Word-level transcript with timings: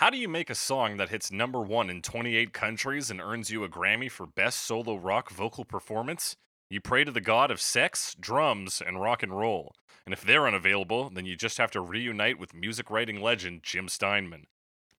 How 0.00 0.08
do 0.08 0.16
you 0.16 0.30
make 0.30 0.48
a 0.48 0.54
song 0.54 0.96
that 0.96 1.10
hits 1.10 1.30
number 1.30 1.60
one 1.60 1.90
in 1.90 2.00
28 2.00 2.54
countries 2.54 3.10
and 3.10 3.20
earns 3.20 3.50
you 3.50 3.64
a 3.64 3.68
Grammy 3.68 4.10
for 4.10 4.24
Best 4.24 4.60
Solo 4.60 4.96
Rock 4.96 5.30
Vocal 5.30 5.66
Performance? 5.66 6.36
You 6.70 6.80
pray 6.80 7.04
to 7.04 7.10
the 7.10 7.20
god 7.20 7.50
of 7.50 7.60
sex, 7.60 8.16
drums, 8.18 8.80
and 8.80 8.98
rock 8.98 9.22
and 9.22 9.38
roll. 9.38 9.74
And 10.06 10.14
if 10.14 10.22
they're 10.22 10.48
unavailable, 10.48 11.10
then 11.10 11.26
you 11.26 11.36
just 11.36 11.58
have 11.58 11.70
to 11.72 11.82
reunite 11.82 12.38
with 12.38 12.54
music 12.54 12.88
writing 12.88 13.20
legend 13.20 13.62
Jim 13.62 13.88
Steinman. 13.88 14.46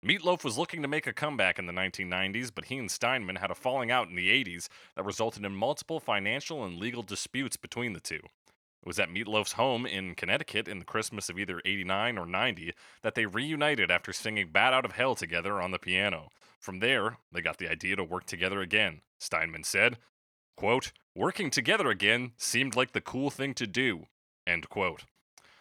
Meatloaf 0.06 0.44
was 0.44 0.60
looking 0.60 0.84
to 0.84 0.88
make 0.88 1.08
a 1.08 1.14
comeback 1.14 1.58
in 1.58 1.66
the 1.66 1.74
1990s, 1.74 2.52
but 2.54 2.66
he 2.66 2.78
and 2.78 2.92
Steinman 2.92 3.38
had 3.38 3.50
a 3.50 3.56
falling 3.56 3.90
out 3.90 4.08
in 4.08 4.16
the 4.16 4.30
80s 4.30 4.68
that 4.96 5.04
resulted 5.04 5.44
in 5.44 5.56
multiple 5.56 6.00
financial 6.00 6.64
and 6.64 6.78
legal 6.78 7.02
disputes 7.02 7.58
between 7.58 7.94
the 7.94 8.00
two. 8.00 8.22
It 8.82 8.88
was 8.88 9.00
at 9.00 9.12
Meatloaf's 9.12 9.54
home 9.54 9.86
in 9.86 10.16
Connecticut 10.16 10.68
in 10.68 10.80
the 10.80 10.86
Christmas 10.86 11.30
of 11.30 11.38
either 11.38 11.62
89 11.64 12.18
or 12.18 12.26
90 12.26 12.74
that 13.04 13.14
they 13.14 13.28
reunited 13.28 13.92
after 13.92 14.12
singing 14.12 14.50
Bat 14.52 14.74
Out 14.74 14.86
of 14.86 14.94
Hell 14.94 15.14
together 15.14 15.62
on 15.62 15.70
the 15.70 15.78
piano. 15.78 16.30
From 16.60 16.80
there, 16.80 17.18
they 17.32 17.42
got 17.42 17.58
the 17.58 17.70
idea 17.70 17.96
to 17.96 18.04
work 18.04 18.26
together 18.26 18.60
again. 18.60 19.02
Steinman 19.20 19.64
said, 19.64 20.00
quote, 20.58 20.94
Working 21.16 21.52
together 21.52 21.90
again 21.90 22.32
seemed 22.38 22.76
like 22.76 22.94
the 22.94 23.02
cool 23.02 23.30
thing 23.30 23.54
to 23.56 23.68
do. 23.68 24.08
End 24.48 24.68
quote. 24.70 25.06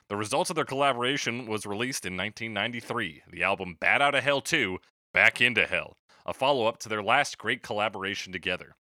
The 0.09 0.17
result 0.17 0.49
of 0.49 0.57
their 0.57 0.65
collaboration 0.65 1.47
was 1.47 1.67
released 1.67 2.07
in 2.07 2.17
1993, 2.17 3.23
the 3.31 3.43
album 3.43 3.77
Bat 3.79 4.03
Out 4.03 4.15
of 4.15 4.25
Hell 4.25 4.41
2, 4.41 4.79
Back 5.13 5.41
Into 5.41 5.67
Hell, 5.67 5.97
a 6.25 6.33
follow 6.33 6.67
up 6.67 6.79
to 6.79 6.89
their 6.89 7.03
last 7.03 7.39
great 7.39 7.63
collaboration 7.63 8.33
together. 8.33 8.75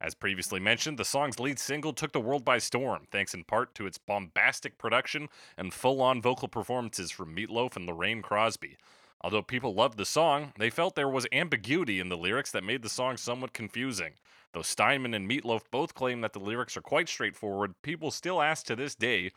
As 0.00 0.14
previously 0.14 0.60
mentioned, 0.60 0.96
the 0.96 1.04
song's 1.04 1.40
lead 1.40 1.58
single 1.58 1.92
took 1.92 2.12
the 2.12 2.20
world 2.20 2.44
by 2.44 2.58
storm, 2.58 3.06
thanks 3.10 3.34
in 3.34 3.42
part 3.42 3.74
to 3.74 3.86
its 3.86 3.98
bombastic 3.98 4.78
production 4.78 5.28
and 5.56 5.74
full 5.74 6.00
on 6.00 6.22
vocal 6.22 6.46
performances 6.46 7.10
from 7.10 7.34
Meatloaf 7.34 7.74
and 7.74 7.86
Lorraine 7.86 8.22
Crosby. 8.22 8.76
Although 9.20 9.42
people 9.42 9.74
loved 9.74 9.98
the 9.98 10.04
song, 10.04 10.52
they 10.56 10.70
felt 10.70 10.94
there 10.94 11.08
was 11.08 11.26
ambiguity 11.32 11.98
in 11.98 12.08
the 12.08 12.16
lyrics 12.16 12.52
that 12.52 12.62
made 12.62 12.82
the 12.82 12.88
song 12.88 13.16
somewhat 13.16 13.52
confusing. 13.52 14.12
Though 14.52 14.62
Steinman 14.62 15.14
and 15.14 15.28
Meatloaf 15.28 15.62
both 15.72 15.94
claim 15.94 16.20
that 16.20 16.32
the 16.32 16.38
lyrics 16.38 16.76
are 16.76 16.82
quite 16.82 17.08
straightforward, 17.08 17.74
people 17.82 18.12
still 18.12 18.40
ask 18.40 18.64
to 18.66 18.76
this 18.76 18.94
day, 18.94 19.32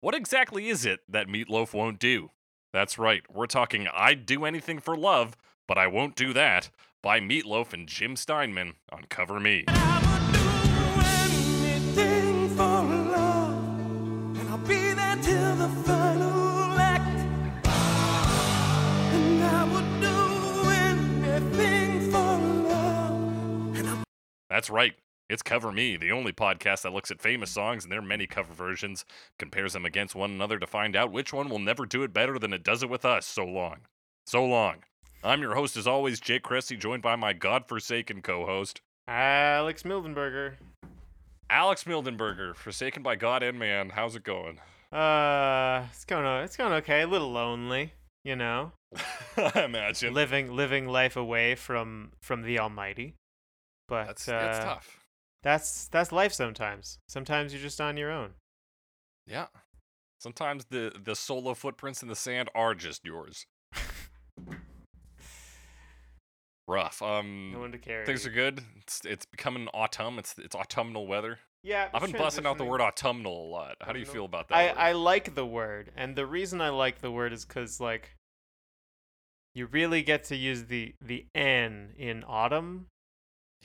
what 0.00 0.14
exactly 0.14 0.68
is 0.68 0.86
it 0.86 1.00
that 1.08 1.28
Meatloaf 1.28 1.74
won't 1.74 1.98
do? 1.98 2.30
That's 2.72 2.98
right, 2.98 3.22
we're 3.30 3.46
talking 3.46 3.86
I'd 3.92 4.24
do 4.24 4.46
anything 4.46 4.78
for 4.78 4.96
love, 4.96 5.36
but 5.68 5.76
I 5.76 5.86
won't 5.86 6.16
do 6.16 6.32
that 6.32 6.70
by 7.06 7.20
Meatloaf 7.20 7.72
and 7.72 7.86
Jim 7.86 8.16
Steinman 8.16 8.74
on 8.90 9.04
Cover 9.08 9.38
Me. 9.38 9.62
That's 24.50 24.68
right. 24.68 24.94
It's 25.28 25.42
Cover 25.44 25.70
Me, 25.70 25.96
the 25.96 26.10
only 26.10 26.32
podcast 26.32 26.82
that 26.82 26.92
looks 26.92 27.12
at 27.12 27.20
famous 27.20 27.52
songs 27.52 27.84
and 27.84 27.92
their 27.92 28.02
many 28.02 28.26
cover 28.26 28.52
versions, 28.52 29.04
compares 29.38 29.74
them 29.74 29.84
against 29.84 30.16
one 30.16 30.32
another 30.32 30.58
to 30.58 30.66
find 30.66 30.96
out 30.96 31.12
which 31.12 31.32
one 31.32 31.50
will 31.50 31.60
never 31.60 31.86
do 31.86 32.02
it 32.02 32.12
better 32.12 32.36
than 32.40 32.52
it 32.52 32.64
does 32.64 32.82
it 32.82 32.90
with 32.90 33.04
us. 33.04 33.26
So 33.26 33.44
long. 33.44 33.82
So 34.26 34.44
long. 34.44 34.78
I'm 35.24 35.42
your 35.42 35.54
host, 35.54 35.76
as 35.76 35.86
always, 35.86 36.20
Jake 36.20 36.42
Cressy, 36.42 36.76
joined 36.76 37.02
by 37.02 37.16
my 37.16 37.32
godforsaken 37.32 38.22
co 38.22 38.46
host, 38.46 38.80
Alex 39.08 39.82
Mildenberger. 39.82 40.54
Alex 41.48 41.84
Mildenberger, 41.84 42.54
forsaken 42.54 43.02
by 43.02 43.16
God 43.16 43.42
and 43.42 43.58
man. 43.58 43.90
How's 43.90 44.16
it 44.16 44.24
going? 44.24 44.58
Uh, 44.92 45.84
it's 45.90 46.04
going 46.04 46.26
it's 46.44 46.56
going 46.56 46.72
okay. 46.74 47.02
A 47.02 47.06
little 47.06 47.30
lonely, 47.30 47.92
you 48.24 48.36
know, 48.36 48.72
I 49.36 49.64
imagine. 49.64 50.14
living 50.14 50.54
living 50.54 50.86
life 50.88 51.16
away 51.16 51.54
from 51.54 52.12
from 52.20 52.42
the 52.42 52.58
Almighty. 52.58 53.14
But 53.88 54.06
That's, 54.06 54.28
uh, 54.28 54.32
that's 54.32 54.58
tough. 54.64 55.00
That's 55.42 55.88
that's 55.88 56.12
life. 56.12 56.32
Sometimes. 56.32 56.98
Sometimes 57.08 57.52
you're 57.52 57.62
just 57.62 57.80
on 57.80 57.96
your 57.96 58.10
own. 58.10 58.34
Yeah. 59.26 59.46
Sometimes 60.18 60.66
the, 60.70 60.92
the 61.04 61.14
solo 61.14 61.52
footprints 61.54 62.02
in 62.02 62.08
the 62.08 62.16
sand 62.16 62.48
are 62.54 62.74
just 62.74 63.04
yours. 63.04 63.46
Rough. 66.68 67.00
Um, 67.02 67.52
No 67.52 67.60
one 67.60 67.72
to 67.72 67.78
carry. 67.78 68.04
Things 68.06 68.26
are 68.26 68.30
good. 68.30 68.60
It's 68.78 69.00
it's 69.04 69.24
becoming 69.26 69.68
autumn. 69.72 70.18
It's 70.18 70.36
it's 70.38 70.54
autumnal 70.56 71.06
weather. 71.06 71.38
yeah. 71.62 71.88
I've 71.94 72.02
been 72.02 72.12
busting 72.12 72.44
out 72.46 72.58
the 72.58 72.64
word 72.64 72.80
autumnal 72.80 73.46
a 73.46 73.48
lot. 73.48 73.76
How 73.80 73.92
do 73.92 73.98
you 74.00 74.06
feel 74.06 74.24
about 74.24 74.48
that? 74.48 74.56
I 74.56 74.66
word? 74.66 74.74
I 74.78 74.92
like 74.92 75.34
the 75.34 75.46
word, 75.46 75.92
and 75.96 76.16
the 76.16 76.26
reason 76.26 76.60
I 76.60 76.70
like 76.70 77.00
the 77.00 77.10
word 77.10 77.32
is 77.32 77.44
because 77.44 77.80
like 77.80 78.16
you 79.54 79.66
really 79.66 80.02
get 80.02 80.24
to 80.24 80.36
use 80.36 80.64
the 80.64 80.94
the 81.00 81.26
n 81.34 81.94
in 81.96 82.24
autumn 82.26 82.86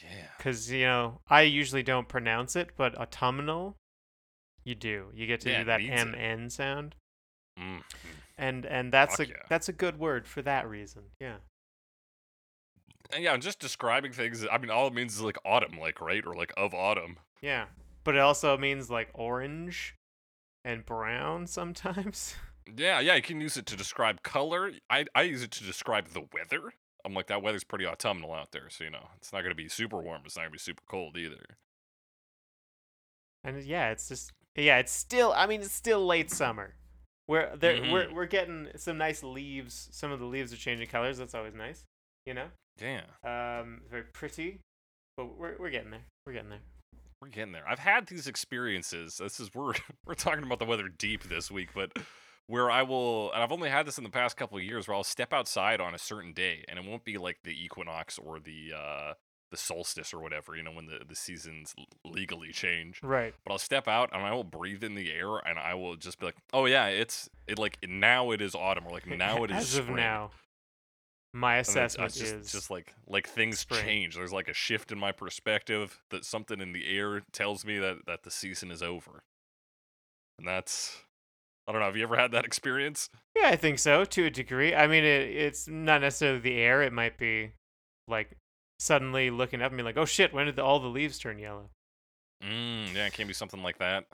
yeah. 0.02 0.28
because 0.38 0.72
you 0.72 0.86
know 0.86 1.22
I 1.28 1.42
usually 1.42 1.84
don't 1.84 2.08
pronounce 2.08 2.56
it, 2.56 2.70
but 2.78 2.96
autumnal, 2.98 3.78
you 4.64 4.76
do. 4.76 5.08
You 5.14 5.26
get 5.28 5.42
to 5.42 5.50
Yeah, 5.50 5.60
do 5.60 5.66
that 5.66 5.82
it. 5.82 5.90
mn 5.90 6.50
sound, 6.52 6.96
Mm. 7.60 7.82
and 8.38 8.66
and 8.66 8.94
that's 8.94 9.18
Fuck 9.18 9.28
a 9.28 9.30
yeah. 9.32 9.36
that's 9.50 9.68
a 9.70 9.74
good 9.74 9.98
word 10.00 10.28
for 10.28 10.42
that 10.44 10.70
reason. 10.70 11.04
Yeah. 11.20 11.38
And 13.14 13.24
yeah, 13.24 13.34
I'm 13.34 13.42
just 13.42 13.60
describing 13.60 14.12
things. 14.14 14.46
I 14.52 14.58
mean, 14.58 14.70
all 14.70 14.88
it 14.88 14.94
means 14.94 15.16
is 15.16 15.22
like 15.22 15.38
autumn, 15.46 15.78
like 15.80 16.00
right, 16.02 16.26
or 16.26 16.34
like 16.36 16.54
of 16.58 16.74
autumn. 16.74 17.18
Yeah. 17.42 17.66
But 18.04 18.16
it 18.16 18.22
also 18.22 18.58
means 18.58 18.90
like 18.90 19.10
orange 19.14 19.96
and 20.66 20.86
brown 20.86 21.48
sometimes. 21.48 22.36
Yeah, 22.78 23.00
yeah. 23.00 23.16
You 23.16 23.24
can 23.24 23.42
use 23.42 23.58
it 23.58 23.66
to 23.66 23.76
describe 23.76 24.22
color. 24.22 24.72
I 24.88 25.06
I 25.16 25.24
use 25.24 25.42
it 25.42 25.50
to 25.52 25.64
describe 25.64 26.10
the 26.10 26.22
weather. 26.32 26.72
I'm 27.04 27.14
like 27.16 27.26
that 27.28 27.42
weather's 27.42 27.64
pretty 27.64 27.88
autumnal 27.88 28.34
out 28.34 28.52
there, 28.52 28.70
so 28.70 28.84
you 28.84 28.92
know 28.92 29.08
it's 29.18 29.34
not 29.34 29.42
gonna 29.42 29.56
be 29.56 29.68
super 29.68 30.00
warm. 30.00 30.22
It's 30.26 30.36
not 30.38 30.44
gonna 30.44 30.52
be 30.52 30.60
super 30.60 30.84
cold 30.88 31.18
either. 31.18 31.58
And 33.44 33.62
yeah, 33.64 33.90
it's 33.90 34.08
just 34.08 34.32
yeah, 34.56 34.78
it's 34.78 34.92
still 34.92 35.34
I 35.36 35.48
mean 35.48 35.62
it's 35.62 35.74
still 35.74 36.06
late 36.06 36.30
summer. 36.32 36.76
We're 37.28 37.56
there 37.58 37.78
Mhm. 37.78 37.92
we're 37.92 38.14
we're 38.14 38.26
getting 38.28 38.68
some 38.76 38.98
nice 38.98 39.24
leaves. 39.24 39.90
Some 39.92 40.12
of 40.12 40.20
the 40.20 40.26
leaves 40.26 40.54
are 40.54 40.58
changing 40.58 40.88
colors. 40.88 41.18
That's 41.18 41.34
always 41.34 41.56
nice. 41.56 41.86
You 42.28 42.36
know? 42.36 42.48
Yeah, 42.80 43.02
Um 43.24 43.82
very 43.90 44.04
pretty. 44.14 44.60
But 45.18 45.38
we're 45.38 45.56
we're 45.60 45.70
getting 45.70 45.92
there. 45.92 46.06
We're 46.26 46.34
getting 46.34 46.50
there. 46.50 46.62
we're 47.22 47.30
getting 47.30 47.52
there. 47.52 47.68
I've 47.68 47.80
had 47.80 48.08
these 48.08 48.28
experiences. 48.28 49.18
This 49.18 49.40
is 49.40 49.50
we're 49.54 49.74
we're 50.06 50.14
talking 50.14 50.44
about 50.44 50.60
the 50.60 50.66
weather 50.66 50.90
deep 50.90 51.24
this 51.24 51.52
week, 51.52 51.70
but 51.76 51.92
where 52.48 52.70
I 52.72 52.84
will, 52.84 53.32
and 53.34 53.42
I've 53.42 53.52
only 53.52 53.70
had 53.70 53.86
this 53.86 53.98
in 53.98 54.04
the 54.04 54.10
past 54.10 54.36
couple 54.36 54.58
of 54.58 54.64
years, 54.64 54.88
where 54.88 54.96
I'll 54.96 55.04
step 55.04 55.32
outside 55.32 55.80
on 55.80 55.94
a 55.94 56.00
certain 56.00 56.34
day, 56.34 56.66
and 56.68 56.78
it 56.78 56.86
won't 56.86 57.06
be 57.06 57.18
like 57.18 57.38
the 57.44 57.52
equinox 57.52 58.18
or 58.18 58.40
the 58.40 58.74
uh 58.76 59.14
the 59.52 59.58
solstice 59.58 60.14
or 60.14 60.22
whatever, 60.22 60.56
you 60.56 60.64
know, 60.64 60.72
when 60.72 60.86
the 60.86 61.02
the 61.08 61.16
seasons 61.16 61.76
legally 62.06 62.52
change. 62.52 63.00
Right. 63.04 63.34
But 63.46 63.52
I'll 63.52 63.60
step 63.60 63.88
out 63.88 64.10
and 64.14 64.24
I 64.24 64.34
will 64.34 64.46
breathe 64.46 64.84
in 64.84 64.96
the 64.96 65.12
air, 65.12 65.38
and 65.38 65.60
I 65.60 65.74
will 65.76 65.98
just 65.98 66.20
be 66.20 66.26
like, 66.26 66.38
oh 66.54 66.66
yeah, 66.66 66.88
it's 66.88 67.30
it 67.48 67.60
like 67.60 67.78
now 67.88 68.32
it 68.32 68.42
is 68.42 68.56
autumn, 68.56 68.88
or 68.88 68.92
like 68.92 69.06
now 69.18 69.44
it 69.44 69.52
is 69.52 69.74
As 69.74 69.78
of 69.78 69.90
now. 69.90 70.32
My 71.34 71.58
And 71.58 71.66
then 71.66 71.72
it's- 71.78 71.96
assessment 71.96 72.14
just, 72.14 72.34
is 72.48 72.52
just 72.52 72.70
like 72.70 72.94
like 73.08 73.28
things 73.28 73.60
spring. 73.60 73.84
change. 73.86 74.16
There's 74.16 74.34
like 74.34 74.48
a 74.50 74.54
shift 74.54 74.92
in 74.92 75.00
my 75.00 75.12
perspective 75.12 76.02
that 76.10 76.26
something 76.26 76.60
in 76.60 76.74
the 76.74 76.86
air 76.98 77.22
tells 77.32 77.64
me 77.66 77.78
that 77.80 78.06
that 78.06 78.24
the 78.24 78.32
season 78.32 78.70
is 78.72 78.84
over. 78.84 79.24
And 80.38 80.48
that's 80.48 80.98
I 81.68 81.72
don't 81.72 81.80
know. 81.80 81.86
Have 81.88 81.96
you 81.96 82.04
ever 82.04 82.18
had 82.18 82.32
that 82.34 82.44
experience? 82.44 83.10
Yeah, 83.36 83.48
I 83.50 83.56
think 83.56 83.80
so 83.80 84.04
to 84.04 84.26
a 84.26 84.30
degree. 84.30 84.74
I 84.76 84.88
mean, 84.88 85.04
it, 85.06 85.30
it's 85.30 85.68
not 85.68 86.02
necessarily 86.02 86.40
the 86.40 86.58
air. 86.58 86.82
It 86.82 86.92
might 86.92 87.18
be 87.18 87.52
like 88.08 88.36
suddenly 88.80 89.30
looking 89.30 89.62
up 89.62 89.68
and 89.72 89.78
being 89.78 89.86
like, 89.86 89.96
"Oh 89.98 90.06
shit! 90.06 90.34
When 90.34 90.48
did 90.48 90.56
the, 90.58 90.64
all 90.64 90.80
the 90.80 90.88
leaves 90.88 91.18
turn 91.20 91.40
yellow?" 91.40 91.70
Mm, 92.44 92.94
yeah, 92.96 93.06
it 93.06 93.14
can 93.14 93.28
be 93.28 93.34
something 93.34 93.62
like 93.64 93.78
that. 93.78 94.06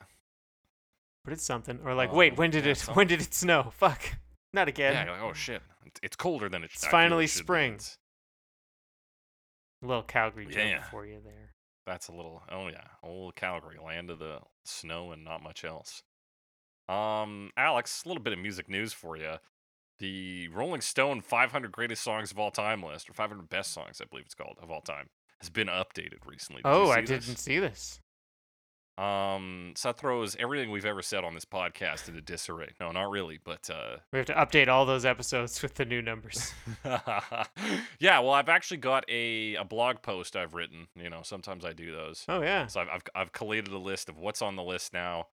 But 1.24 1.32
it's 1.32 1.42
something. 1.42 1.80
Or 1.84 1.94
like, 1.94 2.12
"Wait, 2.12 2.32
Um, 2.32 2.36
when 2.36 2.50
did 2.50 2.64
yeah, 2.64 2.72
it? 2.72 2.78
some- 2.78 2.94
When 2.94 3.06
did 3.08 3.20
it 3.22 3.34
snow? 3.34 3.72
Fuck! 3.76 4.02
Not 4.52 4.68
again." 4.68 4.92
Yeah, 4.92 5.04
you're 5.06 5.12
like, 5.14 5.22
oh 5.22 5.32
shit, 5.32 5.62
it's, 6.02 6.16
colder 6.16 6.48
than 6.48 6.64
it. 6.64 6.70
It's 6.72 6.84
it 6.84 6.90
finally 6.90 7.26
should 7.26 7.44
spring. 7.44 7.80
Little 9.82 10.02
Calgary 10.02 10.46
joke 10.46 10.56
Yeah. 10.56 10.82
for 10.90 11.06
you 11.06 11.20
there. 11.24 11.54
That's 11.86 12.08
a 12.08 12.12
little. 12.12 12.42
Oh 12.50 12.68
yeah, 12.68 12.84
old 13.02 13.36
Calgary, 13.36 13.78
land 13.82 14.10
of 14.10 14.18
the 14.18 14.40
snow 14.64 15.12
and 15.12 15.24
not 15.24 15.42
much 15.42 15.64
else. 15.64 16.02
Um, 16.88 17.50
Alex, 17.56 18.02
a 18.04 18.08
little 18.08 18.22
bit 18.22 18.32
of 18.32 18.38
music 18.38 18.68
news 18.68 18.92
for 18.92 19.16
you. 19.16 19.34
The 19.98 20.48
Rolling 20.48 20.80
Stone 20.80 21.22
500 21.22 21.72
greatest 21.72 22.02
songs 22.02 22.30
of 22.30 22.38
all 22.38 22.50
time 22.50 22.82
list, 22.82 23.10
or 23.10 23.14
500 23.14 23.48
best 23.48 23.72
songs, 23.72 24.00
I 24.00 24.04
believe 24.04 24.26
it's 24.26 24.34
called, 24.34 24.56
of 24.62 24.70
all 24.70 24.80
time, 24.80 25.08
has 25.40 25.50
been 25.50 25.66
updated 25.68 26.26
recently. 26.26 26.62
Did 26.62 26.68
oh, 26.68 26.90
I 26.90 27.00
this? 27.00 27.26
didn't 27.26 27.38
see 27.38 27.58
this. 27.58 28.00
Um, 28.98 29.74
so 29.76 29.90
that 29.90 29.98
throws 29.98 30.34
everything 30.40 30.72
we've 30.72 30.84
ever 30.84 31.02
said 31.02 31.22
on 31.22 31.34
this 31.34 31.44
podcast 31.44 32.08
into 32.08 32.20
disarray. 32.20 32.70
No, 32.80 32.90
not 32.90 33.10
really, 33.10 33.38
but 33.42 33.70
uh, 33.70 33.98
We 34.12 34.18
have 34.18 34.26
to 34.26 34.34
update 34.34 34.66
all 34.66 34.86
those 34.86 35.04
episodes 35.04 35.62
with 35.62 35.74
the 35.74 35.84
new 35.84 36.02
numbers. 36.02 36.52
yeah. 36.84 38.18
Well, 38.18 38.32
I've 38.32 38.48
actually 38.48 38.78
got 38.78 39.04
a 39.08 39.54
a 39.54 39.64
blog 39.64 40.02
post 40.02 40.34
I've 40.34 40.54
written. 40.54 40.88
You 40.96 41.10
know, 41.10 41.20
sometimes 41.22 41.64
I 41.64 41.72
do 41.72 41.92
those. 41.92 42.24
Oh 42.28 42.42
yeah. 42.42 42.66
So 42.66 42.80
I've, 42.80 42.88
I've 42.88 43.02
I've 43.14 43.32
collated 43.32 43.72
a 43.72 43.78
list 43.78 44.08
of 44.08 44.18
what's 44.18 44.42
on 44.42 44.56
the 44.56 44.64
list 44.64 44.92
now. 44.92 45.28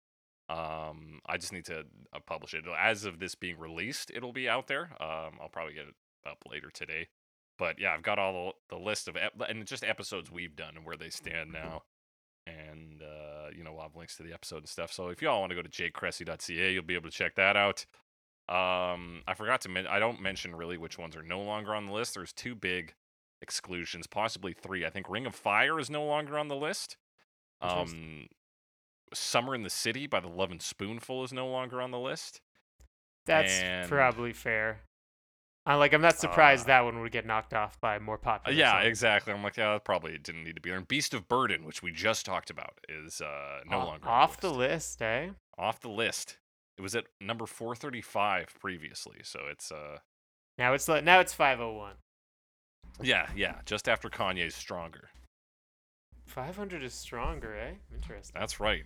Um, 0.49 1.21
I 1.25 1.37
just 1.37 1.53
need 1.53 1.65
to 1.67 1.85
uh, 2.13 2.19
publish 2.27 2.55
it 2.55 2.65
as 2.79 3.05
of 3.05 3.21
this 3.21 3.37
being 3.37 3.59
released. 3.59 4.11
It'll 4.13 4.33
be 4.33 4.49
out 4.49 4.67
there. 4.67 4.91
Um, 5.01 5.39
I'll 5.41 5.49
probably 5.51 5.75
get 5.75 5.87
it 5.87 5.95
up 6.29 6.39
later 6.51 6.71
today. 6.71 7.09
But 7.59 7.79
yeah, 7.79 7.95
I've 7.95 8.03
got 8.03 8.19
all 8.19 8.55
the, 8.69 8.77
the 8.77 8.83
list 8.83 9.07
of 9.07 9.17
ep- 9.17 9.41
and 9.49 9.65
just 9.67 9.85
episodes 9.85 10.33
we've 10.33 10.57
done 10.57 10.77
and 10.77 10.85
where 10.85 10.97
they 10.97 11.11
stand 11.11 11.53
now. 11.53 11.85
And 12.47 13.03
uh, 13.03 13.49
you 13.57 13.63
know, 13.63 13.73
we'll 13.73 13.83
have 13.83 13.97
links 13.97 14.17
to 14.17 14.23
the 14.23 14.33
episode 14.33 14.59
and 14.59 14.69
stuff. 14.69 14.93
So 14.93 15.09
if 15.09 15.23
y'all 15.23 15.41
want 15.41 15.51
to 15.51 15.57
go 15.57 15.63
to 15.63 15.69
jcressy.ca, 15.69 16.73
you'll 16.73 16.83
be 16.83 16.95
able 16.95 17.11
to 17.11 17.17
check 17.17 17.35
that 17.37 17.57
out. 17.57 17.87
Um, 18.49 19.23
I 19.27 19.35
forgot 19.35 19.61
to 19.63 19.69
men- 19.69 19.87
I 19.87 19.99
don't 19.99 20.21
mention 20.21 20.55
really 20.57 20.77
which 20.77 20.99
ones 20.99 21.15
are 21.17 21.23
no 21.23 21.41
longer 21.41 21.75
on 21.75 21.87
the 21.87 21.93
list. 21.93 22.15
There's 22.15 22.33
two 22.33 22.55
big 22.55 22.95
exclusions, 23.41 24.07
possibly 24.07 24.53
three. 24.53 24.85
I 24.85 24.91
think 24.91 25.09
Ring 25.09 25.27
of 25.27 25.35
Fire 25.35 25.79
is 25.79 25.89
no 25.89 26.05
longer 26.05 26.39
on 26.39 26.49
the 26.49 26.57
list. 26.57 26.97
Um, 27.61 28.29
Summer 29.15 29.55
in 29.55 29.63
the 29.63 29.71
City 29.71 30.07
by 30.07 30.21
the 30.21 30.29
Lovin' 30.29 30.59
Spoonful 30.61 31.23
is 31.25 31.33
no 31.33 31.47
longer 31.47 31.81
on 31.81 31.93
the 31.93 31.99
list. 31.99 32.41
That's 33.27 33.61
And- 33.61 33.89
probably 33.89 34.33
fair. 34.33 34.81
I 35.65 35.77
like. 35.77 35.93
I'm 35.93 36.01
not 36.03 36.19
surprised 36.19 36.65
Uh, 36.65 36.67
that 36.69 36.81
one 36.85 37.01
would 37.01 37.13
get 37.13 37.25
knocked 37.25 37.55
off 37.55 37.81
by 37.81 37.99
more 38.01 38.19
popular. 38.19 38.57
yeah, 38.59 38.73
songs. 38.73 38.87
exactly. 38.87 39.33
I'm 39.33 39.43
like, 39.45 39.57
yeah, 39.57 39.79
probably 39.79 40.19
didn't 40.19 40.43
need 40.45 40.57
to 40.57 40.61
be 40.61 40.71
there. 40.71 40.79
And 40.79 40.89
Beast 40.89 41.15
of 41.15 41.29
Burden, 41.29 41.65
which 41.65 41.83
we 41.83 41.93
just 41.93 42.27
talked 42.27 42.51
about, 42.51 42.81
is 42.89 43.21
uh, 43.21 43.61
no 43.71 43.79
longer 43.79 44.09
on 44.09 44.13
off 44.23 44.41
the 44.41 44.49
the 44.49 44.55
list. 44.55 45.01
list, 45.01 45.03
eh? 45.03 45.29
Off 45.57 45.81
the 45.81 45.89
list. 45.89 46.39
It 46.79 46.83
was 46.83 46.97
at 46.97 47.05
number 47.21 47.47
435 47.47 48.55
previously, 48.59 49.19
so 49.23 49.41
it's 49.51 49.71
uh, 49.71 49.99
Now 50.59 50.73
it's 50.73 50.89
now 50.89 51.21
it's 51.21 51.33
501. 51.35 51.95
yeah, 53.01 53.29
yeah, 53.37 53.57
just 53.65 53.89
after 53.89 54.09
Kanye's 54.09 54.55
Stronger. 54.57 55.11
500 56.27 56.83
is 56.83 56.95
stronger, 56.95 57.55
eh? 57.57 57.75
Interesting. 57.95 58.39
That's 58.39 58.59
right. 58.59 58.85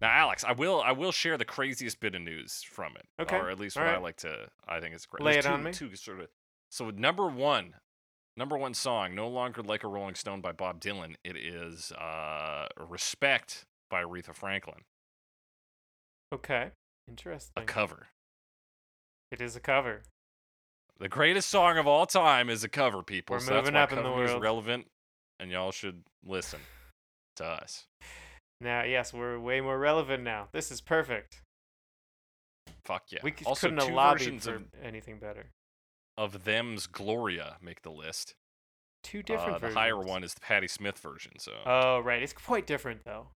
Now, 0.00 0.10
Alex, 0.10 0.44
I 0.44 0.52
will 0.52 0.80
I 0.80 0.92
will 0.92 1.12
share 1.12 1.36
the 1.36 1.44
craziest 1.44 2.00
bit 2.00 2.14
of 2.14 2.22
news 2.22 2.62
from 2.62 2.96
it, 2.96 3.06
Okay, 3.20 3.36
or 3.36 3.50
at 3.50 3.58
least 3.58 3.76
all 3.76 3.84
what 3.84 3.94
I 3.94 3.98
like 3.98 4.16
to. 4.18 4.48
I 4.66 4.80
think 4.80 4.94
it's 4.94 5.06
great. 5.06 5.22
Lay 5.22 5.32
There's 5.34 5.44
it 5.44 5.48
two, 5.48 5.54
on 5.54 5.62
me. 5.64 5.72
Two 5.72 5.94
sort 5.94 6.20
of. 6.20 6.28
So 6.70 6.90
number 6.90 7.26
one, 7.26 7.74
number 8.36 8.56
one 8.56 8.74
song, 8.74 9.14
no 9.14 9.28
longer 9.28 9.62
like 9.62 9.84
a 9.84 9.88
Rolling 9.88 10.14
Stone 10.14 10.40
by 10.40 10.52
Bob 10.52 10.80
Dylan. 10.80 11.16
It 11.22 11.36
is 11.36 11.92
uh, 11.92 12.66
"Respect" 12.78 13.66
by 13.90 14.02
Aretha 14.02 14.34
Franklin, 14.34 14.82
Okay. 16.32 16.70
Interesting. 17.08 17.62
A 17.62 17.66
cover. 17.66 18.06
it 19.32 19.40
is 19.40 19.56
a 19.56 19.60
cover. 19.60 20.02
The 20.98 21.08
greatest 21.08 21.48
song 21.48 21.76
of 21.78 21.86
all 21.86 22.06
time 22.06 22.48
is 22.50 22.62
a 22.62 22.68
cover, 22.68 23.02
people. 23.02 23.34
We're 23.34 23.40
so 23.40 23.54
that's 23.54 23.64
moving 23.64 23.76
up 23.76 23.92
in 23.92 24.02
the 24.02 24.10
world. 24.10 24.42
relevant, 24.42 24.86
and 25.40 25.50
y'all 25.50 25.72
should 25.72 26.04
listen 26.24 26.60
to 27.36 27.44
us. 27.44 27.86
Now, 28.60 28.82
yes, 28.84 29.12
we're 29.14 29.38
way 29.38 29.60
more 29.60 29.78
relevant 29.78 30.22
now. 30.22 30.48
This 30.52 30.70
is 30.70 30.80
perfect. 30.80 31.42
Fuck 32.84 33.04
yeah. 33.10 33.20
We 33.22 33.30
c- 33.32 33.44
also, 33.44 33.68
couldn't 33.68 33.82
have 33.84 33.94
lobbied 33.94 34.42
for 34.42 34.56
of, 34.56 34.64
anything 34.82 35.18
better. 35.18 35.46
of 36.18 36.44
them's 36.44 36.86
Gloria 36.86 37.56
make 37.62 37.82
the 37.82 37.90
list. 37.90 38.34
Two 39.02 39.22
different 39.22 39.52
Uh, 39.52 39.54
the 39.54 39.60
versions. 39.60 39.78
higher 39.78 39.98
one 39.98 40.22
is 40.24 40.34
the 40.34 40.40
Patti 40.40 40.68
Smith 40.68 40.98
version. 40.98 41.32
So 41.38 41.52
Oh, 41.64 42.00
right. 42.00 42.22
It's 42.22 42.34
quite 42.34 42.66
different 42.66 43.04
though. 43.04 43.28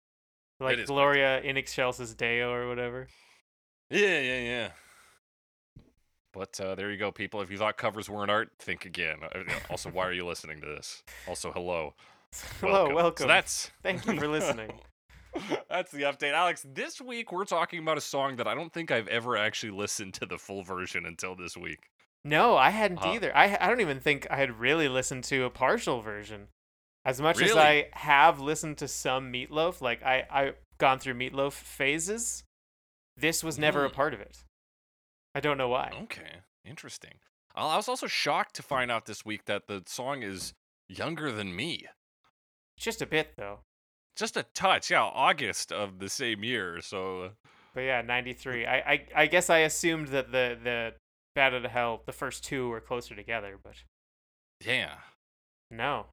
Like 0.60 0.84
Gloria 0.86 1.40
in 1.40 1.56
Excelsis 1.56 2.14
Deo 2.14 2.52
or 2.52 2.68
whatever. 2.68 3.08
yeah, 3.90 4.20
yeah, 4.20 4.40
yeah. 4.40 4.70
But 6.32 6.58
uh, 6.60 6.74
there 6.74 6.90
you 6.90 6.96
go, 6.98 7.12
people. 7.12 7.40
If 7.42 7.50
you 7.50 7.58
thought 7.58 7.76
covers 7.76 8.10
weren't 8.10 8.30
art, 8.30 8.50
think 8.58 8.84
again. 8.84 9.18
Uh, 9.22 9.38
know, 9.38 9.54
Also, 9.70 9.88
why 9.90 10.04
are 10.06 10.12
you 10.12 10.26
listening 10.26 10.60
to 10.60 10.66
this? 10.66 11.02
Also, 11.26 11.50
hello. 11.52 11.94
Hello, 12.60 12.92
welcome. 12.92 13.24
So 13.24 13.28
that's 13.28 13.70
Thank 13.82 14.04
you 14.06 14.18
for 14.18 14.26
listening. 14.28 14.72
that's 15.68 15.90
the 15.90 16.02
update, 16.02 16.32
Alex. 16.32 16.64
This 16.68 17.00
week 17.00 17.32
we're 17.32 17.44
talking 17.44 17.78
about 17.80 17.98
a 17.98 18.02
song 18.02 18.36
that 18.36 18.46
I 18.46 18.54
don't 18.54 18.72
think 18.72 18.90
I've 18.90 19.08
ever 19.08 19.36
actually 19.36 19.72
listened 19.72 20.14
to 20.14 20.26
the 20.26 20.38
full 20.38 20.62
version 20.62 21.04
until 21.06 21.34
this 21.34 21.56
week. 21.56 21.90
No, 22.24 22.56
I 22.56 22.70
hadn't 22.70 23.02
Uh, 23.02 23.08
either. 23.12 23.36
I 23.36 23.56
I 23.60 23.68
don't 23.68 23.80
even 23.80 24.00
think 24.00 24.26
I 24.30 24.36
had 24.36 24.58
really 24.58 24.88
listened 24.88 25.24
to 25.24 25.44
a 25.44 25.50
partial 25.50 26.00
version. 26.00 26.48
As 27.04 27.20
much 27.20 27.40
as 27.42 27.54
I 27.54 27.88
have 27.92 28.40
listened 28.40 28.78
to 28.78 28.88
some 28.88 29.30
Meatloaf, 29.32 29.80
like 29.82 30.02
I 30.02 30.26
I've 30.30 30.56
gone 30.78 30.98
through 30.98 31.14
Meatloaf 31.14 31.52
phases, 31.52 32.44
this 33.16 33.44
was 33.44 33.58
never 33.58 33.84
a 33.84 33.90
Mm. 33.90 33.94
part 33.94 34.14
of 34.14 34.20
it. 34.20 34.44
I 35.34 35.40
don't 35.40 35.58
know 35.58 35.68
why. 35.68 35.90
Okay, 36.04 36.40
interesting. 36.64 37.18
I 37.54 37.62
I 37.66 37.76
was 37.76 37.88
also 37.88 38.06
shocked 38.06 38.54
to 38.56 38.62
find 38.62 38.90
out 38.90 39.04
this 39.06 39.24
week 39.24 39.44
that 39.44 39.66
the 39.66 39.82
song 39.86 40.22
is 40.22 40.54
younger 40.88 41.30
than 41.30 41.54
me. 41.54 41.86
Just 42.78 43.02
a 43.02 43.06
bit 43.06 43.34
though. 43.36 43.60
Just 44.16 44.36
a 44.36 44.44
touch, 44.54 44.90
yeah. 44.90 45.02
August 45.02 45.72
of 45.72 45.98
the 45.98 46.08
same 46.08 46.44
year, 46.44 46.80
so 46.80 47.22
uh, 47.22 47.28
But 47.74 47.80
yeah, 47.82 48.02
93. 48.02 48.66
I 48.66 48.76
I, 48.76 49.06
I 49.16 49.26
guess 49.26 49.50
I 49.50 49.58
assumed 49.58 50.08
that 50.08 50.30
the 50.32 50.56
the 50.62 51.40
out 51.40 51.52
of 51.54 51.64
Hell, 51.64 52.02
the 52.06 52.12
first 52.12 52.44
two 52.44 52.68
were 52.68 52.80
closer 52.80 53.14
together, 53.16 53.58
but 53.62 53.74
yeah. 54.64 54.94
no. 55.70 56.06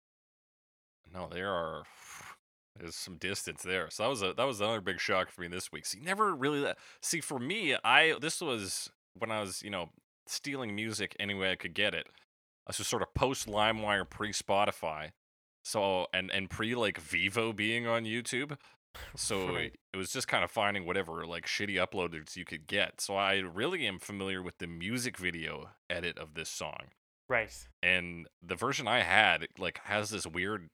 No, 1.14 1.28
there 1.32 1.52
are. 1.52 1.84
There's 2.80 2.96
some 2.96 3.18
distance 3.18 3.64
there, 3.64 3.90
so 3.92 4.04
that 4.04 4.10
was 4.10 4.22
a 4.24 4.34
that 4.34 4.46
was 4.48 4.62
another 4.62 4.80
big 4.82 5.00
shock 5.00 5.30
for 5.30 5.42
me 5.42 5.48
this 5.50 5.72
week. 5.74 5.86
See, 5.86 6.00
never 6.00 6.34
really 6.34 6.60
let- 6.62 6.78
see 7.02 7.20
for 7.20 7.38
me. 7.38 7.76
I 7.84 8.16
this 8.22 8.40
was 8.42 8.90
when 9.20 9.30
I 9.30 9.42
was 9.42 9.62
you 9.62 9.70
know 9.70 9.90
stealing 10.26 10.74
music 10.74 11.14
any 11.20 11.34
way 11.34 11.52
I 11.52 11.56
could 11.58 11.74
get 11.74 11.94
it. 11.94 12.08
This 12.68 12.80
was 12.80 12.88
sort 12.88 13.02
of 13.02 13.14
post 13.14 13.48
LimeWire, 13.48 14.10
pre 14.10 14.32
Spotify, 14.32 15.12
so 15.64 16.08
and 16.14 16.32
and 16.32 16.50
pre 16.50 16.76
like 16.76 17.02
Vevo 17.02 17.56
being 17.56 17.88
on 17.88 18.04
YouTube. 18.06 18.58
So 19.16 19.54
Right. 19.56 19.74
it 19.94 19.98
was 19.98 20.12
just 20.12 20.28
kind 20.28 20.44
of 20.44 20.52
finding 20.52 20.86
whatever 20.86 21.26
like 21.26 21.46
shitty 21.46 21.76
uploaders 21.76 22.36
you 22.36 22.44
could 22.44 22.68
get. 22.68 23.00
So 23.00 23.16
I 23.16 23.36
really 23.38 23.88
am 23.88 24.00
familiar 24.00 24.42
with 24.44 24.58
the 24.58 24.68
music 24.68 25.18
video 25.18 25.70
edit 25.90 26.18
of 26.18 26.34
this 26.34 26.50
song 26.50 26.88
Right. 27.30 27.54
and 27.82 28.28
the 28.42 28.56
version 28.56 28.88
I 28.90 29.02
had 29.04 29.48
like 29.58 29.80
has 29.86 30.10
this 30.10 30.28
weird 30.28 30.70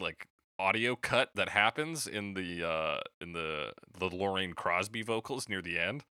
like 0.00 0.26
audio 0.58 0.96
cut 0.96 1.30
that 1.36 1.50
happens 1.50 2.06
in 2.08 2.34
the 2.34 2.68
uh 2.68 3.00
in 3.20 3.32
the 3.34 3.72
the 3.98 4.06
Lorraine 4.06 4.54
Crosby 4.54 5.02
vocals 5.02 5.48
near 5.48 5.62
the 5.62 5.78
end. 5.78 6.04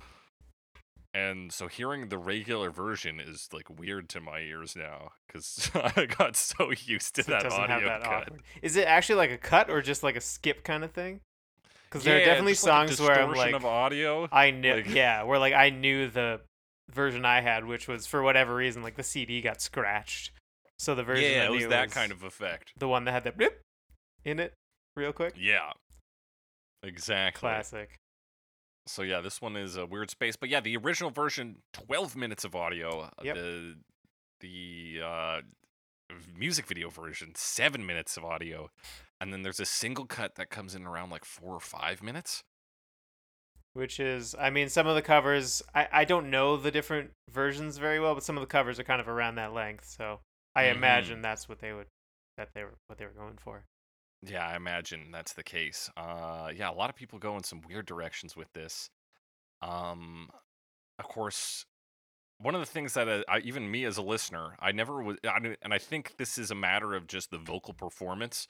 And 1.14 1.52
so 1.52 1.68
hearing 1.68 2.08
the 2.08 2.16
regular 2.16 2.70
version 2.70 3.20
is 3.20 3.48
like 3.52 3.68
weird 3.68 4.08
to 4.10 4.20
my 4.20 4.40
ears 4.40 4.74
now 4.74 5.12
cuz 5.30 5.70
I 5.74 6.06
got 6.06 6.36
so 6.36 6.70
used 6.70 7.14
to 7.16 7.22
So 7.22 7.32
that 7.32 7.46
audio 7.46 7.86
that 7.88 8.02
cut. 8.02 8.12
awkward. 8.22 8.42
Is 8.62 8.76
it 8.76 8.86
actually 8.86 9.16
like 9.16 9.30
a 9.30 9.38
cut 9.38 9.68
or 9.68 9.82
just 9.82 10.02
like 10.02 10.16
a 10.16 10.20
skip 10.22 10.64
kind 10.64 10.82
of 10.84 10.92
thing? 10.92 11.20
Because 11.84 12.04
there 12.04 12.16
are 12.16 12.24
definitely 12.24 12.52
just 12.52 12.64
like 12.64 12.88
songs 12.88 13.00
where 13.00 13.20
I'm 13.20 13.32
like, 13.34 13.54
of 13.54 13.66
audio. 13.66 14.26
I 14.32 14.50
knew, 14.50 14.76
like- 14.76 14.88
yeah, 14.88 15.24
where 15.24 15.38
like 15.38 15.52
I 15.52 15.68
knew 15.68 16.08
the 16.08 16.40
version 16.90 17.26
I 17.26 17.42
had, 17.42 17.66
which 17.66 17.86
was 17.86 18.06
for 18.06 18.22
whatever 18.22 18.54
reason, 18.54 18.82
like 18.82 18.96
the 18.96 19.02
CD 19.02 19.42
got 19.42 19.60
scratched, 19.60 20.30
so 20.78 20.94
the 20.94 21.02
version 21.02 21.30
yeah, 21.30 21.44
it 21.44 21.50
was 21.50 21.66
that 21.68 21.90
kind 21.90 22.10
of 22.10 22.22
effect. 22.22 22.72
the 22.78 22.88
one 22.88 23.04
that 23.04 23.12
had 23.12 23.24
that 23.24 23.36
blip 23.36 23.60
in 24.24 24.38
it, 24.40 24.54
real 24.96 25.12
quick. 25.12 25.34
Yeah. 25.36 25.72
Exactly. 26.82 27.40
Classic. 27.40 27.98
So 28.86 29.02
yeah, 29.02 29.20
this 29.20 29.40
one 29.40 29.56
is 29.56 29.76
a 29.76 29.86
weird 29.86 30.10
space, 30.10 30.36
but 30.36 30.48
yeah, 30.48 30.60
the 30.60 30.76
original 30.76 31.10
version, 31.10 31.58
twelve 31.72 32.16
minutes 32.16 32.44
of 32.44 32.54
audio. 32.56 33.02
uh, 33.02 33.10
Yep. 33.22 33.34
The 33.34 33.74
the 34.40 35.00
uh, 35.04 35.40
music 36.36 36.66
video 36.66 36.90
version, 36.90 37.32
seven 37.36 37.86
minutes 37.86 38.16
of 38.16 38.24
audio, 38.24 38.70
and 39.20 39.32
then 39.32 39.42
there's 39.42 39.60
a 39.60 39.64
single 39.64 40.04
cut 40.04 40.34
that 40.34 40.50
comes 40.50 40.74
in 40.74 40.84
around 40.84 41.10
like 41.10 41.24
four 41.24 41.54
or 41.54 41.60
five 41.60 42.02
minutes. 42.02 42.42
Which 43.74 44.00
is, 44.00 44.34
I 44.38 44.50
mean, 44.50 44.68
some 44.68 44.86
of 44.86 44.96
the 44.96 45.00
covers, 45.00 45.62
I, 45.74 45.88
I 45.90 46.04
don't 46.04 46.28
know 46.28 46.58
the 46.58 46.70
different 46.70 47.12
versions 47.30 47.78
very 47.78 47.98
well, 48.00 48.14
but 48.14 48.22
some 48.22 48.36
of 48.36 48.42
the 48.42 48.46
covers 48.46 48.78
are 48.78 48.84
kind 48.84 49.00
of 49.00 49.08
around 49.08 49.36
that 49.36 49.54
length. 49.54 49.86
So 49.86 50.20
I 50.54 50.64
Mhm. 50.64 50.76
imagine 50.76 51.22
that's 51.22 51.48
what 51.48 51.60
they 51.60 51.72
would, 51.72 51.86
that 52.36 52.50
they 52.54 52.64
were, 52.64 52.74
what 52.88 52.98
they 52.98 53.06
were 53.06 53.12
going 53.12 53.38
for. 53.38 53.64
Yeah, 54.24 54.46
I 54.46 54.56
imagine 54.56 55.10
that's 55.10 55.32
the 55.32 55.42
case. 55.42 55.90
Uh, 55.96 56.50
yeah, 56.56 56.70
a 56.70 56.72
lot 56.72 56.90
of 56.90 56.96
people 56.96 57.18
go 57.18 57.36
in 57.36 57.42
some 57.42 57.60
weird 57.68 57.86
directions 57.86 58.36
with 58.36 58.52
this. 58.52 58.88
Um, 59.60 60.30
of 60.98 61.06
course, 61.08 61.64
one 62.38 62.54
of 62.54 62.60
the 62.60 62.66
things 62.66 62.94
that 62.94 63.08
uh, 63.08 63.22
I, 63.28 63.38
even 63.40 63.70
me 63.70 63.84
as 63.84 63.96
a 63.96 64.02
listener, 64.02 64.56
I 64.60 64.72
never 64.72 65.02
was, 65.02 65.16
I, 65.24 65.56
and 65.62 65.74
I 65.74 65.78
think 65.78 66.16
this 66.18 66.38
is 66.38 66.50
a 66.50 66.54
matter 66.54 66.94
of 66.94 67.06
just 67.06 67.30
the 67.30 67.38
vocal 67.38 67.74
performance 67.74 68.48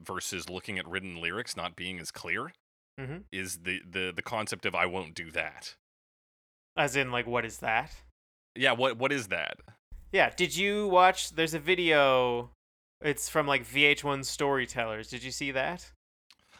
versus 0.00 0.48
looking 0.48 0.78
at 0.78 0.88
written 0.88 1.20
lyrics 1.20 1.56
not 1.56 1.76
being 1.76 1.98
as 2.00 2.10
clear. 2.10 2.52
Mhm. 3.00 3.24
Is 3.32 3.60
the 3.62 3.80
the 3.88 4.12
the 4.14 4.22
concept 4.22 4.66
of 4.66 4.74
I 4.74 4.86
won't 4.86 5.14
do 5.14 5.30
that? 5.30 5.76
As 6.76 6.94
in, 6.96 7.10
like, 7.10 7.26
what 7.26 7.44
is 7.44 7.58
that? 7.58 7.90
Yeah, 8.54 8.72
what 8.72 8.98
what 8.98 9.12
is 9.12 9.28
that? 9.28 9.58
Yeah. 10.12 10.30
Did 10.30 10.56
you 10.56 10.88
watch? 10.88 11.30
There's 11.30 11.54
a 11.54 11.58
video. 11.58 12.50
It's 13.04 13.28
from 13.28 13.46
like 13.46 13.66
VH1 13.66 14.24
Storytellers. 14.24 15.08
Did 15.08 15.22
you 15.24 15.30
see 15.30 15.50
that? 15.52 15.90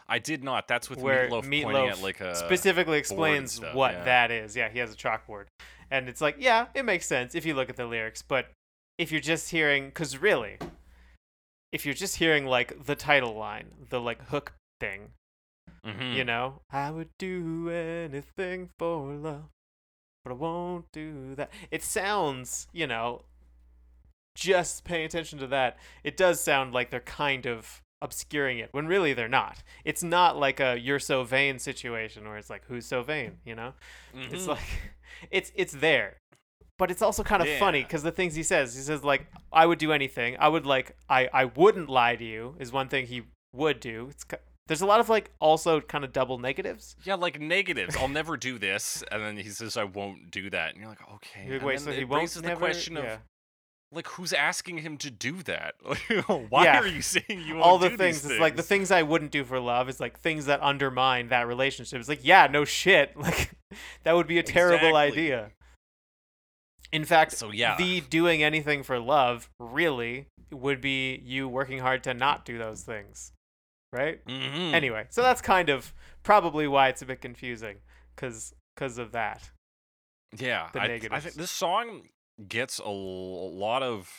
I 0.07 0.19
did 0.19 0.43
not. 0.43 0.67
That's 0.67 0.89
with 0.89 0.99
Where 0.99 1.29
Meatloaf, 1.29 1.63
pointing 1.63 1.87
at 1.89 2.01
like 2.01 2.19
a 2.19 2.35
Specifically 2.35 2.97
explains 2.97 3.53
stuff, 3.53 3.73
what 3.73 3.93
yeah. 3.93 4.03
that 4.03 4.31
is. 4.31 4.55
Yeah, 4.55 4.69
he 4.69 4.79
has 4.79 4.93
a 4.93 4.97
chalkboard, 4.97 5.45
and 5.89 6.09
it's 6.09 6.19
like, 6.21 6.35
yeah, 6.39 6.67
it 6.73 6.83
makes 6.83 7.05
sense 7.05 7.35
if 7.35 7.45
you 7.45 7.53
look 7.53 7.69
at 7.69 7.77
the 7.77 7.85
lyrics. 7.85 8.21
But 8.21 8.47
if 8.97 9.11
you're 9.11 9.21
just 9.21 9.49
hearing, 9.51 9.85
because 9.87 10.17
really, 10.17 10.57
if 11.71 11.85
you're 11.85 11.95
just 11.95 12.17
hearing 12.17 12.45
like 12.45 12.85
the 12.85 12.95
title 12.95 13.33
line, 13.35 13.67
the 13.89 13.99
like 14.01 14.21
hook 14.27 14.53
thing, 14.79 15.11
Mhm. 15.85 16.15
you 16.15 16.23
know, 16.25 16.61
I 16.69 16.91
would 16.91 17.09
do 17.17 17.69
anything 17.69 18.69
for 18.77 19.13
love, 19.13 19.49
but 20.23 20.31
I 20.31 20.35
won't 20.35 20.85
do 20.91 21.33
that. 21.35 21.49
It 21.71 21.81
sounds, 21.81 22.67
you 22.73 22.87
know, 22.87 23.23
just 24.35 24.83
paying 24.83 25.05
attention 25.05 25.39
to 25.39 25.47
that, 25.47 25.77
it 26.03 26.17
does 26.17 26.39
sound 26.41 26.73
like 26.73 26.89
they're 26.89 26.99
kind 26.99 27.45
of 27.45 27.81
obscuring 28.01 28.59
it 28.59 28.69
when 28.73 28.85
really 28.87 29.13
they're 29.13 29.27
not. 29.29 29.63
It's 29.85 30.03
not 30.03 30.37
like 30.37 30.59
a 30.59 30.77
you're 30.77 30.99
so 30.99 31.23
vain 31.23 31.57
situation 31.59 32.27
where 32.27 32.37
it's 32.37 32.49
like 32.49 32.63
who's 32.67 32.85
so 32.85 33.01
vain, 33.03 33.37
you 33.45 33.55
know? 33.55 33.73
It's 34.13 34.43
Mhm. 34.43 34.47
like 34.49 34.91
it's 35.31 35.51
it's 35.55 35.73
there. 35.73 36.17
But 36.79 36.89
it's 36.91 37.01
also 37.01 37.23
kind 37.23 37.41
of 37.41 37.47
funny 37.59 37.81
because 37.83 38.03
the 38.03 38.11
things 38.11 38.35
he 38.35 38.43
says, 38.43 38.75
he 38.75 38.81
says 38.81 39.03
like 39.03 39.27
I 39.53 39.65
would 39.65 39.79
do 39.79 39.91
anything. 39.93 40.35
I 40.39 40.49
would 40.49 40.65
like 40.65 40.97
I 41.09 41.29
I 41.31 41.45
wouldn't 41.45 41.87
lie 41.89 42.15
to 42.15 42.23
you 42.25 42.55
is 42.59 42.71
one 42.71 42.89
thing 42.89 43.05
he 43.05 43.21
would 43.53 43.79
do. 43.79 44.07
It's 44.09 44.25
there's 44.67 44.81
a 44.81 44.85
lot 44.85 44.99
of 44.99 45.07
like 45.07 45.31
also 45.39 45.79
kind 45.81 46.03
of 46.03 46.11
double 46.11 46.39
negatives. 46.39 46.95
Yeah, 47.05 47.15
like 47.15 47.39
negatives. 47.39 47.95
I'll 47.97 48.07
never 48.07 48.37
do 48.37 48.57
this, 48.57 49.03
and 49.11 49.21
then 49.21 49.37
he 49.37 49.49
says 49.49 49.77
I 49.77 49.83
won't 49.83 50.31
do 50.31 50.49
that, 50.49 50.71
and 50.71 50.79
you're 50.79 50.87
like, 50.89 51.05
okay. 51.15 51.59
Wait, 51.59 51.61
then 51.61 51.79
so 51.79 51.91
he 51.91 52.05
won't 52.05 52.21
raises 52.21 52.41
never? 52.41 52.55
the 52.55 52.59
question 52.59 52.97
of 52.97 53.03
yeah. 53.03 53.17
Like 53.93 54.07
who's 54.07 54.33
asking 54.33 54.79
him 54.79 54.97
to 54.97 55.11
do 55.11 55.43
that? 55.43 55.75
Why 56.49 56.63
Yeah. 56.65 56.79
are 56.79 56.87
you 56.87 57.01
saying 57.01 57.41
you 57.45 57.61
all 57.61 57.77
the 57.77 57.89
do 57.89 57.97
things, 57.97 58.21
these 58.23 58.31
it's 58.31 58.39
like 58.41 58.55
the 58.55 58.63
things 58.63 58.91
I 58.91 59.03
wouldn't 59.03 59.31
do 59.31 59.43
for 59.43 59.59
love 59.59 59.89
is 59.89 59.99
like 59.99 60.19
things 60.19 60.45
that 60.47 60.61
undermine 60.63 61.29
that 61.29 61.47
relationship. 61.47 61.99
It's 61.99 62.09
like, 62.09 62.23
yeah, 62.23 62.47
no 62.47 62.65
shit. 62.65 63.15
Like 63.17 63.51
that 64.03 64.13
would 64.15 64.27
be 64.27 64.37
a 64.39 64.43
terrible 64.43 64.95
Exactly. 64.97 65.23
idea. 65.23 65.51
In 66.91 67.05
fact, 67.05 67.31
So 67.33 67.51
yeah, 67.51 67.75
the 67.77 68.01
doing 68.01 68.43
anything 68.43 68.83
for 68.83 68.99
love 68.99 69.49
really 69.59 70.27
would 70.51 70.79
be 70.81 71.19
you 71.23 71.47
working 71.49 71.79
hard 71.79 72.03
to 72.03 72.13
not 72.13 72.45
do 72.45 72.57
those 72.57 72.83
things. 72.83 73.31
Right? 73.91 74.23
Mhm. 74.25 74.73
Anyway, 74.73 75.07
so 75.09 75.21
that's 75.21 75.41
kind 75.41 75.69
of 75.69 75.93
probably 76.23 76.67
why 76.67 76.89
it's 76.89 77.01
a 77.01 77.05
bit 77.05 77.21
confusing 77.21 77.77
cuz 78.15 78.53
cuz 78.77 78.97
of 78.97 79.11
that. 79.11 79.49
Yeah, 80.35 80.69
the 80.73 80.81
I, 80.81 80.99
I 81.11 81.19
think 81.19 81.35
this 81.35 81.51
song 81.51 82.03
gets 82.47 82.79
a 82.79 82.83
l- 82.85 83.55
lot 83.55 83.83
of 83.83 84.09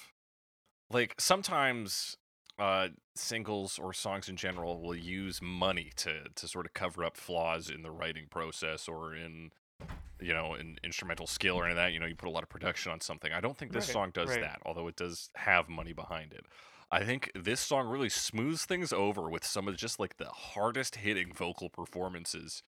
like 0.90 1.14
sometimes 1.18 2.16
uh 2.58 2.88
singles 3.16 3.78
or 3.78 3.92
songs 3.92 4.28
in 4.28 4.36
general 4.36 4.80
will 4.80 4.94
use 4.94 5.40
money 5.42 5.90
to 5.96 6.24
to 6.34 6.46
sort 6.46 6.66
of 6.66 6.72
cover 6.74 7.04
up 7.04 7.16
flaws 7.16 7.68
in 7.68 7.82
the 7.82 7.90
writing 7.90 8.26
process 8.30 8.86
or 8.88 9.14
in 9.14 9.50
you 10.20 10.32
know 10.32 10.54
in 10.54 10.78
instrumental 10.84 11.26
skill 11.26 11.56
or 11.56 11.64
any 11.64 11.72
of 11.72 11.76
that 11.76 11.92
you 11.92 11.98
know 11.98 12.06
you 12.06 12.14
put 12.14 12.28
a 12.28 12.32
lot 12.32 12.44
of 12.44 12.48
production 12.48 12.92
on 12.92 13.00
something 13.00 13.32
i 13.32 13.40
don't 13.40 13.56
think 13.56 13.72
this 13.72 13.86
Right, 13.86 13.92
song 13.92 14.10
does 14.14 14.30
right. 14.30 14.40
that 14.40 14.60
although 14.64 14.86
it 14.86 14.94
does 14.96 15.30
have 15.34 15.68
money 15.68 15.92
behind 15.92 16.32
it 16.32 16.46
i 16.92 17.02
think 17.02 17.32
this 17.34 17.58
song 17.60 17.88
really 17.88 18.08
smooths 18.08 18.64
things 18.64 18.92
over 18.92 19.28
with 19.28 19.44
some 19.44 19.66
of 19.66 19.76
just 19.76 19.98
like 19.98 20.16
the 20.18 20.26
hardest 20.28 20.96
hitting 20.96 21.32
vocal 21.32 21.68
performances 21.68 22.62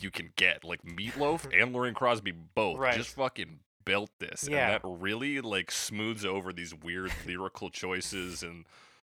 you 0.00 0.12
can 0.12 0.30
get 0.36 0.62
like 0.62 0.82
meatloaf 0.84 1.46
and 1.52 1.72
lorraine 1.74 1.94
crosby 1.94 2.30
both 2.30 2.78
Right. 2.78 2.94
just 2.94 3.10
fucking 3.10 3.58
built 3.88 4.10
this 4.20 4.46
Yeah. 4.48 4.58
and 4.66 4.74
that 4.74 4.80
really 4.84 5.40
like 5.40 5.70
smooths 5.70 6.24
over 6.24 6.52
these 6.52 6.74
weird 6.74 7.10
lyrical 7.26 7.70
choices 7.70 8.42
and 8.42 8.66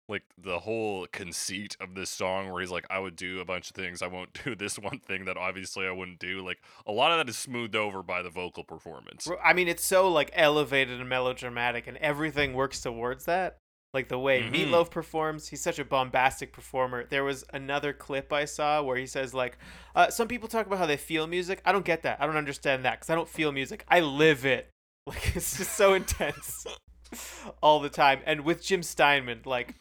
like 0.07 0.25
the 0.37 0.59
whole 0.59 1.07
conceit 1.13 1.79
of 1.81 1.95
this 1.95 2.11
song 2.11 2.51
where 2.51 2.61
he's 2.61 2.71
like 2.71 2.85
i 2.91 2.99
would 2.99 3.17
do 3.17 3.41
a 3.41 3.45
bunch 3.45 3.71
of 3.71 3.77
things 3.77 4.03
i 4.03 4.07
won't 4.07 4.39
do 4.45 4.55
this 4.55 4.79
one 4.79 4.99
thing 4.99 5.25
that 5.25 5.37
obviously 5.39 5.87
i 5.87 5.91
wouldn't 5.91 6.19
do 6.19 6.45
like 6.45 6.59
a 6.87 6.93
lot 6.93 7.11
of 7.11 7.17
that 7.19 7.29
is 7.31 7.39
smoothed 7.39 7.75
over 7.75 8.03
by 8.03 8.21
the 8.21 8.29
vocal 8.29 8.65
performance 8.65 9.27
i 9.43 9.53
mean, 9.55 9.67
it's 9.69 9.85
so 9.85 10.11
like 10.11 10.31
elevated 10.35 11.01
and 11.01 11.09
melodramatic, 11.09 11.87
and 11.87 11.97
everything 11.99 12.53
works 12.53 12.81
towards 12.83 13.25
that. 13.25 13.61
Like 13.95 14.09
the 14.09 14.19
way 14.19 14.43
Mhm. 14.43 14.51
Meatloaf 14.53 14.91
performs, 14.91 15.49
he's 15.49 15.63
such 15.63 15.79
a 15.79 15.85
bombastic 15.85 16.53
performer. 16.53 17.05
There 17.05 17.23
was 17.25 17.45
another 17.53 17.93
clip 17.93 18.33
I 18.33 18.45
saw 18.45 18.83
where 18.83 18.97
he 18.97 19.07
says 19.07 19.33
like, 19.33 19.57
uh, 19.95 20.11
"Some 20.11 20.27
people 20.29 20.49
talk 20.49 20.67
about 20.67 20.81
how 20.81 20.87
they 20.87 20.97
feel 20.97 21.27
music. 21.29 21.63
I 21.65 21.71
don't 21.71 21.85
get 21.85 22.03
that. 22.03 22.21
I 22.21 22.27
don't 22.27 22.37
understand 22.37 22.85
that 22.85 22.95
because 22.99 23.09
I 23.09 23.15
don't 23.15 23.29
feel 23.29 23.53
music. 23.53 23.85
I 23.89 24.01
live 24.01 24.45
it. 24.45 24.69
Like 25.07 25.37
it's 25.37 25.59
just 25.59 25.75
so 25.75 25.93
intense 26.01 26.67
all 27.63 27.79
the 27.79 27.89
time." 27.91 28.21
And 28.27 28.41
with 28.45 28.63
Jim 28.65 28.83
Steinman, 28.83 29.43
like 29.45 29.75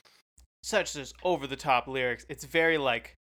such 0.63 0.93
just 0.93 1.15
over 1.23 1.47
the 1.47 1.55
top 1.55 1.87
lyrics. 1.87 2.25
It's 2.29 2.43
very 2.45 2.77
like, 2.77 3.15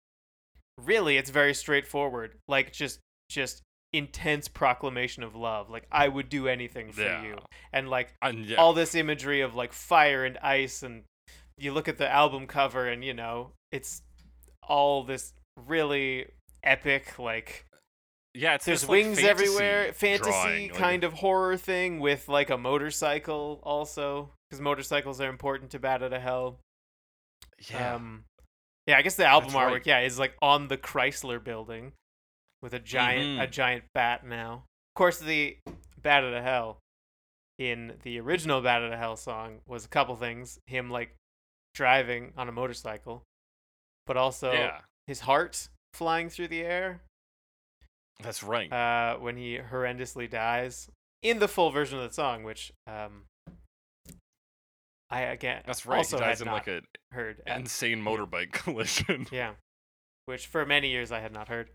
really, 0.77 1.17
it's 1.17 1.29
very 1.29 1.53
straightforward. 1.53 2.37
Like 2.47 2.73
just 2.73 2.99
just 3.29 3.61
intense 3.93 4.47
proclamation 4.47 5.23
of 5.23 5.35
love. 5.35 5.69
Like 5.69 5.85
I 5.91 6.07
would 6.07 6.29
do 6.29 6.47
anything 6.47 6.91
for 6.91 7.01
Yeah. 7.01 7.23
you, 7.23 7.37
and 7.73 7.89
like 7.89 8.13
and 8.21 8.45
yeah 8.45 8.57
all 8.57 8.73
this 8.73 8.95
imagery 8.95 9.41
of 9.41 9.55
like 9.55 9.73
fire 9.73 10.25
and 10.25 10.37
ice, 10.39 10.83
and 10.83 11.03
you 11.57 11.73
look 11.73 11.87
at 11.87 11.97
the 11.97 12.09
album 12.09 12.47
cover, 12.47 12.87
and 12.87 13.03
you 13.03 13.13
know 13.13 13.51
it's 13.71 14.01
all 14.67 15.03
this 15.03 15.33
really 15.67 16.27
epic 16.63 17.17
like 17.19 17.65
yeah 18.33 18.53
it's 18.53 18.65
there's 18.65 18.81
this, 18.81 18.89
like, 18.89 19.03
wings 19.03 19.19
fantasy 19.19 19.27
everywhere 19.45 19.93
fantasy 19.93 20.29
drawing, 20.31 20.69
like, 20.69 20.77
kind 20.79 21.03
of 21.03 21.13
horror 21.13 21.57
thing 21.57 21.99
with 21.99 22.29
like 22.29 22.49
a 22.49 22.57
motorcycle 22.57 23.59
also 23.63 24.29
because 24.49 24.61
motorcycles 24.61 25.19
are 25.19 25.27
important 25.29 25.71
to 25.71 25.79
bat 25.79 26.01
out 26.01 26.13
of 26.13 26.21
hell 26.21 26.59
yeah 27.69 27.95
um, 27.95 28.23
yeah, 28.87 28.97
I 28.97 29.01
guess 29.03 29.15
the 29.15 29.25
album 29.25 29.51
That's 29.51 29.55
right. 29.55 29.81
artwork, 29.81 29.85
yeah, 29.85 29.99
is 29.99 30.17
like 30.17 30.35
on 30.41 30.67
the 30.67 30.77
Chrysler 30.77 31.43
building 31.43 31.91
with 32.61 32.73
a 32.73 32.79
giant 32.79 33.39
a 33.41 33.47
Mhm. 33.47 33.51
giant 33.51 33.83
bat 33.93 34.23
now. 34.25 34.65
Of 34.91 34.95
course, 34.95 35.19
the 35.19 35.57
Bat 35.97 36.23
out 36.23 36.33
of 36.33 36.43
Hell 36.43 36.79
in 37.57 37.99
the 38.03 38.19
original 38.19 38.61
Bat 38.61 38.81
out 38.83 38.93
of 38.93 38.99
Hell 38.99 39.15
song 39.17 39.61
was 39.67 39.85
a 39.85 39.87
couple 39.89 40.15
things: 40.15 40.59
him 40.67 40.89
like 40.89 41.15
driving 41.73 42.33
on 42.35 42.49
a 42.49 42.51
motorcycle, 42.51 43.23
but 44.05 44.17
also 44.17 44.51
yeah 44.53 44.81
his 45.07 45.21
heart 45.21 45.67
flying 45.93 46.29
through 46.29 46.47
the 46.47 46.61
air 46.61 47.01
that's 48.19 48.43
right 48.43 48.71
uh, 48.71 49.17
when 49.17 49.35
he 49.35 49.57
horrendously 49.57 50.29
dies 50.29 50.89
in 51.21 51.39
the 51.39 51.47
full 51.47 51.69
version 51.71 51.97
of 51.99 52.07
the 52.07 52.13
song, 52.13 52.43
which 52.43 52.71
um, 52.87 53.25
I 55.09 55.21
again 55.21 55.63
that's 55.65 55.85
right 55.85 55.97
also 55.97 56.17
he 56.17 56.23
dies 56.23 56.39
had 56.39 56.47
in 56.47 56.53
like 56.53 56.67
a 56.67 56.81
heard. 57.11 57.41
at- 57.45 57.59
insane 57.59 58.01
motorbike 58.01 58.51
collision 58.53 59.27
Yeah, 59.31 59.53
which 60.25 60.47
for 60.47 60.65
many 60.65 60.89
years 60.89 61.11
I 61.11 61.19
had 61.19 61.33
not 61.33 61.47
heard. 61.49 61.69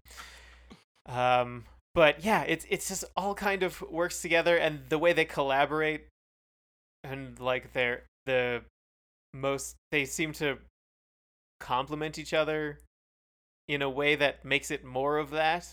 Um, 1.07 1.65
but 1.95 2.25
yeah, 2.25 2.43
it's 2.43 2.67
it's 2.69 2.89
just 2.89 3.05
all 3.17 3.35
kind 3.35 3.63
of 3.63 3.81
works 3.83 4.23
together, 4.23 4.57
and 4.57 4.81
the 4.89 4.99
way 4.99 5.13
they 5.13 5.25
collaborate, 5.25 6.07
and 7.05 7.39
like 7.41 7.73
they're 7.73 8.05
the 8.27 8.63
most 9.33 9.77
they 9.93 10.05
seem 10.05 10.33
to 10.35 10.59
complement 11.61 12.19
each 12.19 12.35
other 12.35 12.79
in 13.69 13.83
a 13.83 13.91
way 13.91 14.15
that 14.17 14.45
makes 14.45 14.71
it 14.71 14.85
more 14.85 15.19
of 15.19 15.31
that. 15.31 15.67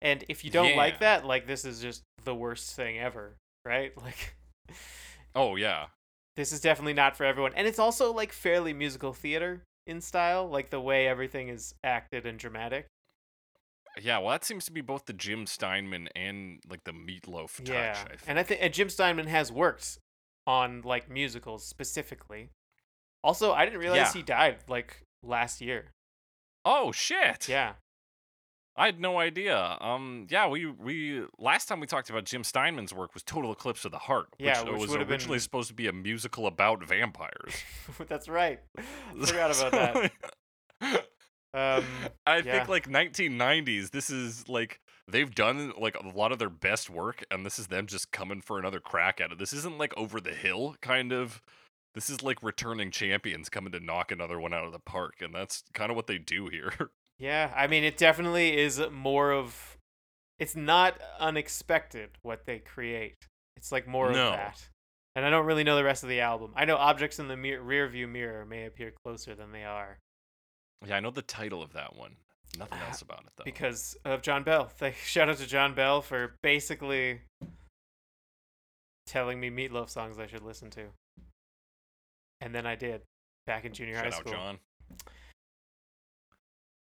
And 0.00 0.24
if 0.28 0.44
you 0.44 0.50
don't 0.50 0.76
like 0.76 1.00
that, 1.00 1.24
like 1.24 1.46
this 1.46 1.64
is 1.64 1.80
just 1.80 2.02
the 2.24 2.34
worst 2.34 2.74
thing 2.74 2.98
ever, 2.98 3.36
right? 3.64 3.92
Like 4.02 4.36
oh 5.34 5.56
yeah 5.56 5.86
this 6.36 6.52
is 6.52 6.60
definitely 6.60 6.94
not 6.94 7.16
for 7.16 7.24
everyone. 7.24 7.52
And 7.54 7.66
it's 7.66 7.78
also 7.78 8.12
like 8.12 8.32
fairly 8.32 8.72
musical 8.72 9.12
theater 9.12 9.62
in 9.86 10.00
style, 10.00 10.48
like 10.48 10.70
the 10.70 10.80
way 10.80 11.06
everything 11.06 11.48
is 11.48 11.74
acted 11.84 12.26
and 12.26 12.38
dramatic. 12.38 12.86
Yeah 14.02 14.18
well 14.18 14.30
that 14.30 14.44
seems 14.44 14.64
to 14.64 14.72
be 14.72 14.80
both 14.80 15.06
the 15.06 15.12
jim 15.12 15.46
steinman 15.46 16.08
and 16.16 16.60
like 16.68 16.84
the 16.84 16.92
meatloaf 16.92 17.56
touch 17.58 17.68
yeah. 17.68 17.96
I 18.04 18.08
think. 18.08 18.20
And 18.26 18.38
I 18.38 18.42
think 18.42 18.60
and 18.62 18.72
Jim 18.74 18.88
Steinman 18.88 19.26
has 19.28 19.50
worked 19.52 19.98
on 20.46 20.82
like 20.82 21.08
musicals 21.10 21.64
specifically. 21.66 22.50
Also, 23.22 23.52
I 23.52 23.64
didn't 23.64 23.80
realize 23.80 23.98
Yeah. 23.98 24.12
he 24.12 24.22
died 24.22 24.56
like 24.68 25.02
last 25.22 25.60
year. 25.60 25.92
oh 26.64 26.92
shit 26.92 27.48
Yeah. 27.48 27.74
I 28.76 28.86
had 28.86 28.98
no 29.00 29.20
idea. 29.20 29.76
Um, 29.80 30.26
yeah, 30.28 30.48
we 30.48 30.66
we 30.66 31.22
last 31.38 31.66
time 31.66 31.78
we 31.78 31.86
talked 31.86 32.10
about 32.10 32.24
Jim 32.24 32.42
Steinman's 32.42 32.92
work 32.92 33.14
was 33.14 33.22
Total 33.22 33.52
Eclipse 33.52 33.84
of 33.84 33.92
the 33.92 33.98
Heart, 33.98 34.26
Yeah, 34.36 34.62
which, 34.64 34.72
which 34.72 34.80
was 34.80 34.96
originally 34.96 35.36
been- 35.36 35.40
supposed 35.40 35.68
to 35.68 35.74
be 35.74 35.86
a 35.86 35.92
musical 35.92 36.48
about 36.48 36.82
vampires. 36.84 37.54
That's 38.08 38.28
right. 38.28 38.58
I 38.76 38.82
forgot 39.26 39.56
about 39.56 40.10
that. 40.80 41.04
Um 41.54 41.84
I 42.26 42.38
yeah. 42.38 42.42
think 42.58 42.68
like 42.68 42.88
1990s. 42.88 43.90
This 43.90 44.10
is 44.10 44.48
like 44.48 44.80
they've 45.08 45.34
done 45.34 45.72
like 45.78 45.96
a 45.96 46.08
lot 46.08 46.32
of 46.32 46.38
their 46.38 46.50
best 46.50 46.90
work, 46.90 47.24
and 47.30 47.46
this 47.46 47.58
is 47.58 47.68
them 47.68 47.86
just 47.86 48.10
coming 48.12 48.40
for 48.40 48.58
another 48.58 48.80
crack 48.80 49.20
at 49.20 49.32
it. 49.32 49.38
This 49.38 49.52
isn't 49.52 49.78
like 49.78 49.96
over 49.96 50.20
the 50.20 50.32
hill 50.34 50.76
kind 50.82 51.12
of. 51.12 51.40
This 51.94 52.10
is 52.10 52.22
like 52.24 52.42
returning 52.42 52.90
champions 52.90 53.48
coming 53.48 53.70
to 53.72 53.78
knock 53.78 54.10
another 54.10 54.40
one 54.40 54.52
out 54.52 54.64
of 54.64 54.72
the 54.72 54.80
park, 54.80 55.14
and 55.20 55.32
that's 55.32 55.62
kind 55.74 55.90
of 55.90 55.96
what 55.96 56.06
they 56.08 56.18
do 56.18 56.48
here. 56.48 56.72
Yeah, 57.16 57.52
I 57.56 57.68
mean, 57.68 57.84
it 57.84 57.96
definitely 57.96 58.58
is 58.58 58.82
more 58.90 59.30
of. 59.32 59.78
It's 60.40 60.56
not 60.56 60.98
unexpected 61.20 62.10
what 62.22 62.44
they 62.44 62.58
create. 62.58 63.14
It's 63.56 63.70
like 63.70 63.86
more 63.86 64.10
No. 64.10 64.30
of 64.30 64.32
that. 64.32 64.68
And 65.14 65.24
I 65.24 65.30
don't 65.30 65.46
really 65.46 65.62
know 65.62 65.76
the 65.76 65.84
rest 65.84 66.02
of 66.02 66.08
the 66.08 66.20
album. 66.20 66.52
I 66.56 66.64
know 66.64 66.76
objects 66.76 67.20
in 67.20 67.28
the 67.28 67.36
mir- 67.36 67.62
rear 67.62 67.86
view 67.88 68.08
mirror 68.08 68.44
may 68.44 68.66
appear 68.66 68.92
closer 69.04 69.36
than 69.36 69.52
they 69.52 69.62
are 69.62 69.98
yeah, 70.86 70.96
I 70.96 71.00
know 71.00 71.10
the 71.10 71.22
title 71.22 71.62
of 71.62 71.72
that 71.74 71.96
one. 71.96 72.16
Nothing 72.58 72.78
Ah, 72.82 72.88
else 72.88 73.02
about 73.02 73.20
it 73.26 73.32
though. 73.36 73.44
because 73.44 73.96
of 74.04 74.22
John 74.22 74.44
Bell. 74.44 74.66
Thank, 74.78 74.96
shout 74.96 75.28
out 75.28 75.38
to 75.38 75.46
John 75.46 75.74
Bell 75.74 76.00
for 76.02 76.36
basically 76.42 77.20
telling 79.06 79.40
me 79.40 79.50
Meatloaf 79.50 79.90
songs 79.90 80.18
I 80.18 80.26
should 80.26 80.42
listen 80.42 80.70
to. 80.70 80.86
And 82.40 82.54
then 82.54 82.66
I 82.66 82.74
did 82.76 83.02
back 83.46 83.64
in 83.64 83.72
junior 83.72 83.94
Shout 83.94 84.04
high 84.04 84.08
out, 84.08 84.14
school. 84.20 84.32
John. 84.32 84.58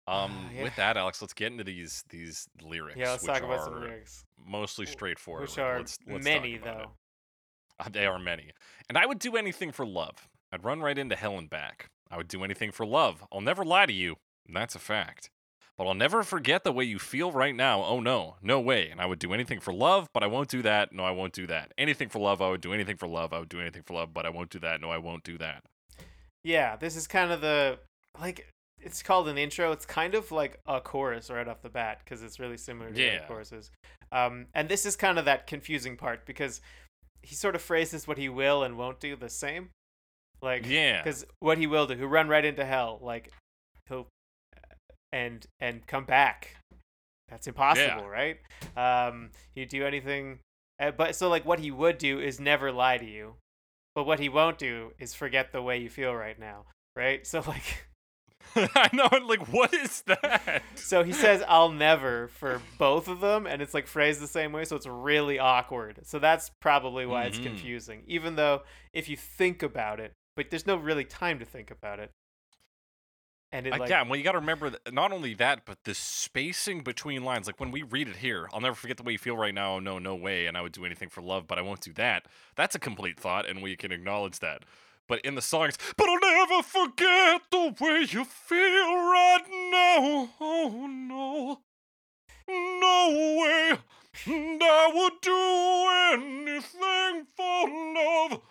Um, 0.08 0.50
yeah. 0.54 0.64
with 0.64 0.76
that, 0.76 0.98
Alex, 0.98 1.22
let's 1.22 1.34
get 1.34 1.52
into 1.52 1.64
these 1.64 2.04
these 2.10 2.48
lyrics. 2.62 2.98
Yeah, 2.98 3.12
let's 3.12 3.24
which 3.24 3.32
talk 3.32 3.44
about 3.44 3.64
some 3.64 3.80
lyrics. 3.80 4.26
Mostly 4.46 4.86
straightforward. 4.86 5.44
Which 5.44 5.58
are 5.58 5.78
let's, 5.78 5.98
let's 6.08 6.26
talk 6.26 6.34
many, 6.34 6.56
about 6.56 6.68
it. 6.68 6.78
though. 6.84 6.92
Uh, 7.86 7.90
They 7.90 8.06
are 8.08 8.20
many. 8.20 8.52
And 8.90 8.98
I 8.98 9.06
would 9.06 9.20
do 9.20 9.38
anything 9.38 9.72
for 9.72 9.86
love. 9.86 10.28
I'd 10.52 10.66
run 10.66 10.82
right 10.82 10.98
into 10.98 11.16
hell 11.16 11.38
and 11.38 11.50
back. 11.50 11.90
I 12.12 12.18
would 12.18 12.28
do 12.28 12.44
anything 12.44 12.72
for 12.72 12.86
love. 12.86 13.24
I'll 13.32 13.42
never 13.42 13.64
lie 13.64 13.86
to 13.86 13.94
you. 13.94 14.18
That's 14.52 14.76
a 14.76 14.80
fact. 14.80 15.30
But 15.78 15.88
I'll 15.88 15.94
never 15.96 16.22
forget 16.22 16.64
the 16.64 16.72
way 16.72 16.84
you 16.84 17.00
feel 17.00 17.32
right 17.32 17.56
now. 17.56 17.84
Oh 17.84 18.00
no, 18.02 18.36
no 18.42 18.60
way. 18.60 18.90
And 18.90 19.00
I 19.02 19.06
would 19.06 19.18
do 19.20 19.34
anything 19.34 19.60
for 19.60 19.74
love, 19.74 20.10
but 20.14 20.22
I 20.22 20.28
won't 20.28 20.50
do 20.50 20.62
that. 20.62 20.92
No, 20.94 21.04
I 21.04 21.12
won't 21.12 21.34
do 21.34 21.48
that. 21.48 21.72
Anything 21.78 22.10
for 22.10 22.20
love, 22.20 22.42
I 22.42 22.50
would 22.50 22.62
do 22.62 22.74
anything 22.74 22.98
for 22.98 23.08
love. 23.08 23.34
I 23.34 23.40
would 23.40 23.50
do 23.50 23.62
anything 23.62 23.84
for 23.84 23.94
love, 23.94 24.14
but 24.14 24.26
I 24.26 24.30
won't 24.30 24.50
do 24.52 24.60
that. 24.60 24.82
No, 24.82 24.92
I 24.92 24.98
won't 24.98 25.24
do 25.24 25.38
that. 25.40 25.64
Yeah, 26.44 26.76
this 26.76 26.96
is 26.96 27.08
kind 27.08 27.32
of 27.32 27.42
the 27.42 27.80
like 28.20 28.48
it's 28.80 29.02
called 29.02 29.28
an 29.28 29.38
intro. 29.38 29.72
It's 29.72 29.86
kind 29.86 30.14
of 30.16 30.32
like 30.32 30.60
a 30.68 30.82
chorus 30.82 31.30
right 31.30 31.48
off 31.48 31.62
the 31.62 31.70
bat 31.70 32.00
because 32.04 32.22
it's 32.24 32.40
really 32.40 32.58
similar 32.58 32.90
to 32.90 32.94
the 32.96 33.02
Yeah. 33.02 33.18
other 33.18 33.26
choruses. 33.28 33.72
Um, 34.12 34.48
and 34.54 34.68
this 34.68 34.86
is 34.86 34.96
kind 34.96 35.18
of 35.18 35.26
that 35.26 35.48
confusing 35.48 35.98
part 35.98 36.26
because 36.26 36.62
he 37.24 37.36
sort 37.36 37.56
of 37.56 37.62
phrases 37.62 38.08
what 38.08 38.18
he 38.18 38.28
will 38.28 38.64
and 38.64 38.78
won't 38.78 39.00
do 39.00 39.16
the 39.16 39.30
same. 39.30 39.70
Like 40.42 40.66
Yeah. 40.68 41.02
because 41.04 41.26
what 41.40 41.58
he 41.58 41.68
will 41.68 41.88
do, 41.88 41.96
he'll 41.96 42.08
run 42.08 42.28
right 42.28 42.44
into 42.46 42.66
hell. 42.66 43.00
Like 43.02 43.32
he'll 43.88 44.08
and 45.12 45.46
and 45.60 45.86
come 45.88 46.06
back. 46.06 46.56
That's 47.30 47.48
impossible, 47.48 48.08
right? 48.10 48.38
Um, 48.76 49.30
he'd 49.56 49.70
do 49.70 49.86
anything, 49.86 50.40
uh, 50.80 50.92
but 50.92 51.16
so 51.16 51.30
like 51.30 51.46
what 51.46 51.60
he 51.60 51.72
would 51.72 51.98
do 51.98 52.20
is 52.20 52.40
never 52.40 52.72
lie 52.72 52.98
to 52.98 53.06
you, 53.06 53.36
but 53.96 54.06
what 54.06 54.20
he 54.20 54.28
won't 54.30 54.58
do 54.58 54.92
is 55.00 55.14
forget 55.14 55.52
the 55.54 55.62
way 55.62 55.78
you 55.78 55.90
feel 55.90 56.14
right 56.14 56.38
now, 56.38 56.66
right? 56.96 57.26
So 57.26 57.40
like, 57.48 57.86
I 58.76 58.90
know. 58.92 59.08
Like, 59.26 59.48
what 59.54 59.74
is 59.74 60.02
that? 60.08 60.62
so 60.76 61.04
he 61.04 61.14
says 61.14 61.42
"I'll 61.48 61.70
never" 61.72 62.28
for 62.28 62.62
both 62.78 63.08
of 63.08 63.22
them, 63.22 63.48
and 63.48 63.62
it's 63.62 63.74
like 63.74 63.88
phrased 63.88 64.20
the 64.22 64.28
same 64.28 64.52
way, 64.52 64.66
so 64.66 64.76
it's 64.76 64.88
really 64.88 65.40
awkward. 65.40 66.00
So 66.04 66.20
that's 66.20 66.52
probably 66.60 67.06
why 67.06 67.26
it's 67.26 67.40
Mhm. 67.40 67.44
confusing. 67.44 68.04
Even 68.08 68.36
though 68.36 68.64
if 68.94 69.08
you 69.08 69.16
think 69.16 69.64
about 69.64 70.02
it, 70.02 70.12
but 70.36 70.50
there's 70.50 70.68
no 70.68 70.76
really 70.76 71.06
time 71.06 71.40
to 71.40 71.46
think 71.46 71.72
about 71.72 72.00
it. 72.00 72.12
And 73.52 73.68
it 73.68 73.72
like 73.72 73.82
Again, 73.82 74.08
well, 74.08 74.18
you 74.18 74.24
got 74.24 74.32
to 74.32 74.40
remember 74.40 74.70
that 74.70 74.94
not 74.94 75.12
only 75.12 75.34
that, 75.36 75.66
but 75.66 75.84
the 75.84 75.94
spacing 75.94 76.84
between 76.84 77.24
lines. 77.24 77.48
Like 77.48 77.60
when 77.60 77.72
we 77.72 77.84
read 77.84 78.08
it 78.08 78.18
here, 78.18 78.48
I'll 78.54 78.62
never 78.62 78.76
forget 78.76 78.98
the 78.98 79.04
way 79.04 79.14
you 79.14 79.18
feel 79.18 79.36
right 79.36 79.54
now. 79.54 79.80
No, 79.80 80.00
no 80.00 80.16
way. 80.16 80.46
And 80.46 80.56
I 80.56 80.62
would 80.62 80.72
do 80.72 80.86
anything 80.86 81.10
for 81.10 81.22
love, 81.22 81.48
but 81.48 81.58
I 81.58 81.62
won't 81.62 81.82
do 81.82 81.92
that. 81.94 82.28
That's 82.56 82.76
a 82.76 82.80
complete 82.80 83.20
thought, 83.20 83.48
and 83.48 83.62
we 83.62 83.76
can 83.76 83.92
acknowledge 83.92 84.40
that. 84.40 84.64
But 85.08 85.20
in 85.22 85.36
the 85.36 85.42
songs, 85.42 85.78
but 85.98 86.08
I'll 86.08 86.20
never 86.22 86.64
forget 86.64 87.42
the 87.52 87.76
way 87.82 88.06
you 88.10 88.24
feel 88.24 88.96
right 88.96 89.44
now. 89.50 90.30
Oh 90.40 90.88
no, 90.88 91.60
no 92.48 93.38
way. 93.42 93.78
And 94.26 94.62
I 94.64 94.92
would 94.94 95.22
do 95.22 96.56
anything 96.56 97.28
for 97.36 97.68
love. 97.96 98.42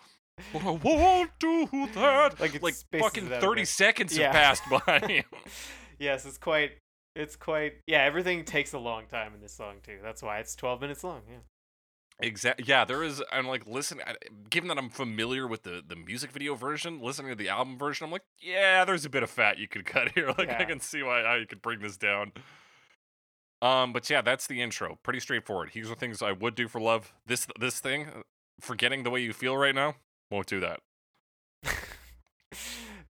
But 0.53 0.63
I 0.65 0.71
won't 0.71 1.31
do 1.39 1.67
that. 1.93 2.39
Like, 2.39 2.61
like 2.61 2.75
fucking 2.99 3.27
it 3.27 3.33
out 3.33 3.37
a 3.39 3.41
30 3.41 3.65
seconds 3.65 4.17
Yeah. 4.17 4.31
have 4.31 4.33
passed 4.33 4.63
by. 4.85 5.25
yes, 5.99 6.25
it's 6.25 6.37
quite. 6.37 6.71
It's 7.15 7.35
quite. 7.35 7.73
Yeah, 7.87 8.03
everything 8.03 8.45
takes 8.45 8.73
a 8.73 8.79
long 8.79 9.05
time 9.07 9.33
in 9.33 9.41
this 9.41 9.53
song 9.53 9.75
too. 9.83 9.99
That's 10.01 10.21
why 10.23 10.39
it's 10.39 10.55
12 10.55 10.81
minutes 10.81 11.03
long. 11.03 11.21
Yeah. 11.29 11.37
Exactly. 12.23 12.65
Yeah, 12.67 12.85
there 12.85 13.03
is. 13.03 13.21
I'm 13.31 13.47
like 13.47 13.65
listen. 13.65 13.99
Given 14.49 14.67
that 14.69 14.77
I'm 14.77 14.89
familiar 14.89 15.47
with 15.47 15.63
the 15.63 15.81
the 15.85 15.95
music 15.95 16.31
video 16.31 16.53
version, 16.55 16.99
listening 17.01 17.29
to 17.31 17.35
the 17.35 17.49
album 17.49 17.77
version, 17.79 18.05
I'm 18.05 18.11
like, 18.11 18.23
yeah, 18.39 18.85
there's 18.85 19.05
a 19.05 19.09
bit 19.09 19.23
of 19.23 19.29
fat 19.29 19.57
you 19.57 19.67
could 19.67 19.85
cut 19.85 20.11
here. 20.13 20.27
Like 20.37 20.49
I 20.49 20.65
can 20.65 20.79
see 20.79 21.01
why 21.03 21.23
how 21.23 21.33
you 21.35 21.47
could 21.47 21.61
bring 21.61 21.79
this 21.79 21.97
down. 21.97 22.31
Um, 23.61 23.93
but 23.93 24.09
yeah, 24.09 24.21
that's 24.21 24.47
the 24.47 24.61
intro. 24.61 24.97
Pretty 25.03 25.19
straightforward. 25.19 25.69
Here's 25.73 25.89
the 25.89 25.95
things 25.95 26.21
I 26.21 26.31
would 26.31 26.55
do 26.55 26.67
for 26.67 26.79
love. 26.79 27.13
This 27.25 27.47
this 27.59 27.79
thing, 27.79 28.07
forgetting 28.59 29.03
the 29.03 29.09
way 29.09 29.21
you 29.21 29.33
feel 29.33 29.57
right 29.57 29.75
now, 29.75 29.95
won't 30.31 30.47
do 30.47 30.59
that. 30.61 30.79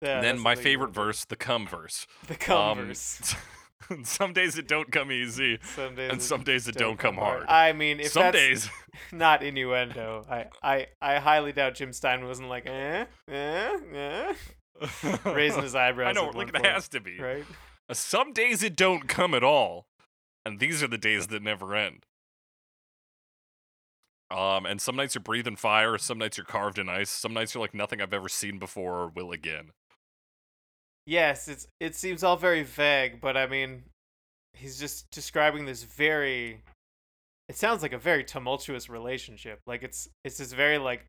Yeah, 0.02 0.22
then 0.22 0.38
my 0.38 0.54
the 0.54 0.62
thing 0.62 0.72
you 0.72 0.78
favorite 0.78 0.94
verse, 0.94 1.26
the 1.26 1.36
come 1.36 1.68
verse. 1.68 2.06
The 2.28 2.56
Um, 2.56 2.86
verse. 2.88 3.36
some 4.04 4.32
days 4.32 4.56
it 4.58 4.68
don't 4.68 4.92
come 4.92 5.12
easy, 5.12 5.58
some 5.76 5.96
days 5.96 6.12
and 6.12 6.20
it 6.20 6.24
some 6.24 6.44
days 6.44 6.68
it 6.68 6.76
don't 6.76 6.98
come 7.00 7.16
hard. 7.16 7.46
I 7.48 7.74
mean, 7.74 8.00
if 8.00 8.12
Some 8.12 8.22
that's 8.24 8.38
days. 8.38 8.70
not 9.12 9.42
innuendo, 9.42 10.24
I, 10.30 10.46
I, 10.62 10.88
I 11.02 11.18
highly 11.18 11.52
doubt 11.52 11.74
Jim 11.76 11.94
Stein 11.94 12.26
wasn't 12.28 12.50
like, 12.50 12.68
eh, 12.68 13.06
eh, 13.28 13.78
eh, 13.96 14.34
raising 15.26 15.64
his 15.64 15.74
eyebrows. 15.74 16.10
I 16.16 16.22
know, 16.22 16.30
like 16.30 16.50
it 16.54 16.64
has 16.66 16.88
to 16.90 17.00
be. 17.00 17.18
right? 17.18 17.46
Some 17.92 18.34
days 18.34 18.62
it 18.62 18.76
don't 18.76 19.08
come 19.08 19.34
at 19.34 19.44
all, 19.44 19.88
and 20.46 20.60
these 20.60 20.84
are 20.84 20.88
the 20.88 20.98
days 21.00 21.28
that 21.28 21.42
never 21.42 21.74
end. 21.76 22.06
Um, 24.30 24.66
and 24.66 24.82
some 24.82 24.96
nights 24.96 25.16
you're 25.16 25.22
breathing 25.22 25.56
fire, 25.56 25.98
some 25.98 26.18
nights 26.18 26.38
you're 26.38 26.46
carved 26.46 26.78
in 26.78 26.90
ice, 26.90 27.10
some 27.10 27.34
nights 27.34 27.54
you're 27.54 27.62
like 27.62 27.74
nothing 27.74 28.02
I've 28.02 28.14
ever 28.14 28.28
seen 28.28 28.60
before 28.60 28.96
or 28.96 29.08
will 29.08 29.32
again. 29.32 29.72
Yes, 31.06 31.48
it's 31.48 31.68
it 31.80 31.96
seems 31.96 32.24
all 32.24 32.36
very 32.36 32.64
vague, 32.64 33.22
but 33.22 33.38
I 33.38 33.48
mean, 33.48 33.84
he's 34.54 34.78
just 34.78 35.10
describing 35.12 35.66
this 35.66 35.84
very. 35.84 36.62
It 37.48 37.56
sounds 37.56 37.82
like 37.82 37.94
a 37.94 37.98
very 37.98 38.26
tumultuous 38.26 38.90
relationship. 38.90 39.62
Like 39.66 39.84
it's 39.84 40.10
it's 40.26 40.38
this 40.38 40.52
very 40.52 40.78
like. 40.78 41.06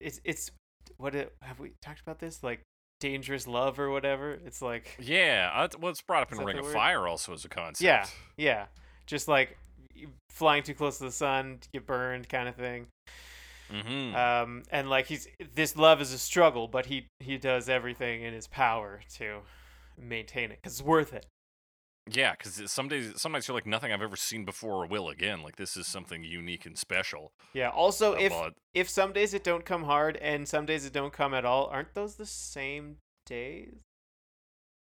It's 0.00 0.20
it's 0.24 0.50
what 0.96 1.14
it, 1.14 1.34
have 1.42 1.60
we 1.60 1.72
talked 1.82 2.00
about 2.00 2.18
this 2.18 2.42
like 2.42 2.62
dangerous 3.00 3.46
love 3.46 3.78
or 3.78 3.90
whatever? 3.90 4.32
It's 4.46 4.62
like 4.62 4.96
Yeah, 4.98 5.68
well, 5.78 5.90
it's 5.90 6.00
brought 6.00 6.22
up 6.22 6.32
in 6.32 6.38
Ring 6.38 6.58
of 6.58 6.64
word? 6.64 6.72
Fire 6.72 7.06
also 7.06 7.34
as 7.34 7.44
a 7.44 7.48
concept. 7.50 7.82
yeah 7.82 8.06
yeah, 8.38 8.66
just 9.06 9.28
like 9.28 9.58
flying 10.30 10.62
too 10.62 10.74
close 10.74 10.98
to 10.98 11.04
the 11.04 11.12
sun, 11.12 11.58
to 11.60 11.68
get 11.72 11.86
burned 11.86 12.28
kind 12.28 12.48
of 12.48 12.56
thing. 12.56 12.86
Mm-hmm. 13.70 14.14
Um, 14.14 14.62
and 14.70 14.90
like 14.90 15.06
he's 15.06 15.28
this 15.54 15.76
love 15.76 16.00
is 16.00 16.12
a 16.12 16.18
struggle, 16.18 16.68
but 16.68 16.86
he 16.86 17.06
he 17.20 17.38
does 17.38 17.68
everything 17.68 18.22
in 18.22 18.34
his 18.34 18.46
power 18.46 19.00
to 19.14 19.40
maintain 19.98 20.50
it 20.50 20.58
because 20.62 20.78
it's 20.78 20.86
worth 20.86 21.12
it. 21.14 21.26
yeah, 22.10 22.32
because 22.32 22.70
some 22.70 22.88
days, 22.88 23.12
some 23.16 23.32
nights 23.32 23.48
you're 23.48 23.54
like 23.54 23.66
nothing 23.66 23.92
I've 23.92 24.02
ever 24.02 24.16
seen 24.16 24.44
before 24.44 24.84
or 24.84 24.86
will 24.86 25.08
again. 25.08 25.42
Like 25.42 25.56
this 25.56 25.76
is 25.76 25.86
something 25.86 26.22
unique 26.22 26.66
and 26.66 26.76
special. 26.76 27.32
Yeah. 27.54 27.70
Also, 27.70 28.12
if 28.14 28.32
if 28.74 28.88
some 28.90 29.12
days 29.12 29.32
it 29.32 29.42
don't 29.44 29.64
come 29.64 29.84
hard 29.84 30.16
and 30.18 30.46
some 30.46 30.66
days 30.66 30.84
it 30.84 30.92
don't 30.92 31.12
come 31.12 31.32
at 31.32 31.44
all, 31.46 31.66
aren't 31.66 31.94
those 31.94 32.16
the 32.16 32.26
same 32.26 32.96
days? 33.24 33.72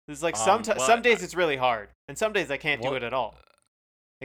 There's 0.08 0.22
like 0.22 0.36
some 0.36 0.56
Um, 0.58 0.62
ti- 0.62 0.72
well, 0.76 0.86
some 0.86 1.00
days 1.02 1.20
I- 1.20 1.24
it's 1.24 1.34
really 1.34 1.56
hard, 1.56 1.90
and 2.08 2.18
some 2.18 2.32
days 2.32 2.50
I 2.50 2.56
can't 2.56 2.82
do 2.82 2.94
it 2.94 3.02
at 3.04 3.12
all. 3.14 3.38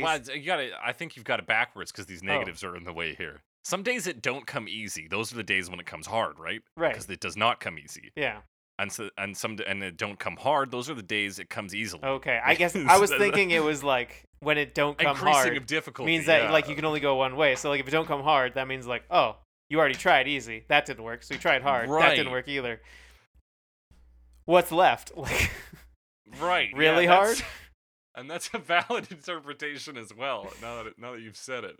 Well, 0.04 0.20
you 0.36 0.44
got 0.46 0.58
to 0.58 0.72
I 0.84 0.94
think 0.94 1.16
you've 1.16 1.26
got 1.26 1.40
it 1.40 1.48
backwards 1.48 1.92
because 1.92 2.06
these 2.06 2.22
Oh. 2.24 2.28
negatives 2.28 2.64
are 2.64 2.76
in 2.76 2.84
the 2.84 2.94
way 2.94 3.16
here. 3.16 3.42
Some 3.64 3.84
days 3.84 4.08
it 4.08 4.22
don't 4.22 4.48
come 4.48 4.68
easy. 4.68 5.08
Those 5.08 5.32
are 5.34 5.36
the 5.36 5.44
days 5.44 5.70
when 5.70 5.80
it 5.80 5.86
comes 5.86 6.08
hard, 6.08 6.40
right? 6.40 6.62
right. 6.78 6.94
Because 6.94 7.10
it 7.10 7.20
does 7.20 7.36
not 7.38 7.60
come 7.60 7.78
easy. 7.78 8.12
Yeah. 8.16 8.40
And 8.80 8.92
so, 8.92 9.10
and 9.18 9.36
some 9.36 9.58
and 9.68 9.84
it 9.84 9.98
don't 9.98 10.18
come 10.18 10.38
hard. 10.38 10.72
Those 10.72 10.90
are 10.90 10.94
the 10.94 11.04
days 11.04 11.38
it 11.38 11.50
comes 11.50 11.76
easily. 11.76 12.04
Okay. 12.04 12.40
I 12.44 12.56
guess 12.56 12.76
I 12.88 12.98
was 12.98 13.12
thinking 13.12 13.52
it 13.52 13.64
was 13.64 13.84
like 13.84 14.24
when 14.40 14.58
it 14.58 14.74
don't 14.74 14.98
come 14.98 15.10
Increasing 15.18 15.34
hard 15.34 15.58
of 15.58 15.66
difficulty 15.66 16.10
means 16.12 16.28
that 16.28 16.44
yeah. 16.44 16.52
like 16.52 16.70
you 16.70 16.76
can 16.76 16.86
only 16.86 17.02
go 17.02 17.16
one 17.16 17.36
way. 17.36 17.56
So 17.56 17.70
like 17.70 17.82
if 17.82 17.88
it 17.88 17.92
don't 17.92 18.08
come 18.08 18.24
hard, 18.24 18.54
that 18.56 18.68
means 18.68 18.88
like 18.88 19.04
oh 19.12 19.36
you 19.70 19.78
already 19.80 19.96
tried 19.96 20.28
easy, 20.28 20.64
that 20.70 20.86
didn't 20.86 21.04
work. 21.04 21.24
So 21.24 21.34
you 21.34 21.40
tried 21.40 21.62
hard, 21.62 21.90
that 21.90 22.16
didn't 22.16 22.32
work 22.32 22.48
either. 22.48 22.82
What's 24.46 24.72
left? 24.72 25.12
Like 25.22 25.52
right 26.40 26.70
yeah, 26.72 26.78
really 26.78 27.08
that's- 27.08 27.40
hard? 27.40 27.50
and 28.20 28.30
that's 28.30 28.50
a 28.54 28.58
valid 28.60 29.08
interpretation 29.12 29.98
as 29.98 30.14
well. 30.14 30.52
Now 30.62 30.78
that 30.78 30.88
it, 30.88 30.94
now 31.00 31.14
that 31.14 31.22
you've 31.22 31.38
said 31.38 31.64
it. 31.64 31.80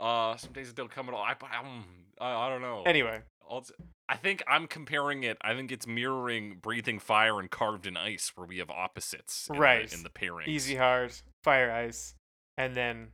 Uh, 0.00 0.36
some 0.36 0.52
days 0.52 0.68
it 0.70 0.74
don't 0.74 0.90
come 0.90 1.08
at 1.08 1.14
all. 1.14 1.22
I 1.22 1.32
um, 1.58 1.84
I, 2.20 2.32
I 2.32 2.48
don't 2.48 2.62
know. 2.62 2.82
Anyway. 2.86 3.22
Also, 3.48 3.74
I 4.08 4.16
think 4.16 4.42
I'm 4.48 4.66
comparing 4.66 5.22
it. 5.22 5.36
I 5.40 5.54
think 5.54 5.70
it's 5.70 5.86
mirroring 5.86 6.58
breathing 6.60 6.98
fire 6.98 7.38
and 7.38 7.48
carved 7.48 7.86
in 7.86 7.96
ice, 7.96 8.32
where 8.34 8.46
we 8.46 8.58
have 8.58 8.70
opposites. 8.70 9.48
In 9.52 9.56
Right. 9.58 9.88
The, 9.88 9.96
in 9.96 10.02
the 10.02 10.10
pairing. 10.10 10.48
easy 10.48 10.74
hard 10.76 11.12
fire 11.44 11.70
ice 11.70 12.14
and 12.58 12.74
then 12.74 13.08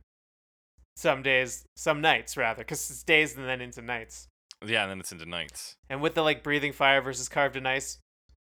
some 0.95 1.21
days 1.21 1.65
some 1.75 2.01
nights 2.01 2.35
rather 2.35 2.63
because 2.63 2.89
it's 2.89 3.03
days 3.03 3.37
and 3.37 3.47
then 3.47 3.61
into 3.61 3.81
nights 3.81 4.27
Yeah, 4.65 4.83
and 4.83 4.91
then 4.91 4.99
it's 4.99 5.11
into 5.11 5.25
nights. 5.27 5.75
and 5.89 6.01
with 6.01 6.15
the 6.15 6.23
like 6.23 6.41
breathing 6.41 6.71
fire 6.73 6.99
versus 7.01 7.29
carved 7.29 7.55
in 7.55 7.65
ice 7.67 7.99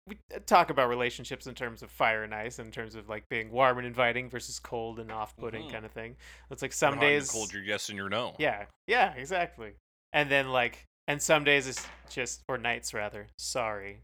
we 0.07 0.17
uh, 0.33 0.39
talk 0.45 0.69
about 0.69 0.89
relationships 0.89 1.47
in 1.47 1.53
terms 1.55 1.83
of 1.83 1.91
fire 1.91 2.23
and 2.23 2.33
ice 2.33 2.59
in 2.59 2.71
terms 2.71 2.95
of 2.95 3.09
like 3.09 3.27
being 3.29 3.51
warm 3.51 3.77
and 3.77 3.85
inviting 3.85 4.29
versus 4.29 4.57
cold 4.59 4.99
and 4.99 5.11
off-putting 5.11 5.65
Mhm. 5.65 5.71
kind 5.71 5.85
of 5.85 5.91
thing. 5.91 6.15
It's 6.49 6.61
like 6.61 6.73
some 6.73 6.95
hot 6.95 7.03
and 7.03 7.11
your 7.11 7.19
days 7.19 7.31
cold, 7.31 7.53
your 7.53 7.63
yes 7.63 7.89
and 7.89 7.97
your 7.97 8.09
no. 8.09 8.33
yeah 8.39 8.65
yeah 8.87 9.13
exactly. 9.15 9.73
And 10.13 10.29
then 10.31 10.49
like 10.51 10.85
and 11.07 11.21
some 11.21 11.43
days 11.43 11.67
it's 11.67 11.85
just 12.09 12.41
or 12.47 12.57
nights 12.57 12.93
rather 12.93 13.27
sorry. 13.37 13.99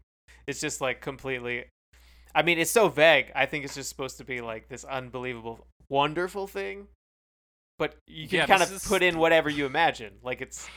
It's 0.46 0.60
just 0.60 0.80
like 0.80 1.00
completely 1.00 1.64
i 2.34 2.42
mean 2.42 2.58
it's 2.58 2.70
so 2.70 2.88
vague. 2.88 3.30
I 3.34 3.46
think 3.46 3.64
it's 3.64 3.74
just 3.74 3.88
supposed 3.88 4.18
to 4.18 4.24
be 4.24 4.40
like 4.40 4.68
this 4.68 4.84
unbelievable 4.84 5.66
wonderful 5.88 6.46
thing 6.46 6.88
but 7.78 7.96
you 8.06 8.28
can 8.28 8.38
Yeah, 8.38 8.46
kind 8.46 8.62
of 8.62 8.70
is- 8.72 8.86
put 8.86 9.02
in 9.02 9.18
whatever 9.18 9.48
you 9.50 9.66
imagine. 9.66 10.14
Like 10.22 10.40
it's 10.40 10.68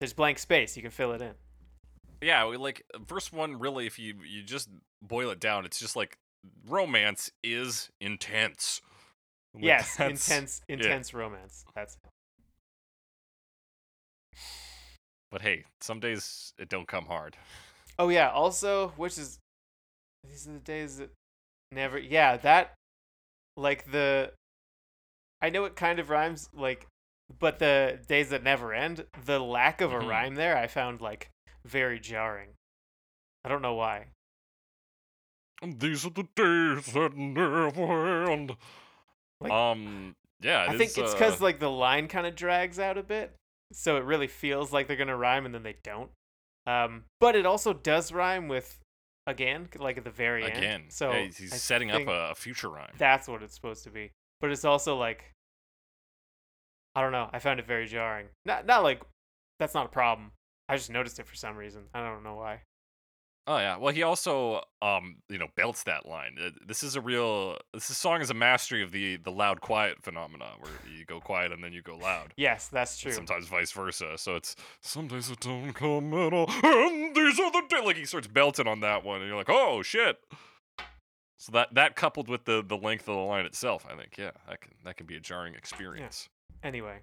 there's 0.00 0.12
blank 0.12 0.38
space 0.38 0.76
you 0.76 0.82
can 0.82 0.90
fill 0.90 1.12
it 1.12 1.20
in 1.22 1.32
Yeah, 2.22 2.46
we 2.46 2.56
like 2.56 2.84
verse 3.06 3.32
one. 3.32 3.58
Really, 3.58 3.86
if 3.86 3.98
you 3.98 4.14
you 4.24 4.42
just 4.42 4.70
boil 5.02 5.30
it 5.30 5.40
down, 5.40 5.66
it's 5.66 5.78
just 5.78 5.96
like 5.96 6.16
romance 6.66 7.30
is 7.42 7.90
intense. 8.00 8.80
Like, 9.54 9.64
yes 9.64 10.00
intense 10.00 10.62
intense 10.66 11.12
romance 11.12 11.64
that's 11.74 11.96
it. 11.96 12.10
But 15.30 15.42
hey, 15.42 15.64
some 15.80 16.00
days 16.00 16.52
it 16.58 16.68
don't 16.68 16.86
come 16.86 17.06
hard. 17.06 17.36
Oh 17.98 18.08
yeah. 18.08 18.30
Also, 18.30 18.92
which 18.96 19.18
is 19.18 19.38
these 20.24 20.46
are 20.46 20.52
the 20.52 20.58
days 20.58 20.98
that 20.98 21.10
never. 21.70 21.98
Yeah, 21.98 22.36
that 22.38 22.74
like 23.56 23.90
the. 23.90 24.32
I 25.40 25.50
know 25.50 25.64
it 25.64 25.74
kind 25.74 25.98
of 25.98 26.08
rhymes 26.08 26.48
like, 26.54 26.86
but 27.38 27.58
the 27.58 27.98
days 28.06 28.28
that 28.28 28.42
never 28.42 28.72
end. 28.72 29.06
The 29.24 29.40
lack 29.40 29.80
of 29.80 29.92
a 29.92 29.96
Mhm. 29.96 30.08
rhyme 30.08 30.34
there, 30.36 30.56
I 30.56 30.66
found 30.66 31.00
like 31.00 31.28
very 31.64 31.98
jarring. 32.00 32.50
I 33.44 33.48
don't 33.48 33.62
know 33.62 33.74
why. 33.74 34.06
And 35.60 35.78
these 35.80 36.04
are 36.04 36.10
the 36.10 36.26
days 36.34 36.92
that 36.92 37.14
never 37.16 38.30
end. 38.30 38.56
Like- 39.40 39.52
um, 39.52 40.14
yeah, 40.40 40.66
I 40.68 40.76
think 40.76 40.90
is, 40.90 40.98
it's 40.98 41.12
because 41.12 41.40
uh, 41.40 41.44
like 41.44 41.60
the 41.60 41.70
line 41.70 42.08
kind 42.08 42.26
of 42.26 42.34
drags 42.34 42.78
out 42.80 42.98
a 42.98 43.02
bit, 43.02 43.34
so 43.72 43.96
it 43.96 44.04
really 44.04 44.26
feels 44.26 44.72
like 44.72 44.88
they're 44.88 44.96
gonna 44.96 45.16
rhyme 45.16 45.46
and 45.46 45.54
then 45.54 45.62
they 45.62 45.76
don't. 45.84 46.10
Um, 46.66 47.04
but 47.20 47.36
it 47.36 47.46
also 47.46 47.72
does 47.72 48.12
rhyme 48.12 48.48
with 48.48 48.78
again, 49.28 49.68
like 49.78 49.98
at 49.98 50.04
the 50.04 50.10
very 50.10 50.44
end. 50.44 50.56
again. 50.58 50.82
So 50.88 51.12
yeah, 51.12 51.26
he's, 51.26 51.52
I 51.52 51.56
setting 51.56 51.90
up 51.92 52.06
a, 52.08 52.30
a 52.30 52.34
future 52.34 52.68
rhyme. 52.70 52.90
That's 52.98 53.28
what 53.28 53.42
it's 53.42 53.54
supposed 53.54 53.84
to 53.84 53.90
be. 53.90 54.10
But 54.40 54.50
it's 54.50 54.64
also 54.64 54.96
like 54.96 55.32
I 56.96 57.02
don't 57.02 57.12
know. 57.12 57.30
I 57.32 57.38
found 57.38 57.60
it 57.60 57.66
very 57.66 57.86
jarring. 57.86 58.26
Not 58.44 58.66
not 58.66 58.82
like 58.82 59.00
that's 59.60 59.74
not 59.74 59.86
a 59.86 59.90
problem. 59.90 60.32
I 60.72 60.76
just 60.76 60.90
noticed 60.90 61.18
it 61.18 61.26
for 61.26 61.34
some 61.34 61.56
reason. 61.56 61.82
I 61.92 62.00
don't 62.00 62.22
know 62.22 62.34
why. 62.36 62.62
Oh 63.46 63.58
yeah. 63.58 63.76
Well, 63.76 63.92
he 63.92 64.02
also 64.02 64.62
um 64.80 65.16
you 65.28 65.36
know 65.36 65.48
belts 65.54 65.82
that 65.82 66.06
line. 66.06 66.36
Uh, 66.42 66.50
This 66.66 66.82
is 66.82 66.96
a 66.96 67.00
real. 67.00 67.58
This 67.74 67.90
is 67.90 67.98
song 67.98 68.22
is 68.22 68.30
a 68.30 68.34
mastery 68.34 68.82
of 68.82 68.90
the 68.90 69.16
the 69.16 69.32
loud 69.32 69.60
quiet 69.60 70.02
phenomena, 70.02 70.46
where 70.60 70.72
you 70.96 71.04
go 71.04 71.20
quiet 71.20 71.52
and 71.52 71.62
then 71.62 71.74
you 71.74 71.82
go 71.82 71.96
loud. 71.96 72.32
Yes, 72.36 72.68
that's 72.68 72.94
and 72.94 73.02
true. 73.02 73.12
Sometimes 73.12 73.48
vice 73.48 73.72
versa. 73.72 74.16
So 74.16 74.36
it's 74.36 74.56
some 74.80 75.08
days 75.08 75.28
it 75.28 75.40
don't 75.40 75.74
come 75.74 76.14
at 76.14 76.32
all, 76.32 76.48
and 76.48 77.14
these 77.14 77.38
are 77.38 77.50
the 77.52 77.64
days. 77.68 77.84
Like 77.84 77.96
he 77.96 78.06
starts 78.06 78.28
belting 78.28 78.66
on 78.66 78.80
that 78.80 79.04
one, 79.04 79.20
and 79.20 79.28
you're 79.28 79.36
like, 79.36 79.50
oh 79.50 79.82
shit. 79.82 80.18
So 81.38 81.52
that 81.52 81.74
that 81.74 81.96
coupled 81.96 82.28
with 82.28 82.44
the 82.46 82.64
the 82.66 82.78
length 82.78 83.08
of 83.08 83.16
the 83.16 83.22
line 83.22 83.44
itself, 83.44 83.84
I 83.90 83.96
think, 83.96 84.16
yeah, 84.16 84.30
that 84.48 84.60
can 84.60 84.72
that 84.84 84.96
can 84.96 85.06
be 85.06 85.16
a 85.16 85.20
jarring 85.20 85.54
experience. 85.54 86.28
Anyway, 86.62 87.00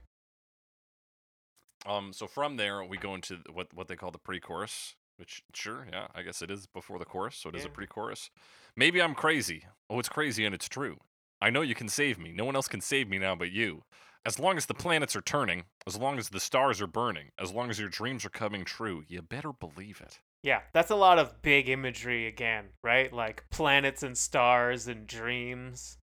Um, 1.85 2.11
so 2.13 2.27
from 2.27 2.57
there 2.57 2.83
we 2.83 2.97
go 2.97 3.15
into 3.15 3.37
what 3.53 3.73
what 3.73 3.87
they 3.87 3.95
call 3.95 4.11
the 4.11 4.17
pre-chorus, 4.19 4.95
which 5.17 5.43
sure, 5.53 5.87
yeah, 5.91 6.07
I 6.13 6.21
guess 6.23 6.41
it 6.41 6.51
is 6.51 6.67
before 6.67 6.99
the 6.99 7.05
chorus, 7.05 7.35
so 7.35 7.49
it 7.49 7.55
is 7.55 7.63
a 7.65 7.67
Yeah. 7.67 7.73
pre-chorus. 7.73 8.29
Maybe 8.75 9.01
I'm 9.01 9.15
crazy. 9.15 9.65
Oh, 9.89 9.99
it's 9.99 10.09
crazy 10.09 10.45
and 10.45 10.53
it's 10.53 10.67
true. 10.69 10.97
I 11.41 11.49
know 11.49 11.61
you 11.61 11.75
can 11.75 11.87
save 11.87 12.19
me. 12.19 12.31
No 12.33 12.43
one 12.45 12.55
else 12.55 12.67
can 12.67 12.81
save 12.81 13.07
me 13.07 13.17
now 13.17 13.35
but 13.35 13.51
you. 13.51 13.83
As 14.25 14.37
long 14.37 14.57
as 14.57 14.65
the 14.65 14.73
planets 14.73 15.15
are 15.15 15.21
turning, 15.21 15.63
as 15.87 15.95
long 15.97 16.17
as 16.19 16.29
the 16.29 16.41
stars 16.41 16.81
are 16.81 16.87
burning, 16.87 17.29
as 17.39 17.53
long 17.53 17.69
as 17.69 17.79
your 17.79 17.87
dreams 17.87 18.25
are 18.25 18.29
coming 18.29 18.65
true, 18.65 19.03
you 19.07 19.21
better 19.21 19.53
believe 19.53 20.01
it. 20.01 20.19
yeah, 20.43 20.61
that's 20.73 20.91
a 20.91 20.95
lot 20.95 21.17
of 21.19 21.41
big 21.41 21.69
imagery 21.69 22.27
again, 22.27 22.65
right? 22.83 23.11
Like 23.13 23.45
planets 23.49 24.03
and 24.03 24.17
stars 24.17 24.87
and 24.87 25.07
dreams. 25.07 25.97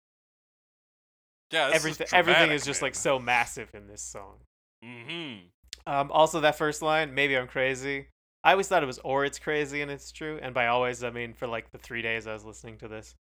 Yeah, 1.52 1.70
Everything 1.72 2.06
everything 2.12 2.50
is 2.50 2.64
just 2.64 2.82
like 2.82 2.94
so 2.94 3.18
massive 3.18 3.74
in 3.74 3.86
this 3.86 4.02
song. 4.02 4.38
Mm-hmm. 4.84 5.46
Um, 5.86 6.10
also, 6.10 6.40
that 6.40 6.56
first 6.58 6.82
line, 6.82 7.14
maybe 7.14 7.36
I'm 7.36 7.46
crazy. 7.46 8.08
I 8.42 8.52
always 8.52 8.68
thought 8.68 8.82
it 8.82 8.86
was 8.86 8.98
or 9.00 9.24
it's 9.24 9.38
crazy 9.38 9.82
and 9.82 9.90
it's 9.90 10.12
true. 10.12 10.38
And 10.40 10.54
by 10.54 10.66
always, 10.68 11.02
I 11.02 11.10
mean 11.10 11.34
for 11.34 11.46
like 11.46 11.70
the 11.72 11.78
three 11.78 12.02
days 12.02 12.26
I 12.26 12.32
was 12.32 12.44
listening 12.44 12.78
to 12.78 12.88
this 12.88 13.14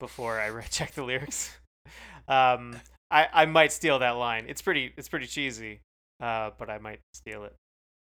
before 0.00 0.40
I 0.40 0.46
re- 0.48 0.64
checked 0.70 0.96
the 0.96 1.04
lyrics. 1.04 1.56
um, 2.28 2.76
I, 3.10 3.28
I 3.32 3.46
might 3.46 3.72
steal 3.72 3.98
that 4.00 4.12
line. 4.12 4.46
It's 4.48 4.62
pretty 4.62 4.92
it's 4.96 5.08
pretty 5.08 5.26
cheesy, 5.26 5.80
uh, 6.20 6.50
but 6.58 6.70
I 6.70 6.78
might 6.78 7.00
steal 7.12 7.44
it 7.44 7.54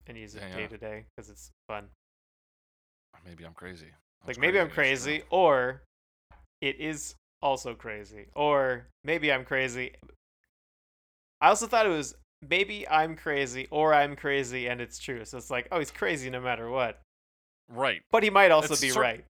and 0.07 0.17
use 0.17 0.35
it 0.35 0.43
Yeah, 0.43 0.57
day 0.57 0.69
to 0.69 0.79
day 0.79 1.05
because 1.17 1.31
it's 1.31 1.51
fun. 1.69 1.89
Maybe 3.27 3.45
I'm 3.45 3.55
crazy. 3.55 3.87
Like 4.27 4.37
That's 4.37 4.39
maybe 4.39 4.59
I'm 4.59 4.71
and 4.71 4.79
it's 4.79 5.01
true. 5.01 5.15
crazy, 5.15 5.23
or 5.31 5.83
it 6.61 6.81
is 6.81 7.15
also 7.43 7.75
crazy, 7.75 8.27
or 8.35 8.87
maybe 9.03 9.31
I'm 9.33 9.45
crazy. 9.45 9.93
I 11.41 11.49
also 11.49 11.67
thought 11.67 11.85
it 11.85 11.91
was 11.91 12.15
maybe 12.49 12.87
I'm 12.89 13.17
crazy, 13.17 13.67
or 13.71 13.95
I'm 13.95 14.17
crazy, 14.17 14.69
and 14.69 14.81
it's 14.81 14.99
true. 14.99 15.25
So 15.25 15.37
it's 15.39 15.51
like, 15.51 15.69
oh, 15.73 15.79
he's 15.79 15.91
crazy 15.91 16.31
no 16.31 16.41
matter 16.41 16.69
what. 16.71 17.01
Right. 17.69 18.03
But 18.11 18.23
he 18.23 18.31
might 18.31 18.51
also 18.51 18.73
It's 18.73 18.81
be 18.83 18.91
sort- 18.91 19.03
right. 19.05 19.25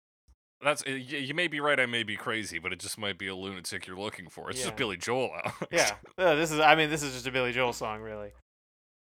That's 0.64 0.84
you 0.86 1.34
may 1.34 1.48
be 1.48 1.58
right. 1.58 1.80
I 1.80 1.86
may 1.86 2.04
be 2.04 2.14
crazy, 2.16 2.60
but 2.60 2.72
it 2.72 2.78
just 2.78 2.96
might 2.96 3.18
be 3.18 3.26
a 3.26 3.34
lunatic 3.34 3.84
you're 3.88 3.96
looking 3.96 4.28
for. 4.28 4.48
It's 4.48 4.60
Yeah. 4.60 4.66
just 4.66 4.76
Billy 4.76 4.96
Joel. 4.96 5.30
Alex. 5.44 5.66
Yeah, 5.72 5.94
this 6.16 6.52
is. 6.52 6.60
I 6.60 6.76
mean, 6.76 6.88
this 6.88 7.02
is 7.02 7.12
just 7.14 7.26
a 7.26 7.32
Billy 7.32 7.50
Joel 7.50 7.72
song, 7.72 8.00
really. 8.00 8.30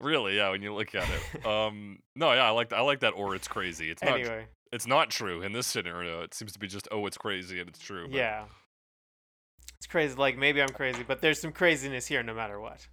Really, 0.00 0.36
yeah. 0.36 0.50
When 0.50 0.62
you 0.62 0.72
look 0.72 0.94
at 0.94 1.04
it, 1.08 1.44
um, 1.46 1.98
no, 2.14 2.32
yeah, 2.32 2.44
I 2.46 2.50
like 2.50 2.72
I 2.72 2.80
like 2.82 3.00
that. 3.00 3.14
Or 3.16 3.34
it's 3.34 3.48
crazy. 3.48 3.90
It's 3.90 4.02
not. 4.04 4.20
Anyway, 4.20 4.46
It's 4.72 4.86
not 4.86 5.10
true 5.10 5.42
in 5.42 5.50
this 5.52 5.66
scenario. 5.66 6.22
It 6.22 6.32
seems 6.32 6.52
to 6.52 6.60
be 6.60 6.68
just 6.68 6.86
oh, 6.92 7.04
it's 7.06 7.18
crazy 7.18 7.58
and 7.58 7.68
it's 7.68 7.80
true. 7.80 8.06
but- 8.06 8.16
yeah, 8.16 8.44
it's 9.78 9.88
crazy. 9.88 10.14
Like 10.14 10.38
maybe 10.38 10.62
I'm 10.62 10.68
crazy, 10.68 11.02
but 11.02 11.20
there's 11.20 11.40
some 11.40 11.50
craziness 11.50 12.06
here, 12.06 12.22
no 12.22 12.34
matter 12.34 12.60
what. 12.60 12.86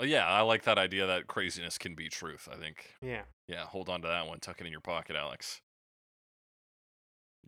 Uh, 0.00 0.04
yeah, 0.04 0.26
I 0.26 0.42
like 0.42 0.64
that 0.64 0.78
idea 0.78 1.06
that 1.06 1.26
craziness 1.26 1.78
can 1.78 1.94
be 1.94 2.08
truth. 2.08 2.48
I 2.50 2.56
think. 2.56 2.94
Yeah, 3.02 3.22
Yeah, 3.48 3.64
hold 3.64 3.88
on 3.88 4.02
to 4.02 4.08
that 4.08 4.26
one. 4.26 4.40
Tuck 4.40 4.60
it 4.60 4.66
in 4.66 4.72
your 4.72 4.80
pocket, 4.80 5.16
Alex. 5.16 5.60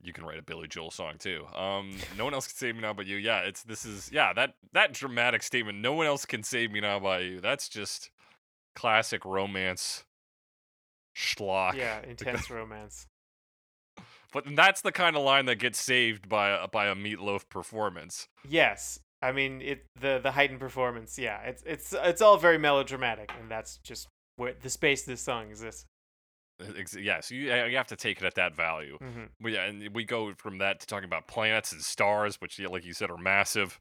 You 0.03 0.13
can 0.15 0.25
write 0.25 0.39
a 0.39 0.43
Billy 0.43 0.67
Joel 0.67 0.91
song 0.91 1.15
too. 1.19 1.45
Um, 1.55 1.93
no 2.17 2.25
one 2.25 2.33
else 2.33 2.47
can 2.47 2.57
save 2.57 2.75
me 2.75 2.81
now 2.81 2.95
but 2.95 3.07
you. 3.07 3.17
Yeah, 3.17 3.41
it's 3.41 3.63
this 3.63 3.85
is 3.85 4.11
yeah 4.13 4.33
that 4.33 4.55
that 4.73 4.93
dramatic 4.95 5.43
statement. 5.43 5.79
No 5.79 5.93
one 5.93 6.07
else 6.07 6.25
can 6.25 6.43
save 6.43 6.73
me 6.73 6.81
now 6.81 6.99
by 6.99 7.21
you. 7.21 7.41
That's 7.41 7.69
just 7.69 8.11
classic 8.75 9.25
romance 9.25 10.05
schlock. 11.15 11.75
yeah, 11.75 12.01
intense 12.09 12.51
romance. 12.51 13.07
But 14.33 14.45
that's 14.55 14.81
the 14.81 14.93
kind 14.93 15.17
of 15.17 15.23
line 15.25 15.47
that 15.47 15.57
gets 15.57 15.79
saved 15.79 16.29
by 16.29 16.51
a, 16.51 16.69
by 16.69 16.87
a 16.87 16.95
meatloaf 16.95 17.49
performance. 17.49 18.29
Yes, 18.49 19.01
I 19.23 19.33
mean 19.33 19.61
it. 19.61 19.85
The 20.01 20.19
the 20.23 20.33
heightened 20.33 20.61
performance. 20.61 21.19
Yeah, 21.19 21.41
it's 21.43 21.63
it's 21.67 21.93
it's 21.97 22.23
all 22.23 22.37
very 22.39 22.59
melodramatic, 22.59 23.31
and 23.41 23.51
that's 23.51 23.79
just 23.79 24.09
where 24.37 24.55
the 24.61 24.71
space 24.71 25.03
this 25.03 25.21
song 25.21 25.49
exists. 25.51 25.85
Ex- 26.77 26.95
Yeah, 26.97 27.21
so 27.21 27.35
you, 27.35 27.53
you 27.55 27.77
have 27.77 27.87
to 27.89 27.97
take 27.97 28.19
it 28.19 28.25
at 28.25 28.35
that 28.35 28.55
value. 28.55 28.99
hmm 28.99 29.25
Well, 29.41 29.53
yeah, 29.53 29.65
and 29.65 29.95
we 29.95 30.05
go 30.05 30.33
from 30.35 30.59
that 30.59 30.81
to 30.81 30.87
talking 30.87 31.07
about 31.07 31.27
planets 31.27 31.73
and 31.73 31.81
stars, 31.83 32.37
which, 32.41 32.59
like 32.61 32.85
you 32.85 32.93
said, 32.93 33.11
are 33.11 33.17
massive. 33.17 33.79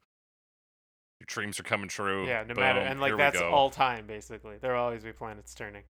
Your 1.20 1.26
dreams 1.28 1.60
are 1.60 1.64
coming 1.64 1.90
true. 1.90 2.26
Yeah, 2.26 2.44
no 2.48 2.56
matter, 2.56 2.80
and 2.80 3.00
like 3.02 3.18
that's 3.18 3.42
all 3.42 3.70
time 3.70 4.08
basically. 4.08 4.56
There'll 4.62 4.82
always 4.82 5.04
be 5.04 5.12
planets 5.12 5.54
turning, 5.54 5.84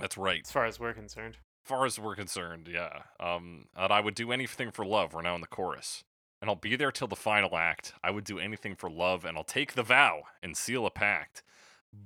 That's 0.00 0.16
right. 0.18 0.40
as 0.44 0.50
far 0.50 0.66
as 0.66 0.80
we're 0.80 0.92
concerned. 0.94 1.34
As 1.64 1.68
far 1.68 1.86
as 1.86 1.98
we're 2.00 2.16
concerned, 2.16 2.68
yeah. 2.68 3.02
Um, 3.20 3.66
and 3.76 3.92
I 3.92 4.00
would 4.00 4.16
do 4.16 4.32
anything 4.32 4.72
for 4.72 4.84
love. 4.84 5.14
We're 5.14 5.22
now 5.22 5.36
in 5.36 5.40
the 5.40 5.46
chorus, 5.46 6.02
and 6.42 6.50
I'll 6.50 6.56
be 6.56 6.74
there 6.74 6.90
till 6.90 7.06
the 7.06 7.14
final 7.16 7.56
act. 7.56 7.94
I 8.02 8.10
would 8.10 8.24
do 8.24 8.40
anything 8.40 8.74
for 8.74 8.90
love, 8.90 9.24
and 9.24 9.38
I'll 9.38 9.44
take 9.44 9.74
the 9.74 9.84
vow 9.84 10.24
and 10.42 10.56
seal 10.56 10.84
a 10.84 10.90
pact. 10.90 11.44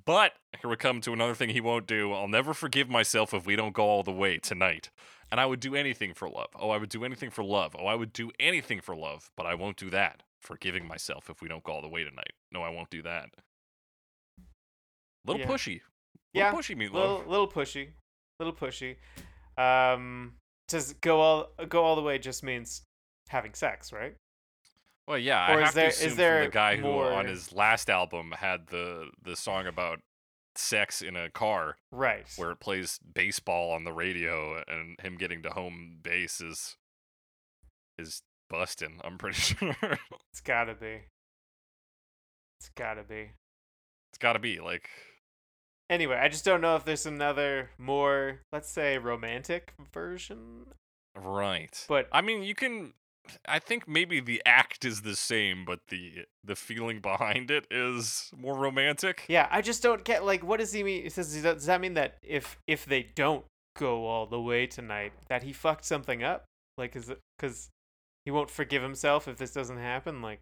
But 0.04 0.32
here 0.60 0.68
we 0.68 0.76
come 0.76 1.00
to 1.00 1.12
another 1.12 1.34
thing 1.34 1.48
he 1.48 1.60
won't 1.60 1.86
do. 1.86 2.12
I'll 2.12 2.28
never 2.28 2.52
forgive 2.52 2.90
myself 2.90 3.32
if 3.32 3.46
we 3.46 3.56
don't 3.56 3.72
go 3.72 3.84
all 3.84 4.02
the 4.02 4.12
way 4.12 4.36
tonight. 4.36 4.90
And 5.30 5.40
I 5.40 5.46
would 5.46 5.60
do 5.60 5.74
anything 5.74 6.12
for 6.12 6.28
love. 6.28 6.48
Oh, 6.54 6.70
I 6.70 6.76
would 6.76 6.90
do 6.90 7.02
anything 7.04 7.30
for 7.30 7.42
love. 7.42 7.74
Oh, 7.78 7.86
I 7.86 7.94
would 7.94 8.12
do 8.12 8.30
anything 8.38 8.80
for 8.80 8.94
love, 8.94 9.30
but 9.36 9.46
I 9.46 9.54
won't 9.54 9.76
do 9.78 9.88
that. 9.90 10.22
Forgiving 10.42 10.86
myself 10.86 11.30
if 11.30 11.40
we 11.40 11.48
don't 11.48 11.64
go 11.64 11.72
all 11.72 11.82
the 11.82 11.88
way 11.88 12.04
tonight. 12.04 12.32
No, 12.52 12.62
I 12.62 12.68
won't 12.68 12.90
do 12.90 13.02
that. 13.02 13.30
Little 15.24 15.40
Yeah. 15.40 15.48
pushy. 15.48 15.80
Yeah, 16.34 16.52
Little 16.52 16.60
pushy, 16.60 16.76
meatloaf. 16.76 16.92
Little 16.92 17.24
little 17.26 17.48
pushy, 17.48 17.92
little 18.38 18.52
pushy. 18.54 18.96
Um, 19.56 20.36
does 20.68 20.92
go 20.94 21.20
all 21.20 21.52
go 21.68 21.82
all 21.82 21.96
the 21.96 22.02
way 22.02 22.18
just 22.18 22.42
means 22.42 22.82
having 23.28 23.54
sex, 23.54 23.92
right? 23.92 24.14
Well, 25.06 25.18
yeah, 25.18 25.52
Or 25.54 25.58
I 25.58 25.60
is 25.60 25.64
have 25.66 25.74
there- 25.74 25.84
to 25.90 25.96
is 25.96 26.02
assume 26.02 26.16
from 26.16 26.44
the 26.44 26.50
guy 26.50 26.76
who 26.76 26.88
on 27.00 27.26
his 27.26 27.52
last 27.52 27.88
album 27.90 28.32
had 28.32 28.66
the 28.68 29.10
the 29.22 29.36
song 29.36 29.66
about 29.66 30.00
sex 30.56 31.02
in 31.02 31.16
a 31.16 31.30
car 31.30 31.76
Right. 31.92 32.26
where 32.36 32.50
it 32.50 32.60
plays 32.60 32.98
baseball 32.98 33.72
on 33.72 33.84
the 33.84 33.92
radio 33.92 34.62
and 34.66 34.98
him 35.00 35.16
getting 35.16 35.42
to 35.42 35.50
home 35.50 35.98
base 36.02 36.40
is 36.40 36.76
is 37.98 38.22
busting. 38.48 39.00
I'm 39.04 39.18
pretty 39.18 39.36
sure 39.40 39.76
It's 40.32 40.40
gotta 40.42 40.74
be. 40.74 41.02
It's 42.58 42.70
gotta 42.74 43.02
be. 43.04 43.30
it's 44.10 44.18
got 44.18 44.32
to 44.32 44.38
be 44.38 44.58
like 44.60 44.88
Anyway, 45.88 46.16
I 46.16 46.26
just 46.28 46.44
don't 46.44 46.60
know 46.60 46.74
if 46.74 46.84
there's 46.84 47.06
another 47.06 47.70
more, 47.78 48.40
let's 48.50 48.68
say, 48.68 48.98
romantic 48.98 49.72
version. 49.92 50.66
right. 51.14 51.84
But 51.88 52.08
I 52.10 52.22
mean, 52.22 52.42
you 52.42 52.56
can. 52.56 52.94
I 53.48 53.58
think 53.58 53.88
maybe 53.88 54.20
the 54.20 54.42
act 54.44 54.84
is 54.84 55.02
the 55.02 55.16
same, 55.16 55.64
but 55.64 55.80
the 55.88 56.26
the 56.44 56.56
feeling 56.56 57.00
behind 57.00 57.50
it 57.50 57.66
is 57.70 58.30
more 58.36 58.56
romantic. 58.56 59.24
yeah, 59.28 59.48
I 59.50 59.62
just 59.62 59.82
don't 59.82 60.04
get 60.04 60.24
like 60.24 60.42
what 60.42 60.60
does 60.60 60.72
he 60.72 60.82
mean? 60.82 61.02
He 61.02 61.08
says 61.10 61.32
does 61.32 61.42
does 61.42 61.66
that 61.66 61.80
mean 61.80 61.94
that 61.94 62.16
if 62.22 62.58
if 62.66 62.84
they 62.84 63.02
don't 63.02 63.44
go 63.78 64.06
all 64.06 64.26
the 64.26 64.40
way 64.40 64.66
tonight, 64.66 65.12
that 65.28 65.42
he 65.42 65.52
fucked 65.52 65.84
something 65.84 66.22
up? 66.22 66.44
Like 66.78 66.96
is 66.96 67.12
because 67.38 67.70
he 68.24 68.30
won't 68.30 68.50
forgive 68.50 68.82
himself 68.82 69.28
if 69.28 69.36
this 69.36 69.52
doesn't 69.52 69.78
happen? 69.78 70.22
Like 70.22 70.40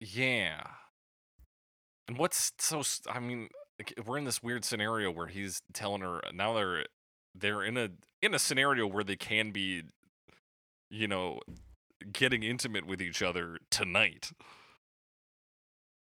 Yeah. 0.00 0.62
And 2.08 2.18
what's 2.18 2.52
so? 2.58 2.82
I 3.10 3.18
mean, 3.18 3.48
we're 4.04 4.18
in 4.18 4.24
this 4.24 4.42
weird 4.42 4.64
scenario 4.64 5.10
where 5.10 5.26
he's 5.26 5.60
telling 5.72 6.02
her 6.02 6.24
uh, 6.24 6.30
now 6.32 6.54
they're 6.54 6.86
they're 7.34 7.62
in 7.62 7.76
a 7.76 7.90
in 8.22 8.34
a 8.34 8.38
scenario 8.38 8.86
where 8.86 9.04
they 9.04 9.16
can 9.16 9.50
be, 9.50 9.82
you 10.90 11.08
know, 11.08 11.40
getting 12.12 12.42
intimate 12.42 12.86
with 12.86 13.00
each 13.00 13.22
other 13.22 13.58
tonight. 13.70 14.32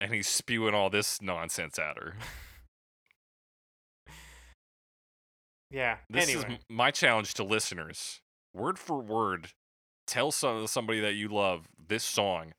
And 0.01 0.13
he's 0.13 0.27
spewing 0.27 0.73
all 0.73 0.89
this 0.89 1.21
nonsense 1.21 1.79
at 1.79 1.97
her. 1.97 2.15
Yeah. 5.73 5.97
This 6.09 6.29
anyway. 6.29 6.53
is 6.53 6.59
my 6.69 6.91
challenge 6.91 7.33
to 7.33 7.43
listeners. 7.43 8.21
Word 8.53 8.77
for 8.77 8.99
word, 9.01 9.49
tell 10.05 10.31
some 10.31 10.67
somebody 10.67 10.99
that 10.99 11.15
you 11.15 11.29
love 11.29 11.67
this 11.87 12.03
song 12.03 12.53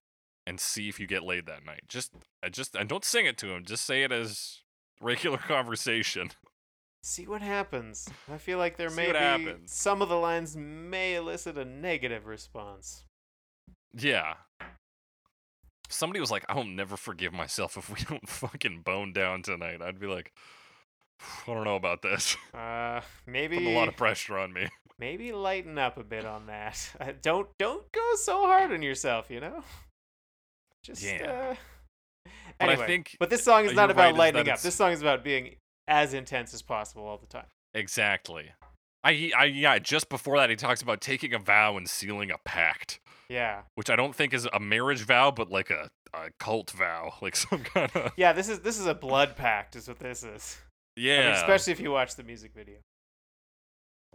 and 0.46 0.58
see 0.58 0.88
if 0.88 0.98
you 0.98 1.06
get 1.06 1.22
laid 1.22 1.46
that 1.46 1.64
night. 1.64 1.82
Just 1.88 2.12
I 2.42 2.48
just 2.48 2.74
and 2.74 2.88
don't 2.88 3.04
sing 3.04 3.24
it 3.26 3.38
to 3.38 3.54
him. 3.54 3.64
Just 3.64 3.84
say 3.86 4.02
it 4.02 4.10
as 4.10 4.62
regular 5.00 5.38
conversation. 5.48 6.30
See 7.04 7.26
what 7.28 7.42
happens. 7.42 8.08
I 8.32 8.38
feel 8.38 8.58
like 8.58 8.76
there 8.76 8.88
See 8.90 8.96
may 8.96 9.12
be 9.12 9.18
happens. 9.18 9.72
some 9.72 10.02
of 10.02 10.08
the 10.08 10.16
lines 10.16 10.56
may 10.56 11.14
elicit 11.14 11.56
a 11.56 11.64
negative 11.64 12.26
response. 12.26 13.04
Yeah. 13.96 14.34
Somebody 15.88 16.20
was 16.20 16.30
like, 16.30 16.44
I'll 16.48 16.64
never 16.64 16.96
forgive 16.96 17.32
myself 17.32 17.76
if 17.76 17.88
we 17.90 17.96
don't 18.08 18.28
fucking 18.28 18.82
bone 18.84 19.12
down 19.12 19.42
tonight. 19.42 19.80
I'd 19.82 20.00
be 20.00 20.06
like, 20.06 20.32
I 21.46 21.52
don't 21.54 21.64
know 21.64 21.76
about 21.76 22.02
this. 22.02 22.36
Uh, 22.54 23.00
maybe 23.26 23.56
Putting 23.56 23.74
a 23.74 23.78
lot 23.78 23.88
of 23.88 23.96
pressure 23.96 24.38
on 24.38 24.52
me. 24.52 24.68
maybe 24.98 25.32
lighten 25.32 25.76
up 25.78 25.96
a 25.98 26.04
bit 26.04 26.24
on 26.24 26.46
that. 26.46 26.88
Uh, 27.00 27.12
don't 27.20 27.48
don't 27.58 27.90
go 27.92 28.00
so 28.16 28.46
hard 28.46 28.72
on 28.72 28.80
yourself. 28.82 29.28
You 29.30 29.40
know. 29.40 29.62
Just 30.84 31.02
Yeah. 31.02 31.50
Uh... 31.52 31.54
But 32.58 32.68
I 32.68 32.72
Anyway, 32.72 32.86
think 32.86 33.16
but 33.18 33.30
this 33.30 33.42
song 33.42 33.64
is 33.64 33.72
uh, 33.72 33.74
not 33.74 33.90
about 33.90 34.02
right, 34.12 34.14
lightening 34.14 34.42
up. 34.42 34.46
it's- 34.46 34.62
This 34.62 34.76
song 34.76 34.92
is 34.92 35.02
about 35.02 35.24
being 35.24 35.56
as 35.88 36.14
intense 36.14 36.54
as 36.54 36.62
possible 36.62 37.04
all 37.04 37.18
the 37.18 37.26
time. 37.26 37.46
Exactly. 37.74 38.52
I, 39.02 39.32
I 39.36 39.44
yeah, 39.46 39.78
just 39.80 40.08
before 40.08 40.38
that 40.38 40.48
he 40.50 40.56
talks 40.56 40.80
about 40.80 41.00
taking 41.00 41.34
a 41.34 41.38
vow 41.38 41.76
and 41.76 41.88
sealing 41.88 42.30
a 42.30 42.38
pact. 42.44 43.00
Yeah. 43.34 43.62
which 43.74 43.90
I 43.90 43.96
don't 43.96 44.14
think 44.14 44.32
is 44.32 44.46
a 44.52 44.60
marriage 44.60 45.02
vow, 45.02 45.30
but 45.32 45.50
like 45.50 45.70
a, 45.70 45.90
a 46.12 46.30
cult 46.38 46.70
vow, 46.70 47.14
like 47.22 47.34
some 47.36 47.60
kind 47.64 47.90
of 47.94 48.12
Yeah. 48.16 48.32
This 48.32 48.48
is 48.48 48.60
this 48.60 48.78
is 48.78 48.86
a 48.86 48.94
blood 48.94 49.36
pact. 49.36 49.76
Is 49.76 49.88
what 49.88 49.98
this 49.98 50.22
is. 50.22 50.56
I 50.96 51.00
mean, 51.00 51.08
yeah, 51.08 51.36
especially 51.36 51.72
if 51.72 51.80
you 51.80 51.90
watch 51.90 52.14
the 52.14 52.22
music 52.22 52.52
video. 52.54 52.76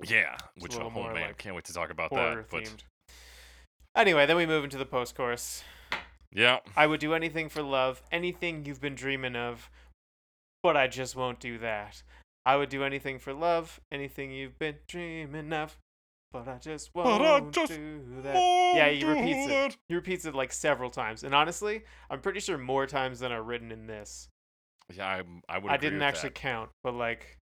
yeah. 0.08 0.38
It's 0.56 0.64
Which 0.64 0.78
oh 0.80 0.90
man, 0.90 1.14
like 1.14 1.38
can't 1.38 1.56
wait 1.56 1.66
to 1.66 1.74
talk 1.74 1.90
about 1.92 2.12
that. 2.12 2.46
But. 2.50 2.72
Anyway, 3.96 4.26
then 4.26 4.38
we 4.38 4.46
move 4.46 4.64
into 4.64 4.78
the 4.78 4.86
post 4.86 5.16
chorus. 5.16 5.64
yeah, 6.32 6.60
I 6.78 6.88
would 6.88 7.02
do 7.02 7.14
anything 7.14 7.50
for 7.50 7.62
love, 7.62 8.02
anything 8.12 8.64
you've 8.66 8.80
been 8.80 8.96
dreaming 8.96 9.36
of, 9.36 9.70
but 10.64 10.78
I 10.78 10.88
just 10.88 11.16
won't 11.16 11.40
do 11.40 11.58
that. 11.58 12.04
I 12.46 12.56
would 12.56 12.70
do 12.70 12.84
anything 12.84 13.20
for 13.20 13.34
love, 13.34 13.82
anything 13.92 14.32
you've 14.32 14.58
been 14.58 14.78
dreaming 14.88 15.52
of, 15.52 15.78
but 16.32 16.48
I 16.48 16.58
just 16.58 16.92
won't 16.94 17.22
I 17.22 17.40
just 17.52 17.74
do 17.74 18.02
that. 18.24 18.36
Yeah, 18.76 18.90
he 18.90 19.04
repeats 19.04 19.52
it. 19.52 19.78
He 19.88 19.96
repeats 19.96 20.26
it 20.26 20.36
like 20.36 20.52
several 20.52 20.90
times, 20.90 21.24
and 21.24 21.34
honestly, 21.34 21.84
I'm 22.10 22.22
pretty 22.22 22.40
sure 22.40 22.58
more 22.58 22.86
times 22.86 23.20
than 23.20 23.32
are 23.32 23.44
written 23.44 23.72
in 23.72 23.88
this. 23.88 24.30
Yeah, 24.94 25.08
I, 25.08 25.24
I 25.48 25.58
would. 25.60 25.72
I 25.72 25.78
didn't 25.78 26.02
actually 26.02 26.30
that. 26.30 26.36
count, 26.36 26.70
but 26.84 26.94
like, 26.94 27.38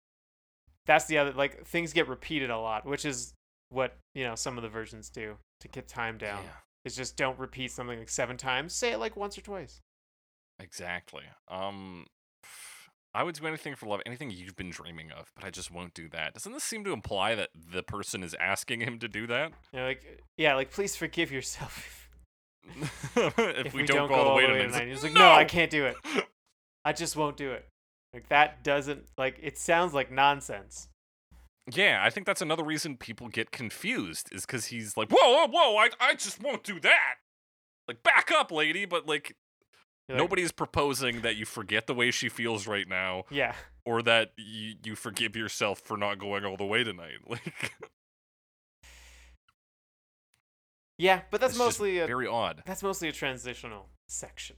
that's 0.86 1.06
the 1.06 1.18
other 1.18 1.32
like 1.32 1.66
things 1.66 1.92
get 1.92 2.08
repeated 2.08 2.50
a 2.50 2.58
lot, 2.58 2.86
which 2.86 3.04
is 3.04 3.34
what 3.70 3.96
you 4.14 4.24
know 4.24 4.34
some 4.34 4.56
of 4.56 4.62
the 4.62 4.68
versions 4.68 5.10
do 5.10 5.36
to 5.60 5.68
get 5.68 5.88
time 5.88 6.18
down. 6.18 6.42
Yeah, 6.42 6.50
Is 6.84 6.96
just 6.96 7.16
don't 7.16 7.38
repeat 7.38 7.70
something 7.70 7.98
like 7.98 8.08
seven 8.08 8.36
times. 8.36 8.74
Say 8.74 8.92
it 8.92 8.98
like 8.98 9.16
once 9.16 9.36
or 9.38 9.42
twice. 9.42 9.80
exactly. 10.58 11.24
Um, 11.48 12.06
I 13.14 13.22
would 13.22 13.36
do 13.36 13.46
anything 13.46 13.76
for 13.76 13.86
love, 13.86 14.00
anything 14.04 14.30
you've 14.30 14.56
been 14.56 14.70
dreaming 14.70 15.12
of, 15.12 15.30
but 15.36 15.44
I 15.44 15.50
just 15.50 15.70
won't 15.70 15.94
do 15.94 16.08
that. 16.08 16.34
Doesn't 16.34 16.52
this 16.52 16.64
seem 16.64 16.82
to 16.84 16.92
imply 16.92 17.34
that 17.34 17.50
the 17.54 17.82
person 17.82 18.22
is 18.22 18.34
asking 18.40 18.80
him 18.80 18.98
to 18.98 19.08
do 19.08 19.26
that? 19.28 19.52
You 19.72 19.78
know, 19.78 19.86
like 19.86 20.22
yeah, 20.36 20.54
like 20.54 20.70
please 20.70 20.96
forgive 20.96 21.30
yourself. 21.30 22.08
if, 23.16 23.74
we, 23.74 23.84
don't, 23.84 24.08
go 24.08 24.14
all 24.14 24.30
the 24.30 24.34
way 24.36 24.46
tonight, 24.46 24.72
tonight. 24.72 24.88
He's 24.88 25.02
like, 25.02 25.12
no, 25.12 25.30
I 25.30 25.44
can't 25.44 25.70
do 25.70 25.84
it. 25.84 25.96
I 26.84 26.94
just 26.94 27.14
won't 27.14 27.36
do 27.36 27.52
it. 27.52 27.68
Like 28.14 28.28
that 28.30 28.64
doesn't 28.64 29.04
like 29.18 29.38
it 29.42 29.58
sounds 29.58 29.92
like 29.92 30.10
nonsense. 30.10 30.88
Yeah, 31.72 32.00
I 32.02 32.10
think 32.10 32.26
that's 32.26 32.42
another 32.42 32.62
reason 32.62 32.96
people 32.96 33.28
get 33.28 33.50
confused 33.50 34.28
is 34.32 34.44
because 34.44 34.66
he's 34.66 34.96
like, 34.96 35.08
whoa, 35.10 35.32
whoa, 35.32 35.46
whoa, 35.48 35.76
I, 35.78 35.88
I 35.98 36.14
just 36.14 36.42
won't 36.42 36.62
do 36.62 36.78
that. 36.80 37.14
Like, 37.88 38.02
back 38.02 38.30
up, 38.30 38.52
lady. 38.52 38.84
But 38.84 39.06
like, 39.06 39.36
like, 40.08 40.18
nobody's 40.18 40.52
proposing 40.52 41.22
that 41.22 41.36
you 41.36 41.44
forget 41.46 41.86
the 41.86 41.94
way 41.94 42.10
she 42.10 42.28
feels 42.28 42.66
right 42.66 42.88
now, 42.88 43.24
Yeah. 43.30 43.54
or 43.84 44.02
that 44.02 44.32
you 44.36 44.74
you 44.84 44.94
forgive 44.96 45.34
yourself 45.36 45.80
for 45.80 45.96
not 45.96 46.18
going 46.18 46.44
all 46.44 46.56
the 46.56 46.66
way 46.66 46.84
tonight. 46.84 47.18
Like, 47.28 47.72
Yeah, 50.98 51.22
but 51.30 51.40
that's 51.40 51.58
mostly 51.58 51.98
a 51.98 52.06
very 52.06 52.26
odd. 52.28 52.62
that's 52.66 52.82
mostly 52.82 53.08
a 53.08 53.12
transitional 53.12 53.88
section. 54.06 54.56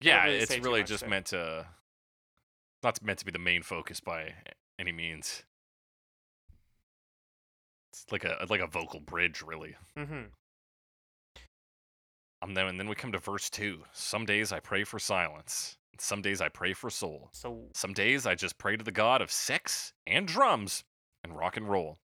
Yeah, 0.00 0.24
really 0.24 0.36
it's 0.38 0.58
really 0.58 0.82
just 0.82 1.02
there. 1.02 1.10
meant 1.10 1.26
to, 1.26 1.66
not 2.82 3.00
meant 3.02 3.20
to 3.20 3.24
be 3.24 3.30
the 3.30 3.38
main 3.38 3.62
focus 3.62 4.00
by 4.00 4.34
any 4.78 4.92
means. 4.92 5.44
It's 7.92 8.04
like 8.10 8.24
a 8.24 8.44
like 8.50 8.60
a 8.60 8.66
vocal 8.66 9.00
bridge, 9.00 9.40
really. 9.46 9.76
Mm-hmm. 9.96 10.24
Um, 12.46 12.54
then 12.54 12.66
and 12.66 12.78
then 12.78 12.88
we 12.88 12.94
come 12.94 13.12
to 13.12 13.18
verse 13.18 13.50
two. 13.50 13.84
Some 13.92 14.24
days 14.24 14.52
I 14.52 14.60
pray 14.60 14.84
for 14.84 14.98
silence. 14.98 15.76
Some 15.98 16.22
days 16.22 16.40
I 16.40 16.48
pray 16.48 16.72
for 16.74 16.90
soul. 16.90 17.30
So 17.32 17.64
Some 17.74 17.92
days 17.92 18.26
I 18.26 18.34
just 18.34 18.58
pray 18.58 18.76
to 18.76 18.84
the 18.84 18.92
god 18.92 19.20
of 19.22 19.30
sex 19.32 19.92
and 20.06 20.28
drums 20.28 20.84
and 21.24 21.36
rock 21.36 21.56
and 21.56 21.68
roll. 21.68 21.96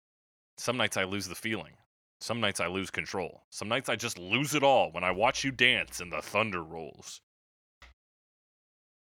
Some 0.57 0.77
nights 0.77 0.97
I 0.97 1.03
lose 1.03 1.27
the 1.27 1.35
feeling. 1.35 1.73
Some 2.19 2.39
nights 2.39 2.59
I 2.59 2.67
lose 2.67 2.89
control. 2.89 3.43
Some 3.51 3.67
nights 3.67 3.89
I 3.89 3.95
just 3.95 4.17
lose 4.17 4.55
it 4.55 4.63
all 4.63 4.91
when 4.91 5.03
I 5.03 5.11
watch 5.11 5.43
you 5.43 5.51
dance 5.51 5.99
and 5.99 6.11
the 6.11 6.21
thunder 6.21 6.63
rolls. 6.63 7.21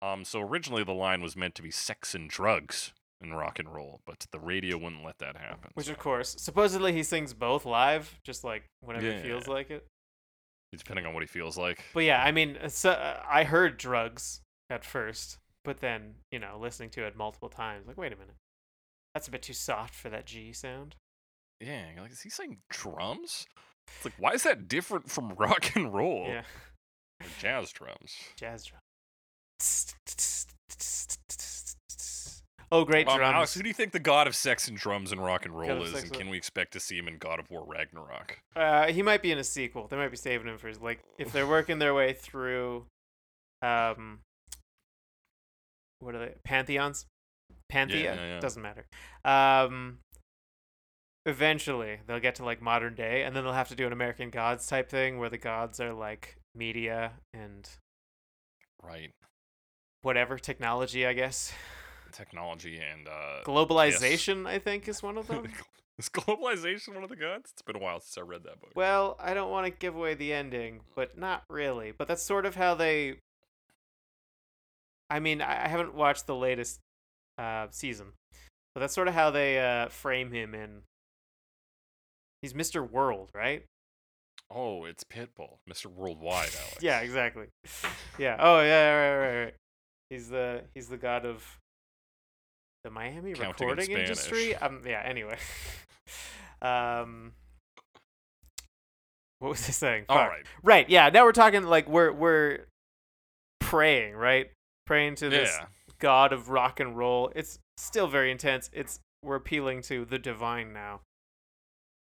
Um, 0.01 0.25
so 0.25 0.41
originally 0.41 0.83
the 0.83 0.93
line 0.93 1.21
was 1.21 1.35
meant 1.35 1.53
to 1.55 1.61
be 1.61 1.71
sex 1.71 2.15
and 2.15 2.29
drugs 2.29 2.91
and 3.21 3.37
rock 3.37 3.59
and 3.59 3.69
roll, 3.71 4.01
but 4.05 4.25
the 4.31 4.39
radio 4.39 4.77
wouldn't 4.77 5.03
let 5.05 5.19
that 5.19 5.35
happen. 5.37 5.69
which 5.75 5.85
so- 5.85 5.91
of 5.91 5.99
course, 5.99 6.35
supposedly 6.39 6.91
he 6.91 7.03
sings 7.03 7.33
both 7.35 7.65
live, 7.65 8.19
just 8.23 8.43
like 8.43 8.63
whenever 8.79 9.05
Yeah. 9.05 9.17
he 9.17 9.21
feels 9.23 9.47
like 9.47 9.69
it. 9.69 9.85
Depending 10.79 11.05
on 11.05 11.13
what 11.13 11.23
he 11.23 11.27
feels 11.27 11.57
like. 11.57 11.83
But 11.93 12.03
yeah, 12.05 12.21
I 12.23 12.31
mean, 12.31 12.57
so, 12.67 12.91
uh, 12.91 13.21
I 13.29 13.43
heard 13.43 13.77
drugs 13.77 14.41
at 14.69 14.85
first, 14.85 15.37
but 15.63 15.79
then 15.79 16.15
you 16.31 16.39
know, 16.39 16.57
listening 16.59 16.89
to 16.91 17.03
it 17.05 17.15
multiple 17.15 17.49
times, 17.49 17.87
like, 17.87 17.97
wait 17.97 18.13
a 18.13 18.15
minute, 18.15 18.35
that's 19.13 19.27
a 19.27 19.31
bit 19.31 19.41
too 19.41 19.53
soft 19.53 19.93
for 19.93 20.09
that 20.09 20.25
G 20.25 20.53
sound. 20.53 20.95
Yeah, 21.59 21.83
like, 21.99 22.11
is 22.11 22.21
he 22.21 22.29
saying 22.29 22.57
drums? 22.69 23.45
It's 23.97 24.05
like, 24.05 24.13
why 24.17 24.31
is 24.31 24.43
that 24.43 24.67
different 24.67 25.09
from 25.11 25.33
rock 25.37 25.75
and 25.75 25.93
roll? 25.93 26.25
Yeah, 26.27 26.43
Or 27.21 27.27
jazz 27.39 27.71
drums. 27.71 28.15
jazz 28.35 28.65
drum. 28.65 28.79
Oh, 32.73 32.85
great 32.85 33.07
Um, 33.07 33.17
drums! 33.17 33.33
Alex, 33.35 33.53
who 33.53 33.61
do 33.63 33.67
you 33.67 33.73
think 33.73 33.91
the 33.91 33.99
god 33.99 34.27
of 34.27 34.35
sex 34.35 34.67
and 34.69 34.77
drums 34.77 35.11
and 35.11 35.21
rock 35.23 35.43
and 35.45 35.53
roll 35.57 35.71
of 35.81 35.87
is, 35.87 35.93
and 35.93 36.03
and- 36.05 36.13
can 36.13 36.29
we 36.29 36.37
expect 36.37 36.71
to 36.73 36.79
see 36.79 36.97
him 36.97 37.07
in 37.07 37.17
God 37.17 37.37
of 37.39 37.49
War 37.49 37.65
Ragnarok? 37.65 38.39
Uh, 38.55 38.87
he 38.87 39.01
might 39.01 39.21
be 39.21 39.31
in 39.31 39.37
a 39.37 39.43
sequel. 39.43 39.87
They 39.87 39.97
might 39.97 40.11
be 40.11 40.17
saving 40.17 40.47
him 40.47 40.57
for 40.57 40.67
his 40.69 40.79
like 40.79 40.99
if 41.17 41.31
they're 41.33 41.47
working 41.47 41.79
their 41.79 41.93
way 41.93 42.13
through, 42.13 42.85
um, 43.61 44.19
what 45.99 46.15
are 46.15 46.19
they? 46.19 46.33
Pantheons, 46.45 47.05
Panthea 47.69 48.15
yeah, 48.15 48.25
yeah. 48.35 48.39
doesn't 48.39 48.61
matter. 48.61 48.85
Um, 49.25 49.99
eventually 51.25 51.99
they'll 52.07 52.19
get 52.21 52.35
to 52.35 52.45
like 52.45 52.61
modern 52.61 52.95
day, 52.95 53.23
and 53.23 53.35
then 53.35 53.43
they'll 53.43 53.53
have 53.53 53.67
to 53.69 53.75
do 53.75 53.85
an 53.85 53.91
American 53.93 54.29
Gods 54.29 54.65
type 54.65 54.89
thing 54.89 55.17
where 55.19 55.29
the 55.29 55.37
gods 55.37 55.79
are 55.81 55.93
like 55.93 56.37
media 56.55 57.11
and 57.33 57.69
Right. 58.81 59.11
whatever 60.03 60.39
technology, 60.39 61.05
I 61.05 61.13
guess. 61.13 61.53
Technology 62.11 62.79
and 62.79 63.07
uh 63.07 63.43
Globalization, 63.45 64.47
I 64.47 64.59
think, 64.59 64.87
is 64.87 65.01
one 65.01 65.17
of 65.17 65.27
them. 65.27 65.47
is 65.97 66.09
globalization 66.09 66.93
one 66.93 67.03
of 67.03 67.09
the 67.09 67.15
gods? 67.15 67.51
It's 67.53 67.61
been 67.61 67.75
a 67.75 67.79
while 67.79 67.99
since 67.99 68.17
I 68.17 68.21
read 68.21 68.43
that 68.43 68.59
book. 68.59 68.71
Well, 68.75 69.17
I 69.19 69.33
don't 69.33 69.51
want 69.51 69.65
to 69.65 69.71
give 69.71 69.95
away 69.95 70.13
the 70.13 70.33
ending, 70.33 70.81
but 70.95 71.17
not 71.17 71.43
really. 71.49 71.91
But 71.91 72.07
that's 72.07 72.23
sort 72.23 72.45
of 72.45 72.55
how 72.55 72.75
they. 72.75 73.17
I 75.09 75.19
mean, 75.19 75.41
I 75.41 75.65
I 75.65 75.67
haven't 75.67 75.93
watched 75.93 76.27
the 76.27 76.35
latest 76.35 76.79
uh, 77.37 77.67
season, 77.71 78.13
but 78.73 78.81
that's 78.81 78.93
sort 78.93 79.07
of 79.07 79.13
how 79.13 79.31
they 79.31 79.59
uh, 79.59 79.89
frame 79.89 80.31
him 80.31 80.53
in. 80.55 80.81
He's 82.41 82.53
Mr. 82.53 82.89
World, 82.89 83.29
right? 83.35 83.65
Oh, 84.53 84.85
it's 84.85 85.03
Pitbull, 85.03 85.59
Mr. 85.69 85.85
Worldwide, 85.85 86.49
Alex. 86.59 86.77
Yeah, 86.81 86.99
exactly. 86.99 87.47
Yeah. 88.17 88.37
Oh, 88.39 88.61
yeah. 88.61 88.91
Right, 88.91 89.17
right, 89.17 89.43
right. 89.45 89.53
He's 90.09 90.27
the 90.27 90.63
he's 90.73 90.89
the 90.89 90.97
god 90.97 91.25
of 91.25 91.57
the 92.83 92.89
Miami 92.89 93.33
Counting 93.33 93.69
in 93.69 93.75
recording 93.75 93.97
industry. 93.97 94.55
Um. 94.55 94.81
Yeah. 94.85 95.01
Anyway. 95.03 95.37
um. 96.61 97.33
What 99.39 99.49
was 99.49 99.67
I 99.67 99.71
saying? 99.71 100.05
All 100.07 100.17
Fuck. 100.17 100.29
right. 100.29 100.45
Right. 100.63 100.89
Yeah. 100.89 101.09
Now 101.09 101.23
we're 101.23 101.31
talking 101.31 101.63
like 101.63 101.89
we're 101.89 102.11
we're 102.11 102.67
praying, 103.59 104.15
right? 104.15 104.51
Praying 104.85 105.15
to 105.15 105.29
this 105.29 105.55
Yeah. 105.59 105.65
god 105.99 106.33
of 106.33 106.49
rock 106.49 106.79
and 106.79 106.97
roll. 106.97 107.31
It's 107.35 107.59
still 107.77 108.07
very 108.07 108.31
intense. 108.31 108.69
It's 108.73 108.99
we're 109.23 109.35
appealing 109.35 109.81
to 109.83 110.05
the 110.05 110.19
divine 110.19 110.73
now. 110.73 111.01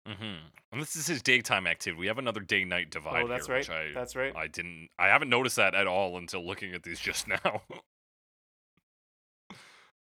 Mm-hmm. 0.08 0.46
And 0.72 0.80
this 0.80 0.96
is 0.96 1.06
his 1.06 1.22
daytime 1.22 1.66
activity. 1.66 1.98
We 2.00 2.06
have 2.06 2.18
another 2.18 2.40
day-night 2.40 2.90
divide 2.90 3.24
oh, 3.24 3.28
that's 3.28 3.46
here, 3.46 3.56
right. 3.56 3.60
which 3.60 3.70
I 3.70 3.90
That's 3.92 4.14
right. 4.14 4.34
I 4.36 4.46
didn't. 4.46 4.88
I 4.98 5.08
haven't 5.08 5.28
noticed 5.28 5.56
that 5.56 5.74
at 5.74 5.86
all 5.86 6.16
until 6.16 6.46
looking 6.46 6.74
at 6.74 6.82
these 6.82 7.00
just 7.00 7.26
now. 7.44 7.62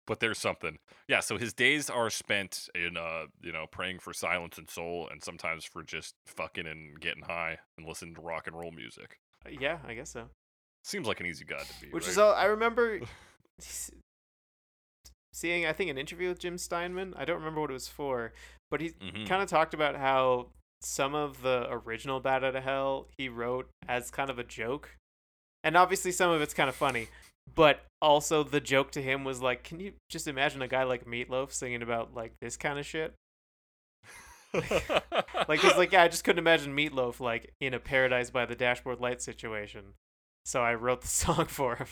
But 0.09 0.19
there's 0.21 0.39
something. 0.39 0.79
Yeah. 1.07 1.21
So 1.21 1.37
his 1.39 1.53
days 1.53 1.89
are 1.89 2.11
spent 2.11 2.69
in, 2.75 2.97
uh, 2.97 3.27
you 3.43 3.53
know, 3.53 3.67
praying 3.71 4.01
for 4.01 4.13
silence 4.13 4.59
and 4.59 4.69
soul, 4.69 5.07
and 5.13 5.23
sometimes 5.23 5.65
for 5.65 5.85
just 5.85 6.15
fucking 6.27 6.67
and 6.67 6.99
getting 6.99 7.23
high 7.23 7.59
and 7.77 7.87
listening 7.87 8.15
to 8.17 8.21
rock 8.23 8.47
and 8.49 8.59
roll 8.59 8.73
music. 8.73 9.19
Uh, 9.47 9.51
yeah, 9.61 9.79
I 9.87 9.95
guess 9.95 10.11
so. 10.11 10.31
Seems 10.83 11.07
like 11.07 11.21
an 11.21 11.27
easy 11.27 11.45
god 11.45 11.61
to 11.61 11.81
be. 11.81 11.91
Which 11.93 12.05
right? 12.05 12.11
is 12.11 12.19
all 12.19 12.33
I 12.33 12.47
remember 12.47 13.01
seeing. 15.33 15.67
I 15.67 15.73
think 15.73 15.91
an 15.91 15.99
interview 15.99 16.29
with 16.29 16.39
Jim 16.41 16.59
Steinman. 16.59 17.15
I 17.17 17.25
don't 17.25 17.39
remember 17.39 17.61
what 17.61 17.71
it 17.71 17.75
was 17.75 17.89
for, 17.89 18.33
but 18.71 18.81
he 18.81 18.91
Mhm. 18.91 19.27
kind 19.29 19.43
of 19.43 19.49
talked 19.49 19.75
about 19.75 19.97
how 19.97 20.51
some 20.81 21.15
of 21.15 21.43
the 21.43 21.67
original 21.71 22.21
Bat 22.21 22.45
Out 22.45 22.57
of 22.57 22.63
Hell 22.65 23.09
he 23.17 23.29
wrote 23.29 23.69
as 23.89 24.11
kind 24.11 24.31
of 24.31 24.39
a 24.39 24.45
joke, 24.45 24.97
and 25.63 25.77
obviously 25.77 26.13
some 26.13 26.31
of 26.31 26.41
it's 26.41 26.55
kind 26.55 26.69
of 26.69 26.75
funny. 26.77 27.09
But 27.55 27.85
also 28.03 28.43
the 28.43 28.61
joke 28.61 28.91
to 28.93 29.03
him 29.03 29.25
was 29.25 29.41
like, 29.41 29.65
can 29.65 29.81
you 29.81 29.93
just 30.09 30.29
imagine 30.29 30.63
a 30.63 30.69
guy 30.69 30.85
like 30.85 31.07
Meatloaf 31.07 31.53
singing 31.53 31.83
about 31.83 32.15
like 32.15 32.33
this 32.41 32.57
kind 32.57 32.79
of 32.79 32.87
shit? 32.87 33.15
Like, 35.47 35.61
cause 35.61 35.77
like 35.77 35.93
yeah, 35.93 36.03
I 36.03 36.09
just 36.09 36.25
couldn't 36.25 36.41
imagine 36.41 36.77
Meatloaf 36.77 37.21
like 37.21 37.53
in 37.61 37.73
a 37.73 37.79
Paradise 37.79 38.31
by 38.31 38.45
the 38.45 38.55
Dashboard 38.55 39.01
Light 39.01 39.23
situation. 39.23 39.95
So 40.45 40.63
I 40.63 40.75
wrote 40.75 41.03
the 41.03 41.09
song 41.09 41.47
for 41.47 41.77
him 41.77 41.87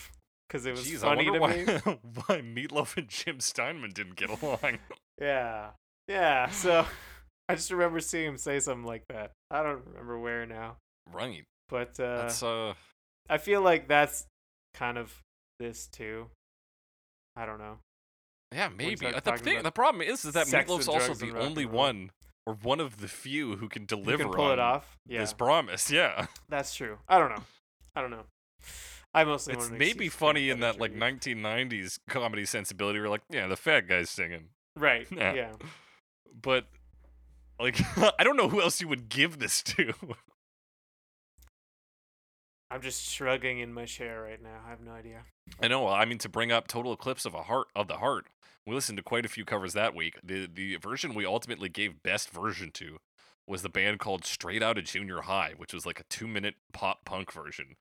because 0.48 0.66
it 0.66 0.72
was 0.72 0.86
Jeez, 0.86 0.98
funny 0.98 1.24
to 1.30 1.38
wonder 1.38 1.56
me. 1.64 1.80
why, 1.84 1.98
why 2.26 2.40
Meatloaf 2.40 2.96
and 2.96 3.08
Jim 3.08 3.40
Steinman 3.40 3.92
didn't 3.92 4.16
get 4.16 4.30
along. 4.30 4.78
Yeah, 5.20 5.70
yeah. 6.08 6.48
So 6.50 6.86
I 7.48 7.54
just 7.54 7.70
remember 7.70 8.00
seeing 8.00 8.28
him 8.28 8.38
say 8.38 8.60
something 8.60 8.86
like 8.86 9.04
that. 9.08 9.32
I 9.50 9.62
don't 9.62 9.84
remember 9.86 10.18
where 10.18 10.44
now, 10.44 10.76
right. 11.12 11.44
but 11.68 11.98
uh, 12.00 12.22
That's 12.22 12.42
uh. 12.42 12.74
I 13.28 13.38
feel 13.38 13.60
like 13.62 13.88
that's 13.88 14.26
kind 14.74 14.98
of 14.98 15.22
this 15.58 15.86
too. 15.86 16.26
I 17.36 17.46
don't 17.46 17.58
know. 17.58 17.78
Yeah, 18.52 18.68
maybe. 18.68 19.06
Uh, 19.06 19.20
The 19.20 19.32
thing, 19.32 19.62
the 19.62 19.72
problem 19.72 20.02
is, 20.02 20.24
is 20.24 20.32
that 20.34 20.46
Meatloaf's 20.46 20.88
also 20.88 21.14
the 21.14 21.36
only 21.36 21.66
one, 21.66 22.10
or 22.46 22.54
one 22.54 22.80
of 22.80 22.98
the 22.98 23.08
few 23.08 23.56
who 23.56 23.68
can 23.68 23.84
deliver 23.86 24.24
can 24.24 24.32
pull 24.32 24.44
on 24.46 24.52
it 24.52 24.58
off. 24.58 24.96
Yeah, 25.06 25.20
this 25.20 25.32
promise. 25.32 25.90
Yeah, 25.90 26.26
that's 26.48 26.74
true. 26.74 26.98
I 27.08 27.18
don't 27.18 27.30
know. 27.30 27.42
I 27.94 28.00
don't 28.00 28.10
know. 28.10 28.24
I 29.14 29.24
mostly 29.24 29.54
it's 29.54 29.70
maybe 29.70 30.08
funny 30.10 30.50
in 30.50 30.60
that 30.60 30.78
like 30.78 30.94
1990s 30.94 31.98
comedy 32.08 32.44
sensibility. 32.44 33.00
We're 33.00 33.08
like, 33.08 33.22
yeah, 33.30 33.46
the 33.46 33.56
fat 33.56 33.88
guy's 33.88 34.10
singing, 34.10 34.48
Right. 34.76 35.06
Yeah. 35.16 35.32
yeah. 35.34 35.52
but 36.42 36.66
like, 37.58 37.80
I 38.18 38.22
don't 38.24 38.36
know 38.36 38.48
who 38.50 38.60
else 38.60 38.80
you 38.80 38.88
would 38.88 39.08
give 39.08 39.38
this 39.38 39.62
to. 39.62 39.94
I'm 42.70 42.80
just 42.82 43.08
shrugging 43.08 43.60
in 43.60 43.72
my 43.72 43.84
chair 43.84 44.22
right 44.22 44.42
now. 44.42 44.60
I 44.66 44.70
have 44.70 44.80
no 44.80 44.90
idea. 44.92 45.22
I 45.62 45.68
know. 45.68 45.86
I 45.86 46.04
mean, 46.04 46.18
to 46.18 46.28
bring 46.28 46.50
up 46.50 46.66
Total 46.66 46.92
Eclipse 46.92 47.24
of 47.24 47.34
a 47.34 47.42
Heart 47.44 47.68
of 47.76 47.86
the 47.88 47.98
Heart, 47.98 48.26
we 48.66 48.74
listened 48.74 48.96
to 48.98 49.02
quite 49.04 49.24
a 49.24 49.28
few 49.28 49.44
covers 49.44 49.72
that 49.74 49.94
week. 49.94 50.18
The 50.24 50.48
the 50.52 50.76
version 50.76 51.14
we 51.14 51.24
ultimately 51.24 51.68
gave 51.68 52.02
best 52.02 52.30
version 52.30 52.70
to 52.74 52.96
was 53.46 53.62
the 53.62 53.68
band 53.68 54.00
called 54.00 54.24
Straight 54.24 54.62
Out 54.62 54.78
of 54.78 54.84
Junior 54.84 55.20
High, 55.22 55.52
which 55.56 55.72
was 55.72 55.86
like 55.86 56.00
a 56.00 56.04
two 56.10 56.26
minute 56.26 56.56
pop 56.72 57.04
punk 57.04 57.32
version, 57.32 57.76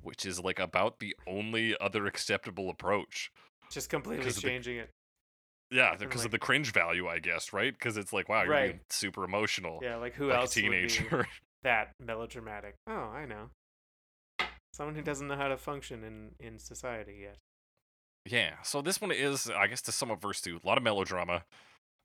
which 0.00 0.24
is 0.24 0.38
like 0.38 0.60
about 0.60 1.00
the 1.00 1.16
only 1.26 1.76
other 1.80 2.06
acceptable 2.06 2.70
approach. 2.70 3.30
Just 3.72 3.90
completely 3.90 4.28
of 4.28 4.34
the- 4.36 4.40
changing 4.40 4.76
it. 4.76 4.90
Yeah, 5.72 5.96
because 5.98 6.18
like- 6.20 6.26
of 6.26 6.30
the 6.30 6.38
cringe 6.38 6.72
value, 6.72 7.08
I 7.08 7.18
guess, 7.18 7.52
right? 7.52 7.72
Because 7.72 7.96
it's 7.96 8.12
like, 8.12 8.28
wow, 8.28 8.42
you're 8.44 8.52
Right. 8.52 8.66
being 8.74 8.80
super 8.88 9.24
emotional, 9.24 9.80
Yeah, 9.82 9.96
like 9.96 10.14
who 10.14 10.28
like 10.28 10.38
else 10.38 10.56
a 10.56 10.60
teenager. 10.60 11.08
would 11.10 11.22
be 11.24 11.28
that 11.64 11.90
melodramatic? 12.00 12.76
Oh, 12.86 12.92
I 12.92 13.26
know. 13.26 13.50
Someone 14.76 14.94
who 14.94 15.00
doesn't 15.00 15.26
know 15.26 15.36
how 15.36 15.48
to 15.48 15.56
function 15.56 16.04
in 16.04 16.32
in 16.38 16.58
society 16.58 17.20
yet. 17.22 17.38
Yeah. 18.26 18.56
So 18.62 18.82
this 18.82 19.00
one 19.00 19.10
is, 19.10 19.48
I 19.48 19.68
guess, 19.68 19.80
to 19.82 19.92
sum 19.92 20.10
up 20.10 20.20
verse 20.20 20.42
two, 20.42 20.60
a 20.62 20.66
lot 20.66 20.76
of 20.76 20.84
melodrama. 20.84 21.44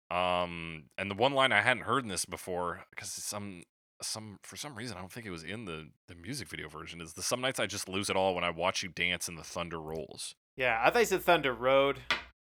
Um, 0.09 0.85
and 0.97 1.11
the 1.11 1.15
one 1.15 1.33
line 1.33 1.51
I 1.51 1.61
hadn't 1.61 1.83
heard 1.83 2.03
in 2.03 2.09
this 2.09 2.23
before 2.23 2.85
because 2.89 3.09
some 3.09 3.63
some 4.01 4.39
for 4.43 4.55
some 4.55 4.75
reason 4.75 4.95
I 4.95 5.01
don't 5.01 5.11
think 5.11 5.25
it 5.25 5.31
was 5.31 5.43
in 5.43 5.65
the 5.65 5.89
the 6.07 6.15
music 6.15 6.47
video 6.47 6.69
version 6.69 7.01
is 7.01 7.11
the 7.11 7.21
some 7.21 7.41
nights 7.41 7.59
I 7.59 7.65
just 7.65 7.89
lose 7.89 8.09
it 8.09 8.15
all 8.15 8.35
when 8.35 8.45
I 8.45 8.51
watch 8.51 8.83
you 8.83 8.89
dance 8.89 9.27
and 9.27 9.37
the 9.37 9.43
thunder 9.43 9.81
rolls. 9.81 10.33
Yeah, 10.55 10.81
I 10.81 10.91
thought 10.91 10.99
you 10.99 11.05
said 11.05 11.23
Thunder 11.23 11.53
Road 11.53 11.99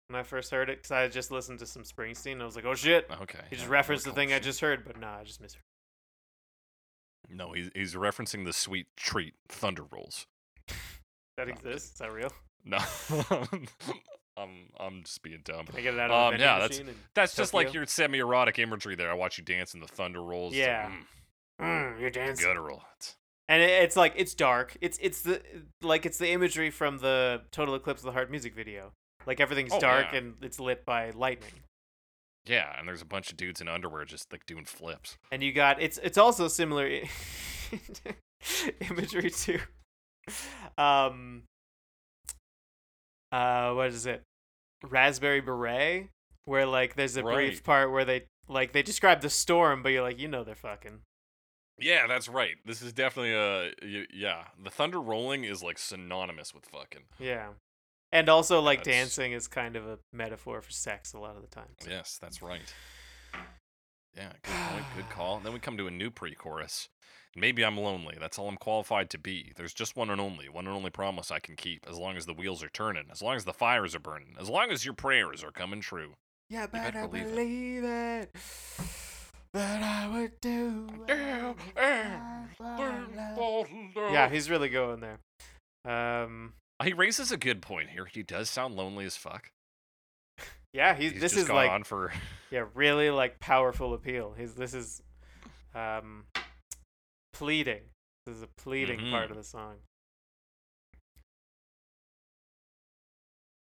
when 0.08 0.20
I 0.20 0.24
first 0.24 0.50
heard 0.50 0.72
it 0.72 0.78
because 0.78 0.92
I 0.92 1.02
had 1.02 1.12
just 1.12 1.30
listened 1.30 1.60
to 1.60 1.68
some 1.68 1.84
Springsteen. 1.84 2.34
And 2.34 2.42
I 2.42 2.46
was 2.46 2.56
like, 2.56 2.66
oh 2.66 2.74
shit. 2.74 3.08
Okay. 3.22 3.42
He 3.50 3.58
just 3.58 3.68
yeah, 3.68 3.74
referenced 3.74 4.06
the 4.06 4.12
thing 4.12 4.34
oh, 4.34 4.38
I 4.38 4.40
just 4.40 4.60
heard, 4.60 4.86
but 4.86 5.00
nah, 5.00 5.20
I 5.20 5.24
just 5.24 5.40
misheard. 5.40 5.62
No, 7.30 7.54
he's 7.54 7.70
he's 7.76 7.94
referencing 7.96 8.46
the 8.46 8.54
sweet 8.54 8.88
treat 8.98 9.34
thunder 9.50 9.84
rolls. 9.92 10.26
That 11.38 11.50
exists? 11.50 11.94
Is 11.94 11.98
that 12.00 12.12
real? 12.12 12.32
No. 12.68 12.80
I'm 14.38 14.70
I'm 14.80 15.04
just 15.04 15.22
being 15.24 15.42
dumb. 15.46 15.66
Can 15.68 15.78
I 15.78 15.82
get 15.82 15.94
it 15.94 16.00
out 16.00 16.12
of 16.12 16.34
Um, 16.34 16.40
yeah, 16.40 16.60
that's- 16.60 16.82
That's 17.14 17.36
just 17.36 17.54
like 17.54 17.74
your 17.74 17.86
semi-erotic 17.86 18.60
imagery 18.60 18.96
there. 18.96 19.10
I 19.10 19.14
watch 19.14 19.38
you 19.38 19.44
dance 19.46 19.74
in 19.74 19.80
the 19.80 19.88
thunder 19.88 20.22
rolls. 20.22 20.54
Like, 20.54 20.60
Yeah. 20.66 20.92
mm, 20.92 21.06
Mm, 21.62 22.02
you're 22.02 22.10
dancing. 22.10 22.46
guttural. 22.46 22.78
It's- 22.98 23.16
And 23.48 23.62
it, 23.62 23.70
it's 23.84 23.96
like 23.96 24.14
it's 24.18 24.34
dark. 24.34 24.76
It's 24.82 24.98
it's 25.02 25.22
the 25.22 25.42
like 25.82 26.06
it's 26.06 26.18
the 26.18 26.32
imagery 26.32 26.70
from 26.72 26.98
the 26.98 27.44
Total 27.52 27.76
Eclipse 27.76 28.02
of 28.02 28.06
the 28.08 28.12
Heart 28.12 28.30
music 28.32 28.54
video. 28.56 28.92
Like 29.26 29.40
everything's 29.40 29.72
Oh, 29.74 29.80
dark 29.80 30.08
yeah. 30.12 30.18
and 30.18 30.36
it's 30.42 30.60
lit 30.60 30.84
by 30.86 31.12
lightning. 31.12 31.52
Yeah, 32.46 32.78
and 32.78 32.88
there's 32.88 33.02
a 33.02 33.06
bunch 33.06 33.32
of 33.32 33.38
dudes 33.38 33.60
in 33.62 33.68
underwear 33.68 34.06
just 34.06 34.32
like 34.32 34.46
doing 34.46 34.66
flips. 34.66 35.18
And 35.32 35.42
you 35.42 35.52
got 35.54 35.82
it's 35.82 35.98
it's 36.04 36.18
also 36.18 36.48
similar 36.48 36.86
i- 36.86 37.10
imagery 38.90 39.30
too. 39.32 39.60
um 40.78 41.44
uh 43.32 43.74
what 43.74 43.88
is 43.88 44.06
it? 44.06 44.22
Raspberry 44.84 45.42
Beret 45.42 46.10
where 46.46 46.66
like 46.66 46.96
there's 46.96 47.18
a 47.18 47.24
brief 47.24 47.64
part 47.64 47.92
where 47.92 48.06
they 48.06 48.26
like 48.48 48.72
they 48.74 48.84
describe 48.84 49.22
the 49.22 49.30
storm 49.30 49.82
but 49.82 49.90
you're 49.92 50.04
like 50.04 50.20
you 50.20 50.28
know 50.28 50.44
they're 50.44 50.56
fucking. 50.56 51.00
Yeah, 51.80 52.08
that's 52.08 52.30
right. 52.30 52.56
This 52.66 52.82
is 52.82 52.94
definitely 52.94 53.34
a 53.34 53.72
y- 53.82 54.06
yeah. 54.14 54.44
The 54.64 54.70
thunder 54.70 55.02
rolling 55.02 55.44
is 55.44 55.62
like 55.64 55.78
synonymous 55.78 56.54
with 56.54 56.66
fucking. 56.66 57.02
Yeah. 57.20 57.50
And 58.12 58.30
also 58.30 58.62
like 58.62 58.84
That's- 58.84 58.96
dancing 58.96 59.32
is 59.34 59.48
kind 59.48 59.76
of 59.76 59.86
a 59.88 60.00
metaphor 60.14 60.62
for 60.62 60.72
sex 60.72 61.14
a 61.14 61.20
lot 61.20 61.36
of 61.36 61.42
the 61.42 61.48
time. 61.50 61.68
Yes, 61.88 62.18
that's 62.22 62.42
right. 62.42 62.74
Yeah, 64.16 64.32
good 64.44 64.54
point. 64.72 64.86
Good 64.96 65.10
call. 65.16 65.40
then 65.40 65.52
we 65.54 65.60
come 65.60 65.76
to 65.78 65.88
a 65.88 65.92
new 65.92 66.10
pre-chorus. 66.10 66.88
Maybe 67.38 67.66
I'm 67.66 67.76
lonely. 67.78 68.16
That's 68.18 68.40
all 68.40 68.48
I'm 68.48 68.56
qualified 68.56 69.10
to 69.10 69.18
be. 69.18 69.52
There's 69.58 69.74
just 69.74 69.98
one 69.98 70.10
and 70.10 70.22
only, 70.22 70.48
one 70.48 70.68
and 70.68 70.74
only 70.76 70.90
promise 70.90 71.32
I 71.32 71.40
can 71.40 71.58
keep. 71.58 71.86
As 71.90 71.98
long 71.98 72.16
as 72.16 72.26
the 72.26 72.34
wheels 72.34 72.64
are 72.64 72.70
turning, 72.70 73.08
as 73.12 73.22
long 73.22 73.36
as 73.36 73.44
the 73.44 73.52
fires 73.52 73.94
are 73.94 74.00
burning, 74.00 74.36
as 74.40 74.48
long 74.50 74.72
as 74.72 74.86
your 74.86 74.94
prayers 74.94 75.44
are 75.44 75.52
coming 75.52 75.82
true. 75.82 76.14
Yeah, 76.50 76.68
better 76.68 77.00
I 77.00 77.08
believe 77.08 77.24
it. 77.26 77.30
believe 77.36 77.84
it. 77.84 78.36
That 79.54 79.84
I 79.84 80.08
would 80.18 80.40
do. 80.40 80.88
Yeah, 83.96 84.30
he's 84.30 84.50
really 84.50 84.70
going 84.70 85.02
there. 85.02 85.20
Um, 85.86 86.54
He 86.84 86.94
raises 86.94 87.32
a 87.32 87.38
good 87.38 87.62
point 87.62 87.90
here. 87.90 88.06
He 88.06 88.22
does 88.24 88.50
sound 88.50 88.76
lonely 88.76 89.06
as 89.06 89.16
fuck. 89.16 89.50
yeah, 90.74 90.94
he's, 90.96 91.14
He's 91.14 91.22
this 91.22 91.38
is 91.38 91.48
gone 91.48 91.56
like 91.56 91.72
on 91.72 91.84
for 91.84 92.12
yeah, 92.52 92.66
really 92.74 93.10
like 93.10 93.40
powerful 93.40 93.94
appeal. 93.94 94.34
He's 94.38 94.54
this 94.56 94.74
is 94.74 95.02
um 95.74 96.26
pleading. 97.34 97.82
This 98.26 98.36
is 98.38 98.42
a 98.44 98.48
pleading 98.58 99.00
part 99.12 99.28
Mhm. 99.28 99.32
of 99.32 99.38
the 99.38 99.44
song. 99.44 99.76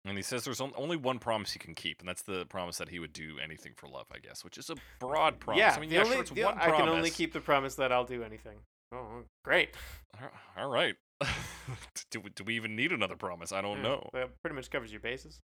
And 0.06 0.16
he 0.16 0.24
says 0.24 0.46
there's 0.46 0.62
only 0.62 0.96
one 0.96 1.20
promise 1.20 1.52
he 1.52 1.60
can 1.60 1.76
keep, 1.76 2.00
and 2.00 2.08
that's 2.08 2.22
the 2.22 2.46
promise 2.46 2.78
that 2.78 2.88
he 2.90 2.98
would 3.00 3.12
do 3.12 3.36
anything 3.44 3.74
for 3.76 3.88
love, 3.90 4.06
I 4.14 4.20
guess, 4.20 4.42
which 4.44 4.58
is 4.58 4.70
a 4.70 4.76
broad 5.00 5.40
promise. 5.42 5.60
Yeah, 5.60 5.74
I 5.76 5.80
mean, 5.82 5.90
the 5.90 5.96
yeah, 5.96 6.02
only, 6.04 6.14
sure, 6.14 6.22
it's 6.22 6.32
the- 6.32 6.44
one 6.44 6.58
I 6.58 6.72
can 6.72 6.88
only 6.88 7.10
keep 7.10 7.34
the 7.34 7.42
promise 7.42 7.76
that 7.76 7.92
I'll 7.92 8.06
do 8.06 8.24
anything. 8.24 8.58
Oh, 8.94 9.24
great. 9.44 9.76
All 10.58 10.70
right. 10.70 10.96
do, 12.12 12.20
we- 12.20 12.30
do 12.32 12.44
we 12.44 12.56
even 12.56 12.76
need 12.76 12.92
another 12.92 13.16
promise? 13.16 13.52
I 13.52 13.62
don't 13.62 13.78
Yeah, 13.78 13.84
know. 13.84 14.10
That 14.14 14.30
pretty 14.44 14.56
much 14.56 14.70
covers 14.70 14.92
your 14.92 15.02
bases. 15.02 15.40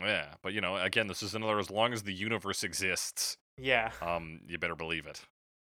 Yeah, 0.00 0.34
but 0.42 0.52
you 0.52 0.60
know, 0.60 0.76
again, 0.76 1.06
this 1.06 1.22
is 1.22 1.34
another. 1.34 1.58
As 1.58 1.70
long 1.70 1.92
as 1.92 2.02
the 2.02 2.12
universe 2.12 2.62
exists, 2.62 3.36
Yeah. 3.56 3.92
um, 4.02 4.40
you 4.46 4.58
better 4.58 4.76
believe 4.76 5.06
it. 5.06 5.22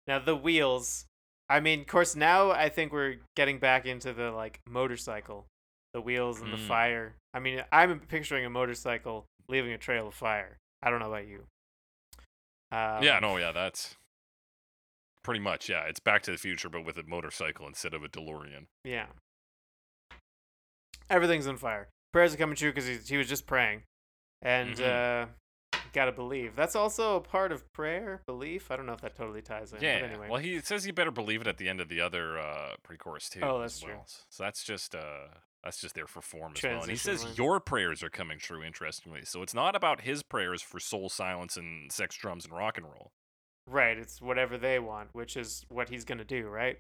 Now 0.07 0.20
the 0.20 0.36
wheels. 0.36 1.05
I 1.47 1.59
mean, 1.59 1.82
of 1.82 1.88
course, 1.88 2.16
now 2.16 2.49
I 2.49 2.70
think 2.70 2.91
we're 2.91 3.18
getting 3.36 3.59
back 3.59 3.86
into 3.86 4.13
the 4.13 4.32
like 4.32 4.61
motorcycle, 4.68 5.45
the 5.93 6.01
wheels 6.01 6.41
and 6.41 6.51
the 6.51 6.57
Mm. 6.57 6.68
fire. 6.68 7.16
I 7.36 7.39
mean, 7.39 7.63
I'm 7.72 7.99
picturing 7.99 8.45
a 8.45 8.49
motorcycle 8.49 9.26
leaving 9.47 9.72
a 9.72 9.78
trail 9.78 10.07
of 10.07 10.16
fire. 10.16 10.57
I 10.82 10.89
don't 10.89 10.99
know 10.99 11.11
about 11.13 11.28
you. 11.28 11.45
Um, 12.72 13.03
yeah, 13.03 13.20
no, 13.20 13.38
yeah, 13.38 13.51
that's 13.51 13.95
pretty 15.26 15.41
much. 15.41 15.67
Yeah, 15.67 15.84
it's 15.88 15.99
Back 15.99 16.21
to 16.23 16.32
the 16.32 16.38
Future, 16.38 16.69
but 16.69 16.86
with 16.86 16.97
a 16.97 17.03
motorcycle 17.03 17.67
instead 17.67 17.93
of 17.93 18.03
a 18.03 18.07
DeLorean. 18.07 18.67
Yeah. 18.84 19.07
Everything's 21.09 21.47
on 21.47 21.57
fire. 21.57 21.89
Prayers 22.13 22.34
are 22.34 22.38
coming 22.38 22.55
true 22.55 22.69
because 22.71 22.88
he, 22.88 22.95
he 22.95 23.17
was 23.17 23.28
just 23.28 23.45
praying, 23.45 23.84
and 24.41 24.76
Mhm. 24.78 25.26
uh, 25.26 25.78
gotta 25.93 26.11
believe. 26.11 26.55
That's 26.55 26.76
also 26.76 27.17
a 27.17 27.21
part 27.21 27.51
of 27.51 27.71
prayer, 27.73 28.21
belief. 28.26 28.71
I 28.71 28.76
don't 28.78 28.86
know 28.86 28.93
if 28.93 29.01
that 29.01 29.15
totally 29.15 29.41
ties 29.41 29.73
in. 29.73 29.82
Yeah. 29.82 29.99
But 30.01 30.09
anyway. 30.11 30.30
Well, 30.30 30.39
he 30.41 30.61
says 30.61 30.88
you 30.88 30.93
better 30.93 31.11
believe 31.11 31.41
it 31.41 31.47
at 31.47 31.57
the 31.57 31.67
end 31.69 31.82
of 31.82 31.89
the 31.89 31.99
other 32.01 32.39
uh, 32.39 32.76
pre-chorus 32.84 33.30
too. 33.30 33.41
Oh, 33.43 33.59
that's 33.59 33.80
true. 33.80 33.99
So 34.30 34.43
that's 34.43 34.63
just 34.63 34.95
uh, 34.95 35.28
that's 35.63 35.82
just 35.82 35.95
there 35.95 36.07
for 36.07 36.21
form 36.21 36.53
as 36.55 36.63
well. 36.63 36.82
And 36.82 36.89
he 36.91 36.97
says 36.97 37.23
line. 37.23 37.34
your 37.36 37.59
prayers 37.59 38.01
are 38.03 38.09
coming 38.09 38.39
true. 38.39 38.63
Interestingly, 38.63 39.26
so 39.26 39.41
it's 39.41 39.53
not 39.53 39.76
about 39.76 40.01
his 40.01 40.23
prayers 40.23 40.61
for 40.61 40.80
soul 40.80 41.09
silence 41.09 41.57
and 41.57 41.91
sex, 41.91 42.15
drums, 42.15 42.45
and 42.45 42.53
rock 42.53 42.78
and 42.78 42.86
roll. 42.88 43.11
Right. 43.68 43.97
It's 43.97 44.22
whatever 44.22 44.57
they 44.57 44.80
want, 44.80 45.09
which 45.13 45.36
is 45.38 45.66
what 45.70 45.89
he's 45.89 46.05
gonna 46.05 46.24
do, 46.26 46.47
right? 46.47 46.78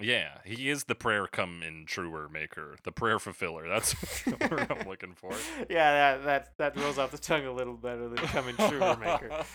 Yeah, 0.00 0.38
he 0.44 0.68
is 0.70 0.84
the 0.84 0.94
prayer 0.94 1.26
come 1.26 1.62
in 1.62 1.84
truer 1.86 2.28
maker, 2.28 2.76
the 2.82 2.90
prayer 2.92 3.18
fulfiller. 3.18 3.68
That's 3.68 3.92
what 4.24 4.70
I'm 4.70 4.88
looking 4.88 5.14
for. 5.14 5.32
yeah, 5.70 6.16
that 6.18 6.24
that 6.24 6.48
that 6.58 6.76
rolls 6.82 6.98
off 6.98 7.10
the 7.12 7.18
tongue 7.18 7.46
a 7.46 7.52
little 7.52 7.76
better 7.76 8.08
than 8.08 8.18
coming 8.18 8.56
truer 8.56 8.96
maker. 8.96 9.44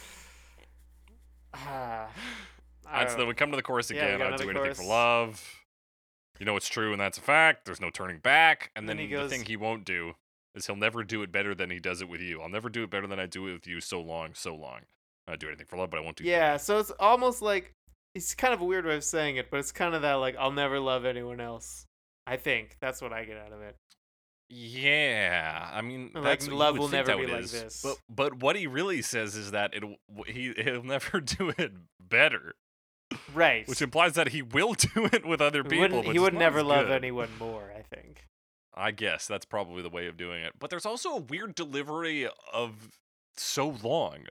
Ah, 1.54 2.10
And 2.92 3.10
so 3.10 3.18
then 3.18 3.28
we 3.28 3.34
come 3.34 3.50
to 3.52 3.56
the 3.58 3.64
chorus 3.64 3.90
Yeah, 3.90 4.06
again. 4.06 4.20
got 4.20 4.32
I'll 4.34 4.38
do 4.38 4.50
anything 4.50 4.74
for 4.76 4.84
love. 4.84 5.44
You 6.40 6.46
know 6.46 6.56
it's 6.56 6.70
true 6.70 6.92
and 6.92 7.02
that's 7.02 7.18
a 7.18 7.22
fact. 7.22 7.66
There's 7.66 7.82
no 7.82 7.90
turning 7.90 8.20
back. 8.20 8.70
And 8.76 8.88
Then 8.88 8.98
then, 8.98 9.08
he 9.08 9.12
the 9.14 9.22
goes- 9.22 9.32
thing 9.32 9.44
he 9.46 9.58
won't 9.58 9.86
do 9.86 10.14
is 10.54 10.68
he'll 10.68 10.76
never 10.76 11.04
do 11.04 11.24
it 11.24 11.32
better 11.32 11.56
than 11.56 11.70
he 11.70 11.80
does 11.80 12.02
it 12.02 12.10
with 12.10 12.22
you. 12.22 12.42
I'll 12.42 12.50
never 12.50 12.70
do 12.70 12.84
it 12.84 12.90
better 12.90 13.08
than 13.08 13.20
I 13.20 13.26
do 13.26 13.48
it 13.48 13.54
with 13.54 13.68
you 13.68 13.82
so 13.82 14.02
long, 14.02 14.32
so 14.34 14.56
long. 14.56 14.82
I 15.28 15.36
do 15.36 15.48
anything 15.48 15.66
for 15.68 15.78
love, 15.78 15.90
but 15.90 15.98
I 15.98 16.02
won't 16.02 16.18
do 16.18 16.24
yeah, 16.24 16.58
so 16.58 16.80
it's 16.80 16.92
almost 17.00 17.42
like 17.42 17.74
it's 18.16 18.34
kind 18.34 18.54
of 18.54 18.62
a 18.62 18.66
weird 18.66 18.86
way 18.86 18.96
of 18.96 19.04
saying 19.04 19.36
it, 19.38 19.50
but 19.52 19.60
it's 19.60 19.72
kind 19.72 19.94
of 19.94 20.02
that 20.04 20.14
like 20.14 20.36
I'll 20.38 20.52
never 20.52 20.80
love 20.80 21.06
anyone 21.06 21.40
else. 21.42 21.86
I 22.26 22.38
think 22.38 22.78
that's 22.82 23.02
what 23.02 23.14
I 23.14 23.24
get 23.26 23.38
out 23.38 23.52
of 23.54 23.62
it. 23.62 23.76
Yeah, 24.50 25.70
I 25.74 25.82
mean, 25.82 26.12
Like, 26.14 26.24
that's 26.24 26.48
love 26.48 26.78
will 26.78 26.88
never 26.88 27.18
be 27.18 27.28
like 27.28 27.44
is. 27.44 27.52
this. 27.52 27.82
But 27.84 27.98
but 28.10 28.40
what 28.42 28.56
he 28.56 28.66
really 28.66 29.02
says 29.02 29.36
is 29.36 29.52
that 29.52 29.74
it 29.74 29.84
he 30.28 30.54
he'll 30.64 30.84
never 30.84 31.20
do 31.38 31.54
it 31.58 31.74
better, 32.00 32.56
Right. 33.34 33.68
which 33.68 33.82
implies 33.82 34.14
that 34.14 34.30
he 34.30 34.42
will 34.42 34.74
do 34.96 35.06
it 35.12 35.26
with 35.26 35.42
other 35.42 35.64
people. 35.64 35.98
wouldn't, 35.98 36.06
he 36.14 36.20
would 36.20 36.34
never 36.34 36.64
love 36.64 36.88
good. 36.88 36.96
anyone 36.96 37.30
more, 37.38 37.74
I 37.78 37.82
think. 37.82 38.26
I 38.74 38.92
guess 38.92 39.28
that's 39.28 39.46
probably 39.46 39.82
the 39.82 39.90
way 39.90 40.08
of 40.08 40.18
doing 40.18 40.44
it. 40.44 40.54
But 40.60 40.70
there's 40.70 40.86
also 40.86 41.10
a 41.16 41.20
weird 41.22 41.56
delivery 41.56 42.30
of 42.54 42.90
so 43.36 43.68
long. 43.84 44.28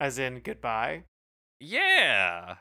As 0.00 0.18
in 0.18 0.40
goodbye. 0.40 1.04
Yeah. 1.60 2.56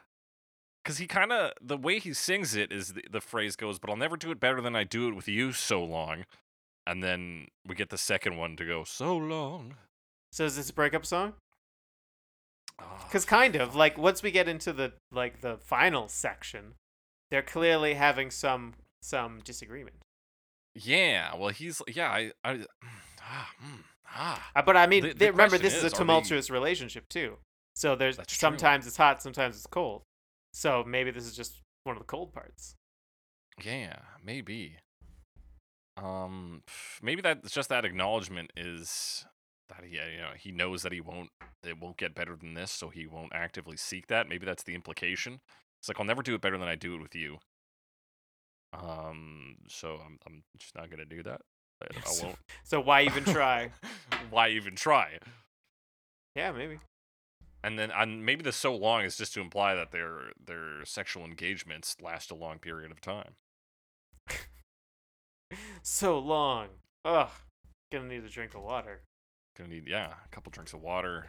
Cuz 0.84 0.98
he 1.00 1.08
kind 1.08 1.32
of 1.32 1.52
the 1.62 1.78
way 1.78 2.00
he 2.00 2.14
sings 2.14 2.56
it 2.56 2.72
is 2.72 2.94
the, 2.94 3.04
the 3.10 3.22
phrase 3.22 3.56
goes, 3.56 3.80
"But 3.80 3.90
I'll 3.90 3.96
never 3.98 4.18
do 4.18 4.32
it 4.32 4.40
better 4.40 4.62
than 4.62 4.76
I 4.76 4.84
do 4.84 5.08
it 5.10 5.16
with 5.16 5.28
you 5.28 5.52
so 5.52 5.84
long." 5.84 6.26
And 6.88 7.04
then 7.04 7.48
we 7.66 7.74
get 7.76 7.90
the 7.90 7.98
second 7.98 8.38
one 8.38 8.56
to 8.58 8.66
go, 8.66 8.84
"So 8.84 9.18
long." 9.18 9.78
So 10.32 10.46
is 10.46 10.56
this 10.58 10.70
a 10.70 10.74
breakup 10.74 11.06
song? 11.06 11.34
Ah, 12.80 13.04
Because 13.08 13.26
kind 13.26 13.56
of 13.56 13.76
like 13.76 13.98
once 13.98 14.22
we 14.22 14.32
get 14.32 14.48
into 14.48 14.72
the 14.74 14.94
like 15.12 15.42
the 15.42 15.58
final 15.58 16.08
section, 16.08 16.76
they're 17.32 17.42
clearly 17.42 17.96
having 17.96 18.30
some 18.32 18.76
some 19.02 19.40
disagreement. 19.42 19.98
yeah, 20.76 21.36
well 21.36 21.50
he's 21.50 21.82
yeah, 21.88 22.10
I 22.12 22.32
I 22.44 22.66
ah, 23.22 23.52
mm, 23.64 23.84
ah. 24.08 24.52
Uh, 24.56 24.62
but 24.62 24.78
I 24.78 24.88
mean, 24.88 25.04
The- 25.04 25.10
the 25.10 25.16
they- 25.16 25.32
remember 25.32 25.58
this 25.58 25.74
is, 25.74 25.80
is, 25.80 25.84
a 25.84 25.88
are 25.88 25.90
they- 25.92 25.98
tumultuous 25.98 26.50
relationship 26.50 27.08
too. 27.10 27.38
So 27.76 27.96
there's 27.96 28.18
That's 28.18 28.32
true. 28.34 28.38
sometimes 28.38 28.88
it's 28.88 28.98
hot, 28.98 29.22
sometimes 29.22 29.56
it's 29.58 29.68
cold. 29.68 30.04
So 30.54 30.84
maybe 30.86 31.12
this 31.12 31.26
is 31.26 31.36
just 31.36 31.62
one 31.84 31.96
of 31.98 32.02
the 32.02 32.06
cold 32.08 32.34
parts. 32.34 32.76
Yeah, 33.64 34.00
maybe. 34.24 34.78
Um, 35.98 36.64
pff, 36.68 37.02
maybe 37.02 37.22
that's 37.22 37.52
just 37.52 37.70
that 37.70 37.86
acknowledgement 37.86 38.52
is 38.56 39.26
that 39.70 39.84
he, 39.84 39.96
you 39.96 40.18
know, 40.22 40.32
he 40.38 40.52
knows 40.52 40.84
that 40.84 40.92
he 40.92 41.02
won't, 41.02 41.30
it 41.64 41.80
won't 41.80 41.98
get 41.98 42.14
better 42.16 42.36
than 42.36 42.54
this, 42.54 42.72
so 42.72 42.90
he 42.90 43.08
won't 43.08 43.34
actively 43.34 43.78
seek 43.78 44.08
that. 44.08 44.28
Maybe 44.30 44.46
that's 44.46 44.64
the 44.64 44.76
implication. 44.76 45.40
It's 45.82 45.88
like 45.90 46.00
I'll 46.00 46.06
never 46.06 46.22
do 46.24 46.36
it 46.36 46.42
better 46.42 46.58
than 46.58 46.68
I 46.68 46.76
do 46.76 46.96
it 46.96 47.02
with 47.02 47.16
you. 47.16 47.40
Um, 48.74 49.56
so 49.70 50.00
I'm, 50.06 50.18
I'm 50.28 50.44
just 50.58 50.76
not 50.76 50.90
gonna 50.90 51.06
do 51.06 51.24
that. 51.24 51.42
I, 51.82 51.88
I 51.98 52.00
So- 52.10 52.26
won't. 52.28 52.38
So 52.64 52.80
why 52.82 53.02
even 53.04 53.24
try? 53.24 53.72
Why 54.32 54.50
even 54.50 54.76
try? 54.76 55.20
yeah, 56.36 56.52
maybe. 56.52 56.80
And 57.64 57.78
then, 57.80 57.92
and 57.92 58.26
maybe 58.26 58.44
the 58.44 58.52
so 58.52 58.76
long 58.76 59.04
is 59.04 59.18
just 59.18 59.34
to 59.36 59.42
imply 59.42 59.76
that 59.76 59.92
their 59.92 60.32
their 60.44 60.84
sexual 60.86 61.24
engagements 61.26 61.96
last 62.02 62.32
a 62.32 62.36
long 62.36 62.60
period 62.60 62.92
of 62.92 63.02
time. 63.02 63.34
So 65.84 66.18
long. 66.20 66.68
Ugh. 67.06 67.30
Gonna 67.92 68.08
need 68.08 68.24
a 68.24 68.30
drink 68.30 68.56
of 68.56 68.64
water. 68.64 69.02
Gonna 69.58 69.70
need 69.70 69.88
yeah, 69.88 70.14
a 70.26 70.28
couple 70.30 70.50
drinks 70.52 70.74
of 70.74 70.82
water, 70.82 71.28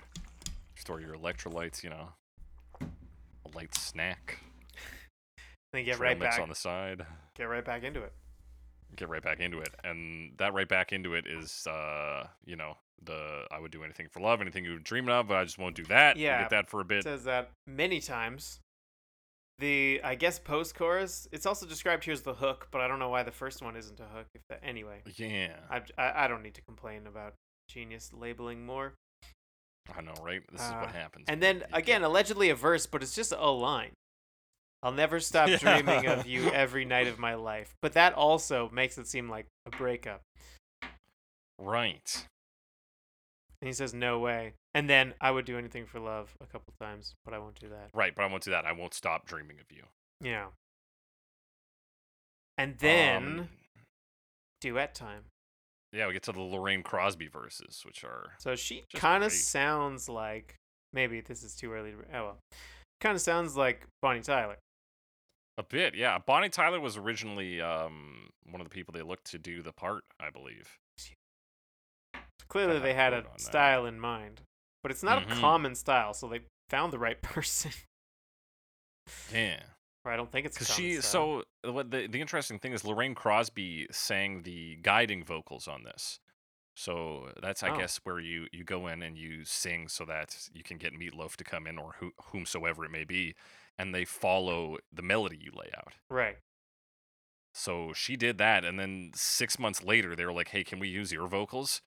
store 0.74 1.00
your 1.00 1.14
electrolytes, 1.14 1.82
you 1.84 1.90
know, 1.90 2.08
a 2.80 3.48
light 3.54 3.74
snack, 3.74 4.40
Then 5.72 5.84
get 5.84 5.96
trail 5.96 6.10
right 6.12 6.18
back. 6.20 6.40
on 6.40 6.48
the 6.48 6.54
side, 6.54 7.04
Get 7.36 7.44
right 7.44 7.64
back 7.64 7.84
into 7.84 8.02
it. 8.02 8.12
Get 8.96 9.08
right 9.08 9.22
back 9.22 9.40
into 9.40 9.60
it, 9.60 9.74
and 9.84 10.32
that 10.38 10.54
right 10.54 10.68
back 10.68 10.92
into 10.92 11.14
it 11.14 11.26
is 11.26 11.66
uh, 11.66 12.26
you 12.44 12.56
know, 12.56 12.76
the 13.04 13.44
I 13.50 13.58
would 13.60 13.70
do 13.70 13.84
anything 13.84 14.08
for 14.10 14.20
love, 14.20 14.40
anything 14.40 14.64
you 14.64 14.72
would 14.72 14.84
dream 14.84 15.08
of, 15.08 15.28
but 15.28 15.36
I 15.36 15.44
just 15.44 15.58
won't 15.58 15.76
do 15.76 15.84
that. 15.84 16.16
Yeah, 16.16 16.40
get 16.42 16.50
that 16.50 16.70
for 16.70 16.80
a 16.80 16.84
bit. 16.84 17.04
says 17.04 17.24
that 17.24 17.50
many 17.66 18.00
times. 18.00 18.60
The 19.58 20.02
I 20.04 20.16
guess 20.16 20.38
post 20.38 20.74
chorus. 20.74 21.26
It's 21.32 21.46
also 21.46 21.64
described 21.64 22.04
here 22.04 22.12
as 22.12 22.20
the 22.22 22.34
hook, 22.34 22.68
but 22.70 22.82
I 22.82 22.88
don't 22.88 22.98
know 22.98 23.08
why 23.08 23.22
the 23.22 23.32
first 23.32 23.62
one 23.62 23.74
isn't 23.74 23.98
a 23.98 24.04
hook. 24.04 24.26
If 24.34 24.42
that 24.50 24.60
anyway, 24.62 25.00
Yeah, 25.16 25.56
I, 25.70 25.80
I 25.96 26.24
I 26.24 26.28
don't 26.28 26.42
need 26.42 26.54
to 26.54 26.62
complain 26.62 27.06
about 27.06 27.32
Genius 27.70 28.12
labeling 28.12 28.66
more. 28.66 28.92
I 29.96 30.02
know, 30.02 30.12
right? 30.22 30.42
This 30.52 30.60
is 30.60 30.70
Uh, 30.70 30.80
what 30.80 30.90
happens. 30.94 31.24
And 31.28 31.42
then 31.42 31.64
again, 31.72 32.02
allegedly 32.02 32.50
a 32.50 32.54
verse, 32.54 32.86
but 32.86 33.02
it's 33.02 33.14
just 33.14 33.32
a 33.32 33.50
line. 33.50 33.92
I'll 34.82 34.92
never 34.92 35.20
stop 35.20 35.48
dreaming 35.60 36.06
of 36.06 36.26
you 36.26 36.48
every 36.50 36.84
night 36.84 37.06
of 37.06 37.18
my 37.18 37.34
life. 37.34 37.74
But 37.82 37.94
that 37.94 38.12
also 38.14 38.68
makes 38.72 38.98
it 38.98 39.06
seem 39.06 39.28
like 39.28 39.46
a 39.66 39.70
breakup. 39.70 40.22
right? 41.58 42.26
And 43.62 43.68
he 43.68 43.72
says, 43.72 43.94
"No 43.94 44.18
way." 44.18 44.52
And 44.74 44.88
then 44.90 45.14
I 45.20 45.30
would 45.30 45.46
do 45.46 45.56
anything 45.56 45.86
for 45.86 45.98
love 45.98 46.34
a 46.42 46.46
couple 46.46 46.74
times, 46.78 47.14
but 47.24 47.32
I 47.32 47.38
won't 47.38 47.58
do 47.58 47.68
that. 47.70 47.88
Right, 47.94 48.14
but 48.14 48.22
I 48.24 48.26
won't 48.26 48.42
do 48.44 48.50
that. 48.50 48.66
I 48.66 48.72
won't 48.72 48.92
stop 48.92 49.26
dreaming 49.26 49.58
of 49.58 49.74
you. 49.74 49.84
Yeah. 50.20 50.48
And 52.58 52.78
then 52.78 53.22
Um, 53.40 53.48
duet 54.60 54.94
time. 54.94 55.24
yeah, 55.92 56.06
we 56.06 56.12
get 56.12 56.22
to 56.24 56.32
the 56.32 56.40
Lorraine 56.40 56.82
Crosby 56.82 57.28
verses, 57.28 57.82
which 57.84 58.04
are 58.04 58.34
So 58.38 58.54
she 58.56 58.84
kind 58.94 59.24
of 59.24 59.32
sounds 59.32 60.08
like 60.08 60.56
maybe 60.92 61.20
this 61.20 61.42
is 61.42 61.54
too 61.56 61.72
early. 61.72 61.92
To, 61.92 61.98
oh 62.14 62.24
well, 62.24 62.38
kind 63.00 63.14
of 63.14 63.20
sounds 63.22 63.56
like 63.56 63.86
Bonnie 64.02 64.20
Tyler. 64.22 64.56
A 65.58 65.62
bit, 65.62 65.94
yeah. 65.94 66.18
Bonnie 66.18 66.50
Tyler 66.50 66.80
was 66.80 66.96
originally 66.96 67.60
um, 67.62 68.28
one 68.50 68.60
of 68.60 68.66
the 68.66 68.74
people 68.74 68.92
they 68.92 69.02
looked 69.02 69.30
to 69.30 69.38
do 69.38 69.62
the 69.62 69.72
part, 69.72 70.04
I 70.20 70.28
believe. 70.30 70.78
Clearly, 72.48 72.78
they 72.78 72.94
had 72.94 73.12
a 73.12 73.16
on 73.18 73.22
that. 73.24 73.40
style 73.40 73.86
in 73.86 73.98
mind, 73.98 74.42
but 74.82 74.92
it's 74.92 75.02
not 75.02 75.22
Mhm. 75.26 75.32
a 75.32 75.40
common 75.40 75.74
style, 75.74 76.14
so 76.14 76.28
they 76.28 76.40
found 76.68 76.92
the 76.92 76.98
right 76.98 77.20
person. 77.22 77.72
Yeah, 79.32 79.62
or 80.04 80.12
I 80.12 80.16
don't 80.16 80.30
think 80.30 80.46
it's 80.46 80.56
because 80.58 80.74
she. 80.74 81.00
style. 81.00 81.42
So 81.62 81.72
what 81.72 81.90
the 81.90 82.06
the 82.06 82.20
interesting 82.20 82.58
thing 82.58 82.72
is, 82.72 82.84
Lorraine 82.84 83.14
Crosby 83.14 83.86
sang 83.90 84.42
the 84.42 84.76
guiding 84.82 85.24
vocals 85.24 85.66
on 85.66 85.82
this. 85.84 86.20
So 86.78 87.32
that's, 87.42 87.62
I 87.62 87.70
Oh. 87.70 87.76
guess, 87.76 87.96
where 88.04 88.20
you 88.20 88.48
you 88.52 88.62
go 88.62 88.86
in 88.86 89.02
and 89.02 89.16
you 89.16 89.44
sing 89.44 89.88
so 89.88 90.04
that 90.04 90.48
you 90.52 90.62
can 90.62 90.76
get 90.76 90.92
Meatloaf 90.92 91.34
to 91.36 91.44
come 91.44 91.66
in 91.66 91.78
or 91.78 91.94
who, 91.98 92.12
whomsoever 92.26 92.84
it 92.84 92.90
may 92.90 93.04
be, 93.04 93.34
and 93.78 93.94
they 93.94 94.04
follow 94.04 94.78
the 94.92 95.02
melody 95.02 95.38
you 95.40 95.52
lay 95.54 95.70
out. 95.76 95.94
right. 96.10 96.36
So 97.58 97.92
she 97.94 98.16
did 98.16 98.36
that, 98.38 98.64
and 98.66 98.78
then 98.78 99.12
six 99.14 99.58
months 99.58 99.82
later, 99.82 100.14
they 100.14 100.26
were 100.26 100.32
like, 100.32 100.48
"Hey, 100.48 100.62
can 100.62 100.78
we 100.78 100.88
use 100.88 101.10
your 101.10 101.26
vocals?" 101.26 101.80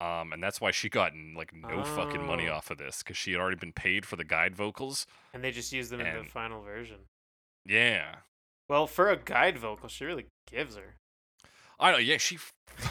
Um, 0.00 0.32
and 0.32 0.40
that's 0.42 0.60
why 0.60 0.70
she 0.70 0.88
got 0.88 1.12
like 1.34 1.52
no 1.54 1.82
fucking 1.82 2.24
money 2.24 2.48
Oh. 2.48 2.54
off 2.54 2.70
of 2.70 2.78
this 2.78 2.98
because 3.02 3.16
she 3.16 3.32
had 3.32 3.40
already 3.40 3.56
been 3.56 3.72
paid 3.72 4.06
for 4.06 4.14
the 4.16 4.24
guide 4.24 4.54
vocals. 4.54 5.04
And 5.34 5.42
they 5.42 5.50
just 5.50 5.72
used 5.72 5.90
them 5.90 6.00
in 6.00 6.16
the 6.24 6.30
final 6.30 6.62
version. 6.62 7.06
Yeah, 7.64 8.16
Well, 8.68 8.86
for 8.86 9.10
a 9.10 9.16
guide 9.16 9.58
vocal, 9.58 9.88
she 9.88 10.04
really 10.04 10.26
gives 10.48 10.76
her. 10.76 10.96
I 11.80 11.90
know. 11.92 11.98
Yeah, 11.98 12.18
she 12.18 12.38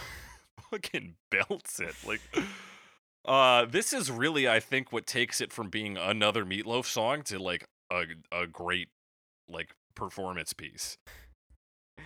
fucking 0.71 1.15
belts 1.31 1.79
it. 1.79 1.95
Like, 2.05 2.21
uh, 3.23 3.65
this 3.65 3.93
is 3.93 4.11
really, 4.11 4.47
I 4.49 4.59
think, 4.59 4.91
what 4.91 5.05
takes 5.07 5.39
it 5.41 5.53
from 5.53 5.69
being 5.69 5.97
another 5.97 6.43
Meatloaf 6.45 6.85
song 6.85 7.21
to 7.23 7.39
like 7.39 7.65
a 7.91 8.03
a 8.31 8.47
great 8.47 8.89
like 9.49 9.75
performance 9.95 10.53
piece. 10.53 10.97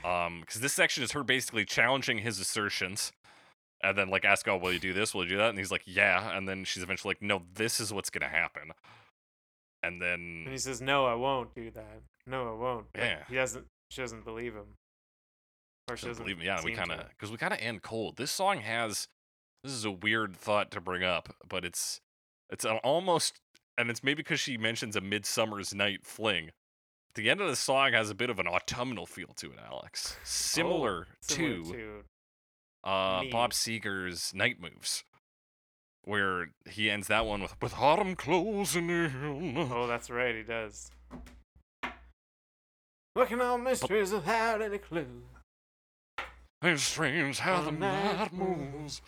Um, 0.03 0.41
because 0.41 0.61
this 0.61 0.73
section 0.73 1.03
is 1.03 1.11
her 1.11 1.23
basically 1.23 1.65
challenging 1.65 2.19
his 2.19 2.39
assertions, 2.39 3.11
and 3.83 3.97
then 3.97 4.09
like 4.09 4.25
ask, 4.25 4.47
"Oh, 4.47 4.57
will 4.57 4.71
you 4.71 4.79
do 4.79 4.93
this? 4.93 5.13
Will 5.13 5.23
you 5.23 5.29
do 5.29 5.37
that?" 5.37 5.49
And 5.49 5.57
he's 5.57 5.71
like, 5.71 5.83
"Yeah." 5.85 6.35
And 6.35 6.47
then 6.47 6.63
she's 6.63 6.83
eventually 6.83 7.11
like, 7.11 7.21
"No, 7.21 7.43
this 7.53 7.79
is 7.79 7.91
what's 7.91 8.09
gonna 8.09 8.29
happen." 8.29 8.71
And 9.81 10.01
then 10.01 10.43
And 10.45 10.51
he 10.51 10.57
says, 10.57 10.81
"No, 10.81 11.05
I 11.05 11.15
won't 11.15 11.53
do 11.55 11.71
that. 11.71 12.01
No, 12.25 12.49
I 12.49 12.55
won't." 12.55 12.87
Yeah. 12.95 13.23
He 13.27 13.35
doesn't. 13.35 13.65
She 13.89 14.01
doesn't 14.01 14.23
believe 14.23 14.53
him. 14.53 14.75
Or 15.89 15.97
she 15.97 16.05
doesn't 16.05 16.11
doesn't 16.11 16.23
believe 16.25 16.37
me. 16.39 16.45
Yeah, 16.45 16.61
we 16.63 16.73
kind 16.73 16.91
of 16.91 17.09
because 17.09 17.31
we 17.31 17.37
kind 17.37 17.53
of 17.53 17.59
end 17.59 17.81
cold. 17.81 18.17
This 18.17 18.31
song 18.31 18.61
has 18.61 19.07
this 19.63 19.73
is 19.73 19.85
a 19.85 19.91
weird 19.91 20.35
thought 20.35 20.71
to 20.71 20.81
bring 20.81 21.03
up, 21.03 21.35
but 21.47 21.65
it's 21.65 21.99
it's 22.49 22.65
an 22.65 22.77
almost 22.83 23.39
and 23.79 23.89
it's 23.89 24.03
maybe 24.03 24.17
because 24.17 24.39
she 24.39 24.57
mentions 24.57 24.95
a 24.95 25.01
midsummer's 25.01 25.73
night 25.73 26.01
fling. 26.05 26.51
The 27.15 27.29
end 27.29 27.41
of 27.41 27.47
the 27.47 27.55
song 27.55 27.93
has 27.93 28.09
a 28.09 28.15
bit 28.15 28.29
of 28.29 28.37
an 28.39 28.47
autumnal 28.47 29.05
feel 29.05 29.33
to 29.37 29.47
it, 29.51 29.59
Alex. 29.67 30.17
Similar, 30.23 31.07
Oh, 31.09 31.15
Similar 31.21 31.63
to, 31.63 31.73
to 31.73 32.03
uh. 32.83 33.23
Bob 33.31 33.51
Seger's 33.51 34.33
Night 34.33 34.57
Moves, 34.61 35.03
where 36.03 36.47
he 36.69 36.89
ends 36.89 37.07
that 37.07 37.25
one 37.25 37.41
with 37.41 37.55
"With 37.61 37.73
autumn 37.79 38.15
closing 38.15 38.89
in." 38.89 39.55
Oh, 39.71 39.87
that's 39.87 40.09
right, 40.09 40.35
he 40.35 40.43
does. 40.43 40.91
Working 43.15 43.41
on 43.41 43.63
mysteries 43.63 44.11
without 44.11 44.61
any 44.61 44.77
clue. 44.77 45.23
It's 46.61 46.83
strange 46.83 47.39
how 47.39 47.61
the 47.63 47.71
night 47.71 48.31
moves. 48.33 48.73
moves. 48.73 49.01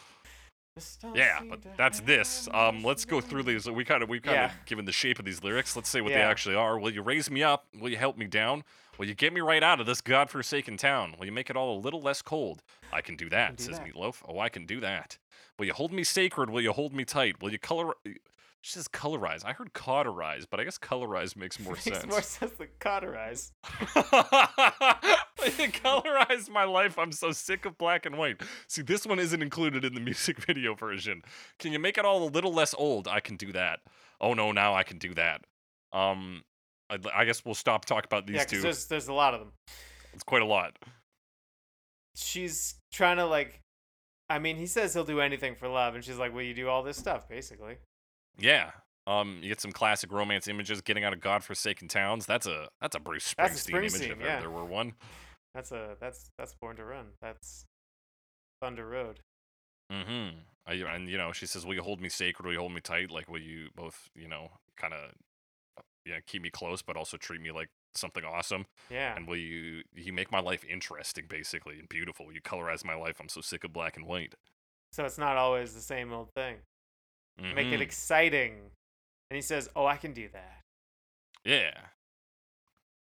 Yeah, 1.14 1.42
but 1.50 1.60
that's 1.76 2.00
this. 2.00 2.48
Um, 2.54 2.82
let's 2.84 3.04
go 3.04 3.20
through 3.20 3.44
these. 3.44 3.70
We 3.70 3.84
kind 3.84 4.02
of 4.02 4.08
we've 4.10 4.22
kind 4.22 4.36
Yeah. 4.36 4.46
of 4.46 4.66
given 4.66 4.86
the 4.86 4.94
shape 4.94 5.20
of 5.20 5.26
these 5.26 5.44
lyrics. 5.44 5.76
Let's 5.76 5.90
say 5.90 6.00
what 6.00 6.14
they 6.14 6.22
actually 6.22 6.56
are. 6.56 6.80
Will 6.80 6.92
you 6.92 7.02
raise 7.02 7.30
me 7.30 7.44
up? 7.44 7.66
Will 7.78 7.90
you 7.90 7.98
help 7.98 8.18
me 8.18 8.26
down? 8.26 8.64
Will 8.98 9.06
you 9.06 9.14
get 9.14 9.34
me 9.34 9.42
right 9.42 9.64
out 9.64 9.82
of 9.82 9.86
this 9.86 10.00
godforsaken 10.00 10.78
town? 10.78 11.16
Will 11.20 11.26
you 11.26 11.32
make 11.32 11.50
it 11.50 11.58
all 11.58 11.78
a 11.78 11.80
little 11.80 12.02
less 12.02 12.22
cold? 12.22 12.64
I 12.94 13.02
can 13.02 13.16
do 13.18 13.30
that, 13.30 13.58
do 13.58 13.64
says 13.66 13.80
that. 13.80 13.88
Meatloaf. 13.88 14.22
Oh, 14.26 14.40
I 14.40 14.48
can 14.48 14.66
do 14.66 14.80
that. 14.80 15.18
Will 15.60 15.66
you 15.66 15.74
hold 15.74 15.92
me 15.92 16.04
sacred? 16.06 16.50
Will 16.50 16.62
you 16.62 16.72
hold 16.72 16.94
me 16.94 17.04
tight? 17.04 17.42
Will 17.42 17.52
you 17.52 17.60
color? 17.60 17.94
She 18.64 18.74
says 18.74 18.88
colorize. 18.88 19.44
I 19.44 19.54
heard 19.54 19.74
cauterize, 19.74 20.46
but 20.46 20.60
I 20.60 20.64
guess 20.64 20.78
colorize 20.78 21.36
makes 21.36 21.60
more 21.60 21.76
sense. 21.78 21.86
Makes 21.86 22.00
sense. 22.02 22.12
more 22.12 22.22
sense 22.22 22.52
than 22.54 22.68
cauterize. 22.80 23.52
colorize 25.74 26.48
my 26.50 26.64
life. 26.64 27.00
I'm 27.00 27.12
so 27.12 27.32
sick 27.32 27.66
of 27.66 27.78
black 27.80 28.06
and 28.06 28.18
white. 28.18 28.42
See, 28.68 28.84
this 28.84 29.06
one 29.06 29.18
isn't 29.18 29.42
included 29.42 29.84
in 29.84 29.96
the 29.96 30.00
music 30.02 30.38
video 30.38 30.76
version. 30.76 31.24
Can 31.58 31.72
you 31.72 31.80
make 31.80 31.98
it 31.98 32.06
all 32.06 32.24
a 32.24 32.30
little 32.30 32.54
less 32.54 32.76
old? 32.78 33.08
I 33.08 33.20
can 33.20 33.36
do 33.36 33.52
that. 33.54 33.80
Oh 34.20 34.36
no, 34.36 34.52
now 34.52 34.76
I 34.76 34.84
can 34.84 35.00
do 35.00 35.16
that. 35.16 35.42
Um, 35.92 36.44
I, 36.92 37.00
I 37.14 37.26
guess 37.26 37.44
we'll 37.44 37.56
stop 37.56 37.86
talking 37.86 38.08
about 38.08 38.28
these 38.28 38.36
yeah, 38.36 38.44
two. 38.44 38.62
there's 38.62 38.86
there's 38.86 39.08
a 39.08 39.14
lot 39.14 39.34
of 39.34 39.40
them. 39.40 39.54
It's 40.14 40.24
quite 40.24 40.44
a 40.44 40.46
lot. 40.46 40.78
She's 42.16 42.76
trying 42.94 43.18
to 43.18 43.26
like. 43.26 43.60
I 44.30 44.38
mean, 44.40 44.56
he 44.56 44.68
says 44.68 44.94
he'll 44.94 45.04
do 45.04 45.20
anything 45.20 45.56
for 45.56 45.68
love, 45.68 45.96
and 45.96 46.04
she's 46.04 46.18
like, 46.18 46.34
"Will 46.34 46.44
you 46.44 46.54
do 46.54 46.70
all 46.70 46.84
this 46.84 46.98
stuff?" 46.98 47.28
Basically. 47.28 47.78
Yeah. 48.38 48.72
Um, 49.08 49.40
you 49.42 49.50
get 49.50 49.60
some 49.60 49.72
classic 49.72 50.12
romance 50.12 50.48
images 50.48 50.82
getting 50.82 51.04
out 51.04 51.14
of 51.14 51.22
godforsaken 51.22 51.88
towns. 51.88 52.26
That's 52.26 52.46
a 52.46 52.70
that's 52.80 52.96
a 52.96 53.00
Bruce 53.00 53.34
That's 53.38 53.68
a 53.68 53.72
Springsteen, 53.72 54.04
image 54.04 54.10
if 54.12 54.20
yeah. 54.20 54.40
there 54.40 54.52
were 54.52 54.66
one. 54.66 54.94
That's 55.56 55.72
a 55.72 55.96
that's 56.00 56.30
that's 56.38 56.54
Born 56.62 56.76
to 56.78 56.86
Run. 56.86 57.08
That's 57.22 57.66
Thunder 58.62 58.88
Road. 58.88 59.20
Mm-hmm. 59.92 60.38
I, 60.68 60.74
and 60.74 61.10
you 61.10 61.18
know, 61.18 61.32
she 61.32 61.46
says, 61.46 61.66
"Will 61.66 61.74
you 61.74 61.82
hold 61.82 62.00
me 62.00 62.10
sacred? 62.10 62.46
Will 62.46 62.54
you 62.54 62.60
hold 62.60 62.74
me 62.74 62.82
tight? 62.82 63.12
Like, 63.12 63.28
will 63.28 63.42
you 63.42 63.70
both, 63.76 64.10
you 64.16 64.28
know, 64.28 64.52
kind 64.78 64.94
of, 64.94 65.12
yeah, 66.06 66.20
keep 66.26 66.44
me 66.44 66.50
close, 66.50 66.82
but 66.82 66.96
also 66.96 67.18
treat 67.18 67.42
me 67.42 67.52
like 67.52 67.70
something 67.96 68.24
awesome? 68.24 68.68
Yeah. 68.90 69.16
And 69.16 69.28
will 69.28 69.38
you, 69.38 69.82
you 69.94 70.14
make 70.14 70.32
my 70.32 70.40
life 70.40 70.64
interesting, 70.64 71.26
basically, 71.28 71.80
and 71.80 71.90
beautiful? 71.90 72.32
You 72.32 72.42
colorize 72.42 72.86
my 72.86 72.96
life? 72.96 73.18
I'm 73.20 73.30
so 73.30 73.42
sick 73.42 73.64
of 73.64 73.74
black 73.74 73.98
and 73.98 74.06
white. 74.06 74.36
So 74.92 75.04
it's 75.04 75.18
not 75.18 75.36
always 75.38 75.74
the 75.74 75.82
same 75.82 76.14
old 76.14 76.30
thing. 76.36 76.58
Make 77.38 77.68
it 77.68 77.80
Mhm. 77.80 77.82
exciting. 77.82 78.72
And 79.30 79.36
he 79.36 79.42
says, 79.42 79.70
"Oh, 79.76 79.86
I 79.86 79.98
can 79.98 80.14
do 80.14 80.28
that." 80.30 80.62
yeah." 81.44 81.90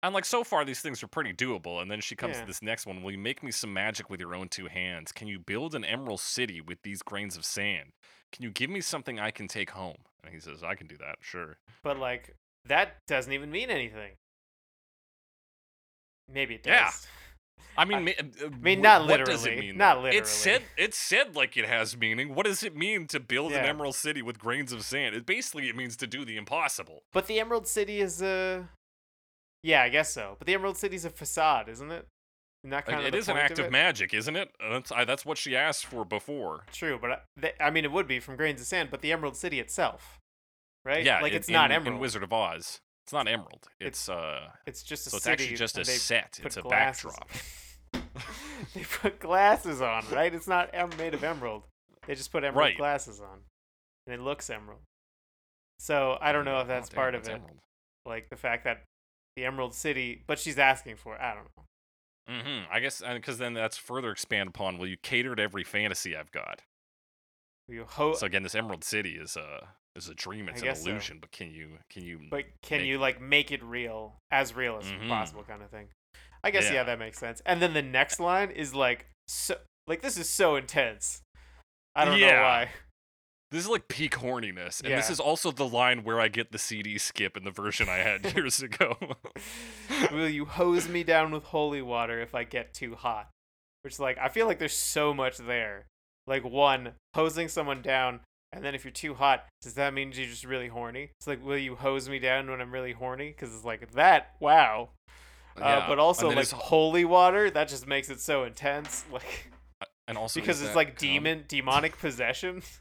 And 0.02 0.12
like 0.14 0.26
so 0.26 0.44
far, 0.44 0.66
these 0.66 0.82
things 0.82 1.02
are 1.02 1.08
pretty 1.08 1.32
doable. 1.32 1.80
And 1.80 1.90
then 1.90 2.00
she 2.02 2.14
comes 2.14 2.34
Yeah. 2.36 2.42
to 2.42 2.46
this 2.46 2.60
next 2.60 2.84
one. 2.84 3.02
Will 3.02 3.12
you 3.12 3.18
make 3.18 3.42
me 3.42 3.50
some 3.50 3.72
magic 3.72 4.10
with 4.10 4.20
your 4.20 4.34
own 4.34 4.48
two 4.50 4.66
hands? 4.66 5.12
Can 5.12 5.28
you 5.28 5.38
build 5.38 5.74
an 5.74 5.82
emerald 5.84 6.20
city 6.20 6.60
with 6.60 6.82
these 6.82 7.00
grains 7.02 7.36
of 7.38 7.44
sand? 7.46 7.92
Can 8.30 8.42
you 8.42 8.50
give 8.50 8.68
me 8.68 8.82
something 8.82 9.18
I 9.18 9.30
can 9.30 9.48
take 9.48 9.70
home? 9.70 10.04
And 10.22 10.34
he 10.34 10.40
says, 10.40 10.62
I 10.62 10.74
can 10.74 10.86
do 10.88 10.98
that, 10.98 11.16
sure. 11.22 11.58
But 11.82 11.96
like 11.98 12.36
that 12.64 13.06
doesn't 13.06 13.32
even 13.32 13.50
mean 13.50 13.70
anything. 13.70 14.16
Maybe 16.28 16.54
it 16.56 16.62
does. 16.62 16.70
Yeah. 16.70 17.10
I 17.76 17.84
mean, 17.84 18.08
I- 18.08 18.14
uh, 18.44 18.50
mean, 18.60 18.80
not 18.82 19.06
what 19.08 19.24
does 19.24 19.44
it 19.44 19.50
literally, 19.50 19.66
mean? 19.68 19.76
not 19.78 19.94
though? 19.96 20.00
literally. 20.02 20.18
It 20.18 20.26
said 20.28 20.62
it 20.76 20.94
said 20.94 21.34
like 21.34 21.56
it 21.56 21.66
has 21.66 21.96
meaning. 21.96 22.34
What 22.34 22.46
does 22.46 22.62
it 22.62 22.76
mean 22.76 23.06
to 23.08 23.18
build 23.18 23.52
an 23.52 23.64
emerald 23.64 23.96
city 23.96 24.22
with 24.22 24.38
grains 24.38 24.72
of 24.72 24.84
sand? 24.84 25.14
It 25.16 25.26
basically 25.26 25.68
it 25.68 25.76
means 25.76 25.96
to 25.96 26.06
do 26.06 26.24
the 26.24 26.36
impossible. 26.36 27.02
But 27.12 27.26
the 27.26 27.40
Emerald 27.40 27.66
City 27.66 28.00
is 28.00 28.22
a. 28.22 28.68
Yeah, 29.64 29.82
I 29.82 29.88
guess 29.88 30.12
so. 30.12 30.36
But 30.38 30.46
the 30.46 30.54
Emerald 30.54 30.76
city 30.76 30.94
is 30.94 31.04
a 31.04 31.10
facade, 31.10 31.68
isn't 31.68 31.90
it? 31.90 32.06
That 32.64 32.70
Like, 32.70 32.84
kind 32.86 33.00
of 33.00 33.06
it 33.06 33.14
is 33.14 33.28
an 33.28 33.36
act 33.36 33.58
of 33.58 33.66
it? 33.66 33.72
magic, 33.72 34.14
isn't 34.14 34.36
it? 34.36 34.50
Uh, 34.62 34.70
That's 34.74 34.92
I, 34.92 35.04
that's 35.04 35.26
what 35.26 35.36
she 35.36 35.56
asked 35.56 35.84
for 35.86 36.04
before. 36.04 36.64
True, 36.72 36.98
but 37.00 37.10
I, 37.10 37.18
th- 37.40 37.54
I 37.60 37.70
mean, 37.70 37.84
it 37.84 37.92
would 37.92 38.06
be 38.06 38.20
from 38.20 38.36
grains 38.36 38.60
of 38.60 38.66
sand. 38.66 38.88
But 38.90 39.00
the 39.02 39.10
Emerald 39.12 39.36
City 39.36 39.58
itself, 39.60 40.18
right? 40.84 41.04
Yeah, 41.04 41.20
like 41.20 41.32
in- 41.32 41.38
it's 41.38 41.48
not 41.50 41.70
in- 41.70 41.76
emerald. 41.76 41.94
in 41.96 42.00
Wizard 42.00 42.22
of 42.22 42.32
Oz. 42.32 42.78
It's 43.04 43.12
not 43.12 43.28
emerald. 43.28 43.68
It's 43.80 43.98
It's, 44.00 44.08
uh, 44.08 44.48
it's 44.66 44.82
just 44.82 45.06
a 45.06 45.10
so 45.10 45.16
it's 45.18 45.24
city. 45.24 45.44
actually 45.44 45.56
just 45.56 45.78
a 45.78 45.84
set. 45.84 46.40
It's 46.42 46.56
a 46.56 46.62
glasses- 46.62 47.12
backdrop. 47.12 47.30
they 48.74 48.82
put 48.84 49.20
glasses 49.20 49.80
on, 49.82 50.04
right? 50.10 50.34
It's 50.34 50.48
not 50.48 50.70
em- 50.72 50.90
made 50.98 51.14
of 51.14 51.22
emerald. 51.22 51.64
They 52.06 52.14
just 52.14 52.32
put 52.32 52.44
emerald 52.44 52.58
Right. 52.58 52.76
glasses 52.76 53.20
on, 53.20 53.40
and 54.06 54.14
it 54.14 54.20
looks 54.22 54.48
emerald. 54.50 54.80
So 55.78 56.16
I 56.20 56.32
don't 56.32 56.44
know 56.44 56.58
if 56.60 56.64
Oh, 56.64 56.68
that's 56.68 56.88
damn, 56.88 56.96
part 56.96 57.14
of 57.14 57.22
it, 57.28 57.32
emerald. 57.32 57.58
like 58.06 58.28
the 58.30 58.36
fact 58.36 58.64
that 58.64 58.82
the 59.36 59.44
Emerald 59.44 59.74
City, 59.74 60.22
but 60.26 60.38
she's 60.38 60.58
asking 60.58 60.96
for. 60.96 61.16
it. 61.16 61.20
I 61.20 61.34
don't 61.34 61.44
know. 61.56 61.64
Mm-hmm. 62.34 62.72
I 62.72 62.80
guess 62.80 63.02
because 63.02 63.38
then 63.38 63.52
that's 63.54 63.76
further 63.76 64.10
expand 64.10 64.48
upon. 64.48 64.78
Will 64.78 64.86
you 64.86 64.96
cater 65.02 65.34
to 65.34 65.42
every 65.42 65.64
fantasy 65.64 66.16
I've 66.16 66.30
got? 66.32 66.62
You 67.68 67.84
ho- 67.84 68.14
So 68.14 68.26
again, 68.26 68.42
this 68.44 68.54
Emerald 68.54 68.84
City 68.84 69.16
is 69.16 69.36
a 69.36 69.68
is 69.96 70.08
a 70.08 70.14
dream. 70.14 70.48
It's 70.48 70.60
an 70.60 70.66
guess 70.66 70.82
so. 70.84 70.90
illusion. 70.90 71.18
But 71.20 71.30
can 71.32 71.50
you 71.50 71.78
can 71.90 72.04
you? 72.04 72.20
but 72.30 72.44
can 72.62 72.78
make- 72.78 72.86
you 72.88 72.98
like 72.98 73.20
make 73.20 73.50
it 73.52 73.62
real, 73.62 74.16
as 74.30 74.54
real 74.54 74.78
as 74.78 74.84
Mhm. 74.86 75.08
possible, 75.08 75.44
kind 75.44 75.62
of 75.62 75.70
thing? 75.70 75.88
I 76.42 76.50
guess 76.50 76.64
yeah. 76.64 76.74
Yeah. 76.74 76.82
that 76.84 76.98
makes 76.98 77.18
sense. 77.18 77.40
And 77.46 77.62
then 77.62 77.72
the 77.74 77.82
next 77.82 78.20
line 78.20 78.50
is 78.50 78.74
like 78.74 79.06
so, 79.28 79.56
like 79.86 80.02
this 80.02 80.16
is 80.18 80.28
so 80.28 80.56
intense. 80.56 81.22
I 81.94 82.04
don't 82.04 82.20
know 82.20 82.26
why. 82.26 82.70
This 83.50 83.62
is 83.64 83.68
like 83.70 83.86
peak 83.86 84.14
horniness, 84.16 84.82
and 84.82 84.92
this 84.98 85.08
is 85.08 85.20
also 85.20 85.52
the 85.52 85.68
line 85.68 86.02
where 86.02 86.18
I 86.18 86.26
get 86.26 86.50
the 86.50 86.58
CD 86.58 86.98
skip 86.98 87.36
in 87.36 87.44
the 87.44 87.52
version 87.52 87.88
I 87.88 87.98
had 87.98 88.24
years 88.36 88.60
ago. 88.60 88.96
Will 90.10 90.28
you 90.28 90.44
hose 90.44 90.88
me 90.88 91.04
down 91.04 91.30
with 91.32 91.44
holy 91.44 91.80
water 91.82 92.20
if 92.20 92.34
I 92.34 92.42
get 92.42 92.74
too 92.74 92.96
hot? 92.96 93.28
Which 93.82 94.00
like 94.00 94.18
I 94.18 94.28
feel 94.28 94.46
like 94.46 94.58
there's 94.58 94.76
so 94.76 95.14
much 95.14 95.38
there. 95.38 95.86
Like 96.26 96.42
one, 96.42 96.94
hosing 97.14 97.48
someone 97.48 97.80
down, 97.82 98.20
and 98.54 98.64
then 98.64 98.74
if 98.74 98.84
you're 98.84 98.92
too 98.92 99.14
hot, 99.14 99.44
does 99.62 99.74
that 99.74 99.92
mean 99.94 100.12
you're 100.12 100.26
just 100.26 100.44
really 100.44 100.68
horny? 100.68 101.10
It's 101.18 101.26
like, 101.26 101.44
will 101.44 101.58
you 101.58 101.74
hose 101.76 102.08
me 102.08 102.18
down 102.18 102.50
when 102.50 102.60
I'm 102.60 102.72
really 102.72 102.92
horny? 102.92 103.28
Because 103.28 103.54
it's 103.54 103.64
like 103.64 103.92
that. 103.92 104.32
Wow. 104.40 104.90
Uh, 105.60 105.86
but 105.86 105.98
also 105.98 106.28
like 106.28 106.38
it's- 106.38 106.50
holy 106.52 107.04
water, 107.04 107.50
that 107.50 107.68
just 107.68 107.86
makes 107.86 108.10
it 108.10 108.20
so 108.20 108.44
intense. 108.44 109.04
Like 109.12 109.50
and 110.06 110.18
also 110.18 110.38
because 110.40 110.60
it's 110.60 110.74
like 110.74 110.88
cum? 110.88 111.08
demon 111.08 111.44
demonic 111.48 111.98
possession. 111.98 112.62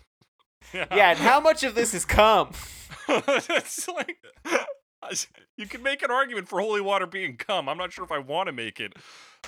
Yeah, 0.73 0.85
yeah, 0.95 1.09
and 1.09 1.19
how 1.19 1.41
much 1.41 1.63
of 1.63 1.75
this 1.75 1.93
is 1.93 2.05
cum? 2.05 2.51
it's 3.09 3.85
like 3.89 4.17
you 5.57 5.65
can 5.67 5.83
make 5.83 6.01
an 6.01 6.09
argument 6.09 6.47
for 6.47 6.61
holy 6.61 6.79
water 6.79 7.05
being 7.05 7.35
cum. 7.35 7.67
I'm 7.67 7.77
not 7.77 7.91
sure 7.91 8.05
if 8.05 8.13
I 8.13 8.19
want 8.19 8.47
to 8.47 8.53
make 8.53 8.79
it, 8.79 8.93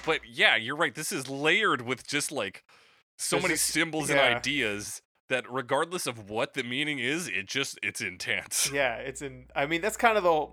but 0.05 0.19
yeah, 0.30 0.57
you're 0.57 0.76
right. 0.76 0.93
This 0.93 1.13
is 1.13 1.30
layered 1.30 1.82
with 1.84 2.05
just 2.05 2.34
like 2.34 2.63
so 3.17 3.38
There's 3.38 3.43
many 3.43 3.53
just- 3.53 3.67
symbols 3.67 4.09
yeah. 4.09 4.17
and 4.26 4.36
ideas 4.36 5.01
that, 5.30 5.49
regardless 5.51 6.05
of 6.07 6.30
what 6.30 6.53
the 6.53 6.63
meaning 6.63 6.99
is, 6.99 7.28
it 7.28 7.47
just 7.47 7.80
it's 7.84 8.01
intense. 8.01 8.69
yeah, 8.73 8.95
it's 8.95 9.21
in. 9.21 9.45
I 9.55 9.65
mean, 9.65 9.82
that's 9.82 9.97
kind 9.97 10.17
of 10.17 10.23
the 10.23 10.47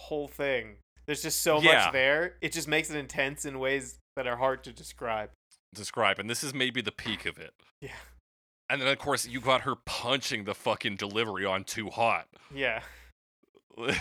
whole, 0.00 0.28
thing. 0.28 0.76
There's 1.06 1.22
just 1.22 1.42
so 1.42 1.60
Yeah. 1.60 1.84
much 1.84 1.92
there. 1.92 2.36
It 2.40 2.52
just 2.52 2.68
makes 2.68 2.90
it 2.90 2.96
intense 2.96 3.44
in 3.44 3.58
ways 3.58 3.98
that 4.16 4.26
are 4.26 4.36
hard 4.36 4.62
to 4.64 4.72
describe. 4.72 5.30
Describe, 5.74 6.18
and 6.18 6.28
this 6.30 6.42
is 6.44 6.54
maybe 6.54 6.80
the 6.80 6.92
peak 6.92 7.26
of 7.26 7.38
it. 7.38 7.52
Yeah. 7.80 7.90
And 8.70 8.80
then 8.82 8.88
of 8.88 8.98
course 8.98 9.26
you 9.26 9.40
got 9.40 9.62
her 9.62 9.74
punching 9.74 10.44
the 10.44 10.54
fucking 10.54 10.96
delivery 10.96 11.44
on 11.44 11.64
too 11.64 11.88
hot. 11.90 12.26
Yeah. 12.54 12.82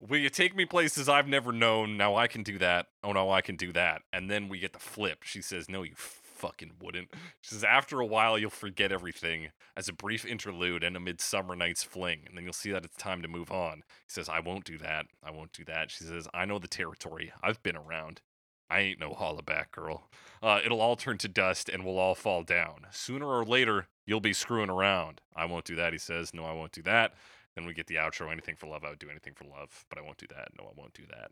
Will 0.00 0.18
you 0.18 0.28
take 0.28 0.54
me 0.54 0.66
places 0.66 1.08
I've 1.08 1.26
never 1.26 1.52
known? 1.52 1.96
Now 1.96 2.16
I 2.16 2.26
can 2.26 2.42
do 2.42 2.58
that. 2.58 2.86
Oh 3.02 3.12
no, 3.12 3.30
I 3.30 3.40
can 3.40 3.56
do 3.56 3.72
that. 3.72 4.02
And 4.12 4.30
then 4.30 4.48
we 4.48 4.58
get 4.58 4.72
the 4.74 4.78
flip. 4.78 5.22
She 5.22 5.40
says, 5.40 5.68
No, 5.68 5.82
you 5.82 5.94
fucking 6.36 6.72
wouldn't. 6.80 7.08
She 7.40 7.54
says, 7.54 7.64
After 7.64 8.00
a 8.00 8.06
while, 8.06 8.38
you'll 8.38 8.50
forget 8.50 8.92
everything 8.92 9.48
as 9.76 9.88
a 9.88 9.92
brief 9.92 10.24
interlude 10.24 10.84
and 10.84 10.96
a 10.96 11.00
midsummer 11.00 11.56
night's 11.56 11.82
fling. 11.82 12.20
And 12.26 12.36
then 12.36 12.44
you'll 12.44 12.52
see 12.52 12.72
that 12.72 12.84
it's 12.84 12.96
time 12.96 13.22
to 13.22 13.28
move 13.28 13.50
on. 13.50 13.78
He 13.78 14.08
says, 14.08 14.28
I 14.28 14.40
won't 14.40 14.64
do 14.64 14.78
that. 14.78 15.06
I 15.22 15.30
won't 15.30 15.52
do 15.52 15.64
that. 15.64 15.90
She 15.90 16.04
says, 16.04 16.28
I 16.34 16.44
know 16.44 16.58
the 16.58 16.68
territory. 16.68 17.32
I've 17.42 17.62
been 17.62 17.76
around. 17.76 18.20
I 18.68 18.80
ain't 18.80 19.00
no 19.00 19.10
hollaback 19.10 19.70
girl. 19.70 20.10
Uh, 20.42 20.60
it'll 20.64 20.80
all 20.80 20.96
turn 20.96 21.18
to 21.18 21.28
dust 21.28 21.68
and 21.68 21.84
we'll 21.84 21.98
all 21.98 22.14
fall 22.14 22.42
down. 22.42 22.86
Sooner 22.90 23.26
or 23.26 23.44
later, 23.44 23.86
you'll 24.06 24.20
be 24.20 24.32
screwing 24.32 24.70
around. 24.70 25.20
I 25.36 25.44
won't 25.44 25.64
do 25.64 25.76
that, 25.76 25.92
he 25.92 25.98
says. 25.98 26.34
No, 26.34 26.44
I 26.44 26.52
won't 26.52 26.72
do 26.72 26.82
that. 26.82 27.14
Then 27.54 27.64
we 27.64 27.74
get 27.74 27.86
the 27.86 27.94
outro. 27.94 28.30
Anything 28.30 28.56
for 28.56 28.66
love, 28.66 28.84
I 28.84 28.90
would 28.90 28.98
do 28.98 29.08
anything 29.08 29.34
for 29.34 29.44
love, 29.44 29.84
but 29.88 29.98
I 29.98 30.02
won't 30.02 30.18
do 30.18 30.26
that. 30.28 30.48
No, 30.58 30.64
I 30.64 30.72
won't 30.76 30.94
do 30.94 31.04
that. 31.10 31.30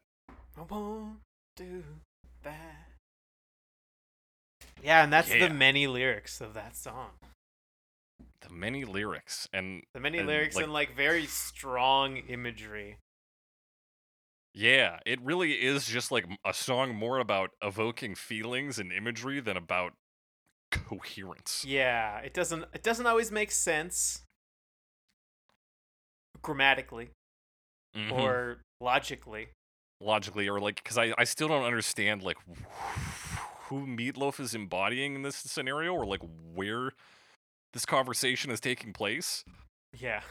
I 0.57 0.63
won't 0.63 1.19
do 1.57 1.83
that. 2.45 2.94
Yeah, 4.83 5.03
and 5.03 5.13
that's 5.13 5.31
Yeah. 5.31 5.49
the 5.49 5.55
many 5.55 5.87
lyrics 5.87 6.41
of 6.41 6.55
that 6.55 6.77
song. 6.77 7.19
The 8.41 8.51
many 8.51 8.85
lyrics 8.85 9.49
and 9.53 9.83
The 9.95 10.01
many 10.01 10.19
And, 10.19 10.27
lyrics 10.27 10.55
like- 10.57 10.65
and 10.65 10.73
like 10.73 10.95
very 10.95 11.27
strong 11.27 12.19
imagery. 12.19 12.99
yeah, 14.53 15.01
it 15.07 15.21
really 15.23 15.63
is 15.65 15.87
just 15.87 16.11
like 16.13 16.27
a 16.45 16.53
song 16.53 16.95
more 16.95 17.19
about 17.19 17.53
evoking 17.63 18.15
feelings 18.15 18.79
and 18.79 18.93
imagery 18.93 19.41
than 19.41 19.57
about 19.57 19.95
coherence. 20.71 21.65
Yeah, 21.65 22.19
it 22.19 22.35
doesn't 22.35 22.65
it 22.75 22.83
doesn't 22.83 23.07
always 23.07 23.33
make 23.33 23.51
sense 23.51 24.23
grammatically 26.43 27.11
Mhm. 27.97 28.13
or 28.13 28.63
logically. 28.81 29.49
logically 30.01 30.49
or 30.49 30.61
like 30.61 30.77
because 30.77 30.99
I, 30.99 31.15
I 31.17 31.25
still 31.25 31.49
don't 31.49 31.65
understand 31.65 32.23
like 32.23 32.37
who 33.79 33.87
meatloaf 33.87 34.41
is 34.41 34.55
embodying 34.55 35.15
in 35.15 35.23
this 35.23 35.37
scenario 35.37 35.93
or 35.93 36.05
like 36.07 36.21
where 36.55 36.93
this 37.73 37.85
conversation 37.87 38.51
is 38.51 38.61
taking 38.61 38.93
place 38.93 39.45
Yeah. 39.99 40.23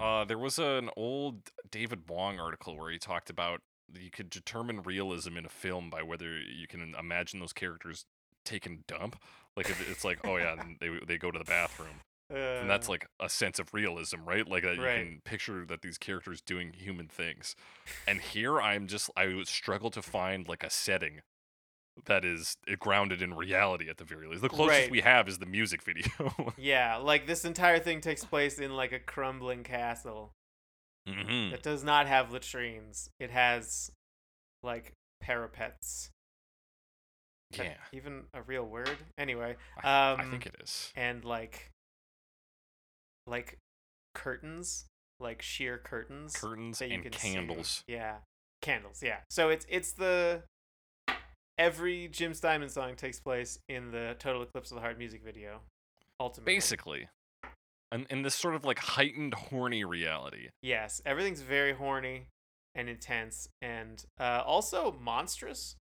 uh 0.00 0.24
there 0.24 0.38
was 0.38 0.58
an 0.58 0.90
old 0.96 1.50
david 1.70 2.08
wong 2.08 2.38
article 2.38 2.76
where 2.76 2.90
he 2.90 2.98
talked 2.98 3.30
about 3.30 3.60
you 3.98 4.10
could 4.10 4.28
determine 4.30 4.82
realism 4.82 5.36
in 5.36 5.46
a 5.46 5.48
film 5.48 5.88
by 5.90 6.02
whether 6.02 6.38
you 6.38 6.66
can 6.68 6.94
imagine 6.98 7.40
those 7.40 7.52
characters 7.52 8.04
taking 8.44 8.72
a 8.74 8.92
dump 8.92 9.16
like 9.56 9.70
it's 9.90 10.04
like 10.04 10.18
oh 10.26 10.36
yeah 10.36 10.56
they, 10.80 10.90
they 11.06 11.18
go 11.18 11.30
to 11.30 11.38
the 11.38 11.44
bathroom 11.44 12.00
and 12.30 12.68
that's 12.68 12.88
Uh, 12.88 12.92
like 12.92 13.06
a 13.20 13.28
sense 13.28 13.58
of 13.58 13.72
realism, 13.72 14.18
right? 14.26 14.46
Like 14.46 14.62
that 14.62 14.78
Right. 14.78 14.98
you 14.98 15.04
can 15.12 15.20
picture 15.24 15.64
that 15.64 15.80
these 15.80 15.96
characters 15.96 16.42
doing 16.42 16.74
human 16.74 17.08
things. 17.08 17.56
And 18.06 18.20
here 18.20 18.60
I'm 18.60 18.86
just 18.86 19.08
I 19.16 19.28
would 19.28 19.48
struggle 19.48 19.90
to 19.92 20.02
find 20.02 20.46
like 20.46 20.62
a 20.62 20.68
setting 20.68 21.20
that 22.06 22.24
is 22.24 22.56
uh, 22.70 22.74
grounded 22.78 23.22
in 23.22 23.34
reality 23.34 23.88
at 23.88 23.96
the 23.98 24.04
very 24.04 24.26
least. 24.26 24.42
The 24.42 24.48
closest 24.48 24.80
Right. 24.80 24.90
we 24.90 25.00
have 25.00 25.28
is 25.28 25.38
the 25.38 25.46
music 25.46 25.82
video. 25.84 26.52
Yeah, 26.56 26.96
like 26.96 27.26
this 27.26 27.44
entire 27.44 27.78
thing 27.78 28.00
takes 28.00 28.24
place 28.24 28.58
in 28.58 28.74
like 28.76 28.92
a 28.92 28.98
crumbling 28.98 29.62
castle 29.64 30.32
hmm 31.06 31.50
that 31.50 31.62
does 31.62 31.82
not 31.84 32.06
have 32.06 32.32
latrines. 32.32 33.08
It 33.18 33.30
has 33.30 33.90
like 34.62 34.92
parapets. 35.20 36.10
Yeah, 37.50 37.74
Even 37.92 38.24
a 38.34 38.42
real 38.42 38.64
word? 38.66 38.90
Anyway, 39.16 39.56
I, 39.82 40.12
I 40.18 40.22
um, 40.22 40.30
think 40.30 40.46
it 40.46 40.56
is. 40.62 40.92
and 40.94 41.24
like 41.24 41.70
like 43.26 43.58
curtains, 44.14 44.86
like 45.20 45.40
sheer 45.42 45.78
curtains. 45.78 46.36
Curtains 46.36 46.78
that 46.80 46.88
you 46.88 46.94
and 46.96 47.02
can 47.04 47.12
see. 47.12 47.32
candles. 47.32 47.84
Yeah, 47.86 48.16
candles. 48.60 49.02
Yeah. 49.02 49.18
So 49.30 49.48
it's 49.48 49.66
it's 49.70 49.92
the 49.92 50.42
every 51.58 52.08
Jim 52.08 52.32
Steinman 52.34 52.68
song 52.68 52.94
takes 52.94 53.20
place 53.20 53.58
in 53.68 53.90
the 53.90 54.16
Total 54.18 54.42
Eclipse 54.42 54.70
of 54.70 54.76
the 54.76 54.80
Heart 54.80 54.98
music 54.98 55.22
video. 55.24 55.60
Ultimately, 56.20 56.54
Basically. 56.54 57.08
And 57.90 58.06
in 58.10 58.22
this 58.22 58.34
sort 58.34 58.54
of 58.54 58.64
like 58.64 58.78
heightened 58.78 59.34
horny 59.34 59.84
reality. 59.84 60.48
yes, 60.62 61.00
everything's 61.06 61.40
very 61.40 61.72
horny 61.72 62.28
and 62.74 62.88
intense, 62.88 63.48
and 63.62 64.04
uh, 64.20 64.42
also 64.44 64.96
monstrous. 65.00 65.76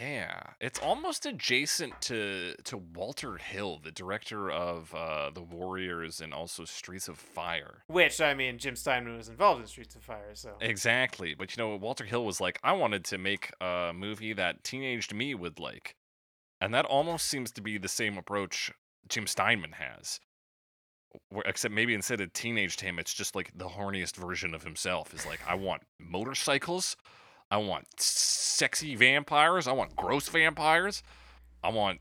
Yeah, 0.00 0.40
it's 0.60 0.78
almost 0.78 1.26
adjacent 1.26 2.00
to 2.02 2.54
to 2.64 2.76
Walter 2.76 3.36
Hill, 3.36 3.80
the 3.82 3.90
director 3.90 4.50
of 4.50 4.94
uh, 4.94 5.30
The 5.30 5.42
Warriors 5.42 6.20
and 6.20 6.32
also 6.32 6.64
Streets 6.64 7.08
of 7.08 7.18
Fire. 7.18 7.82
Which 7.88 8.20
I 8.20 8.34
mean, 8.34 8.58
Jim 8.58 8.76
Steinman 8.76 9.16
was 9.16 9.28
involved 9.28 9.60
in 9.60 9.66
Streets 9.66 9.94
of 9.94 10.02
Fire, 10.02 10.34
so 10.34 10.52
Exactly, 10.60 11.34
but 11.34 11.56
you 11.56 11.62
know, 11.62 11.76
Walter 11.76 12.04
Hill 12.04 12.24
was 12.24 12.40
like, 12.40 12.58
I 12.62 12.72
wanted 12.72 13.04
to 13.06 13.18
make 13.18 13.50
a 13.60 13.92
movie 13.94 14.32
that 14.32 14.64
teenaged 14.64 15.14
me 15.14 15.34
would 15.34 15.58
like, 15.58 15.96
and 16.60 16.72
that 16.74 16.84
almost 16.86 17.26
seems 17.26 17.50
to 17.52 17.60
be 17.60 17.78
the 17.78 17.88
same 17.88 18.16
approach 18.16 18.72
Jim 19.08 19.26
Steinman 19.26 19.72
has. 19.72 20.20
Where, 21.28 21.44
except 21.46 21.74
maybe 21.74 21.92
instead 21.92 22.20
of 22.20 22.32
teenaged 22.32 22.80
him, 22.80 22.98
it's 22.98 23.12
just 23.12 23.34
like 23.36 23.50
the 23.54 23.68
horniest 23.68 24.16
version 24.16 24.54
of 24.54 24.62
himself. 24.62 25.12
Is 25.12 25.26
like, 25.26 25.40
I 25.46 25.54
want 25.54 25.82
motorcycles, 25.98 26.96
I 27.52 27.58
want 27.58 27.84
sexy 28.00 28.94
vampires, 28.94 29.68
I 29.68 29.72
want 29.72 29.94
gross 29.94 30.26
vampires, 30.26 31.02
I 31.62 31.68
want 31.68 32.00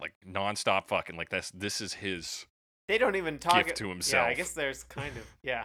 like 0.00 0.14
nonstop 0.26 0.88
fucking. 0.88 1.14
Like 1.14 1.28
this, 1.28 1.52
this 1.54 1.82
is 1.82 1.92
his. 1.92 2.46
they 2.88 2.96
don't 2.96 3.16
even 3.16 3.38
talk 3.38 3.66
Gift 3.66 3.76
to 3.76 3.94
Yeah, 4.10 4.24
I 4.24 4.32
guess 4.32 4.52
there's 4.52 4.82
kind 4.84 5.14
of 5.14 5.26
yeah. 5.42 5.64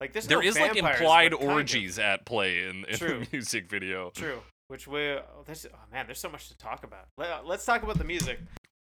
Like 0.00 0.12
there's 0.12 0.28
There 0.28 0.40
no 0.40 0.48
is 0.48 0.56
like 0.56 0.76
implied 0.76 1.32
kind 1.32 1.34
of. 1.34 1.40
orgies 1.42 1.98
at 1.98 2.24
play 2.24 2.68
in, 2.68 2.84
in 2.84 2.98
True. 2.98 3.18
the 3.20 3.26
music 3.32 3.68
video. 3.68 4.10
True. 4.14 4.38
Which 4.68 4.86
we 4.86 5.00
oh, 5.00 5.42
there's 5.44 5.66
oh 5.66 5.76
man, 5.90 6.06
there's 6.06 6.20
so 6.20 6.30
much 6.30 6.48
to 6.50 6.56
talk 6.56 6.84
about. 6.84 7.06
Let, 7.18 7.46
let's 7.46 7.64
talk 7.64 7.82
about 7.82 7.98
the 7.98 8.04
music. 8.04 8.38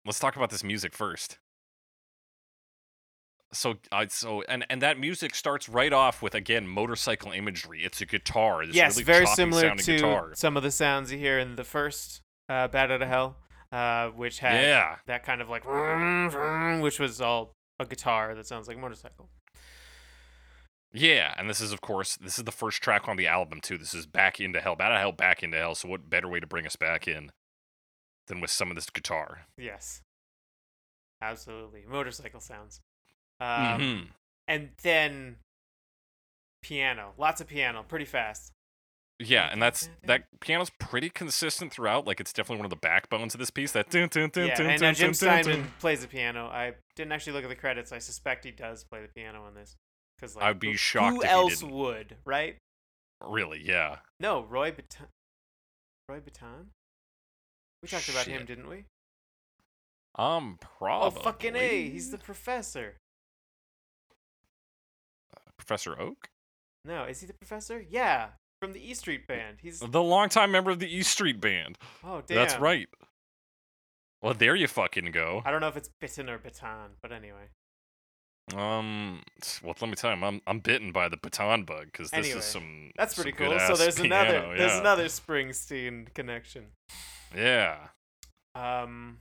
let's 0.05 0.19
talk 0.19 0.35
about 0.35 0.49
this 0.49 0.63
music 0.63 0.93
first. 0.93 1.39
So, 3.53 3.75
uh, 3.91 4.05
so, 4.09 4.41
and 4.43 4.65
and 4.69 4.81
that 4.81 4.99
music 4.99 5.35
starts 5.35 5.69
right 5.69 5.93
off 5.93 6.21
with 6.21 6.35
again 6.35 6.67
motorcycle 6.67 7.31
imagery. 7.31 7.83
It's 7.83 8.01
a 8.01 8.05
guitar. 8.05 8.65
This 8.65 8.75
yes, 8.75 8.95
really 8.97 9.03
very 9.05 9.25
similar 9.27 9.75
to 9.75 9.95
guitar. 9.95 10.31
some 10.35 10.57
of 10.57 10.63
the 10.63 10.71
sounds 10.71 11.11
you 11.11 11.17
hear 11.19 11.39
in 11.39 11.55
the 11.55 11.63
first 11.63 12.21
uh, 12.49 12.67
"Bat 12.67 12.91
Out 12.91 13.01
of 13.03 13.07
Hell," 13.07 13.37
uh, 13.71 14.09
which 14.09 14.39
had 14.39 14.61
Yeah, 14.61 14.95
that 15.05 15.23
kind 15.23 15.41
of 15.41 15.49
like, 15.49 15.63
which 16.81 16.99
was 16.99 17.21
all 17.21 17.53
a 17.79 17.85
guitar 17.85 18.35
that 18.35 18.45
sounds 18.47 18.67
like 18.67 18.77
a 18.77 18.79
motorcycle. 18.79 19.29
yeah, 20.91 21.33
and 21.37 21.49
this 21.49 21.59
is 21.61 21.71
of 21.71 21.81
course 21.81 22.17
this 22.17 22.37
is 22.37 22.43
the 22.45 22.51
first 22.51 22.81
track 22.81 23.07
on 23.07 23.17
the 23.17 23.27
album 23.27 23.61
too. 23.61 23.77
This 23.77 23.93
is 23.93 24.05
"Back 24.05 24.39
into 24.39 24.61
Hell." 24.61 24.75
Bat 24.75 24.91
out 24.91 24.95
of 24.95 24.99
Hell, 25.01 25.11
back 25.11 25.43
into 25.43 25.57
hell. 25.57 25.75
So, 25.75 25.87
what 25.87 26.09
better 26.09 26.27
way 26.27 26.39
to 26.39 26.47
bring 26.47 26.65
us 26.65 26.75
back 26.75 27.07
in 27.07 27.31
than 28.27 28.41
with 28.41 28.51
some 28.51 28.69
of 28.69 28.75
this 28.75 28.89
guitar? 28.89 29.47
Yes, 29.57 30.01
absolutely, 31.21 31.85
motorcycle 31.87 32.39
sounds. 32.39 32.81
Um, 33.39 33.47
Mhm. 33.81 34.07
And 34.47 34.69
then 34.83 35.37
piano, 36.61 37.13
lots 37.17 37.41
of 37.41 37.47
piano, 37.47 37.83
pretty 37.83 38.05
fast. 38.05 38.51
Yeah, 39.19 39.49
and 39.51 39.61
that's 39.61 39.89
that 40.03 40.25
piano's 40.41 40.69
pretty 40.79 41.09
consistent 41.09 41.71
throughout. 41.71 42.05
Like, 42.05 42.19
it's 42.19 42.33
definitely 42.33 42.57
one 42.57 42.65
of 42.65 42.71
the 42.71 42.75
backbones 42.75 43.33
of 43.33 43.39
this 43.39 43.51
piece. 43.51 43.71
That 43.71 43.89
dun, 43.89 44.09
dun, 44.09 44.29
dun, 44.29 44.47
yeah, 44.47 44.55
dun, 44.55 44.65
and 44.69 44.81
dun, 44.81 44.93
Jim 44.95 45.07
dun, 45.07 45.13
Steinman 45.13 45.59
dun. 45.61 45.73
plays 45.79 46.01
the 46.01 46.07
piano. 46.07 46.47
I 46.47 46.73
didn't 46.95 47.11
actually 47.13 47.33
look 47.33 47.43
at 47.43 47.49
the 47.49 47.55
credits. 47.55 47.91
I 47.91 47.99
suspect 47.99 48.43
he 48.43 48.51
does 48.51 48.83
play 48.83 49.01
the 49.01 49.07
piano 49.07 49.43
on 49.43 49.53
this. 49.53 49.75
Because 50.17 50.35
like, 50.35 50.45
I'd 50.45 50.59
be 50.59 50.71
who- 50.71 50.77
shocked 50.77 51.15
Who 51.17 51.23
else 51.23 51.63
would, 51.63 52.17
right? 52.25 52.57
Really, 53.21 53.61
yeah. 53.63 53.99
No, 54.19 54.43
Roy 54.43 54.71
Baton. 54.71 55.07
Roy 56.09 56.19
Baton. 56.19 56.71
We 57.81 57.87
talked 57.87 58.09
about 58.09 58.25
him, 58.25 58.45
didn't 58.45 58.67
we? 58.67 58.85
Um, 60.15 60.57
probably. 60.59 61.19
Oh, 61.19 61.23
fucking 61.23 61.55
a! 61.55 61.89
He's 61.89 62.11
the 62.11 62.17
professor. 62.17 62.97
Professor 65.65 65.99
Oak, 65.99 66.27
No, 66.85 67.03
is 67.05 67.21
he 67.21 67.27
the 67.27 67.33
professor? 67.33 67.83
Yeah, 67.89 68.29
from 68.61 68.73
the 68.73 68.79
E 68.89 68.93
Street 68.93 69.27
Band. 69.27 69.57
He's 69.61 69.79
the 69.79 70.03
longtime 70.03 70.51
member 70.51 70.71
of 70.71 70.79
the 70.79 70.93
E 70.93 71.01
Street 71.03 71.39
Band. 71.41 71.77
oh 72.03 72.21
damn. 72.25 72.37
That's 72.37 72.57
right. 72.59 72.87
Well, 74.21 74.33
there 74.33 74.55
you 74.55 74.67
fucking 74.67 75.11
go. 75.11 75.41
I 75.45 75.51
don't 75.51 75.59
know 75.61 75.67
if 75.67 75.75
it's 75.77 75.89
Bitten 75.99 76.29
or 76.29 76.37
Baton, 76.37 76.91
but 77.01 77.11
anyway. 77.11 77.49
Um, 78.53 79.21
well, 79.63 79.73
let 79.79 79.89
me 79.89 79.95
tell 79.95 80.13
you, 80.15 80.21
I'm 80.23 80.41
I'm 80.45 80.59
bitten 80.59 80.91
by 80.91 81.07
the 81.07 81.15
baton 81.15 81.63
bug 81.63 81.85
because 81.85 82.11
this 82.11 82.25
Anyway, 82.25 82.39
is 82.39 82.45
some. 82.45 82.91
That's 82.97 83.15
some 83.15 83.23
pretty 83.23 83.37
cool. 83.37 83.57
So 83.57 83.75
there's 83.75 83.99
another 83.99 84.31
piano, 84.41 84.57
there's 84.57 84.71
yeah. 84.71 84.79
another 84.81 85.05
Springsteen 85.05 86.13
connection. 86.13 86.65
Yeah, 87.35 87.77
Um, 88.53 89.19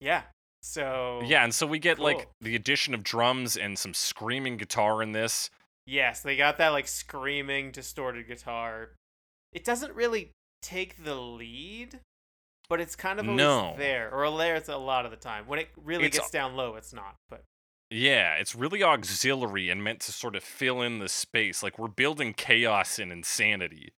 yeah. 0.00 0.22
So 0.62 1.22
yeah, 1.24 1.44
and 1.44 1.54
so 1.54 1.64
we 1.66 1.78
get 1.78 2.00
like 2.00 2.28
the 2.40 2.56
addition 2.56 2.92
of 2.92 3.04
drums 3.04 3.56
and 3.56 3.78
some 3.78 3.94
screaming 3.94 4.56
guitar 4.56 5.00
in 5.00 5.12
this. 5.12 5.48
Yes, 5.86 6.20
they 6.20 6.36
got 6.36 6.58
that 6.58 6.70
like 6.70 6.88
screaming 6.88 7.70
distorted 7.70 8.26
guitar. 8.26 8.90
It 9.52 9.64
doesn't 9.64 9.94
really 9.94 10.32
take 10.62 11.04
the 11.04 11.14
lead, 11.14 12.00
but 12.68 12.80
it's 12.80 12.96
kind 12.96 13.20
of 13.20 13.26
always 13.26 13.38
No. 13.38 13.74
there, 13.78 14.10
or 14.12 14.36
there 14.36 14.56
it's 14.56 14.68
a 14.68 14.76
lot 14.76 15.04
of 15.04 15.10
the 15.12 15.16
time. 15.16 15.46
When 15.46 15.58
it 15.60 15.68
really 15.76 16.06
It's 16.06 16.18
gets 16.18 16.30
down 16.30 16.56
low, 16.56 16.74
it's 16.74 16.92
not. 16.92 17.14
But 17.30 17.44
Yeah, 17.90 18.34
it's 18.34 18.54
really 18.56 18.82
auxiliary 18.82 19.70
and 19.70 19.82
meant 19.84 20.00
to 20.00 20.12
sort 20.12 20.34
of 20.34 20.42
fill 20.42 20.82
in 20.82 20.98
the 20.98 21.08
space. 21.08 21.62
Like 21.62 21.78
we're 21.78 21.86
building 21.88 22.34
chaos 22.34 22.98
and 22.98 23.12
insanity. 23.12 23.90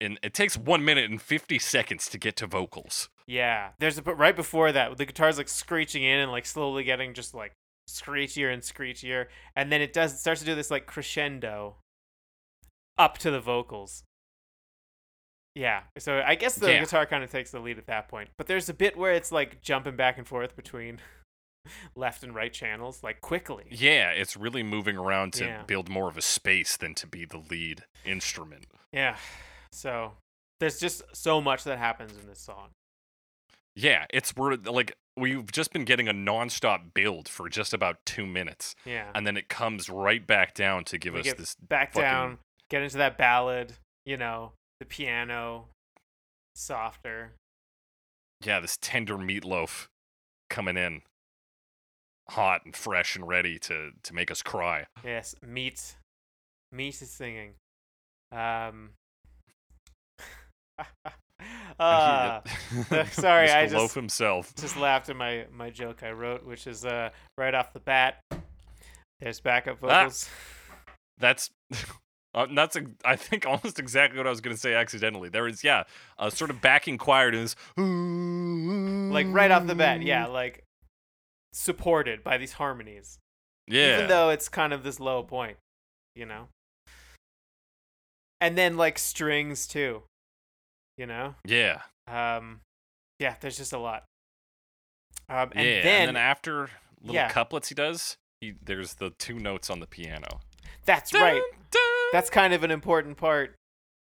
And 0.00 0.18
it 0.22 0.34
takes 0.34 0.56
one 0.56 0.84
minute 0.84 1.10
and 1.10 1.20
50 1.20 1.58
seconds 1.58 2.08
to 2.10 2.18
get 2.18 2.36
to 2.36 2.46
vocals. 2.46 3.08
yeah, 3.26 3.70
there's 3.78 3.98
a 3.98 4.02
but 4.02 4.16
right 4.16 4.36
before 4.36 4.70
that, 4.70 4.96
the 4.96 5.06
guitar's 5.06 5.38
like 5.38 5.48
screeching 5.48 6.02
in 6.04 6.18
and 6.20 6.30
like 6.30 6.46
slowly 6.46 6.84
getting 6.84 7.14
just 7.14 7.34
like 7.34 7.52
screechier 7.88 8.52
and 8.52 8.62
screechier, 8.62 9.26
and 9.56 9.70
then 9.72 9.80
it 9.80 9.92
does 9.92 10.14
it 10.14 10.18
starts 10.18 10.40
to 10.40 10.46
do 10.46 10.54
this 10.54 10.70
like 10.70 10.86
crescendo 10.86 11.76
up 12.98 13.18
to 13.18 13.30
the 13.30 13.40
vocals. 13.40 14.04
Yeah, 15.54 15.82
so 15.98 16.22
I 16.26 16.34
guess 16.34 16.56
the 16.56 16.72
Yeah. 16.72 16.80
guitar 16.80 17.06
kind 17.06 17.22
of 17.22 17.30
takes 17.30 17.52
the 17.52 17.60
lead 17.60 17.78
at 17.78 17.86
that 17.86 18.08
point. 18.08 18.30
But 18.36 18.48
there's 18.48 18.68
a 18.68 18.74
bit 18.74 18.96
where 18.96 19.12
it's 19.12 19.30
like 19.30 19.62
jumping 19.62 19.94
back 19.94 20.18
and 20.18 20.26
forth 20.26 20.56
between 20.56 21.00
left 21.94 22.24
and 22.24 22.34
right 22.34 22.52
channels, 22.52 23.02
like 23.04 23.20
quickly. 23.20 23.66
Yeah, 23.70 24.10
it's 24.10 24.36
really 24.36 24.62
moving 24.64 24.96
around 24.96 25.32
to 25.34 25.44
Yeah. 25.44 25.62
build 25.62 25.88
more 25.88 26.08
of 26.08 26.16
a 26.16 26.22
space 26.22 26.76
than 26.76 26.94
to 26.96 27.06
be 27.06 27.24
the 27.24 27.38
lead 27.38 27.84
instrument. 28.04 28.66
Yeah. 28.92 29.16
So 29.70 30.16
there's 30.58 30.80
just 30.80 31.02
so 31.14 31.40
much 31.40 31.62
that 31.64 31.78
happens 31.78 32.16
in 32.16 32.26
this 32.26 32.40
song. 32.40 32.70
Yeah, 33.76 34.06
it's 34.10 34.36
like 34.36 34.96
we've 35.16 35.50
just 35.52 35.72
been 35.72 35.84
getting 35.84 36.08
a 36.08 36.12
nonstop 36.14 36.92
build 36.94 37.28
for 37.28 37.48
just 37.48 37.72
about 37.72 37.98
two 38.04 38.26
minutes, 38.26 38.74
Yeah. 38.84 39.10
and 39.14 39.26
then 39.26 39.36
it 39.36 39.48
comes 39.48 39.88
right 39.88 40.26
back 40.26 40.54
down 40.54 40.84
to 40.84 40.98
give 40.98 41.14
we 41.14 41.20
us 41.20 41.32
this. 41.34 41.54
back 41.56 41.92
fucking- 41.92 42.02
down, 42.02 42.38
get 42.70 42.82
into 42.82 42.96
that 42.98 43.16
ballad, 43.16 43.76
you 44.04 44.16
know, 44.16 44.52
the 44.80 44.86
piano 44.86 45.68
softer. 46.54 47.34
Yeah, 48.40 48.60
this 48.60 48.76
tender 48.80 49.16
meatloaf 49.16 49.86
coming 50.50 50.76
in, 50.76 51.02
hot 52.30 52.64
and 52.64 52.74
fresh 52.76 53.16
and 53.16 53.26
ready 53.28 53.58
to 53.60 53.92
to 54.02 54.14
make 54.14 54.30
us 54.30 54.42
cry. 54.42 54.86
Yes, 55.02 55.34
meat. 55.42 55.96
Meat 56.72 57.00
is 57.00 57.10
singing. 57.10 57.54
Um 58.32 58.94
uh, 61.78 62.40
sorry, 63.10 63.50
I 63.50 63.64
just- 63.64 63.74
Loaf 63.74 63.94
himself. 63.94 64.54
just 64.56 64.76
laughed 64.76 65.08
at 65.08 65.16
my 65.16 65.46
my 65.52 65.70
joke 65.70 66.02
I 66.02 66.10
wrote, 66.12 66.44
which 66.44 66.66
is 66.66 66.84
uh 66.84 67.10
right 67.38 67.54
off 67.54 67.72
the 67.72 67.80
bat. 67.80 68.20
There's 69.20 69.40
backup 69.40 69.78
Ah. 69.82 69.86
vocals. 70.04 70.28
That's 71.18 71.50
uh, 72.34 72.46
that's 72.54 72.76
I 73.04 73.16
think 73.16 73.46
almost 73.46 73.78
exactly 73.78 74.18
what 74.18 74.26
I 74.26 74.30
was 74.30 74.40
going 74.40 74.54
to 74.54 74.60
say 74.60 74.74
accidentally. 74.74 75.28
There 75.28 75.46
is 75.46 75.62
yeah, 75.64 75.84
a 76.18 76.30
sort 76.30 76.50
of 76.50 76.60
backing 76.60 76.98
choir 76.98 77.30
to 77.30 77.38
this 77.38 77.56
like 77.76 79.26
right 79.28 79.50
off 79.50 79.66
the 79.66 79.74
bat, 79.76 80.02
yeah, 80.02 80.26
like 80.26 80.64
supported 81.52 82.24
by 82.24 82.36
these 82.36 82.52
harmonies. 82.54 83.18
Yeah. 83.68 83.94
Even 83.96 84.08
though 84.08 84.30
it's 84.30 84.48
kind 84.48 84.72
of 84.72 84.82
this 84.82 84.98
low 85.00 85.22
point, 85.22 85.56
you 86.16 86.26
know? 86.26 86.48
And 88.40 88.58
then 88.58 88.76
like 88.76 88.98
strings 88.98 89.66
too. 89.66 90.02
You 90.96 91.06
know? 91.06 91.34
yeah. 91.44 91.82
Um 92.06 92.60
yeah, 93.18 93.36
there's 93.40 93.56
just 93.56 93.72
a 93.72 93.78
lot. 93.78 94.04
Um 95.28 95.50
and 95.54 95.66
yeah, 95.66 95.82
then, 95.82 96.08
and 96.08 96.16
then 96.16 96.16
after 96.16 96.70
little 97.00 97.14
yeah. 97.14 97.28
couplets 97.30 97.68
he 97.68 97.74
does, 97.74 98.16
he 98.40 98.54
there's 98.64 98.94
the 98.94 99.10
two 99.18 99.38
notes 99.38 99.70
on 99.70 99.80
the 99.80 99.86
piano. 99.86 100.40
that's 100.84 101.12
right. 101.14 101.34
Dun, 101.34 101.60
dun. 101.70 101.80
That's 102.12 102.30
kind 102.30 102.52
of 102.54 102.62
an 102.64 102.70
important 102.70 103.16
part 103.16 103.54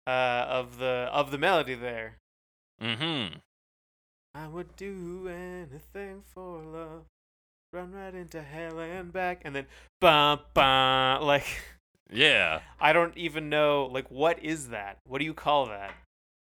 uh 0.06 0.46
of 0.48 0.78
the 0.78 1.08
of 1.12 1.30
the 1.30 1.38
melody 1.38 1.74
there. 1.74 2.16
Mm-hmm. 2.82 3.38
I 4.34 4.46
would 4.48 4.74
do 4.76 5.28
anything 5.28 6.22
for 6.32 6.62
love. 6.62 7.02
Run 7.72 7.92
right 7.92 8.14
into 8.14 8.42
hell 8.42 8.80
and 8.80 9.12
back 9.12 9.42
and 9.44 9.54
then 9.54 9.66
bum 10.00 10.40
bum 10.54 11.22
like 11.22 11.46
Yeah. 12.12 12.60
I 12.80 12.92
don't 12.92 13.16
even 13.16 13.48
know 13.48 13.88
like 13.92 14.10
what 14.10 14.42
is 14.42 14.68
that? 14.70 14.98
What 15.06 15.18
do 15.18 15.24
you 15.24 15.34
call 15.34 15.66
that? 15.66 15.92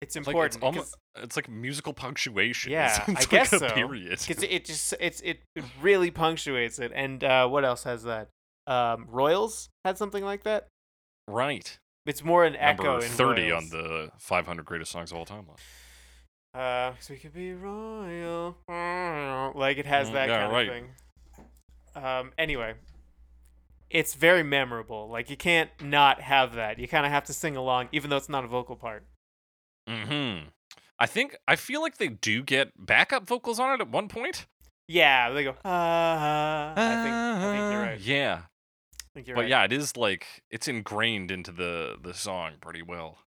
It's 0.00 0.14
It's 0.16 0.26
like 0.28 0.34
important 0.34 0.54
it's 0.56 0.62
almost 0.64 0.96
it's 1.16 1.36
like 1.36 1.48
musical 1.48 1.92
punctuation. 1.92 2.70
Yeah, 2.72 2.86
it's 2.86 3.08
I 3.08 3.12
like 3.12 3.28
guess 3.28 3.52
a 3.52 3.58
so. 3.58 3.68
period. 3.70 4.20
because 4.26 4.42
it 4.44 4.64
just 4.64 4.94
it's 5.00 5.20
it, 5.22 5.40
really 5.82 6.10
punctuates 6.10 6.78
it. 6.78 6.92
And 6.94 7.24
uh, 7.24 7.48
what 7.48 7.64
else 7.64 7.82
has 7.84 8.04
that? 8.04 8.28
Um, 8.66 9.06
Royals 9.10 9.68
had 9.84 9.98
something 9.98 10.24
like 10.24 10.44
that. 10.44 10.68
right. 11.28 11.78
It's 12.06 12.24
more 12.24 12.44
an 12.46 12.56
echo 12.56 12.84
Number 13.00 13.04
in 13.04 13.10
30 13.10 13.50
Royals. 13.50 13.64
on 13.64 13.70
the 13.70 14.10
500 14.18 14.64
greatest 14.64 14.90
songs 14.92 15.10
of 15.12 15.18
all 15.18 15.26
time 15.26 15.46
list. 15.48 15.62
Uh, 16.54 16.92
so 17.00 17.12
we 17.12 17.20
could 17.20 17.34
be 17.34 17.52
royal, 17.52 18.56
like 19.54 19.76
it 19.76 19.84
has 19.84 20.08
Mm, 20.08 20.12
that 20.14 20.28
yeah, 20.28 20.38
kind 20.38 20.52
right. 20.52 20.68
of 20.68 20.74
thing. 20.74 20.88
Um. 22.02 22.32
Anyway, 22.38 22.74
it's 23.90 24.14
very 24.14 24.42
memorable. 24.42 25.08
Like 25.08 25.28
you 25.28 25.36
can't 25.36 25.70
not 25.82 26.20
have 26.22 26.54
that. 26.54 26.78
You 26.78 26.88
kind 26.88 27.04
of 27.04 27.12
have 27.12 27.24
to 27.24 27.32
sing 27.34 27.56
along, 27.56 27.88
even 27.92 28.08
though 28.10 28.16
it's 28.16 28.28
not 28.28 28.44
a 28.44 28.48
vocal 28.48 28.76
part. 28.76 29.04
Mhm. 29.88 30.48
I 30.98 31.06
think 31.06 31.36
I 31.46 31.56
feel 31.56 31.80
like 31.80 31.96
they 31.98 32.08
do 32.08 32.42
get 32.42 32.72
backup 32.76 33.26
vocals 33.26 33.58
on 33.60 33.72
it 33.74 33.80
at 33.80 33.88
one 33.88 34.08
point. 34.08 34.46
Yeah, 34.88 35.30
they 35.30 35.44
go. 35.44 35.54
Ah, 35.64 36.72
I 36.72 37.02
think 37.02 37.14
I 37.14 37.52
think 37.52 37.72
you're 37.72 37.82
right. 37.82 38.00
Yeah. 38.00 38.42
I 38.44 39.06
think 39.14 39.26
you're 39.26 39.36
But 39.36 39.42
right. 39.42 39.50
yeah, 39.50 39.64
it 39.64 39.72
is 39.72 39.96
like 39.96 40.42
it's 40.50 40.66
ingrained 40.68 41.30
into 41.30 41.52
the 41.52 41.96
the 42.02 42.14
song 42.14 42.54
pretty 42.60 42.82
well. 42.82 43.18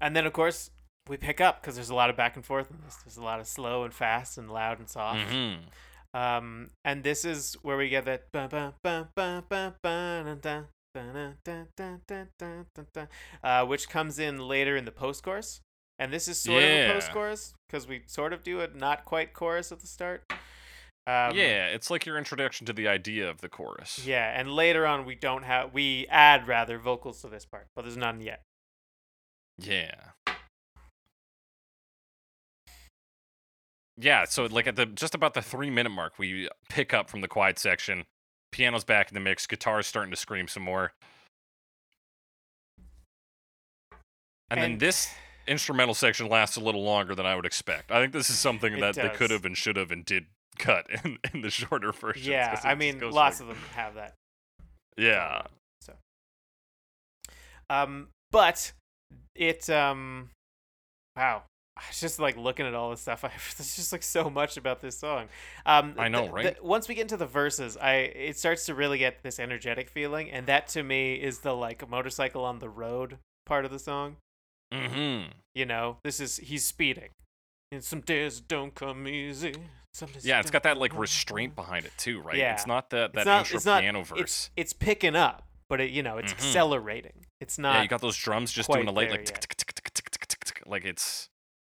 And 0.00 0.14
then 0.14 0.26
of 0.26 0.32
course 0.32 0.70
we 1.08 1.16
pick 1.16 1.40
up 1.40 1.60
because 1.60 1.74
there's 1.74 1.90
a 1.90 1.94
lot 1.94 2.10
of 2.10 2.16
back 2.16 2.36
and 2.36 2.44
forth 2.44 2.70
in 2.70 2.78
this. 2.84 2.96
There's 2.96 3.16
a 3.16 3.22
lot 3.24 3.40
of 3.40 3.46
slow 3.46 3.84
and 3.84 3.92
fast 3.94 4.38
and 4.38 4.50
loud 4.50 4.78
and 4.78 4.88
soft. 4.88 5.20
Mhm. 5.20 5.60
Um, 6.14 6.70
and 6.84 7.02
this 7.02 7.24
is 7.24 7.54
where 7.62 7.76
we 7.76 7.88
get 7.88 8.04
that 8.04 8.30
uh, 13.42 13.64
which 13.66 13.88
comes 13.88 14.18
in 14.18 14.38
later 14.38 14.76
in 14.76 14.84
the 14.84 14.92
post 14.92 15.22
chorus. 15.22 15.60
And 15.98 16.12
this 16.12 16.28
is 16.28 16.40
sort 16.40 16.62
yeah. 16.62 16.68
of 16.68 16.90
a 16.90 16.92
post 16.94 17.12
chorus 17.12 17.54
because 17.68 17.88
we 17.88 18.02
sort 18.06 18.32
of 18.32 18.44
do 18.44 18.60
a 18.60 18.68
not 18.68 19.04
quite 19.04 19.32
chorus 19.34 19.72
at 19.72 19.80
the 19.80 19.86
start. 19.86 20.24
Um, 20.30 21.34
yeah, 21.34 21.68
it's 21.68 21.90
like 21.90 22.04
your 22.04 22.18
introduction 22.18 22.66
to 22.66 22.72
the 22.72 22.86
idea 22.86 23.30
of 23.30 23.40
the 23.40 23.48
chorus. 23.48 24.04
Yeah, 24.04 24.38
and 24.38 24.52
later 24.52 24.86
on 24.86 25.06
we 25.06 25.14
don't 25.14 25.42
have 25.42 25.72
we 25.72 26.06
add 26.08 26.46
rather 26.46 26.78
vocals 26.78 27.22
to 27.22 27.28
this 27.28 27.46
part, 27.46 27.68
but 27.74 27.82
there's 27.82 27.96
none 27.96 28.20
yet. 28.20 28.42
Yeah. 29.58 29.94
Yeah, 33.96 34.24
so 34.26 34.46
like 34.46 34.66
at 34.68 34.76
the 34.76 34.86
just 34.86 35.14
about 35.14 35.34
the 35.34 35.42
three 35.42 35.70
minute 35.70 35.90
mark, 35.90 36.18
we 36.18 36.48
pick 36.68 36.94
up 36.94 37.10
from 37.10 37.22
the 37.22 37.28
quiet 37.28 37.58
section 37.58 38.04
Piano's 38.52 38.84
back 38.84 39.10
in 39.10 39.14
the 39.14 39.20
mix. 39.20 39.46
Guitar's 39.46 39.86
starting 39.86 40.10
to 40.10 40.16
scream 40.16 40.48
some 40.48 40.62
more. 40.62 40.92
And, 44.50 44.62
then 44.62 44.78
this 44.78 45.10
instrumental 45.46 45.94
section 45.94 46.28
lasts 46.28 46.56
a 46.56 46.60
little 46.60 46.82
longer 46.82 47.14
than 47.14 47.26
I 47.26 47.36
would 47.36 47.44
expect. 47.44 47.90
I 47.90 48.00
think 48.00 48.12
this 48.12 48.30
is 48.30 48.38
something 48.38 48.80
that 48.80 48.94
they 48.94 49.10
could 49.10 49.30
have 49.30 49.44
and 49.44 49.56
should 49.56 49.76
have 49.76 49.90
and 49.90 50.04
did 50.04 50.26
cut 50.58 50.86
in, 51.04 51.18
in 51.32 51.42
the 51.42 51.50
shorter 51.50 51.92
versions. 51.92 52.26
Yeah, 52.26 52.60
I 52.64 52.74
mean 52.74 53.00
lots 53.10 53.40
like- 53.40 53.50
of 53.50 53.54
them 53.54 53.64
have 53.74 53.94
that. 53.94 54.14
Yeah. 54.96 55.42
So, 55.80 55.94
um, 57.70 58.08
but 58.32 58.72
it 59.34 59.68
um, 59.70 60.30
wow, 61.16 61.44
I 61.78 61.82
was 61.88 62.00
just 62.00 62.18
like 62.18 62.36
looking 62.36 62.66
at 62.66 62.74
all 62.74 62.90
this 62.90 63.00
stuff. 63.00 63.24
I, 63.24 63.28
there's 63.56 63.76
just 63.76 63.92
like 63.92 64.02
so 64.02 64.28
much 64.28 64.56
about 64.56 64.80
this 64.80 64.98
song. 64.98 65.28
Um, 65.64 65.94
I 65.96 66.08
know, 66.08 66.26
the- 66.26 66.32
right? 66.32 66.56
the- 66.56 66.64
once 66.66 66.88
we 66.88 66.94
get 66.96 67.02
into 67.02 67.16
the 67.16 67.26
verses, 67.26 67.76
I 67.76 67.92
it 67.94 68.36
starts 68.36 68.66
to 68.66 68.74
really 68.74 68.98
get 68.98 69.22
this 69.22 69.38
energetic 69.38 69.88
feeling, 69.88 70.30
and 70.30 70.46
that 70.46 70.66
to 70.68 70.82
me 70.82 71.14
is 71.14 71.38
the 71.40 71.54
like 71.54 71.88
motorcycle 71.88 72.44
on 72.44 72.58
the 72.58 72.68
road 72.68 73.18
part 73.46 73.64
of 73.64 73.70
the 73.70 73.78
song. 73.78 74.16
Mm-hmm. 74.74 75.30
You 75.54 75.66
know, 75.66 75.98
this 76.04 76.20
is 76.20 76.36
he's 76.38 76.66
speeding. 76.66 77.10
And 77.70 77.84
some 77.84 78.00
days 78.00 78.40
don't 78.40 78.74
come 78.74 79.06
easy. 79.06 79.54
Yeah, 80.22 80.40
it's 80.40 80.50
got 80.50 80.62
that 80.62 80.78
like 80.78 80.96
restraint 80.98 81.54
behind 81.56 81.84
it 81.86 81.92
too, 81.98 82.20
right? 82.20 82.36
Yeah. 82.36 82.54
It's 82.54 82.66
not 82.66 82.90
that 82.90 83.12
that 83.14 83.26
not- 83.26 83.40
intro 83.40 83.56
it's 83.56 83.66
not- 83.66 83.80
piano 83.82 84.02
verse. 84.04 84.18
It's 84.20 84.50
it's 84.56 84.72
picking 84.72 85.14
up, 85.16 85.42
but 85.68 85.80
it 85.80 85.90
you 85.90 86.02
know 86.02 86.18
it's 86.18 86.32
Mhm. 86.32 86.36
accelerating. 86.36 87.24
It's 87.40 87.58
not. 87.58 87.74
yeah, 87.76 87.82
you 87.82 87.88
got 87.88 88.00
those 88.00 88.16
drums 88.16 88.52
just 88.52 88.70
doing 88.70 88.88
a 88.88 88.92
light 88.92 89.10
like 89.10 89.28
like 90.66 90.84
it's 90.84 91.28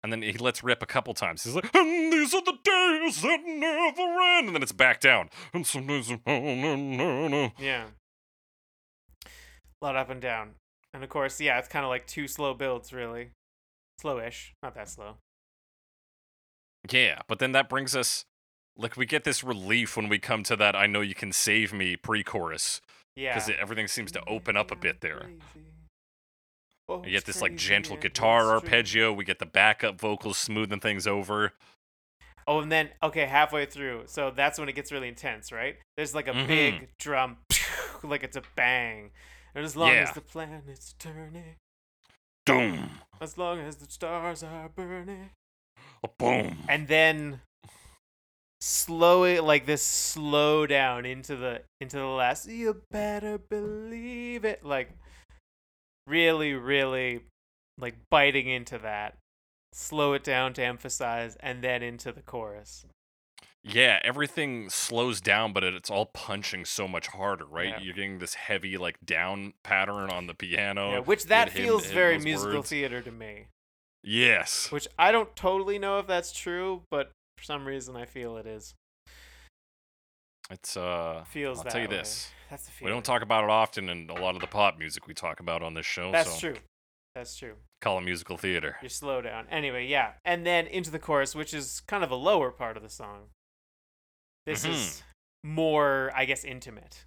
and 0.04 0.12
then 0.12 0.22
he 0.22 0.34
lets 0.34 0.64
rip 0.64 0.84
a 0.84 0.86
couple 0.86 1.14
times. 1.14 1.44
He's 1.44 1.56
like, 1.56 1.74
and 1.74 2.12
these 2.12 2.34
are 2.34 2.42
the 2.44 2.58
days 2.64 3.22
that 3.22 3.40
never 3.46 4.22
end, 4.38 4.48
and 4.48 4.56
then 4.56 4.62
it's 4.64 4.72
back 4.74 5.00
down. 5.00 5.30
And 5.54 5.66
some 5.66 5.88
days, 5.88 6.12
oh, 6.12 6.20
no, 6.26 6.76
no, 6.76 7.28
no. 7.28 7.52
Yeah. 7.58 7.86
A 9.26 9.86
lot 9.86 9.96
up 9.96 10.10
and 10.10 10.22
down. 10.22 10.52
And 10.94 11.04
of 11.04 11.10
course, 11.10 11.42
yeah, 11.42 11.58
it's 11.58 11.68
kind 11.68 11.86
of 11.86 11.90
like 11.90 12.06
two 12.06 12.28
slow 12.28 12.54
builds, 12.54 12.94
really. 12.94 13.32
Slowish. 14.02 14.52
Not 14.62 14.76
that 14.76 14.90
slow. 14.90 15.16
Yeah, 16.90 17.22
but 17.28 17.40
then 17.40 17.54
that 17.54 17.70
brings 17.70 17.96
us 17.96 18.26
like 18.78 18.98
we 18.98 19.06
get 19.06 19.24
this 19.24 19.44
relief 19.44 19.96
when 19.96 20.10
we 20.10 20.20
come 20.20 20.44
to 20.44 20.56
that 20.58 20.76
"I 20.76 20.88
know 20.88 21.02
you 21.02 21.16
can 21.16 21.32
save 21.32 21.72
me" 21.72 21.96
pre-chorus 21.96 22.82
Yeah. 23.16 23.34
because 23.36 23.50
everything 23.60 23.88
seems 23.88 24.12
to 24.14 24.24
open 24.28 24.58
up 24.58 24.72
a 24.72 24.76
bit 24.76 25.02
there. 25.02 25.30
Oh, 26.90 27.04
You 27.06 27.12
get 27.12 27.26
this 27.26 27.42
like 27.42 27.56
gentle 27.56 27.98
guitar 27.98 28.52
arpeggio. 28.52 29.14
We 29.14 29.24
get 29.24 29.40
the 29.40 29.46
backup 29.46 30.00
vocals 30.00 30.38
smoothing 30.38 30.80
things 30.80 31.08
over. 31.08 31.54
Oh, 32.46 32.60
and 32.60 32.70
then, 32.72 32.90
okay, 33.02 33.26
halfway 33.26 33.66
through. 33.66 34.04
So 34.08 34.30
that's 34.30 34.60
when 34.60 34.68
it 34.68 34.74
gets 34.74 34.92
really 34.92 35.08
intense, 35.08 35.52
right? 35.52 35.78
There's 35.96 36.14
like 36.14 36.28
a 36.28 36.34
Mhm. 36.34 36.48
big 36.48 36.90
drum, 37.00 37.38
like 38.04 38.22
it's 38.24 38.36
a 38.36 38.44
bang. 38.56 39.12
And 39.56 39.64
as 39.64 39.76
long 39.78 39.92
as 39.94 40.12
the 40.12 40.20
planet's 40.22 40.94
turning, 41.00 41.56
Boom, 42.46 43.00
as 43.22 43.38
long 43.38 43.60
as 43.62 43.78
the 43.78 43.90
stars 43.90 44.44
are 44.44 44.68
burning. 44.68 45.30
A 46.04 46.10
boom. 46.10 46.66
and 46.68 46.90
then 46.90 47.40
slow 48.60 49.24
it 49.24 49.44
like 49.44 49.66
this 49.66 49.82
slow 49.84 50.66
down 50.66 51.06
into 51.06 51.36
the 51.36 51.62
into 51.82 51.98
the 51.98 52.06
last 52.06 52.48
you 52.48 52.82
better 52.92 53.38
believe 53.38 54.46
it 54.46 54.64
like 54.66 54.90
really 56.08 56.54
really 56.54 57.22
like 57.78 57.96
biting 58.12 58.48
into 58.48 58.78
that 58.78 59.16
slow 59.74 60.14
it 60.14 60.24
down 60.24 60.54
to 60.54 60.64
emphasize 60.64 61.36
and 61.40 61.64
then 61.64 61.82
into 61.82 62.12
the 62.12 62.22
chorus 62.22 62.86
Yeah, 63.66 64.00
everything 64.04 64.70
slows 64.70 65.22
down, 65.22 65.54
but 65.54 65.64
it's 65.64 65.90
all 65.90 66.08
punching 66.08 66.66
so 66.66 66.86
much 66.86 67.08
harder, 67.08 67.46
right? 67.46 67.70
Yeah. 67.70 67.80
You're 67.80 67.94
getting 67.96 68.20
this 68.20 68.34
heavy 68.34 68.78
like 68.78 68.98
down 69.06 69.54
pattern 69.64 70.10
on 70.12 70.28
the 70.28 70.34
piano. 70.34 70.92
yeah 70.92 71.00
which 71.00 71.26
that 71.28 71.50
him 71.54 71.64
feels 71.64 71.86
hit 71.86 71.94
very 71.94 72.20
musical 72.20 72.58
words. 72.58 72.70
theater 72.70 73.02
to 73.02 73.12
me 73.12 73.48
Yes. 74.04 74.70
which 74.70 74.88
I 75.00 75.12
don't 75.14 75.34
totally 75.36 75.80
know 75.80 75.98
if 76.00 76.08
that's 76.08 76.34
true, 76.34 76.82
but 76.92 77.12
for 77.38 77.44
some 77.46 77.66
reason 77.66 77.96
I 77.96 78.04
feel 78.06 78.36
it 78.38 78.46
is. 78.46 78.74
It's 80.52 80.76
uh 80.76 81.24
Feels 81.30 81.60
I'll 81.60 81.64
tell 81.64 81.82
you 81.82 81.88
way. 81.88 81.98
this. 81.98 82.30
That's 82.54 82.68
the 82.68 82.86
We 82.86 82.92
don't 82.92 83.04
talk 83.04 83.24
about 83.24 83.46
it 83.46 83.50
often 83.50 83.90
in 83.90 84.12
a 84.12 84.14
lot 84.14 84.36
of 84.36 84.42
the 84.42 84.46
pop 84.46 84.78
music 84.78 85.08
we 85.08 85.16
talk 85.16 85.40
about 85.40 85.64
on 85.64 85.74
this 85.74 85.88
show. 85.88 86.12
That's 86.12 86.40
so 86.40 86.52
true. 86.52 86.60
That's 87.16 87.36
true. 87.36 87.56
Call 87.82 87.98
it 87.98 88.02
musical 88.02 88.38
theater. 88.38 88.78
Your 88.80 88.90
slow 88.90 89.24
down. 89.24 89.48
Anyway, 89.50 89.88
yeah. 89.88 90.12
And 90.24 90.46
then 90.46 90.68
into 90.68 90.92
the 90.92 91.00
chorus, 91.00 91.34
which 91.34 91.52
is 91.52 91.82
kind 91.88 92.04
of 92.04 92.12
a 92.12 92.16
lower 92.16 92.52
part 92.52 92.78
of 92.78 92.84
the 92.84 92.90
song. 92.90 93.30
This 94.46 94.64
Mhm. 94.64 94.70
is 94.70 95.04
more, 95.44 96.12
I 96.14 96.26
guess, 96.26 96.44
intimate. 96.44 97.06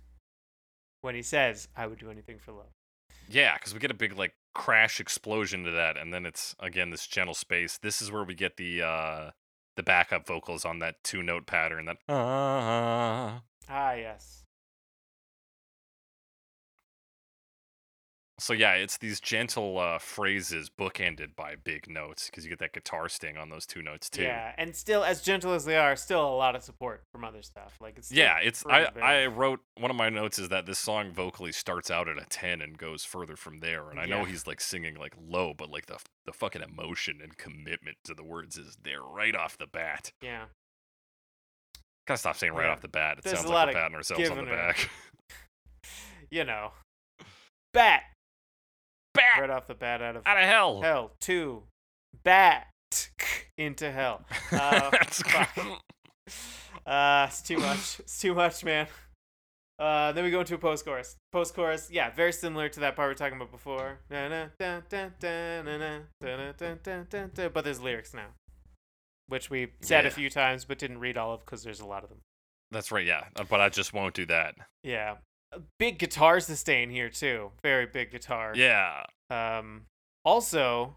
When 1.02 1.14
he 1.14 1.22
says, 1.22 1.68
I 1.76 1.86
would 1.86 2.00
do 2.00 2.10
anything 2.10 2.40
for 2.40 2.50
love. 2.50 2.72
Yeah, 3.28 3.54
because 3.54 3.72
we 3.72 3.78
get 3.78 3.92
a 3.92 3.94
big 3.94 4.14
like 4.14 4.34
crash 4.52 4.98
explosion 4.98 5.62
to 5.62 5.70
that, 5.70 5.96
and 5.96 6.12
then 6.12 6.26
it's 6.26 6.56
again 6.58 6.90
this 6.90 7.06
gentle 7.06 7.34
space. 7.34 7.78
This 7.78 8.02
is 8.02 8.10
where 8.10 8.24
we 8.24 8.34
get 8.34 8.56
the 8.56 8.82
uh 8.82 9.30
the 9.76 9.84
backup 9.84 10.26
vocals 10.26 10.64
on 10.64 10.80
that 10.80 11.04
two 11.04 11.22
note 11.22 11.46
pattern. 11.46 11.84
That 11.84 11.98
ah. 12.08 13.42
Ah, 13.68 13.92
yes. 13.92 14.42
So 18.46 18.52
yeah, 18.52 18.74
it's 18.74 18.98
these 18.98 19.18
gentle 19.18 19.76
uh, 19.76 19.98
phrases 19.98 20.70
bookended 20.70 21.34
by 21.34 21.56
big 21.64 21.90
notes 21.90 22.26
because 22.26 22.44
you 22.44 22.48
get 22.50 22.60
that 22.60 22.72
guitar 22.72 23.08
sting 23.08 23.36
on 23.36 23.48
those 23.50 23.66
two 23.66 23.82
notes 23.82 24.08
too. 24.08 24.22
Yeah, 24.22 24.52
and 24.56 24.76
still, 24.76 25.02
as 25.02 25.20
gentle 25.20 25.52
as 25.52 25.64
they 25.64 25.76
are, 25.76 25.96
still 25.96 26.24
a 26.24 26.30
lot 26.36 26.54
of 26.54 26.62
support 26.62 27.02
from 27.10 27.24
other 27.24 27.42
stuff. 27.42 27.74
Like 27.80 27.98
it's 27.98 28.12
Yeah, 28.12 28.38
it's 28.40 28.64
I. 28.64 28.86
I 29.02 29.26
wrote 29.26 29.62
one 29.80 29.90
of 29.90 29.96
my 29.96 30.10
notes 30.10 30.38
is 30.38 30.48
that 30.50 30.64
this 30.64 30.78
song 30.78 31.10
vocally 31.10 31.50
starts 31.50 31.90
out 31.90 32.08
at 32.08 32.18
a 32.18 32.24
10 32.24 32.62
and 32.62 32.78
goes 32.78 33.02
further 33.02 33.34
from 33.34 33.58
there 33.58 33.90
and 33.90 33.98
I 33.98 34.06
know 34.06 34.24
he's 34.24 34.46
like 34.46 34.60
singing 34.60 34.94
like 34.94 35.14
low 35.28 35.52
but 35.52 35.68
like 35.68 35.86
the 35.86 35.98
the 36.24 36.32
fucking 36.32 36.62
emotion 36.62 37.18
and 37.20 37.36
commitment 37.36 37.96
to 38.04 38.14
the 38.14 38.22
words 38.22 38.56
is 38.56 38.78
there 38.80 39.02
right 39.02 39.34
off 39.34 39.58
the 39.58 39.66
bat. 39.66 40.12
yeah. 40.22 40.44
Gotta 42.06 42.18
stop 42.18 42.36
saying 42.36 42.52
right 42.52 42.66
Yeah. 42.66 42.72
off 42.74 42.80
the 42.80 42.86
bat. 42.86 43.18
It 43.18 43.24
There's 43.24 43.40
sounds 43.40 43.50
like 43.50 43.66
we're 43.66 43.72
patting 43.72 43.96
ourselves 43.96 44.30
on 44.30 44.36
the 44.36 44.44
back. 44.44 44.88
You 46.30 46.44
know, 46.44 46.72
bat 47.72 48.02
Bat 49.16 49.40
right 49.40 49.50
off 49.50 49.66
the 49.66 49.74
bat 49.74 50.02
out 50.02 50.16
of 50.16 50.22
out 50.26 50.36
of 50.38 50.44
hell. 50.44 50.80
hell. 50.82 51.12
Two, 51.20 51.62
bat 52.22 52.66
into 53.58 53.90
hell. 53.90 54.24
Uh, 54.52 54.90
That's 54.90 55.22
fuck. 55.22 55.58
Uh, 56.86 57.26
it's 57.28 57.42
too 57.42 57.58
much. 57.58 58.00
It's 58.00 58.20
too 58.20 58.34
much, 58.34 58.64
man. 58.64 58.86
Uh, 59.78 60.12
then 60.12 60.24
we 60.24 60.30
go 60.30 60.40
into 60.40 60.54
a 60.54 60.58
post 60.58 60.84
chorus. 60.84 61.16
Post 61.32 61.54
chorus, 61.54 61.88
yeah, 61.90 62.10
very 62.10 62.32
similar 62.32 62.68
to 62.68 62.80
that 62.80 62.96
part 62.96 63.08
we 63.08 63.10
were 63.10 63.14
talking 63.14 63.36
about 63.36 63.50
before. 63.50 64.00
But 64.08 64.52
there's 67.64 67.80
lyrics 67.80 68.14
now, 68.14 68.28
which 69.28 69.50
we 69.50 69.72
said 69.82 70.06
a 70.06 70.10
few 70.10 70.30
times 70.30 70.64
but 70.64 70.78
didn't 70.78 71.00
read 71.00 71.18
all 71.18 71.34
of 71.34 71.44
because 71.44 71.62
there's 71.62 71.80
a 71.80 71.86
lot 71.86 72.04
of 72.04 72.08
them. 72.08 72.20
That's 72.70 72.90
right, 72.90 73.04
yeah. 73.04 73.24
But 73.50 73.60
I 73.60 73.68
just 73.68 73.92
won't 73.92 74.14
do 74.14 74.24
that. 74.26 74.54
Yeah, 74.82 75.16
big 75.78 75.98
guitar 75.98 76.40
sustain 76.40 76.90
here 76.90 77.08
too. 77.08 77.52
Very 77.62 77.86
big 77.86 78.10
guitar. 78.10 78.52
Yeah. 78.54 79.04
Um, 79.30 79.86
also, 80.24 80.96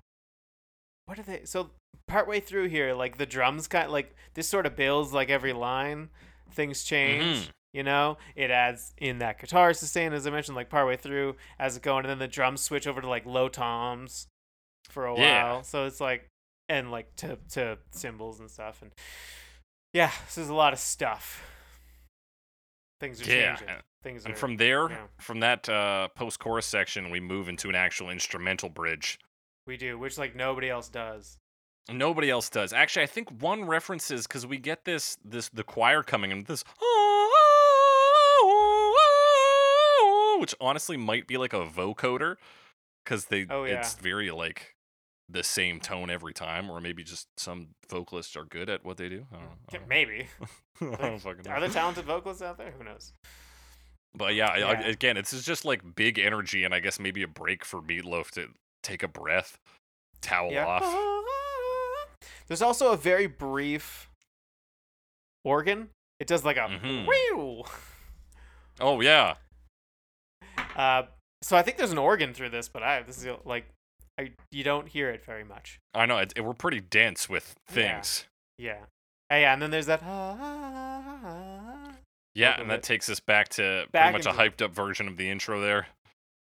what 1.06 1.20
are 1.20 1.24
they? 1.24 1.42
So 1.46 1.72
partway 2.08 2.40
through 2.40 2.70
here, 2.70 2.94
like 2.94 3.18
the 3.18 3.26
drums 3.26 3.68
kind, 3.68 3.86
of, 3.86 3.92
like 3.92 4.16
this 4.34 4.48
sort 4.48 4.66
of 4.66 4.76
builds 4.76 5.14
like 5.14 5.30
every 5.30 5.54
line. 5.54 6.10
Things 6.52 6.84
change. 6.84 7.48
Mhm. 7.48 7.50
You 7.74 7.84
know, 7.84 8.18
it 8.36 8.50
adds 8.50 8.94
in 8.98 9.20
that 9.20 9.40
guitar 9.40 9.74
sustain 9.74 10.12
as 10.14 10.26
I 10.26 10.32
mentioned, 10.32 10.56
like 10.56 10.70
partway 10.70 10.98
through 10.98 11.36
as 11.60 11.78
it 11.78 11.84
going, 11.84 12.06
and 12.06 12.10
then 12.10 12.18
the 12.20 12.28
drums 12.28 12.62
switch 12.62 12.88
over 12.88 13.00
to 13.02 13.08
like 13.08 13.28
low 13.28 13.48
toms 13.48 14.28
for 14.90 15.06
a 15.06 15.16
Yeah. 15.16 15.44
while. 15.54 15.64
So 15.64 15.86
it's 15.86 16.02
like 16.02 16.26
and 16.68 16.90
like 16.90 17.16
to 17.18 17.38
to 17.52 17.78
cymbals 17.92 18.40
and 18.40 18.50
stuff, 18.50 18.82
and 18.82 18.92
yeah, 19.94 20.12
this 20.26 20.38
is 20.40 20.50
a 20.50 20.54
lot 20.56 20.74
of 20.74 20.80
stuff. 20.80 21.44
Things 23.00 23.22
are 23.22 23.32
Yeah, 23.32 23.56
changing. 23.56 23.70
and- 23.70 23.84
Things 24.02 24.24
And 24.24 24.34
are 24.34 24.38
from 24.38 24.56
there, 24.56 24.90
yeah. 24.90 25.08
from 25.20 25.42
that 25.42 25.68
uh, 25.68 26.08
post 26.16 26.40
chorus 26.40 26.66
section, 26.66 27.10
we 27.10 27.20
move 27.20 27.50
into 27.50 27.68
an 27.68 27.76
actual 27.76 28.10
instrumental 28.10 28.70
bridge. 28.70 29.20
we 29.68 29.76
do, 29.76 29.98
which 30.00 30.18
like 30.18 30.36
nobody 30.36 30.70
else 30.70 30.88
does. 30.90 31.38
Nobody 31.92 32.30
else 32.30 32.50
does. 32.50 32.72
Actually, 32.72 33.04
I 33.04 33.08
think 33.08 33.30
one 33.42 33.66
reference 33.66 34.10
is 34.10 34.26
because 34.26 34.46
we 34.48 34.58
get 34.58 34.86
this 34.86 35.18
this 35.26 35.50
the 35.50 35.64
choir 35.64 36.02
coming 36.04 36.32
in 36.32 36.38
with 36.40 36.48
this 36.48 36.64
which 40.40 40.56
honestly 40.62 40.96
might 40.96 41.28
be 41.28 41.38
like 41.38 41.52
a 41.54 41.66
vocoder 41.66 42.36
because 43.04 43.26
they 43.26 43.46
Oh, 43.50 43.66
yeah. 43.66 43.80
it's 43.80 43.96
very 43.96 44.32
like 44.32 44.76
the 45.32 45.44
same 45.44 45.80
tone 45.80 46.10
every 46.10 46.34
time, 46.34 46.70
or 46.70 46.82
maybe 46.82 47.04
just 47.04 47.28
some 47.38 47.68
vocalists 47.90 48.36
are 48.36 48.46
good 48.46 48.70
at 48.70 48.84
what 48.84 48.98
they 48.98 49.10
do. 49.10 49.26
I 49.32 49.36
don't 49.36 49.44
know. 49.46 49.52
I 49.72 49.78
don't 49.78 49.88
maybe. 49.88 50.28
know. 50.82 50.94
I 51.00 51.10
don't 51.10 51.20
fucking 51.20 51.44
know. 51.46 51.52
Are 51.52 51.60
there 51.60 51.70
talented 51.70 52.06
vocalists 52.06 52.42
out 52.42 52.58
there? 52.58 52.72
Who 52.78 52.84
knows? 52.84 53.14
But 54.16 54.34
yeah, 54.34 54.48
I- 54.48 54.56
I- 54.56 54.58
Yeah. 54.80 54.88
again, 54.88 55.18
it's 55.18 55.44
just 55.44 55.66
like 55.66 55.96
big 55.96 56.18
energy, 56.18 56.64
and 56.64 56.74
I 56.74 56.80
guess 56.80 57.00
maybe 57.00 57.22
a 57.24 57.28
break 57.28 57.64
for 57.64 57.80
Meatloaf 57.82 58.32
to 58.32 58.48
take 58.82 59.04
a 59.04 59.08
breath, 59.08 59.58
towel 60.22 60.58
off. 60.58 60.84
There's 62.48 62.62
also 62.64 62.92
a 62.92 62.98
very 62.98 63.28
brief 63.28 64.10
organ. 65.46 65.90
It 66.20 66.28
does 66.28 66.44
like 66.44 66.58
a 66.58 66.68
whew. 66.68 67.64
Oh 68.82 69.00
yeah, 69.02 69.36
Uh, 70.76 71.04
so 71.42 71.56
I 71.56 71.62
think 71.62 71.78
there's 71.78 71.92
an 71.92 71.98
organ 71.98 72.34
through 72.34 72.50
this, 72.50 72.68
but 72.68 72.82
I 72.84 73.04
this 73.04 73.18
is 73.24 73.28
like 73.46 73.66
I 74.20 74.32
you 74.52 74.64
don't 74.64 74.88
hear 74.90 75.10
it 75.10 75.24
very 75.26 75.44
much. 75.44 75.80
I 75.94 76.06
know. 76.06 76.18
It, 76.18 76.34
it- 76.36 76.42
we're 76.42 76.54
pretty 76.54 76.82
dense 76.82 77.30
with 77.30 77.56
things. 77.68 78.26
Yeah. 78.58 78.86
Oh, 79.32 79.38
yeah, 79.38 79.54
and 79.54 79.62
then 79.62 79.72
there's 79.72 79.86
that. 79.86 80.02
Yeah, 82.36 82.60
and 82.60 82.70
that 82.70 82.78
bit. 82.78 82.84
takes 82.84 83.10
us 83.10 83.20
back 83.20 83.50
to 83.50 83.86
Back 83.92 84.12
pretty 84.14 84.28
much 84.30 84.36
a 84.36 84.38
hyped 84.38 84.62
up 84.64 84.74
version 84.74 85.08
of 85.08 85.18
the 85.18 85.30
intro 85.30 85.60
there. 85.62 85.88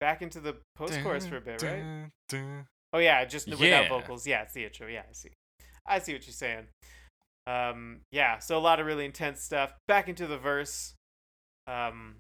Back 0.00 0.22
into 0.22 0.40
the 0.40 0.56
post 0.76 1.00
chorus 1.02 1.26
for 1.26 1.36
a 1.36 1.40
bit, 1.40 1.62
right? 1.62 1.82
Dun, 1.82 2.10
dun. 2.28 2.66
Oh 2.92 2.98
yeah, 2.98 3.24
just 3.24 3.48
without 3.48 3.60
Yeah. 3.60 3.88
vocals. 3.88 4.26
Yeah, 4.26 4.42
it's 4.42 4.52
the 4.54 4.64
intro. 4.64 4.86
Yeah, 4.86 5.02
I 5.08 5.12
see. 5.12 5.30
I 5.86 5.98
see 5.98 6.12
what 6.12 6.26
you're 6.26 6.32
saying. 6.32 6.66
Um, 7.46 8.00
yeah, 8.10 8.38
so 8.38 8.56
a 8.56 8.60
lot 8.60 8.80
of 8.80 8.86
really 8.86 9.04
intense 9.04 9.42
stuff. 9.42 9.74
Back 9.88 10.08
into 10.08 10.26
the 10.26 10.38
verse, 10.38 10.94
um, 11.66 12.16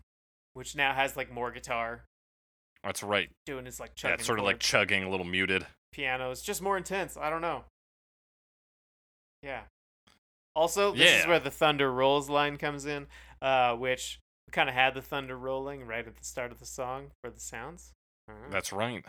which 0.54 0.76
now 0.76 0.92
has 0.94 1.16
like 1.16 1.30
more 1.32 1.50
guitar 1.50 2.04
That's 2.84 3.02
right. 3.02 3.30
doing 3.46 3.64
his 3.64 3.80
like 3.80 3.90
Yeah, 3.96 4.02
chugging 4.02 4.14
it's 4.14 4.26
sort 4.26 4.38
of 4.38 4.44
like 4.44 4.58
chugging, 4.60 5.02
a 5.04 5.10
little 5.10 5.26
muted. 5.26 5.66
Piano, 5.92 6.24
pianos, 6.24 6.42
just 6.42 6.60
more 6.62 6.76
intense. 6.76 7.16
I 7.16 7.30
don't 7.30 7.40
know. 7.40 7.64
Yeah. 9.42 9.62
Also, 10.54 10.92
this 10.94 11.20
is 11.22 11.26
where 11.26 11.40
the 11.40 11.50
thunder 11.50 11.90
rolls 11.92 12.28
line 12.30 12.58
comes 12.58 12.86
in, 12.86 13.06
uh, 13.42 13.74
which 13.74 14.20
we 14.46 14.52
kind 14.52 14.68
of 14.68 14.74
had 14.74 14.94
the 14.94 15.02
thunder 15.02 15.36
rolling 15.36 15.86
right 15.86 16.06
at 16.06 16.16
the 16.16 16.24
start 16.24 16.52
of 16.52 16.60
the 16.60 16.66
song 16.66 17.10
for 17.22 17.30
the 17.30 17.40
sounds. 17.40 17.92
That's 18.50 18.72
right. 18.72 19.04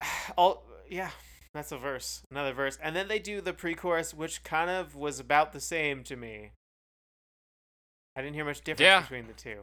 all 0.36 0.62
yeah 0.88 1.10
that's 1.52 1.72
a 1.72 1.76
verse 1.78 2.22
another 2.30 2.52
verse 2.52 2.78
and 2.82 2.94
then 2.94 3.08
they 3.08 3.18
do 3.18 3.40
the 3.40 3.52
pre-chorus 3.52 4.14
which 4.14 4.42
kind 4.44 4.70
of 4.70 4.94
was 4.94 5.18
about 5.18 5.52
the 5.52 5.60
same 5.60 6.04
to 6.04 6.14
me 6.16 6.52
i 8.16 8.22
didn't 8.22 8.34
hear 8.34 8.44
much 8.44 8.60
difference 8.60 8.80
Yeah. 8.80 9.00
between 9.00 9.26
the 9.26 9.32
two 9.32 9.62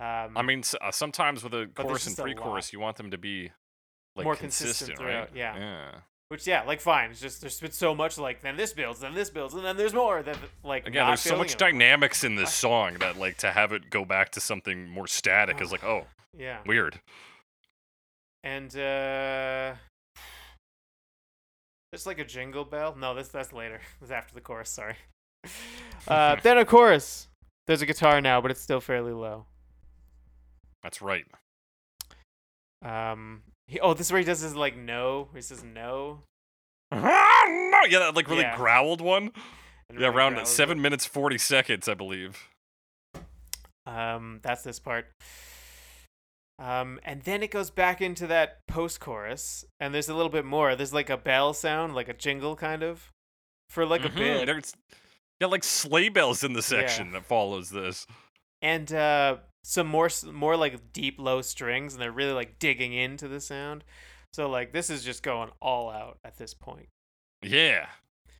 um, 0.00 0.36
I 0.36 0.42
mean, 0.42 0.62
uh, 0.80 0.90
sometimes 0.90 1.42
with 1.42 1.54
a 1.54 1.66
chorus 1.74 2.06
and 2.06 2.16
pre-chorus, 2.16 2.72
you 2.72 2.80
want 2.80 2.96
them 2.96 3.10
to 3.10 3.18
be 3.18 3.50
like 4.14 4.24
More 4.24 4.36
consistent 4.36 4.96
consistent, 4.96 5.08
right? 5.08 5.30
yeah. 5.34 5.56
Yeah. 5.56 5.90
which 6.28 6.46
yeah 6.46 6.62
like 6.62 6.80
fine 6.80 7.10
it's 7.10 7.20
just 7.20 7.40
there's 7.40 7.60
been 7.60 7.70
so 7.70 7.94
much 7.94 8.18
like 8.18 8.42
then 8.42 8.56
this 8.56 8.72
builds 8.72 9.00
then 9.00 9.14
this 9.14 9.30
builds 9.30 9.54
and 9.54 9.64
then 9.64 9.76
there's 9.76 9.94
more 9.94 10.22
that 10.22 10.36
like 10.64 10.86
Again, 10.86 11.06
there's 11.06 11.20
so 11.20 11.36
much 11.36 11.56
dynamics 11.56 12.24
in 12.24 12.34
this 12.34 12.52
song 12.52 12.94
that 12.98 13.16
like 13.16 13.38
to 13.38 13.52
have 13.52 13.72
it 13.72 13.90
go 13.90 14.04
back 14.04 14.30
to 14.30 14.40
something 14.40 14.88
more 14.88 15.06
static 15.06 15.60
is 15.60 15.70
like, 15.70 15.84
oh, 15.84 16.06
yeah 16.36 16.58
weird. 16.66 17.00
and 18.44 18.74
uh 18.76 19.74
there's 21.92 22.06
like 22.06 22.18
a 22.18 22.24
jingle 22.24 22.64
bell 22.64 22.96
no 22.98 23.14
this 23.14 23.28
that's 23.28 23.52
later 23.52 23.80
it's 24.02 24.10
after 24.10 24.34
the 24.34 24.40
chorus 24.40 24.68
sorry 24.68 24.96
uh 26.08 26.36
then 26.42 26.58
of 26.58 26.66
course 26.66 27.28
there's 27.66 27.82
a 27.82 27.86
guitar 27.86 28.20
now 28.20 28.40
but 28.40 28.50
it's 28.50 28.60
still 28.60 28.80
fairly 28.80 29.12
low 29.12 29.46
That's 30.82 31.00
right. 31.02 31.24
Um. 32.84 33.42
He, 33.66 33.78
oh, 33.80 33.92
this 33.92 34.06
is 34.06 34.12
where 34.12 34.20
he 34.20 34.24
does 34.24 34.40
his 34.40 34.54
like 34.54 34.76
no. 34.76 35.28
He 35.34 35.40
says 35.42 35.62
no. 35.64 36.20
no, 36.92 36.98
yeah, 37.88 37.98
that 37.98 38.12
like 38.16 38.28
really 38.28 38.42
Yeah. 38.42 38.56
growled 38.56 39.00
one. 39.00 39.32
and 39.90 40.00
Yeah, 40.00 40.08
around 40.08 40.46
seven 40.46 40.78
it. 40.78 40.80
minutes 40.82 41.04
forty 41.04 41.38
seconds, 41.38 41.88
I 41.88 41.94
believe. 41.94 42.48
Um. 43.86 44.40
That's 44.42 44.62
this 44.62 44.78
part. 44.78 45.06
Um. 46.58 46.98
And 47.04 47.22
then 47.22 47.42
it 47.42 47.50
goes 47.50 47.70
back 47.70 48.00
into 48.00 48.26
that 48.28 48.58
post-chorus, 48.68 49.64
and 49.80 49.94
there's 49.94 50.08
a 50.08 50.14
little 50.14 50.30
bit 50.30 50.44
more. 50.44 50.74
There's 50.76 50.94
like 50.94 51.10
a 51.10 51.16
bell 51.16 51.52
sound, 51.52 51.94
like 51.94 52.08
a 52.08 52.14
jingle 52.14 52.56
kind 52.56 52.82
of, 52.82 53.10
for 53.70 53.84
like 53.84 54.04
a 54.04 54.08
Mhm, 54.08 54.16
bit. 54.16 54.46
there's- 54.46 54.72
yeah, 55.40 55.46
like 55.46 55.62
sleigh 55.62 56.08
bells 56.08 56.42
in 56.42 56.52
the 56.54 56.62
section 56.62 57.12
that 57.12 57.24
follows 57.24 57.70
this. 57.70 58.06
and 58.60 58.92
uh, 58.92 59.36
some 59.64 59.86
more 59.86 60.08
more 60.32 60.56
like 60.56 60.92
deep 60.92 61.16
low 61.18 61.42
strings, 61.42 61.94
and 61.94 62.02
they're 62.02 62.12
really 62.12 62.32
like 62.32 62.58
digging 62.58 62.92
into 62.92 63.28
the 63.28 63.40
sound. 63.40 63.84
So 64.32 64.48
like 64.48 64.72
this 64.72 64.90
is 64.90 65.04
just 65.04 65.22
going 65.22 65.50
all 65.60 65.90
out 65.90 66.18
at 66.24 66.36
this 66.38 66.54
point. 66.54 66.88
Yeah, 67.42 67.86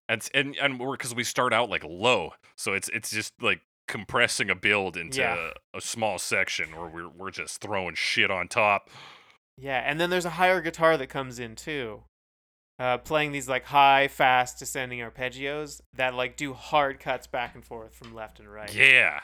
and 0.09 0.19
it's- 0.23 0.31
and 0.35 0.57
and 0.57 0.79
we're 0.81 0.93
because 0.97 1.15
we 1.15 1.25
start 1.25 1.53
out 1.53 1.71
like 1.71 1.85
low, 1.85 2.33
so 2.57 2.73
it's 2.73 2.89
it's 2.91 3.11
just 3.11 3.33
like 3.41 3.61
compressing 3.87 4.51
a 4.51 4.55
build 4.55 4.97
into 4.99 5.21
Yeah. 5.21 5.51
a, 5.75 5.79
a 5.79 5.81
small 5.81 6.19
section 6.19 6.77
where 6.77 6.89
we're 6.89 7.09
we're 7.09 7.31
just 7.31 7.61
throwing 7.61 7.95
shit 7.95 8.31
on 8.31 8.49
top. 8.49 8.91
Yeah, 9.57 9.79
and 9.85 10.01
then 10.01 10.11
there's 10.11 10.25
a 10.27 10.31
higher 10.31 10.61
guitar 10.61 10.97
that 10.97 11.09
comes 11.09 11.39
in 11.39 11.57
too. 11.57 12.05
Uh, 12.79 12.97
playing 12.99 13.33
these 13.33 13.49
like 13.49 13.65
high, 13.65 14.07
fast 14.07 14.59
descending 14.61 15.01
arpeggios 15.01 15.81
that 15.95 16.15
like 16.15 16.37
do 16.37 16.53
hard 16.55 17.01
cuts 17.01 17.27
back 17.27 17.55
and 17.57 17.65
forth 17.65 17.93
from 17.95 18.15
left 18.15 18.39
and 18.39 18.53
right. 18.53 18.73
Yeah, 18.73 19.21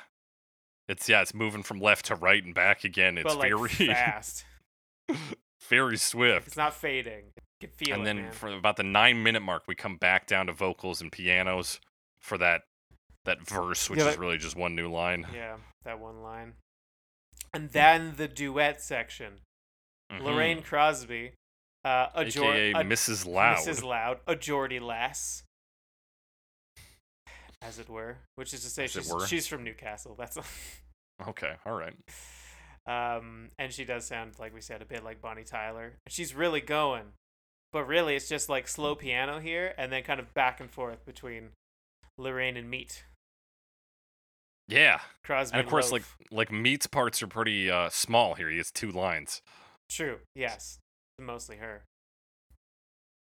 it's 0.88 1.08
yeah, 1.08 1.22
it's 1.22 1.34
moving 1.34 1.62
from 1.62 1.80
left 1.80 2.06
to 2.06 2.14
right 2.14 2.42
and 2.44 2.54
back 2.54 2.84
again. 2.84 3.16
It's 3.18 3.24
but 3.24 3.38
like 3.38 3.50
very 3.50 3.68
fast. 3.68 4.44
very 5.68 5.96
swift. 5.96 6.46
It's 6.48 6.56
not 6.56 6.74
fading. 6.74 7.24
You 7.60 7.68
can 7.68 7.70
feel 7.76 7.94
and 7.94 8.02
it, 8.02 8.06
then 8.06 8.16
man. 8.24 8.32
for 8.32 8.48
about 8.48 8.76
the 8.76 8.82
nine 8.82 9.22
minute 9.22 9.40
mark, 9.40 9.62
we 9.66 9.74
come 9.74 9.96
back 9.96 10.26
down 10.26 10.46
to 10.46 10.52
vocals 10.52 11.00
and 11.00 11.10
pianos 11.10 11.80
for 12.20 12.36
that 12.38 12.62
that 13.24 13.46
verse, 13.46 13.88
which 13.88 13.98
Yeah, 14.00 14.06
is 14.08 14.14
that- 14.16 14.20
really 14.20 14.36
just 14.38 14.56
one 14.56 14.74
new 14.74 14.90
line. 14.90 15.26
Yeah, 15.34 15.56
that 15.84 15.98
one 15.98 16.22
line. 16.22 16.54
And 17.54 17.70
then 17.70 18.14
the 18.16 18.28
duet 18.28 18.82
section. 18.82 19.40
Mhm. 20.12 20.20
Lorraine 20.22 20.60
Crosby, 20.62 21.32
uh, 21.84 22.08
a 22.14 22.24
Jor- 22.26 22.52
aka 22.52 22.72
a- 22.72 22.84
Mrs. 22.84 23.24
Loud. 23.26 23.58
Mrs. 23.58 23.82
Loud, 23.82 24.20
a 24.26 24.36
Geordie 24.36 24.80
lass, 24.80 25.44
as 27.66 27.78
it 27.78 27.88
were, 27.88 28.18
which 28.36 28.52
is 28.52 28.62
to 28.62 28.68
say 28.70 28.84
As 28.84 28.92
she's, 28.92 29.12
she's 29.26 29.46
from 29.46 29.64
Newcastle. 29.64 30.14
That's 30.18 30.38
Okay, 31.28 31.52
all 31.64 31.72
right. 31.74 31.94
um, 32.86 33.48
and 33.58 33.72
she 33.72 33.84
does 33.84 34.04
sound 34.04 34.32
like 34.38 34.52
we 34.54 34.60
said 34.60 34.82
a 34.82 34.84
bit 34.84 35.04
like 35.04 35.20
Bonnie 35.20 35.44
Tyler. 35.44 35.94
She's 36.08 36.34
really 36.34 36.60
going, 36.60 37.04
but 37.72 37.84
really 37.86 38.16
it's 38.16 38.28
just 38.28 38.48
like 38.48 38.66
slow 38.68 38.94
piano 38.94 39.38
here, 39.38 39.72
and 39.78 39.92
then 39.92 40.02
kind 40.02 40.20
of 40.20 40.34
back 40.34 40.60
and 40.60 40.70
forth 40.70 41.04
between 41.06 41.50
Lorraine 42.18 42.56
and 42.56 42.68
Meat. 42.68 43.04
Yeah, 44.66 45.00
Crosby, 45.22 45.58
and 45.58 45.64
of 45.64 45.70
course, 45.70 45.92
Loaf. 45.92 46.16
like 46.30 46.50
like 46.50 46.52
Meat's 46.52 46.86
parts 46.86 47.22
are 47.22 47.26
pretty 47.26 47.70
uh, 47.70 47.90
small 47.90 48.34
here. 48.34 48.48
He 48.50 48.56
has 48.56 48.70
two 48.70 48.90
lines. 48.90 49.40
true, 49.90 50.18
yes, 50.34 50.78
mostly 51.20 51.56
her. 51.56 51.84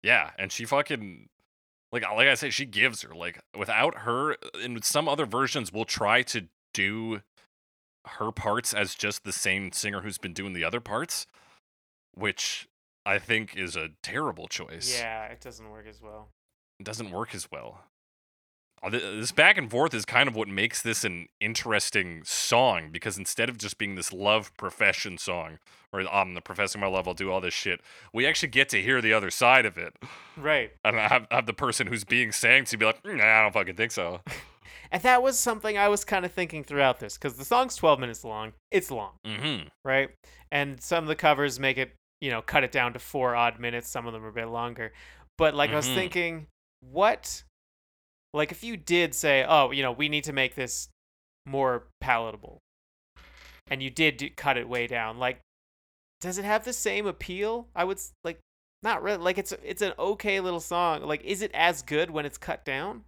Yeah, 0.02 0.30
and 0.38 0.52
she 0.52 0.64
fucking 0.64 1.26
like 1.94 2.02
uh, 2.02 2.14
like 2.14 2.28
I 2.28 2.34
say, 2.34 2.50
she 2.50 2.66
gives 2.66 3.02
her 3.02 3.14
like 3.14 3.40
without 3.56 3.98
her. 3.98 4.32
Uh, 4.32 4.58
in 4.62 4.82
some 4.82 5.08
other 5.08 5.24
versions, 5.24 5.72
we'll 5.72 5.84
try 5.84 6.22
to 6.22 6.48
do 6.74 7.22
her 8.18 8.32
parts 8.32 8.74
as 8.74 8.94
just 8.94 9.24
the 9.24 9.32
same 9.32 9.72
singer 9.72 10.02
who's 10.02 10.18
been 10.18 10.34
doing 10.34 10.52
the 10.52 10.64
other 10.64 10.80
parts, 10.80 11.26
which 12.12 12.68
I 13.06 13.18
think 13.18 13.56
is 13.56 13.76
a 13.76 13.90
terrible 14.02 14.48
choice. 14.48 14.98
Yeah, 15.00 15.26
it 15.26 15.40
doesn't 15.40 15.70
work 15.70 15.86
as 15.88 16.02
well. 16.02 16.28
it 16.80 16.84
doesn't 16.84 17.12
work 17.12 17.34
as 17.34 17.50
well. 17.50 17.84
Uh, 18.84 18.90
th- 18.90 19.02
This 19.02 19.32
back 19.32 19.56
and 19.56 19.70
forth 19.70 19.94
is 19.94 20.04
kind 20.04 20.28
of 20.28 20.36
what 20.36 20.48
makes 20.48 20.82
this 20.82 21.04
an 21.04 21.28
interesting 21.40 22.22
song 22.24 22.90
because 22.92 23.16
instead 23.18 23.48
of 23.48 23.56
just 23.58 23.78
being 23.78 23.94
this 23.94 24.12
love 24.12 24.54
profession 24.56 25.16
song 25.18 25.58
where 25.90 26.06
I'm 26.12 26.34
the 26.34 26.40
professing 26.40 26.80
my 26.80 26.88
love, 26.88 27.06
I'll 27.08 27.14
do 27.14 27.30
all 27.30 27.40
this 27.40 27.54
shit, 27.54 27.80
we 28.12 28.26
actually 28.26 28.48
get 28.48 28.68
to 28.70 28.82
hear 28.82 29.00
the 29.00 29.12
other 29.12 29.30
side 29.30 29.64
of 29.64 29.78
it. 29.78 29.94
Right. 30.36 30.72
And 30.84 30.98
I 30.98 31.08
have, 31.08 31.26
have 31.30 31.46
the 31.46 31.52
person 31.52 31.86
who's 31.86 32.04
being 32.04 32.32
sang 32.32 32.64
to 32.64 32.76
be 32.76 32.84
like, 32.84 33.04
nah, 33.04 33.12
I 33.24 33.42
don't 33.42 33.52
fucking 33.52 33.76
think 33.76 33.92
so. 33.92 34.20
And 34.92 35.02
that 35.02 35.22
was 35.24 35.36
something 35.38 35.76
I 35.76 35.88
was 35.88 36.04
kind 36.04 36.24
of 36.24 36.30
thinking 36.30 36.62
throughout 36.62 37.00
this 37.00 37.18
because 37.18 37.36
the 37.36 37.44
song's 37.44 37.74
12 37.74 37.98
minutes 37.98 38.22
long. 38.22 38.52
It's 38.70 38.92
long, 38.92 39.12
Mm-hmm. 39.26 39.66
right? 39.84 40.10
And 40.52 40.80
some 40.80 41.02
of 41.02 41.08
the 41.08 41.16
covers 41.16 41.58
make 41.58 41.78
it, 41.78 41.94
you 42.20 42.30
know, 42.30 42.40
cut 42.42 42.62
it 42.62 42.70
down 42.70 42.92
to 42.92 43.00
four 43.00 43.34
odd 43.34 43.58
minutes. 43.58 43.88
Some 43.88 44.06
of 44.06 44.12
them 44.12 44.24
are 44.24 44.28
a 44.28 44.32
bit 44.32 44.46
longer. 44.48 44.92
But 45.36 45.54
like 45.54 45.70
I 45.70 45.74
was 45.76 45.88
Mhm. 45.88 45.94
thinking, 45.96 46.46
what, 46.80 47.42
like 48.34 48.52
if 48.52 48.64
you 48.64 48.76
did 48.76 49.14
say, 49.14 49.46
oh, 49.48 49.70
you 49.70 49.82
know, 49.82 49.92
we 49.92 50.08
need 50.08 50.24
to 50.24 50.32
make 50.32 50.54
this 50.54 50.88
more 51.46 51.84
palatable, 52.00 52.58
and 53.68 53.82
you 53.82 53.90
did 53.90 54.16
do, 54.16 54.28
cut 54.30 54.58
it 54.58 54.68
way 54.68 54.86
down, 54.86 55.18
like, 55.18 55.40
does 56.20 56.36
it 56.36 56.44
have 56.44 56.64
the 56.64 56.72
same 56.72 57.06
appeal? 57.06 57.68
I 57.74 57.84
would 57.84 58.00
like, 58.24 58.40
not 58.82 59.02
really. 59.02 59.18
Like 59.18 59.38
it's 59.38 59.52
it's 59.62 59.82
an 59.82 59.92
okay 59.98 60.40
little 60.40 60.60
song. 60.60 61.02
Like, 61.02 61.22
is 61.24 61.42
it 61.42 61.50
as 61.54 61.82
good 61.82 62.10
when 62.10 62.26
it's 62.26 62.36
cut 62.36 62.64
down? 62.64 63.04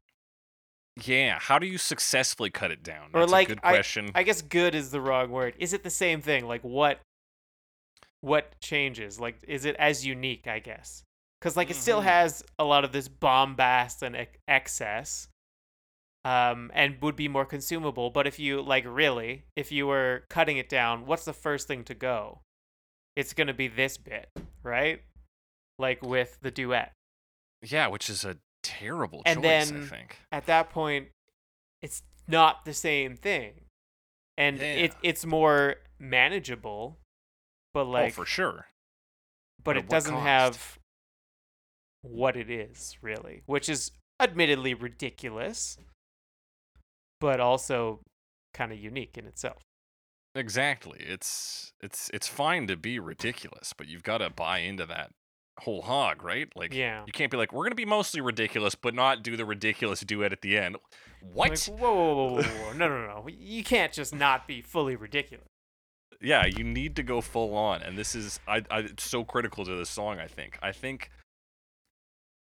Yeah. 1.05 1.39
How 1.41 1.59
do 1.59 1.67
you 1.67 1.77
successfully 1.77 2.51
cut 2.51 2.71
it 2.71 2.83
down? 2.83 3.11
Or 3.13 3.27
like 3.27 3.49
a 3.49 3.55
good 3.57 3.61
I- 3.63 3.73
question. 3.73 4.11
I 4.15 4.23
guess 4.23 4.41
good 4.43 4.75
is 4.75 4.91
the 4.91 5.01
wrong 5.01 5.31
word. 5.31 5.55
Is 5.59 5.73
it 5.73 5.83
the 5.83 5.91
same 5.91 6.23
thing? 6.23 6.47
Like 6.47 6.63
what 6.63 7.01
what 8.21 8.59
changes? 8.61 9.21
Like 9.21 9.39
is 9.47 9.65
it 9.65 9.77
as 9.77 10.07
unique, 10.07 10.47
I 10.47 10.61
guess? 10.61 11.03
Cuz 11.41 11.57
like 11.57 11.71
it 11.71 11.77
still 11.77 12.01
Mhm. 12.01 12.05
has 12.05 12.43
a 12.59 12.65
lot 12.65 12.85
of 12.85 12.93
this 12.93 13.09
bombast 13.09 14.03
and 14.03 14.17
ex- 14.17 14.39
excess. 14.49 15.29
Um 16.25 16.71
and 16.75 17.01
would 17.03 17.15
be 17.17 17.29
more 17.29 17.47
consumable, 17.47 18.11
but 18.11 18.27
if 18.27 18.39
you 18.39 18.61
like 18.63 18.85
really, 18.87 19.45
if 19.55 19.71
you 19.71 19.87
were 19.87 20.25
cutting 20.29 20.57
it 20.57 20.69
down, 20.69 21.07
what's 21.07 21.25
the 21.25 21.33
first 21.33 21.69
thing 21.69 21.85
to 21.85 21.95
go? 21.95 22.41
It's 23.15 23.33
going 23.33 23.47
to 23.47 23.55
be 23.55 23.67
this 23.69 23.97
bit, 23.97 24.29
right? 24.63 25.03
Like 25.79 26.03
with 26.03 26.39
the 26.43 26.51
duet. 26.51 26.93
yeah, 27.63 27.87
which 27.87 28.11
is 28.11 28.25
a 28.25 28.37
terrible 28.63 29.23
And 29.25 29.43
choice, 29.43 29.73
I 29.73 29.81
think. 29.87 30.19
at 30.33 30.47
that 30.47 30.71
point 30.71 31.09
it's 31.83 32.03
not 32.27 32.65
the 32.65 32.75
same 32.75 33.17
thing 33.17 33.65
and 34.37 34.61
it, 34.61 34.95
it's 35.05 35.25
more 35.25 35.77
manageable 36.01 36.99
but 37.73 37.85
like 37.85 38.13
oh, 38.13 38.15
for 38.17 38.27
sure. 38.27 38.67
but 39.59 39.65
but 39.65 39.77
it 39.77 39.89
doesn't 39.89 40.13
cost? 40.15 40.27
have 40.27 40.79
what 42.11 42.37
it 42.37 42.51
is 42.51 42.97
really 43.03 43.43
which 43.47 43.69
is 43.69 43.93
admittedly 44.21 44.75
ridiculous 44.75 45.77
but 47.21 47.41
also 47.41 48.01
kind 48.55 48.73
of 48.73 48.79
unique 48.79 49.17
in 49.19 49.27
itself 49.27 49.63
Exactly. 50.37 50.99
It's 51.01 51.73
it's 51.81 52.11
it's 52.13 52.29
fine 52.29 52.67
to 52.67 52.77
be 52.77 52.99
ridiculous, 52.99 53.73
but 53.77 53.89
you've 53.89 54.03
got 54.03 54.19
to 54.19 54.29
buy 54.29 54.59
into 54.59 54.85
that 54.85 55.11
whole 55.61 55.81
hog, 55.81 56.23
right? 56.23 56.47
Like 56.55 56.75
yeah 56.75 57.05
you 57.07 57.13
can't 57.13 57.31
be 57.31 57.39
like, 57.39 57.55
we're 57.55 57.65
gonna 57.65 57.75
be 57.75 57.87
mostly 57.87 58.21
ridiculous, 58.21 58.75
but 58.75 58.95
not 58.95 59.23
do 59.23 59.37
the 59.37 59.47
ridiculous 59.47 60.01
duet 60.01 60.33
at 60.33 60.43
the 60.43 60.59
end. 60.59 60.77
What? 61.23 61.51
like, 61.51 61.81
whoa, 61.81 61.95
whoa, 61.95 62.15
whoa, 62.15 62.43
whoa, 62.43 62.73
no 62.75 62.87
no 62.87 63.07
no 63.07 63.27
you 63.29 63.65
can't 63.65 63.93
just 63.93 64.15
not 64.15 64.47
be 64.47 64.61
fully 64.61 64.95
ridiculous 64.95 65.47
yeah, 66.21 66.47
you 66.47 66.65
need 66.65 66.97
to 66.97 67.03
go 67.03 67.21
full 67.21 67.55
on, 67.55 67.83
and 67.83 67.97
this 67.99 68.15
is 68.15 68.41
I, 68.47 68.63
I 68.71 68.81
it's 68.81 69.05
so 69.05 69.25
critical 69.25 69.65
to 69.65 69.77
this 69.77 69.91
song. 69.91 70.19
I 70.19 70.27
think. 70.27 70.59
I 70.63 70.73
think. 70.73 71.11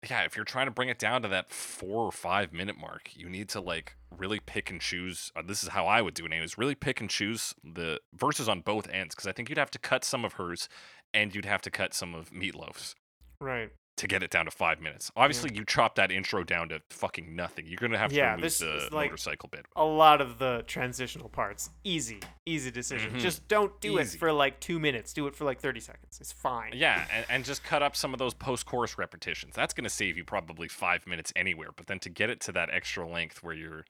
Yeah, 0.09 0.23
if 0.23 0.35
you're 0.35 0.45
trying 0.45 0.65
to 0.65 0.71
bring 0.71 0.89
it 0.89 0.97
down 0.97 1.21
to 1.21 1.27
that 1.27 1.51
four 1.51 2.05
or 2.05 2.11
five 2.11 2.51
minute 2.51 2.77
mark, 2.77 3.11
you 3.15 3.29
need 3.29 3.49
to 3.49 3.61
like 3.61 3.95
really 4.17 4.39
pick 4.39 4.71
and 4.71 4.81
choose. 4.81 5.31
Uh, 5.35 5.43
this 5.45 5.61
is 5.61 5.69
how 5.69 5.85
I 5.85 6.01
would 6.01 6.15
do 6.15 6.25
it. 6.25 6.31
Anyways, 6.31 6.57
really 6.57 6.75
pick 6.75 6.99
and 7.01 7.09
choose 7.09 7.53
the 7.63 7.99
verses 8.15 8.49
on 8.49 8.61
both 8.61 8.89
ends, 8.89 9.13
because 9.13 9.27
I 9.27 9.31
think 9.31 9.49
you'd 9.49 9.59
have 9.59 9.71
to 9.71 9.79
cut 9.79 10.03
some 10.03 10.25
of 10.25 10.33
hers, 10.33 10.67
and 11.13 11.35
you'd 11.35 11.45
have 11.45 11.61
to 11.61 11.71
cut 11.71 11.93
some 11.93 12.15
of 12.15 12.31
Meatloaf's. 12.31 12.95
right 13.39 13.69
to 14.01 14.07
get 14.07 14.23
it 14.23 14.31
down 14.31 14.45
to 14.45 14.51
five 14.51 14.81
minutes. 14.81 15.11
Obviously, 15.15 15.51
you 15.55 15.63
chop 15.63 15.95
that 15.95 16.11
intro 16.11 16.43
down 16.43 16.69
to 16.69 16.81
fucking 16.89 17.35
nothing. 17.35 17.67
You're 17.67 17.77
gonna 17.77 17.97
have 17.99 18.09
to 18.09 18.15
Yeah, 18.15 18.31
remove 18.31 18.41
this 18.41 18.57
the 18.59 18.89
like- 18.91 19.11
motorcycle 19.11 19.47
bit. 19.49 19.65
a 19.75 19.83
lot 19.85 20.21
of 20.21 20.37
the 20.39 20.63
transitional 20.67 21.29
parts 21.29 21.69
easy 21.83 22.19
easy 22.45 22.71
decision 22.71 23.13
Mhm. 23.13 23.19
just 23.19 23.47
don't 23.47 23.79
do 23.79 23.99
Easy. 23.99 24.17
it 24.17 24.19
for 24.19 24.31
like 24.33 24.59
two 24.59 24.79
minutes 24.79 25.13
do 25.13 25.27
it 25.27 25.35
for 25.35 25.45
like 25.45 25.59
30 25.59 25.79
seconds 25.79 26.19
it's 26.19 26.31
fine 26.31 26.71
Yeah, 26.73 27.05
and, 27.13 27.25
and 27.29 27.45
just 27.45 27.63
cut 27.63 27.83
up 27.83 27.95
some 27.95 28.13
of 28.13 28.17
those 28.19 28.33
post-chorus 28.33 28.97
repetitions. 28.97 29.53
That's 29.55 29.73
gonna 29.73 29.89
save 29.89 30.17
you 30.17 30.25
probably 30.25 30.67
five 30.67 31.05
minutes 31.05 31.31
anywhere. 31.35 31.69
But 31.75 31.85
then 31.87 31.99
to 31.99 32.09
get 32.09 32.29
it 32.31 32.39
to 32.41 32.51
that 32.53 32.69
extra 32.71 33.07
length 33.07 33.43
where 33.43 33.53
you're, 33.53 33.85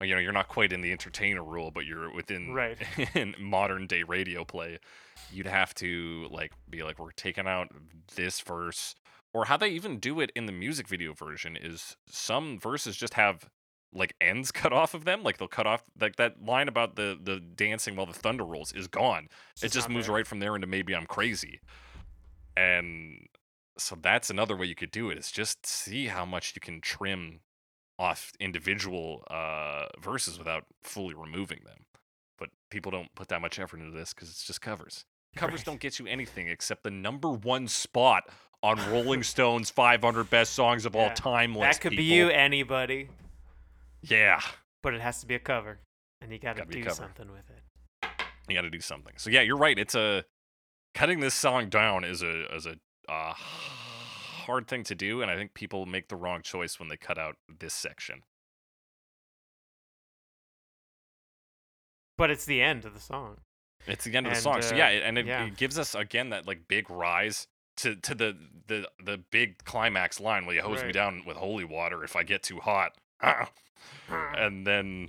you 0.00 0.14
know, 0.14 0.20
you're 0.20 0.32
not 0.32 0.48
quite 0.48 0.72
in 0.72 0.80
the 0.80 0.90
entertainer 0.92 1.44
rule, 1.44 1.70
but 1.70 1.84
you're 1.84 2.10
within 2.12 2.52
Right. 2.54 2.78
in 3.14 3.34
modern 3.38 3.86
day 3.86 4.02
radio 4.02 4.44
play, 4.44 4.78
you'd 5.30 5.46
have 5.46 5.74
to 5.76 6.26
like 6.30 6.52
be 6.68 6.82
like, 6.82 6.98
we're 6.98 7.12
taking 7.12 7.46
out 7.46 7.68
this 8.16 8.40
verse, 8.40 8.94
or 9.34 9.46
how 9.46 9.56
they 9.58 9.68
even 9.68 9.98
do 9.98 10.20
it 10.20 10.30
in 10.34 10.46
the 10.46 10.52
music 10.52 10.88
video 10.88 11.12
version 11.12 11.56
is 11.60 11.96
some 12.08 12.58
verses 12.58 12.96
just 12.96 13.14
have 13.14 13.50
like 13.92 14.14
ends 14.20 14.50
cut 14.60 14.72
off 14.72 14.94
of 14.94 15.04
them 15.04 15.22
like 15.22 15.36
they'll 15.38 15.46
cut 15.48 15.66
off 15.66 15.82
like 16.00 16.16
that 16.16 16.42
line 16.42 16.68
about 16.68 16.96
the 16.96 17.18
the 17.22 17.38
dancing 17.40 17.94
while 17.96 18.06
the 18.06 18.12
thunder 18.12 18.44
rolls 18.44 18.72
is 18.72 18.86
gone 18.88 19.28
It's 19.56 19.64
it 19.64 19.72
just 19.72 19.88
moves 19.90 20.06
there. 20.06 20.16
right 20.16 20.26
from 20.26 20.38
there 20.40 20.54
into 20.54 20.66
maybe 20.66 20.94
I'm 20.94 21.06
crazy. 21.06 21.60
And 22.56 23.26
so 23.76 23.96
that's 24.00 24.30
another 24.30 24.56
way 24.56 24.66
you 24.66 24.74
could 24.74 24.90
do 24.92 25.10
it 25.10 25.18
is 25.18 25.30
just 25.32 25.66
see 25.66 26.06
how 26.06 26.24
much 26.24 26.52
you 26.54 26.60
can 26.60 26.80
trim 26.80 27.40
off 27.98 28.32
individual 28.40 29.24
uh, 29.30 29.86
verses 30.00 30.38
without 30.38 30.64
fully 30.82 31.14
removing 31.14 31.60
them. 31.64 31.86
But 32.38 32.50
people 32.70 32.90
don't 32.92 33.12
put 33.14 33.28
that 33.28 33.40
much 33.40 33.58
effort 33.58 33.80
into 33.80 33.96
this 33.96 34.12
because 34.14 34.28
it's 34.30 34.44
just 34.44 34.60
covers. 34.60 35.04
Covers 35.36 35.60
Right. 35.60 35.64
don't 35.66 35.80
get 35.80 35.98
you 35.98 36.06
anything 36.06 36.46
except 36.48 36.84
the 36.84 36.90
number 36.92 37.28
one 37.32 37.66
spot 37.66 38.22
on 38.64 38.78
Rolling 38.90 39.22
Stone's 39.22 39.70
500 39.70 40.30
best 40.30 40.54
songs 40.54 40.86
of 40.86 40.96
all 40.96 41.10
time 41.10 41.54
list. 41.54 41.80
that 41.80 41.80
could 41.82 41.96
be 41.96 42.04
you 42.04 42.30
anybody 42.30 43.08
Yeah, 44.02 44.40
but 44.82 44.94
it 44.94 45.00
has 45.00 45.20
to 45.20 45.26
be 45.26 45.34
a 45.34 45.38
cover 45.38 45.78
and 46.20 46.32
you 46.32 46.38
got 46.38 46.56
to 46.56 46.62
Gotta 46.62 46.70
be 46.70 46.80
a 46.80 46.84
do 46.84 46.90
something 46.90 47.30
with 47.30 47.50
it 47.50 47.64
you 48.48 48.54
got 48.54 48.62
to 48.62 48.70
do 48.70 48.80
something. 48.80 49.14
So 49.16 49.30
yeah, 49.30 49.40
you're 49.40 49.56
right. 49.56 49.78
It's 49.78 49.94
a 49.94 50.24
cutting 50.94 51.20
this 51.20 51.34
song 51.34 51.68
down 51.68 52.04
is 52.04 52.22
a 52.22 52.54
is 52.54 52.66
a 52.66 52.76
uh, 53.08 53.32
hard 53.34 54.68
thing 54.68 54.84
to 54.84 54.94
do, 54.94 55.22
and 55.22 55.30
I 55.30 55.36
think 55.36 55.54
people 55.54 55.86
make 55.86 56.08
the 56.08 56.16
wrong 56.16 56.42
choice 56.42 56.78
when 56.78 56.88
they 56.88 56.96
cut 56.96 57.18
out 57.18 57.36
this 57.58 57.74
section. 57.74 58.22
But 62.16 62.30
it's 62.30 62.44
the 62.44 62.62
end 62.62 62.84
of 62.84 62.94
the 62.94 63.00
song. 63.00 63.38
It's 63.86 64.04
the 64.04 64.16
end 64.16 64.26
of 64.26 64.32
the 64.32 64.36
And, 64.36 64.42
song, 64.42 64.62
so 64.62 64.74
uh, 64.74 64.78
yeah, 64.78 64.88
and 64.88 65.18
it, 65.18 65.26
yeah. 65.26 65.44
it 65.46 65.56
gives 65.56 65.78
us 65.78 65.94
again 65.94 66.30
that 66.30 66.46
like 66.46 66.68
big 66.68 66.88
rise 66.90 67.48
to 67.78 67.96
to 67.96 68.14
the 68.14 68.36
the 68.66 68.88
the 69.02 69.18
big 69.30 69.64
climax 69.64 70.20
line 70.20 70.46
where 70.46 70.54
you 70.54 70.62
hose 70.62 70.82
me 70.82 70.92
down 70.92 71.22
with 71.26 71.36
holy 71.36 71.64
water 71.64 72.04
if 72.04 72.16
I 72.16 72.22
get 72.22 72.42
too 72.42 72.60
hot, 72.60 72.96
and 74.08 74.66
then 74.66 75.08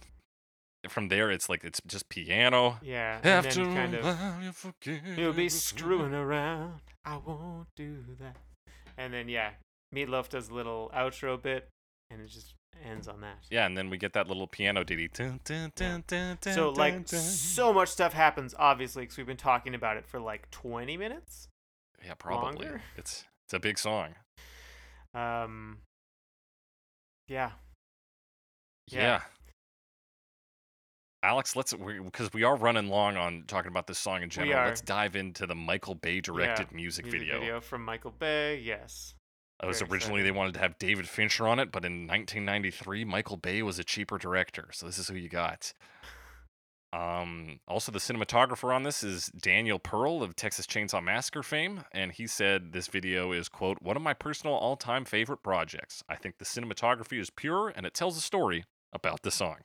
from 0.90 1.08
there 1.10 1.32
it's 1.32 1.50
like 1.50 1.64
it's 1.64 1.82
just 1.88 2.10
piano. 2.10 2.78
Yeah. 2.82 3.20
And 3.24 3.46
After 3.46 3.66
then 3.66 3.76
kind 3.76 3.96
of 3.96 5.18
You'll 5.18 5.34
be 5.34 5.50
screwing 5.50 6.14
around. 6.14 6.82
I 7.04 7.18
won't 7.18 7.68
do 7.76 7.98
that. 8.20 8.38
And 8.98 9.14
then 9.14 9.30
yeah, 9.30 9.52
Meatloaf 9.94 10.30
does 10.30 10.50
a 10.50 10.54
little 10.54 10.92
outro 10.96 11.42
bit, 11.42 11.70
and 12.10 12.22
it 12.22 12.28
just 12.28 12.54
ends 12.84 13.08
on 13.08 13.22
that. 13.22 13.38
Yeah, 13.50 13.66
and 13.66 13.78
then 13.78 13.90
we 13.90 13.98
get 13.98 14.14
that 14.14 14.28
little 14.28 14.48
piano 14.48 14.84
ditty. 14.84 15.10
Dun, 15.10 15.40
dun, 15.44 15.72
dun, 15.76 16.04
dun, 16.08 16.38
So 16.42 16.70
like 16.70 17.08
so 17.08 17.74
much 17.74 17.90
stuff 17.90 18.14
happens, 18.14 18.56
obviously, 18.58 19.04
because 19.04 19.18
we've 19.18 19.26
been 19.26 19.38
talking 19.38 19.76
about 19.76 19.98
it 19.98 20.06
for 20.06 20.20
like 20.20 20.50
20 20.52 20.98
minutes. 20.98 21.48
Yeah, 22.04 22.14
probably. 22.16 22.66
longer? 22.66 22.82
It's 22.98 23.26
it's 23.46 23.54
a 23.54 23.60
big 23.60 23.78
song. 23.78 24.16
Um. 25.14 25.80
Yeah. 27.28 27.52
Yeah. 28.88 29.00
Yeah. 29.02 29.22
Alex, 31.24 31.56
let's 31.56 31.74
because 31.74 32.32
we 32.34 32.44
are 32.44 32.56
running 32.56 32.88
long 32.88 33.18
on 33.18 33.46
talking 33.48 33.72
about 33.72 33.88
this 33.88 33.98
song 33.98 34.22
in 34.22 34.30
general. 34.30 34.64
Let's 34.66 34.82
dive 34.82 35.16
into 35.16 35.48
the 35.48 35.56
Michael 35.56 35.96
Bay 35.96 36.22
directed 36.22 36.72
music, 36.72 37.06
Music 37.06 37.20
video. 37.22 37.40
video 37.40 37.60
from 37.62 37.84
Michael 37.84 38.12
Bay. 38.12 38.60
Yes. 38.60 39.16
It 39.64 39.66
was 39.66 39.80
Very 39.80 39.92
originally 39.92 40.20
exciting. 40.20 40.34
they 40.34 40.38
wanted 40.38 40.54
to 40.56 40.60
have 40.60 40.78
David 40.78 41.08
Fincher 41.08 41.48
on 41.48 41.60
it, 41.60 41.72
but 41.72 41.84
in 41.86 42.06
1993, 42.08 43.06
Michael 43.06 43.38
Bay 43.38 43.64
was 43.64 43.80
a 43.80 43.84
cheaper 43.84 44.18
director, 44.18 44.68
so 44.72 44.86
this 44.86 45.00
is 45.00 45.08
who 45.08 45.16
you 45.16 45.30
got. 45.30 45.74
Um, 46.94 47.60
also, 47.68 47.92
the 47.92 48.00
cinematographer 48.00 48.74
on 48.74 48.84
this 48.84 49.04
is 49.04 49.26
Daniel 49.28 49.80
Pearl 49.80 50.24
of 50.24 50.36
Texas 50.36 50.66
Chainsaw 50.66 51.04
Massacre 51.04 51.44
fame, 51.44 51.84
and 51.92 52.12
he 52.12 52.26
said 52.26 52.72
this 52.72 52.88
video 52.88 53.32
is 53.34 53.50
quote 53.50 53.82
one 53.82 53.98
of 53.98 54.02
my 54.02 54.14
personal 54.14 54.56
all-time 54.56 55.04
favorite 55.04 55.44
projects. 55.44 56.04
I 56.08 56.16
think 56.16 56.38
the 56.38 56.46
cinematography 56.46 57.20
is 57.20 57.30
pure 57.30 57.70
and 57.76 57.86
it 57.86 57.94
tells 57.94 58.18
a 58.18 58.22
story 58.22 58.64
about 58.94 59.24
the 59.24 59.32
song. 59.32 59.58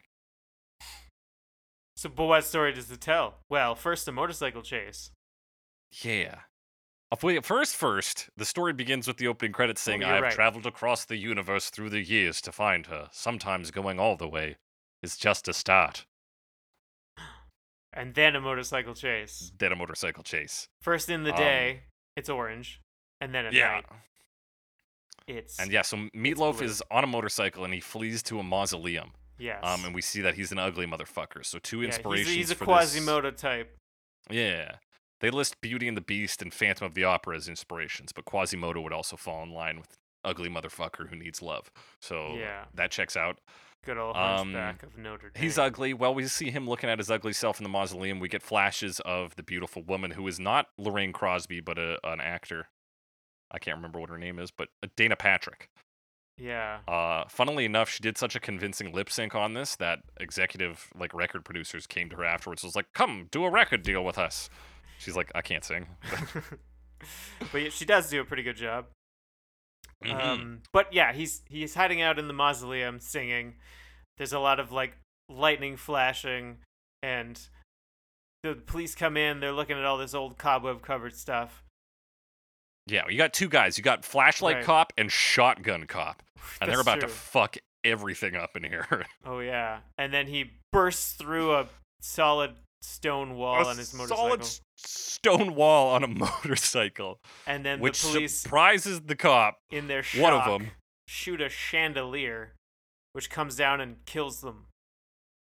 So, 1.96 2.08
but 2.08 2.26
what 2.26 2.44
story 2.44 2.72
does 2.72 2.90
it 2.90 3.00
tell? 3.00 3.40
Well, 3.48 3.74
first 3.74 4.08
a 4.08 4.12
motorcycle 4.12 4.62
chase. 4.62 5.12
Yeah. 6.02 6.40
Uh, 7.12 7.16
wait, 7.22 7.44
First, 7.44 7.76
first, 7.76 8.30
the 8.36 8.44
story 8.44 8.72
begins 8.72 9.06
with 9.06 9.18
the 9.18 9.26
opening 9.26 9.52
credits 9.52 9.80
saying, 9.80 10.02
Oh, 10.02 10.08
I've 10.08 10.22
right. 10.22 10.32
traveled 10.32 10.66
across 10.66 11.04
the 11.04 11.16
universe 11.16 11.68
through 11.70 11.90
the 11.90 12.00
years 12.00 12.40
to 12.42 12.52
find 12.52 12.86
her. 12.86 13.08
Sometimes 13.12 13.70
going 13.70 14.00
all 14.00 14.16
the 14.16 14.28
way 14.28 14.56
is 15.02 15.16
just 15.16 15.48
a 15.48 15.52
start. 15.52 16.06
And 17.92 18.14
then 18.14 18.36
a 18.36 18.40
motorcycle 18.40 18.94
chase. 18.94 19.52
Then 19.58 19.72
a 19.72 19.76
motorcycle 19.76 20.22
chase. 20.22 20.68
First 20.82 21.08
in 21.08 21.24
the 21.24 21.32
Um, 21.32 21.38
day, 21.38 21.82
it's 22.16 22.28
orange, 22.28 22.80
and 23.20 23.34
then 23.34 23.46
at 23.46 23.52
yeah. 23.52 23.68
night, 23.80 23.86
it's 25.26 25.58
And 25.58 25.70
yeah, 25.72 25.82
so 25.82 25.96
Meatloaf 26.14 26.62
is 26.62 26.82
on 26.90 27.04
a 27.04 27.06
motorcycle 27.06 27.64
and 27.64 27.74
he 27.74 27.80
flees 27.80 28.22
to 28.24 28.38
a 28.38 28.42
mausoleum. 28.42 29.12
yes. 29.38 29.60
Um, 29.62 29.84
and 29.86 29.94
we 29.94 30.02
see 30.02 30.20
that 30.20 30.34
he's 30.34 30.52
an 30.52 30.58
ugly 30.58 30.86
motherfucker. 30.86 31.44
So 31.44 31.58
two 31.58 31.80
Yeah, 31.80 31.86
he's 31.86 31.94
a- 31.94 31.98
inspirations 31.98 32.34
He's 32.36 32.50
a, 32.50 32.54
for 32.54 32.64
Quasimodo 32.66 33.30
type. 33.30 33.76
Yeah. 34.28 34.76
They 35.20 35.30
list 35.30 35.60
Beauty 35.60 35.88
and 35.88 35.96
the 35.96 36.00
Beast 36.02 36.42
and 36.42 36.52
Phantom 36.52 36.86
of 36.86 36.94
the 36.94 37.04
Opera 37.04 37.36
as 37.36 37.48
inspirations, 37.48 38.12
but 38.12 38.24
Quasimodo 38.24 38.80
would 38.82 38.92
also 38.92 39.16
fall 39.16 39.42
in 39.42 39.50
line 39.50 39.78
with 39.78 39.96
ugly 40.24 40.48
motherfucker 40.50 41.08
who 41.08 41.16
needs 41.16 41.40
love. 41.42 41.70
So 42.00 42.36
Yeah. 42.36 42.66
that 42.74 42.90
checks 42.90 43.16
out. 43.16 43.40
Good 43.84 43.96
old 43.96 44.16
Um, 44.16 44.52
hunchback 44.52 44.82
of 44.82 44.98
Notre 44.98 45.30
Dame. 45.30 45.42
He's 45.42 45.58
ugly. 45.58 45.94
Well, 45.94 46.14
we 46.14 46.26
see 46.26 46.50
him 46.50 46.68
looking 46.68 46.90
at 46.90 46.98
his 46.98 47.10
ugly 47.10 47.32
self 47.32 47.58
in 47.58 47.64
the 47.64 47.70
mausoleum. 47.70 48.20
We 48.20 48.28
get 48.28 48.42
flashes 48.42 49.00
of 49.00 49.36
the 49.36 49.42
beautiful 49.42 49.82
woman 49.82 50.10
who 50.12 50.26
is 50.28 50.38
not 50.38 50.66
Lorraine 50.76 51.12
Crosby, 51.12 51.60
but 51.60 51.78
a, 51.78 51.98
an 52.04 52.20
actor. 52.20 52.66
I 53.50 53.58
can't 53.58 53.76
remember 53.76 53.98
what 53.98 54.10
her 54.10 54.18
name 54.18 54.38
is, 54.38 54.50
but 54.50 54.68
uh, 54.82 54.88
Dana 54.96 55.16
Patrick. 55.16 55.70
Yeah. 56.36 56.78
Uh, 56.86 57.24
funnily 57.28 57.64
enough, 57.64 57.88
she 57.90 58.00
did 58.02 58.16
such 58.16 58.34
a 58.36 58.40
convincing 58.40 58.92
lip 58.92 59.10
sync 59.10 59.34
on 59.34 59.54
this 59.54 59.76
that 59.76 60.00
executive, 60.18 60.88
like 60.98 61.12
record 61.12 61.44
producers, 61.44 61.86
came 61.86 62.08
to 62.10 62.16
her 62.16 62.24
afterwards. 62.24 62.62
Was 62.62 62.76
like, 62.76 62.92
"Come, 62.94 63.28
do 63.30 63.44
a 63.44 63.50
record 63.50 63.82
deal 63.82 64.04
with 64.04 64.18
us." 64.18 64.48
She's 64.98 65.16
like, 65.16 65.30
"I 65.34 65.40
can't 65.42 65.64
sing." 65.64 65.86
but 67.52 67.62
yeah, 67.62 67.68
she 67.70 67.84
does 67.84 68.08
do 68.10 68.20
a 68.20 68.24
pretty 68.24 68.42
good 68.42 68.56
job. 68.56 68.86
Mhm. 70.04 70.24
Um, 70.24 70.62
but 70.72 70.92
yeah, 70.92 71.12
he's 71.12 71.42
he's 71.48 71.74
hiding 71.74 72.00
out 72.00 72.18
in 72.18 72.26
the 72.28 72.32
mausoleum 72.34 73.00
singing. 73.00 73.56
There's 74.16 74.32
a 74.32 74.38
lot 74.38 74.58
of 74.60 74.72
like 74.72 74.96
lightning 75.28 75.76
flashing, 75.76 76.58
and 77.02 77.38
the 78.42 78.54
police 78.54 78.94
come 78.94 79.16
in. 79.16 79.40
They're 79.40 79.52
looking 79.52 79.76
at 79.78 79.84
all 79.84 79.98
this 79.98 80.14
old 80.14 80.38
cobweb 80.38 80.82
covered 80.82 81.14
stuff. 81.14 81.62
yeah, 82.86 83.02
you 83.08 83.16
got 83.18 83.32
two 83.32 83.48
guys. 83.48 83.76
You 83.78 83.84
got 83.84 84.04
flashlight 84.04 84.56
Right. 84.56 84.64
cop 84.64 84.92
and 84.98 85.12
shotgun 85.12 85.86
cop, 85.86 86.22
and 86.60 86.70
they're 86.70 86.80
about 86.80 87.00
to 87.00 87.08
fuck 87.08 87.56
everything 87.84 88.34
up 88.36 88.56
in 88.56 88.64
here. 88.64 89.06
Oh 89.24 89.40
yeah, 89.40 89.80
and 89.98 90.12
then 90.14 90.26
he 90.26 90.50
bursts 90.72 91.12
through 91.12 91.54
a 91.54 91.66
solid 92.00 92.54
stone 92.82 93.36
wall 93.36 93.62
a 93.62 93.68
on 93.68 93.78
his 93.78 93.92
motorcycle, 93.94 94.24
solid 94.24 94.40
s- 94.40 94.60
stone 94.76 95.54
wall 95.54 95.90
on 95.94 96.02
a 96.04 96.08
motorcycle, 96.44 97.18
and 97.46 97.64
then 97.64 97.80
which 97.80 98.02
the 98.02 98.08
police 98.12 98.38
surprises 98.40 99.00
the 99.02 99.16
cop. 99.16 99.58
in 99.70 99.86
their 99.88 100.02
shock, 100.02 100.22
One 100.22 100.32
of 100.32 100.44
them. 100.60 100.70
shoot 101.08 101.40
a 101.40 101.48
chandelier, 101.48 102.54
which 103.12 103.30
comes 103.30 103.56
down 103.56 103.80
and 103.80 104.04
kills 104.06 104.40
them. 104.40 104.66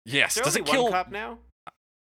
Yes, 0.04 0.34
does 0.34 0.56
it 0.56 0.66
kill? 0.66 0.84
one 0.84 0.92
cop 0.92 1.10
now? 1.10 1.38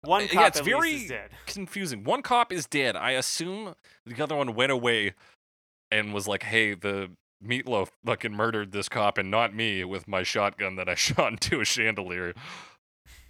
One 0.02 0.24
Uh, 0.24 0.28
cop 0.28 0.34
yeah, 0.36 0.48
it's 0.48 0.60
very 0.60 0.92
least 0.92 1.04
is 1.06 1.10
dead. 1.10 1.32
confusing. 1.48 2.04
One 2.04 2.22
cop 2.22 2.52
is 2.52 2.68
dead. 2.68 2.96
I 2.96 3.12
assume 3.12 3.74
the 4.06 4.24
other 4.24 4.36
one 4.36 4.54
went 4.54 4.72
away 4.72 5.14
and 5.92 6.14
was 6.14 6.28
like, 6.28 6.44
"Hey, 6.44 6.76
the 6.76 7.12
meatloaf 7.44 7.90
fucking 8.06 8.34
murdered 8.34 8.72
this 8.72 8.88
cop 8.90 9.18
and 9.18 9.32
not 9.32 9.54
me 9.56 9.84
with 9.84 10.08
my 10.08 10.22
shotgun 10.22 10.76
that 10.76 10.88
I 10.88 10.94
shot 10.96 11.32
into 11.32 11.60
a 11.60 11.66
chandelier." 11.66 12.34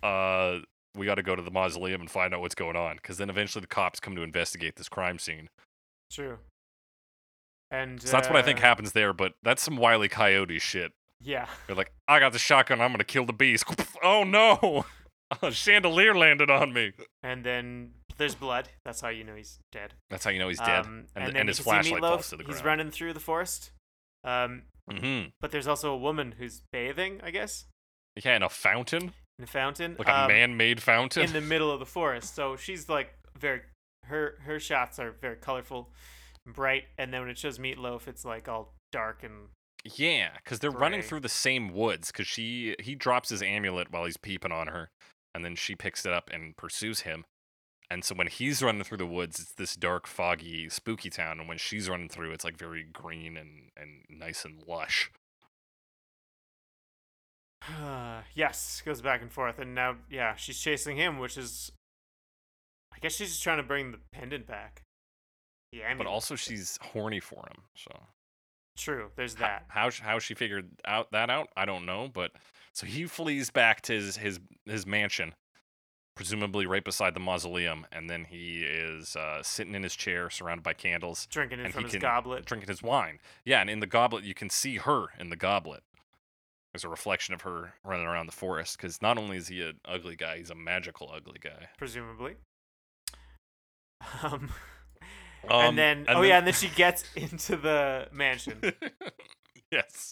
Uh, 0.03 0.59
we 0.97 1.05
got 1.05 1.15
to 1.15 1.23
go 1.23 1.35
to 1.35 1.41
the 1.41 1.51
mausoleum 1.51 2.01
and 2.01 2.09
find 2.11 2.33
out 2.33 2.41
what's 2.41 2.55
going 2.55 2.75
on, 2.75 2.95
because 2.97 3.17
then 3.17 3.29
eventually 3.29 3.61
the 3.61 3.67
cops 3.67 3.99
come 3.99 4.15
to 4.15 4.21
investigate 4.23 4.75
this 4.75 4.89
crime 4.89 5.19
scene. 5.19 5.49
True. 6.11 6.37
And 7.71 8.01
So 8.01 8.11
that's 8.11 8.27
what 8.29 8.37
I 8.37 8.41
think 8.41 8.59
uh, 8.59 8.63
happens 8.63 8.93
there. 8.93 9.13
But 9.13 9.33
that's 9.43 9.61
some 9.61 9.77
wily 9.77 10.07
coyote 10.07 10.59
shit. 10.59 10.91
Yeah. 11.21 11.47
They're 11.67 11.75
like, 11.75 11.91
"I 12.07 12.19
got 12.19 12.31
the 12.33 12.39
shotgun. 12.39 12.79
I'm 12.81 12.91
gonna 12.91 13.03
kill 13.03 13.25
the 13.25 13.33
beast." 13.33 13.65
oh 14.03 14.23
no! 14.23 14.85
A 15.41 15.51
chandelier 15.51 16.15
landed 16.15 16.49
on 16.49 16.71
me. 16.71 16.93
And 17.21 17.43
then 17.43 17.91
there's 18.17 18.35
blood. 18.35 18.69
That's 18.85 19.01
how 19.01 19.09
you 19.09 19.25
know 19.25 19.35
he's 19.35 19.59
dead. 19.73 19.93
That's 20.09 20.23
how 20.23 20.31
you 20.31 20.39
know 20.39 20.47
he's 20.47 20.59
dead. 20.59 20.85
Um, 20.85 21.07
and, 21.15 21.25
and, 21.25 21.35
the- 21.35 21.39
and 21.41 21.49
his 21.49 21.59
flashlight 21.59 22.01
Meatloaf, 22.01 22.09
falls 22.09 22.29
to 22.29 22.37
the 22.37 22.43
ground. 22.45 22.57
He's 22.57 22.65
running 22.65 22.91
through 22.91 23.13
the 23.13 23.19
forest. 23.19 23.71
Um, 24.23 24.63
Mm-hmm. 24.89 25.31
but 25.41 25.51
there's 25.51 25.67
also 25.67 25.91
a 25.91 25.97
woman 25.97 26.35
who's 26.39 26.61
bathing, 26.71 27.19
I 27.21 27.29
guess, 27.29 27.65
Yeah, 28.23 28.37
in 28.37 28.41
a 28.41 28.47
fountain, 28.47 29.11
in 29.37 29.43
a 29.43 29.47
fountain. 29.47 29.95
like 29.97 30.07
a 30.07 30.21
um, 30.21 30.27
man-made 30.27 30.81
fountain. 30.81 31.23
in 31.23 31.33
the 31.33 31.41
middle 31.41 31.71
of 31.71 31.79
the 31.79 31.85
forest. 31.85 32.35
So 32.35 32.55
she's 32.55 32.89
like 32.89 33.13
very 33.37 33.61
her 34.05 34.35
her 34.41 34.59
shots 34.59 34.99
are 34.99 35.11
very 35.21 35.35
colorful, 35.35 35.89
and 36.45 36.53
bright, 36.53 36.85
and 36.97 37.13
then 37.13 37.21
when 37.21 37.29
it 37.29 37.37
shows 37.37 37.59
Meatloaf, 37.59 38.07
it's 38.07 38.25
like 38.25 38.47
all 38.47 38.73
dark 38.91 39.23
and 39.23 39.49
yeah, 39.95 40.29
because 40.43 40.59
they're 40.59 40.71
running 40.71 41.01
through 41.01 41.21
the 41.21 41.29
same 41.29 41.73
woods. 41.73 42.11
Because 42.11 42.27
she 42.27 42.75
he 42.79 42.95
drops 42.95 43.29
his 43.29 43.41
amulet 43.41 43.91
while 43.91 44.05
he's 44.05 44.17
peeping 44.17 44.51
on 44.51 44.67
her, 44.67 44.89
and 45.33 45.45
then 45.45 45.55
she 45.55 45.75
picks 45.75 46.05
it 46.05 46.13
up 46.13 46.29
and 46.33 46.57
pursues 46.57 47.01
him. 47.01 47.25
And 47.89 48.03
so 48.03 48.15
when 48.15 48.27
he's 48.27 48.61
running 48.61 48.83
through 48.83 48.97
the 48.97 49.05
woods, 49.05 49.39
it's 49.39 49.53
this 49.53 49.75
dark, 49.75 50.07
foggy, 50.07 50.67
spooky 50.69 51.09
town, 51.09 51.39
and 51.39 51.47
when 51.47 51.57
she's 51.57 51.87
running 51.87 52.09
through, 52.09 52.31
it's 52.31 52.43
like 52.43 52.57
very 52.57 52.83
green 52.83 53.37
and 53.37 53.69
and 53.77 54.03
nice 54.09 54.43
and 54.43 54.61
lush. 54.67 55.11
yes, 58.35 58.81
goes 58.85 59.01
back 59.01 59.21
and 59.21 59.31
forth, 59.31 59.59
and 59.59 59.75
now 59.75 59.95
yeah, 60.09 60.35
she's 60.35 60.59
chasing 60.59 60.97
him, 60.97 61.19
which 61.19 61.37
is, 61.37 61.71
I 62.93 62.99
guess 62.99 63.15
she's 63.15 63.29
just 63.29 63.43
trying 63.43 63.57
to 63.57 63.63
bring 63.63 63.91
the 63.91 63.99
pendant 64.11 64.47
back. 64.47 64.81
Yeah, 65.71 65.93
But 65.97 66.07
also 66.07 66.35
she's 66.35 66.77
horny 66.81 67.19
for 67.19 67.39
him. 67.47 67.63
So 67.75 67.91
true. 68.77 69.09
There's 69.15 69.35
that. 69.35 69.65
How 69.67 69.89
sh- 69.89 69.99
how 69.99 70.19
she 70.19 70.33
figured 70.33 70.69
out 70.85 71.11
that 71.11 71.29
out, 71.29 71.49
I 71.57 71.65
don't 71.65 71.85
know. 71.85 72.09
But 72.11 72.31
so 72.73 72.85
he 72.85 73.05
flees 73.05 73.49
back 73.49 73.81
to 73.83 73.93
his 73.93 74.15
his 74.17 74.39
his 74.65 74.85
mansion, 74.87 75.33
presumably 76.15 76.65
right 76.65 76.83
beside 76.85 77.13
the 77.15 77.19
mausoleum, 77.19 77.85
and 77.91 78.09
then 78.09 78.23
he 78.25 78.63
is 78.63 79.15
uh, 79.17 79.43
sitting 79.43 79.75
in 79.75 79.83
his 79.83 79.95
chair, 79.95 80.29
surrounded 80.29 80.63
by 80.63 80.71
candles, 80.73 81.27
Drinking 81.29 81.59
it 81.59 81.73
from 81.73 81.83
his 81.83 81.91
can 81.91 81.99
goblet. 82.01 82.45
drinking 82.45 82.69
his 82.69 82.81
wine. 82.81 83.19
Yeah, 83.43 83.59
and 83.59 83.69
in 83.69 83.81
the 83.81 83.87
goblet 83.87 84.23
you 84.23 84.33
can 84.33 84.49
see 84.49 84.77
her 84.77 85.07
in 85.19 85.29
the 85.29 85.35
goblet. 85.35 85.83
A 86.83 86.89
reflection 86.89 87.33
of 87.33 87.41
her 87.41 87.73
running 87.83 88.05
around 88.05 88.25
the 88.27 88.31
forest 88.31 88.77
because 88.77 89.01
not 89.01 89.17
only 89.17 89.37
is 89.37 89.47
he 89.47 89.61
an 89.61 89.79
ugly 89.85 90.15
guy, 90.15 90.37
he's 90.37 90.49
a 90.49 90.55
magical 90.55 91.11
ugly 91.13 91.39
guy. 91.41 91.67
presumably. 91.77 92.35
Um, 94.23 94.49
Um, 95.49 95.61
and 95.61 95.77
then 95.77 96.05
oh 96.09 96.23
yeah, 96.23 96.39
and 96.39 96.47
then 96.47 96.53
she 96.53 96.67
gets 96.67 97.05
into 97.15 97.55
the 97.55 98.09
mansion, 98.11 98.59
yes. 99.71 100.11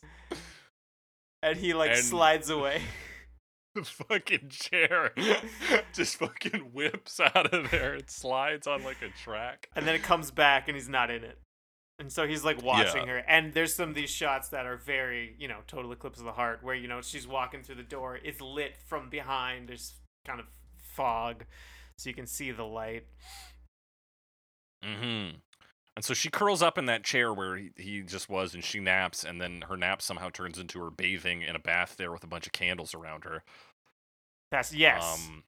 and 1.41 1.57
he 1.57 1.73
like 1.73 1.91
And- 1.91 1.99
slides 1.99 2.49
away. 2.49 2.81
The 3.73 3.83
fucking 3.83 4.47
chair 4.49 5.11
just 5.93 6.15
fucking 6.17 6.69
whips 6.73 7.19
out 7.19 7.53
of 7.53 7.71
there. 7.71 7.95
It 7.95 8.09
slides 8.09 8.67
on 8.67 8.83
like 8.85 9.01
a 9.01 9.09
track. 9.21 9.67
and 9.75 9.85
then 9.85 9.95
it 9.95 10.03
comes 10.03 10.31
back 10.31 10.69
and 10.69 10.77
he's 10.77 10.87
not 10.87 11.09
in 11.11 11.25
it 11.25 11.39
and 11.99 12.11
so 12.11 12.27
he's 12.27 12.43
like 12.43 12.61
watching 12.61 13.07
Yeah. 13.07 13.13
her 13.13 13.17
and 13.19 13.53
there's 13.53 13.73
some 13.73 13.89
of 13.89 13.95
these 13.95 14.09
shots 14.09 14.49
that 14.49 14.65
are 14.65 14.77
very 14.77 15.35
you 15.39 15.47
know 15.47 15.59
total 15.67 15.91
eclipse 15.91 16.19
of 16.19 16.25
the 16.25 16.33
heart 16.33 16.59
where 16.63 16.75
you 16.75 16.87
know 16.87 17.01
she's 17.01 17.27
walking 17.27 17.63
through 17.63 17.75
the 17.75 17.83
door 17.83 18.19
it's 18.23 18.41
lit 18.41 18.75
from 18.87 19.09
behind 19.09 19.69
there's 19.69 19.93
kind 20.25 20.39
of 20.39 20.45
fog 20.77 21.45
so 21.97 22.09
you 22.09 22.13
can 22.15 22.27
see 22.27 22.51
the 22.51 22.63
light 22.65 23.05
Mm-hmm. 24.83 25.37
And 25.95 26.03
so 26.05 26.13
she 26.13 26.29
curls 26.29 26.61
up 26.61 26.77
in 26.77 26.85
that 26.85 27.03
chair 27.03 27.33
where 27.33 27.55
he, 27.55 27.71
he 27.75 28.01
just 28.01 28.29
was, 28.29 28.53
and 28.53 28.63
she 28.63 28.79
naps, 28.79 29.23
and 29.23 29.41
then 29.41 29.63
her 29.67 29.77
nap 29.77 30.01
somehow 30.01 30.29
turns 30.29 30.59
into 30.59 30.79
her 30.83 30.91
bathing 30.91 31.41
in 31.41 31.55
a 31.55 31.59
bath 31.59 31.95
there 31.97 32.11
with 32.11 32.23
a 32.23 32.27
bunch 32.27 32.45
of 32.45 32.51
candles 32.51 32.93
around 32.93 33.23
her. 33.23 33.43
that's 34.51 34.73
yes 34.73 35.27
Um, 35.27 35.43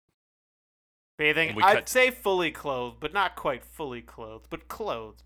bathing 1.17 1.55
i'd 1.61 1.89
say 1.89 2.09
fully 2.11 2.49
clothed 2.51 2.97
but 2.99 3.13
not 3.13 3.35
quite 3.35 3.63
fully 3.63 4.01
clothed 4.01 4.47
but 4.49 4.67
clothed 4.67 5.23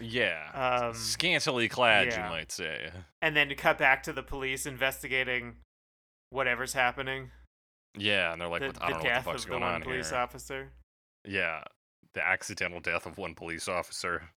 yeah, 0.00 0.86
um 0.88 0.94
scantily 0.94 1.68
clad, 1.68 2.08
yeah. 2.08 2.24
you 2.24 2.30
might 2.30 2.52
say. 2.52 2.90
and 3.22 3.36
then 3.36 3.48
to 3.48 3.54
cut 3.54 3.78
back 3.78 4.02
to 4.04 4.12
the 4.12 4.22
police 4.22 4.66
investigating 4.66 5.56
whatever's 6.30 6.72
happening 6.72 7.30
Yeah, 7.96 8.32
and 8.32 8.40
they're 8.40 8.48
like, 8.48 8.60
the, 8.60 8.66
"What- 8.68 8.82
I 8.82 8.86
the 8.88 8.92
don't 8.94 9.02
know 9.04 9.10
what 9.10 9.18
the 9.24 9.30
fuck's 9.30 9.44
the 9.44 9.50
going 9.50 9.62
one 9.62 9.74
on 9.74 9.82
police 9.82 10.10
here. 10.10 10.18
officer 10.18 10.72
Yeah, 11.24 11.62
the 12.14 12.26
accidental 12.26 12.80
death 12.80 13.06
of 13.06 13.16
one 13.18 13.34
police 13.34 13.68
officer. 13.68 14.30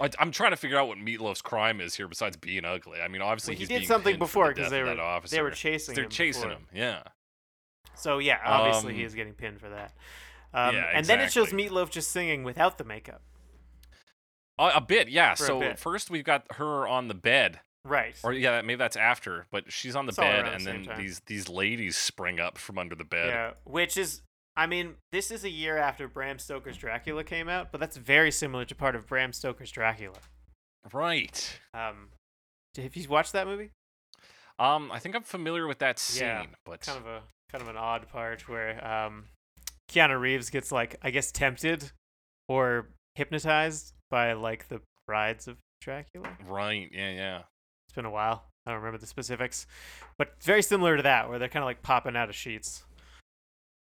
I, 0.00 0.10
I'm 0.18 0.32
trying 0.32 0.50
to 0.50 0.56
figure 0.56 0.76
out 0.76 0.88
what 0.88 0.98
Meatloaf's 0.98 1.40
crime 1.42 1.80
is 1.80 1.94
here, 1.94 2.08
besides 2.08 2.36
being 2.36 2.64
ugly. 2.64 3.00
I 3.00 3.06
mean, 3.08 3.22
obviously 3.22 3.52
Well, 3.54 3.58
he 3.58 3.74
he's 3.74 3.80
did 3.82 3.86
something 3.86 4.18
before 4.18 4.48
because 4.48 4.64
death 4.64 4.70
they 4.72 4.82
were 4.82 5.20
they 5.30 5.42
were 5.42 5.50
chasing 5.52 5.94
They're 5.94 6.04
him 6.04 6.10
chasing 6.10 6.42
before. 6.42 6.56
him. 6.56 6.66
Yeah. 6.74 7.02
So 7.94 8.18
yeah, 8.18 8.40
obviously 8.44 8.92
Um, 8.92 8.98
he 8.98 9.04
is 9.04 9.14
getting 9.14 9.34
pinned 9.34 9.60
for 9.60 9.68
that. 9.68 9.92
Um, 10.52 10.74
yeah, 10.74 10.90
and 10.92 11.06
then 11.06 11.20
it 11.20 11.30
shows. 11.32 11.50
Meatloaf 11.50 11.90
just 11.90 12.10
singing 12.10 12.42
without 12.42 12.76
the 12.78 12.84
makeup. 12.84 13.22
Uh, 14.58 14.72
a 14.74 14.80
bit, 14.80 15.08
yeah. 15.08 15.34
For 15.34 15.46
so 15.46 15.60
bit. 15.60 15.78
first 15.78 16.10
we've 16.10 16.24
got 16.24 16.46
her 16.56 16.86
on 16.86 17.08
the 17.08 17.14
bed, 17.14 17.60
Right. 17.84 18.14
or 18.22 18.32
yeah, 18.32 18.60
maybe 18.62 18.76
that's 18.78 18.96
after. 18.96 19.46
But 19.50 19.72
she's 19.72 19.96
on 19.96 20.06
the 20.06 20.10
It's 20.10 20.18
bed, 20.18 20.46
and 20.46 20.60
the 20.64 20.70
then 20.72 20.84
time. 20.84 20.98
these 21.00 21.20
these 21.26 21.48
ladies 21.48 21.96
spring 21.96 22.38
up 22.40 22.56
from 22.58 22.78
under 22.78 22.94
the 22.94 23.04
bed. 23.04 23.28
yeah. 23.28 23.52
Which 23.64 23.96
is, 23.96 24.22
I 24.56 24.66
mean, 24.66 24.94
this 25.12 25.30
is 25.30 25.42
a 25.44 25.50
year 25.50 25.76
after 25.76 26.06
Bram 26.06 26.38
Stoker's 26.38 26.76
Dracula 26.76 27.24
came 27.24 27.48
out, 27.48 27.72
but 27.72 27.80
that's 27.80 27.96
very 27.96 28.30
similar 28.30 28.64
to 28.66 28.74
part 28.74 28.94
of 28.94 29.06
Bram 29.06 29.32
Stoker's 29.32 29.70
Dracula. 29.72 30.18
Right. 30.92 31.58
Um, 31.72 32.08
have 32.76 32.94
you 32.96 33.08
watched 33.08 33.32
that 33.32 33.46
movie? 33.46 33.70
Um, 34.58 34.92
I 34.92 34.98
think 35.00 35.16
I'm 35.16 35.22
familiar 35.22 35.66
with 35.66 35.78
that 35.80 35.98
scene, 35.98 36.26
Yeah, 36.26 36.44
but 36.64 36.80
Kind 36.82 36.98
of 36.98 37.06
a 37.06 37.22
kind 37.50 37.62
of 37.62 37.68
an 37.68 37.76
odd 37.76 38.08
part 38.08 38.48
where 38.48 38.84
um, 38.86 39.24
Keanu 39.90 40.20
Reeves 40.20 40.50
gets 40.50 40.70
like 40.70 40.96
I 41.02 41.10
guess 41.10 41.32
tempted 41.32 41.90
or 42.48 42.88
hypnotized 43.16 43.92
by 44.14 44.32
like 44.34 44.68
the 44.68 44.80
brides 45.08 45.48
of 45.48 45.56
Dracula. 45.80 46.28
right, 46.46 46.88
yeah, 46.92 47.10
yeah. 47.10 47.38
It's 47.88 47.96
been 47.96 48.04
a 48.04 48.10
while. 48.12 48.44
I 48.64 48.70
don't 48.70 48.78
remember 48.78 48.98
the 48.98 49.08
specifics, 49.08 49.66
but 50.16 50.34
very 50.40 50.62
similar 50.62 50.96
to 50.96 51.02
that, 51.02 51.28
where 51.28 51.40
they're 51.40 51.48
kind 51.48 51.64
of 51.64 51.66
like 51.66 51.82
popping 51.82 52.14
out 52.14 52.28
of 52.28 52.36
sheets. 52.36 52.84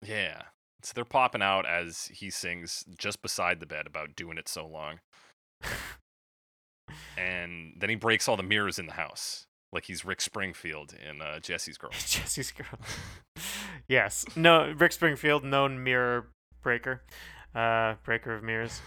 Yeah. 0.06 0.42
So 0.82 0.92
they're 0.94 1.06
popping 1.06 1.40
out 1.40 1.64
as 1.66 2.10
he 2.12 2.28
sings 2.28 2.84
just 2.98 3.22
beside 3.22 3.58
the 3.58 3.64
bed 3.64 3.86
about 3.86 4.16
doing 4.16 4.36
it 4.36 4.50
so 4.50 4.66
long. 4.66 5.00
and 7.16 7.72
then 7.78 7.88
he 7.88 7.96
breaks 7.96 8.28
all 8.28 8.36
the 8.36 8.42
mirrors 8.42 8.78
in 8.78 8.84
the 8.84 8.92
house. 8.92 9.46
Like 9.72 9.86
he's 9.86 10.04
Rick 10.04 10.20
Springfield 10.20 10.92
in 10.92 11.22
uh, 11.22 11.40
Jesse's 11.40 11.78
Girl. 11.78 11.90
Jesse's 12.06 12.52
girl. 12.52 12.78
yes. 13.88 14.26
No, 14.36 14.74
Rick 14.76 14.92
Springfield, 14.92 15.42
known 15.42 15.82
mirror 15.82 16.28
breaker, 16.62 17.02
uh, 17.54 17.94
breaker 18.04 18.34
of 18.34 18.42
mirrors. 18.42 18.82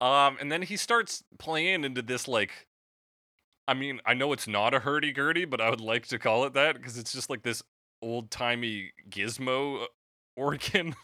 Um, 0.00 0.36
and 0.40 0.50
then 0.50 0.62
he 0.62 0.76
starts 0.76 1.22
playing 1.38 1.84
into 1.84 2.02
this 2.02 2.28
like 2.28 2.68
I 3.68 3.74
mean, 3.74 4.00
I 4.06 4.14
know 4.14 4.32
it's 4.32 4.48
not 4.48 4.72
a 4.72 4.80
hurdy 4.80 5.12
gurdy, 5.12 5.44
but 5.44 5.60
I 5.60 5.68
would 5.68 5.82
like 5.82 6.06
to 6.08 6.18
call 6.18 6.44
it 6.44 6.54
that 6.54 6.76
because 6.76 6.96
it's 6.96 7.12
just 7.12 7.28
like 7.28 7.42
this 7.42 7.62
old 8.00 8.30
timey 8.30 8.92
gizmo 9.10 9.82
uh, 9.82 9.86
organ. 10.36 10.96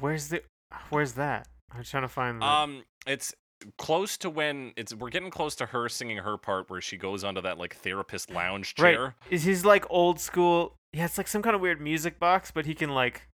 Where's 0.00 0.28
the? 0.28 0.42
Where's 0.88 1.12
that? 1.12 1.46
I'm 1.72 1.84
trying 1.84 2.04
to 2.04 2.08
find. 2.08 2.40
The, 2.40 2.46
Um, 2.46 2.84
it's 3.06 3.34
close 3.78 4.16
to 4.18 4.30
when 4.30 4.72
it's 4.76 4.94
we're 4.94 5.10
getting 5.10 5.30
close 5.30 5.54
to 5.56 5.66
her 5.66 5.88
singing 5.88 6.18
her 6.18 6.38
part 6.38 6.70
where 6.70 6.80
she 6.80 6.96
goes 6.96 7.22
onto 7.22 7.42
that 7.42 7.58
like 7.58 7.76
therapist 7.76 8.30
lounge 8.30 8.74
chair. 8.74 9.04
right. 9.04 9.12
Is 9.30 9.44
he's 9.44 9.64
like 9.64 9.84
old 9.90 10.18
school? 10.18 10.74
Yeah, 10.94 11.04
it's 11.04 11.18
like 11.18 11.28
some 11.28 11.42
kind 11.42 11.54
of 11.54 11.60
weird 11.60 11.82
music 11.82 12.18
box, 12.18 12.50
but 12.50 12.64
he 12.64 12.74
can 12.74 12.90
like. 12.90 13.28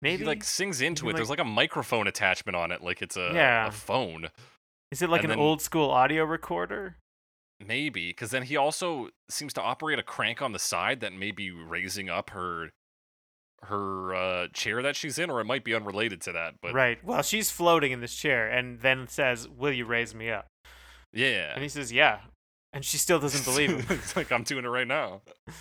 Maybe 0.00 0.22
He 0.22 0.26
like 0.26 0.44
sings 0.44 0.80
into 0.80 1.08
it. 1.08 1.16
There's 1.16 1.30
like 1.30 1.38
a 1.40 1.44
microphone 1.44 2.06
attachment 2.06 2.54
on 2.56 2.70
it, 2.70 2.82
like 2.82 3.02
it's 3.02 3.16
a, 3.16 3.32
Yeah. 3.34 3.66
a 3.68 3.72
phone. 3.72 4.28
is 4.92 5.02
it 5.02 5.10
like 5.10 5.22
and 5.24 5.32
an 5.32 5.38
then- 5.38 5.44
old 5.46 5.60
school 5.60 5.90
audio 5.90 6.24
recorder? 6.24 6.96
Maybe 7.66 8.10
because 8.10 8.30
then 8.30 8.44
he 8.44 8.56
also 8.56 9.08
seems 9.28 9.52
to 9.54 9.60
operate 9.62 9.98
a 9.98 10.02
crank 10.04 10.40
on 10.40 10.52
the 10.52 10.60
side 10.60 11.00
that 11.00 11.12
may 11.12 11.32
be 11.32 11.50
raising 11.50 12.08
up 12.08 12.30
her 12.30 12.70
her 13.64 14.14
uh, 14.14 14.46
chair 14.54 14.80
that 14.82 14.94
she's 14.94 15.18
in, 15.18 15.28
or 15.30 15.40
it 15.40 15.44
might 15.44 15.64
be 15.64 15.74
unrelated 15.74 16.20
to 16.20 16.32
that. 16.32 16.54
But 16.62 16.72
right. 16.74 17.02
Well, 17.04 17.22
she's 17.22 17.50
floating 17.50 17.90
in 17.90 18.00
this 18.00 18.14
chair, 18.14 18.48
and 18.48 18.78
then 18.78 19.08
says, 19.08 19.48
"Will 19.48 19.72
you 19.72 19.84
raise 19.84 20.14
me 20.14 20.30
up?" 20.30 20.46
yeah, 21.12 21.52
And 21.54 21.62
he 21.64 21.68
says, 21.68 21.92
"Yeah," 21.92 22.20
and 22.72 22.84
she 22.84 22.96
still 22.98 23.18
doesn't 23.18 23.44
believe 23.44 23.70
him. 23.70 23.86
it's 23.98 24.14
like 24.14 24.30
I'm 24.30 24.44
doing 24.44 24.64
it 24.64 24.68
right 24.68 24.86
now. 24.86 25.22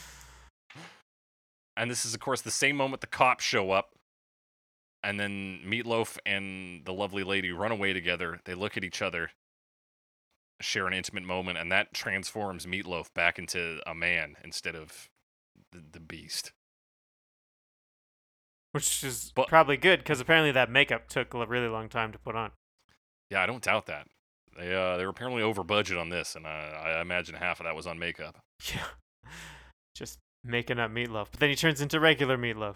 And 1.76 1.91
this 1.91 2.05
is, 2.05 2.14
of 2.15 2.19
course, 2.19 2.41
the 2.41 2.49
same 2.51 2.76
moment 2.76 3.01
the 3.01 3.07
cops 3.07 3.43
show 3.43 3.69
up, 3.72 3.89
and 5.08 5.18
then 5.18 5.62
Meatloaf 5.66 6.18
and 6.26 6.84
the 6.84 6.92
lovely 6.94 7.24
lady 7.24 7.52
run 7.52 7.72
away 7.72 7.94
together. 7.94 8.42
They 8.44 8.54
look 8.56 8.76
at 8.76 8.84
each 8.84 9.02
other, 9.02 9.32
share 10.60 10.86
an 10.86 10.94
intimate 10.94 11.24
moment, 11.24 11.58
and 11.58 11.72
that 11.72 11.94
transforms 11.94 12.66
Meatloaf 12.66 13.14
back 13.14 13.40
into 13.40 13.80
a 13.88 13.96
man 13.96 14.36
instead 14.44 14.76
of 14.76 15.08
the, 15.72 15.82
the 15.94 16.02
beast. 16.02 16.52
Which 18.74 19.02
is 19.04 19.32
But- 19.34 19.48
probably 19.48 19.78
good 19.78 20.00
because 20.00 20.20
apparently 20.20 20.52
that 20.52 20.70
makeup 20.70 21.08
took 21.08 21.34
a 21.34 21.46
really 21.48 21.70
long 21.70 21.88
time 21.88 22.12
to 22.12 22.20
put 22.20 22.36
on. 22.36 22.52
Yeah, 23.32 23.42
I 23.42 23.46
don't 23.46 23.64
doubt 23.64 23.86
that. 23.86 24.08
They 24.58 24.76
uh, 24.76 24.98
they 24.98 25.04
were 25.06 25.12
apparently 25.12 25.42
over 25.42 25.64
budget 25.64 25.98
on 25.98 26.10
this, 26.10 26.36
and 26.36 26.46
uh, 26.46 26.50
I 26.50 27.00
imagine 27.00 27.36
half 27.36 27.60
of 27.60 27.64
that 27.66 27.76
was 27.76 27.88
on 27.88 27.98
makeup. 27.98 28.38
Yeah. 28.74 28.84
Just 29.96 30.20
making 30.44 30.80
up 30.80 30.92
meatloaf. 30.92 31.28
But 31.32 31.40
then 31.40 31.50
he 31.50 31.56
turns 31.56 31.82
into 31.82 32.00
regular 32.00 32.38
meatloaf. 32.38 32.76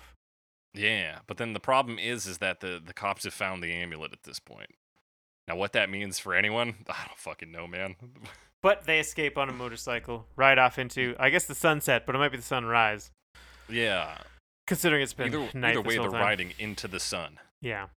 Yeah, 0.73 1.19
but 1.27 1.37
then 1.37 1.53
the 1.53 1.59
problem 1.59 1.99
is, 1.99 2.25
is 2.27 2.37
that 2.37 2.59
the 2.61 2.81
the 2.83 2.93
cops 2.93 3.23
have 3.25 3.33
found 3.33 3.61
the 3.61 3.73
amulet 3.73 4.13
at 4.13 4.23
this 4.23 4.39
point. 4.39 4.69
Now, 5.47 5.55
what 5.57 5.73
that 5.73 5.89
means 5.89 6.17
for 6.19 6.33
anyone, 6.33 6.75
I 6.87 7.05
don't 7.07 7.17
fucking 7.17 7.51
know, 7.51 7.67
man. 7.67 7.95
But 8.63 8.83
they 8.85 8.99
escape 8.99 9.39
on 9.39 9.49
a 9.49 9.53
motorcycle, 9.53 10.27
ride 10.35 10.59
off 10.59 10.77
into, 10.77 11.15
I 11.19 11.31
guess, 11.31 11.45
the 11.45 11.55
sunset, 11.55 12.05
but 12.05 12.13
it 12.13 12.19
might 12.19 12.29
be 12.29 12.37
the 12.37 12.43
sunrise, 12.43 13.09
yeah, 13.67 14.19
considering 14.67 15.01
it's 15.01 15.13
been 15.13 15.33
either 15.33 15.49
night 15.57 15.71
either 15.71 15.81
way, 15.81 15.97
they're 15.97 16.11
time. 16.11 16.21
riding 16.21 16.53
into 16.59 16.87
the 16.87 16.99
sun, 16.99 17.39
Yeah. 17.59 17.87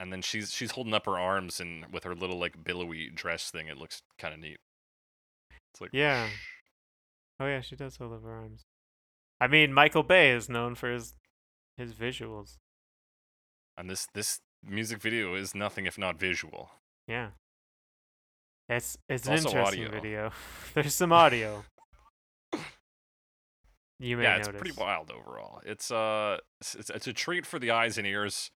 and 0.00 0.12
then 0.12 0.20
she's 0.20 0.52
she's 0.52 0.72
holding 0.72 0.94
up 0.94 1.06
her 1.06 1.16
arms 1.16 1.60
and 1.60 1.86
with 1.92 2.02
her 2.02 2.14
little 2.16 2.40
like 2.40 2.64
billowy 2.64 3.08
dress 3.08 3.52
thing. 3.52 3.68
It 3.68 3.78
looks 3.78 4.02
kind 4.18 4.34
of 4.34 4.40
neat. 4.40 4.58
It's 5.72 5.80
like 5.80 5.90
Yeah. 5.92 6.28
Oh 7.38 7.46
yeah, 7.46 7.60
she 7.60 7.76
does 7.76 7.96
hold 7.96 8.12
up 8.14 8.22
her 8.24 8.32
arms. 8.32 8.62
I 9.42 9.48
mean, 9.48 9.72
Michael 9.72 10.04
Bay 10.04 10.30
is 10.30 10.48
known 10.48 10.76
for 10.76 10.88
his 10.92 11.14
his 11.76 11.94
visuals. 11.94 12.58
and 13.76 13.90
this 13.90 14.06
this 14.14 14.40
music 14.64 15.00
video 15.00 15.34
is 15.34 15.52
nothing 15.52 15.84
if 15.84 15.98
not 15.98 16.16
visual. 16.16 16.70
Yeah. 17.08 17.30
It's 18.68 18.96
it's, 19.08 19.26
It's 19.26 19.26
an 19.26 19.34
interesting 19.34 19.86
audio. 19.86 19.90
video. 19.90 20.30
There's 20.74 20.94
some 20.94 21.12
audio. 21.12 21.64
You 23.98 24.16
may 24.16 24.22
yeah, 24.22 24.36
it's 24.36 24.48
pretty 24.48 24.78
wild 24.78 25.10
overall. 25.10 25.60
It's 25.66 25.90
uh, 25.90 26.38
it's 26.60 26.88
it's 26.88 27.08
a 27.08 27.12
treat 27.12 27.44
for 27.44 27.58
the 27.58 27.72
eyes 27.72 27.98
and 27.98 28.06
ears, 28.06 28.52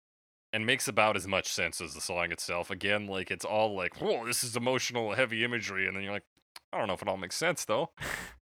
and 0.52 0.66
makes 0.66 0.88
about 0.88 1.16
as 1.16 1.28
much 1.28 1.46
sense 1.46 1.80
as 1.80 1.94
the 1.94 2.00
song 2.00 2.32
itself. 2.32 2.72
Again, 2.72 3.06
like 3.06 3.30
it's 3.30 3.44
all 3.44 3.76
like, 3.76 4.00
whoa, 4.00 4.26
this 4.26 4.42
is 4.42 4.56
emotional, 4.56 5.14
heavy 5.14 5.44
imagery, 5.44 5.86
and 5.86 5.96
then 5.96 6.02
you're 6.02 6.12
like, 6.12 6.26
I 6.72 6.78
don't 6.78 6.88
know 6.88 6.94
if 6.94 7.02
it 7.02 7.08
all 7.08 7.16
makes 7.16 7.36
sense 7.36 7.64
though. 7.64 7.90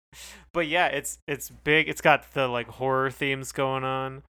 but 0.53 0.69
yeah, 0.69 0.87
it's 0.87 1.19
it's 1.29 1.51
big. 1.51 1.89
It's 1.89 2.01
got 2.01 2.33
the 2.33 2.49
like 2.49 2.69
horror 2.69 3.11
themes 3.11 3.53
going 3.53 3.85
on, 3.85 4.23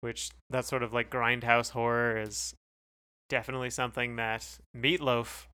which 0.00 0.30
that 0.50 0.64
sort 0.64 0.82
of 0.82 0.92
like 0.92 1.10
grindhouse 1.10 1.70
horror 1.70 2.16
is 2.20 2.54
definitely 3.28 3.70
something 3.70 4.16
that 4.16 4.58
Meatloaf 4.76 5.46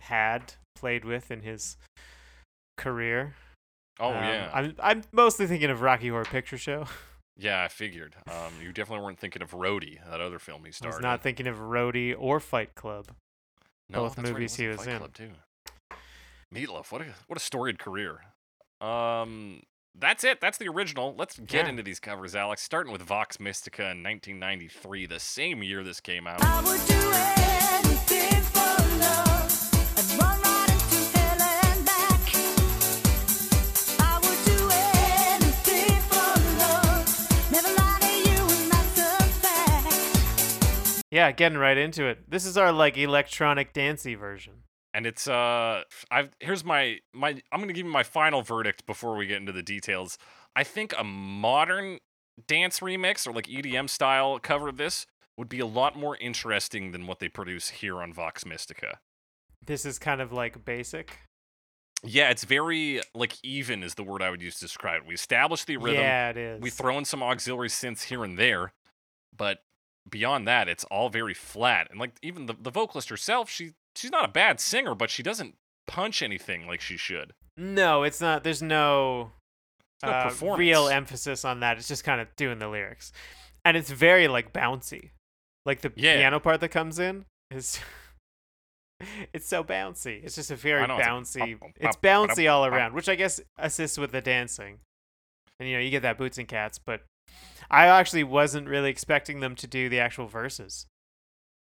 had 0.00 0.54
played 0.74 1.04
with 1.04 1.30
in 1.30 1.42
his 1.42 1.76
career. 2.78 3.34
Oh 3.98 4.08
Um, 4.08 4.14
yeah, 4.24 4.50
I'm 4.54 4.74
I'm 4.82 5.02
mostly 5.12 5.46
thinking 5.46 5.70
of 5.70 5.82
Rocky 5.82 6.08
Horror 6.08 6.24
Picture 6.24 6.56
Show. 6.58 6.86
Yeah, 7.36 7.62
I 7.62 7.68
figured. 7.68 8.16
Um, 8.30 8.52
you 8.62 8.70
definitely 8.72 9.02
weren't 9.02 9.18
thinking 9.18 9.40
of 9.40 9.52
Roadie, 9.52 9.98
that 10.10 10.20
other 10.20 10.38
film 10.38 10.62
he 10.64 10.68
I 10.68 10.72
starred. 10.72 10.94
was 10.96 11.02
not 11.02 11.22
thinking 11.22 11.46
of 11.46 11.56
Roadie 11.58 12.14
or 12.18 12.38
Fight 12.38 12.74
Club. 12.74 13.06
no, 13.88 14.00
both 14.00 14.16
that's 14.16 14.26
right, 14.28 14.32
movies 14.34 14.56
he 14.56 14.66
was 14.66 14.76
Fight 14.78 14.88
in. 14.88 14.98
Club, 14.98 15.14
too. 15.14 15.30
Meatloaf, 16.54 16.90
what 16.92 17.00
a 17.02 17.06
what 17.28 17.36
a 17.38 17.40
storied 17.40 17.78
career. 17.78 18.20
Um, 18.80 19.62
that's 19.94 20.24
it. 20.24 20.40
That's 20.40 20.58
the 20.58 20.68
original. 20.68 21.14
Let's 21.18 21.38
get 21.38 21.64
Yeah. 21.64 21.68
into 21.70 21.82
these 21.82 22.00
covers, 22.00 22.34
Alex. 22.34 22.62
Starting 22.62 22.92
with 22.92 23.02
Vox 23.02 23.38
Mystica 23.38 23.90
in 23.90 24.02
1993, 24.02 25.06
the 25.06 25.20
same 25.20 25.62
year 25.62 25.82
this 25.84 26.00
came 26.00 26.26
out. 26.26 26.42
I 26.42 26.60
would 26.62 26.86
do 26.86 26.94
anything 26.94 28.42
for 28.42 28.76
love 28.98 29.50
and 29.98 30.22
run 30.22 30.40
right 30.40 30.70
into 30.70 31.18
hell 31.18 31.42
and 31.42 31.84
back. 31.84 32.20
I 34.00 34.18
would 34.22 34.44
do 34.46 34.70
anything 35.36 36.00
for 36.08 36.32
love, 36.58 37.52
never 37.52 37.68
lie 37.68 37.98
to 38.00 38.30
you, 38.30 38.40
and 38.40 38.72
that's 38.72 38.98
a 38.98 39.02
fact. 39.42 41.02
Yeah, 41.10 41.32
getting 41.32 41.58
right 41.58 41.76
into 41.76 42.06
it. 42.06 42.30
This 42.30 42.46
is 42.46 42.56
our 42.56 42.72
like 42.72 42.96
electronic 42.96 43.72
dancey 43.74 44.14
version. 44.14 44.62
And 44.94 45.06
it's 45.06 45.28
uh 45.28 45.82
I've 46.10 46.30
here's 46.40 46.64
my 46.64 46.98
my 47.12 47.40
I'm 47.52 47.60
gonna 47.60 47.72
give 47.72 47.86
you 47.86 47.92
my 47.92 48.02
final 48.02 48.42
verdict 48.42 48.86
before 48.86 49.16
we 49.16 49.26
get 49.26 49.36
into 49.38 49.52
the 49.52 49.62
details. 49.62 50.18
I 50.56 50.64
think 50.64 50.92
a 50.98 51.04
modern 51.04 51.98
dance 52.46 52.80
remix 52.80 53.26
or 53.26 53.32
like 53.32 53.46
EDM 53.46 53.88
style 53.88 54.38
cover 54.38 54.68
of 54.68 54.76
this 54.76 55.06
would 55.36 55.48
be 55.48 55.60
a 55.60 55.66
lot 55.66 55.96
more 55.96 56.16
interesting 56.16 56.92
than 56.92 57.06
what 57.06 57.18
they 57.18 57.28
produce 57.28 57.68
here 57.68 58.02
on 58.02 58.12
Vox 58.12 58.44
Mystica. 58.44 58.98
This 59.64 59.84
is 59.86 59.98
kind 59.98 60.20
of 60.20 60.32
like 60.32 60.64
basic. 60.64 61.18
Yeah, 62.02 62.30
it's 62.30 62.44
very 62.44 63.00
like 63.14 63.36
even 63.42 63.82
is 63.82 63.94
the 63.94 64.02
word 64.02 64.22
I 64.22 64.30
would 64.30 64.40
use 64.42 64.54
to 64.56 64.60
describe 64.64 65.02
it. 65.02 65.06
We 65.06 65.14
establish 65.14 65.64
the 65.64 65.76
rhythm, 65.76 66.00
Yeah, 66.00 66.30
it 66.30 66.36
is. 66.36 66.60
we 66.60 66.70
throw 66.70 66.96
in 66.98 67.04
some 67.04 67.22
auxiliary 67.22 67.68
synths 67.68 68.04
here 68.04 68.24
and 68.24 68.38
there, 68.38 68.72
but 69.36 69.58
beyond 70.08 70.48
that, 70.48 70.66
it's 70.68 70.84
all 70.84 71.10
very 71.10 71.34
flat. 71.34 71.88
And 71.90 72.00
like 72.00 72.12
even 72.22 72.46
the, 72.46 72.54
the 72.58 72.70
vocalist 72.70 73.10
herself, 73.10 73.50
she 73.50 73.72
she's 73.96 74.10
not 74.10 74.24
a 74.24 74.32
bad 74.32 74.60
singer, 74.60 74.94
but 74.94 75.10
she 75.10 75.22
doesn't 75.22 75.54
punch 75.86 76.22
anything 76.22 76.66
like 76.66 76.80
she 76.80 76.96
should. 76.96 77.32
No, 77.56 78.02
it's 78.04 78.20
not. 78.20 78.44
There's 78.44 78.62
no, 78.62 79.32
no 80.02 80.10
uh, 80.10 80.32
real 80.56 80.88
emphasis 80.88 81.44
on 81.44 81.60
that. 81.60 81.76
It's 81.78 81.88
just 81.88 82.04
kind 82.04 82.20
of 82.20 82.28
doing 82.36 82.58
the 82.58 82.68
lyrics, 82.68 83.12
and 83.64 83.76
it's 83.76 83.90
very 83.90 84.28
like 84.28 84.52
bouncy. 84.52 85.10
Like 85.66 85.80
the 85.82 85.92
Yeah. 85.96 86.16
piano 86.16 86.40
part 86.40 86.60
that 86.60 86.70
comes 86.70 86.98
in 86.98 87.26
is, 87.50 87.78
it's 89.34 89.46
so 89.46 89.62
bouncy. 89.62 90.24
It's 90.24 90.34
just 90.34 90.50
a 90.50 90.56
very 90.56 90.86
know, 90.86 90.96
it's 90.96 91.36
like 91.36 91.48
bouncy. 91.50 91.60
bum, 91.60 91.72
bum, 91.80 91.88
It's 91.88 91.96
bouncy 91.96 92.50
all 92.50 92.64
around, 92.64 92.94
which 92.94 93.08
I 93.08 93.14
guess 93.14 93.40
assists 93.58 93.98
with 93.98 94.12
the 94.12 94.20
dancing. 94.22 94.78
And 95.58 95.68
you 95.68 95.76
know, 95.76 95.82
you 95.82 95.90
get 95.90 96.02
that 96.02 96.16
boots 96.16 96.38
and 96.38 96.48
cats, 96.48 96.78
but 96.78 97.02
I 97.70 97.86
actually 97.86 98.24
wasn't 98.24 98.68
really 98.68 98.88
expecting 98.90 99.40
them 99.40 99.54
to 99.56 99.66
do 99.66 99.88
the 99.90 100.00
actual 100.00 100.26
verses. 100.26 100.86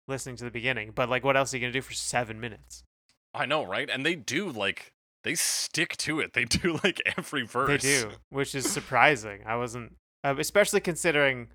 Listening 0.08 0.38
to 0.38 0.46
the 0.46 0.52
beginning, 0.52 0.92
but 0.96 1.10
like, 1.10 1.24
what 1.24 1.36
else 1.36 1.54
are 1.54 1.58
you 1.58 1.62
gonna 1.62 1.74
do 1.74 1.82
for 1.82 1.94
seven 1.94 2.40
minutes? 2.40 2.84
I 3.34 3.46
know, 3.46 3.64
right? 3.66 3.90
And 3.90 4.06
they 4.06 4.16
do 4.16 4.50
like 4.50 4.92
they 5.24 5.36
stick 5.36 5.98
to 5.98 6.20
it. 6.20 6.34
They 6.34 6.46
do 6.46 6.80
like 6.84 7.02
every 7.18 7.46
verse. 7.46 7.82
They 7.82 8.02
do, 8.02 8.12
which 8.30 8.56
is 8.56 8.70
surprising. 8.70 9.42
I 9.46 9.56
wasn't, 9.58 9.96
uh, 10.24 10.36
especially 10.38 10.80
considering 10.80 11.50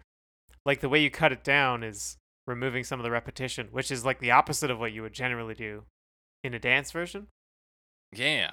like 0.66 0.80
the 0.80 0.88
way 0.88 1.00
you 1.00 1.10
cut 1.10 1.32
it 1.32 1.42
down 1.42 1.82
is 1.82 2.16
removing 2.46 2.84
some 2.84 3.00
of 3.00 3.04
the 3.04 3.10
repetition, 3.10 3.68
which 3.70 3.90
is 3.90 4.04
like 4.04 4.20
the 4.20 4.30
opposite 4.30 4.70
of 4.70 4.78
what 4.78 4.92
you 4.92 5.02
would 5.02 5.12
generally 5.12 5.54
do 5.54 5.84
in 6.44 6.54
a 6.54 6.58
dance 6.58 6.90
version. 6.90 7.28
Yeah. 8.12 8.52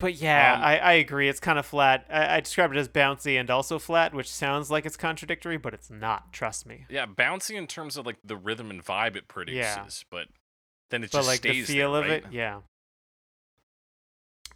But 0.00 0.14
yeah, 0.14 0.54
Um, 0.54 0.62
I, 0.62 0.78
I 0.78 0.92
agree. 0.92 1.28
It's 1.28 1.40
kind 1.40 1.58
of 1.58 1.66
flat. 1.66 2.06
I, 2.08 2.36
I 2.36 2.40
describe 2.40 2.70
it 2.70 2.76
as 2.78 2.88
bouncy 2.88 3.38
and 3.38 3.50
also 3.50 3.78
flat, 3.80 4.14
which 4.14 4.30
sounds 4.30 4.70
like 4.70 4.86
it's 4.86 4.96
contradictory, 4.96 5.56
but 5.56 5.74
it's 5.74 5.90
not. 5.90 6.32
Trust 6.32 6.66
me. 6.66 6.84
Yeah, 6.88 7.06
bouncy 7.06 7.56
in 7.56 7.66
terms 7.66 7.96
of 7.96 8.06
like 8.06 8.18
the 8.24 8.36
rhythm 8.36 8.70
and 8.70 8.84
vibe 8.84 9.16
it 9.16 9.26
produces, 9.26 10.04
but 10.10 10.28
then 10.90 11.02
it 11.02 11.10
but 11.10 11.18
just 11.18 11.28
like 11.28 11.40
the 11.40 11.50
stays 11.50 11.66
feel 11.66 11.92
there, 11.92 12.02
of 12.02 12.08
right? 12.08 12.24
it, 12.24 12.32
yeah. 12.32 12.60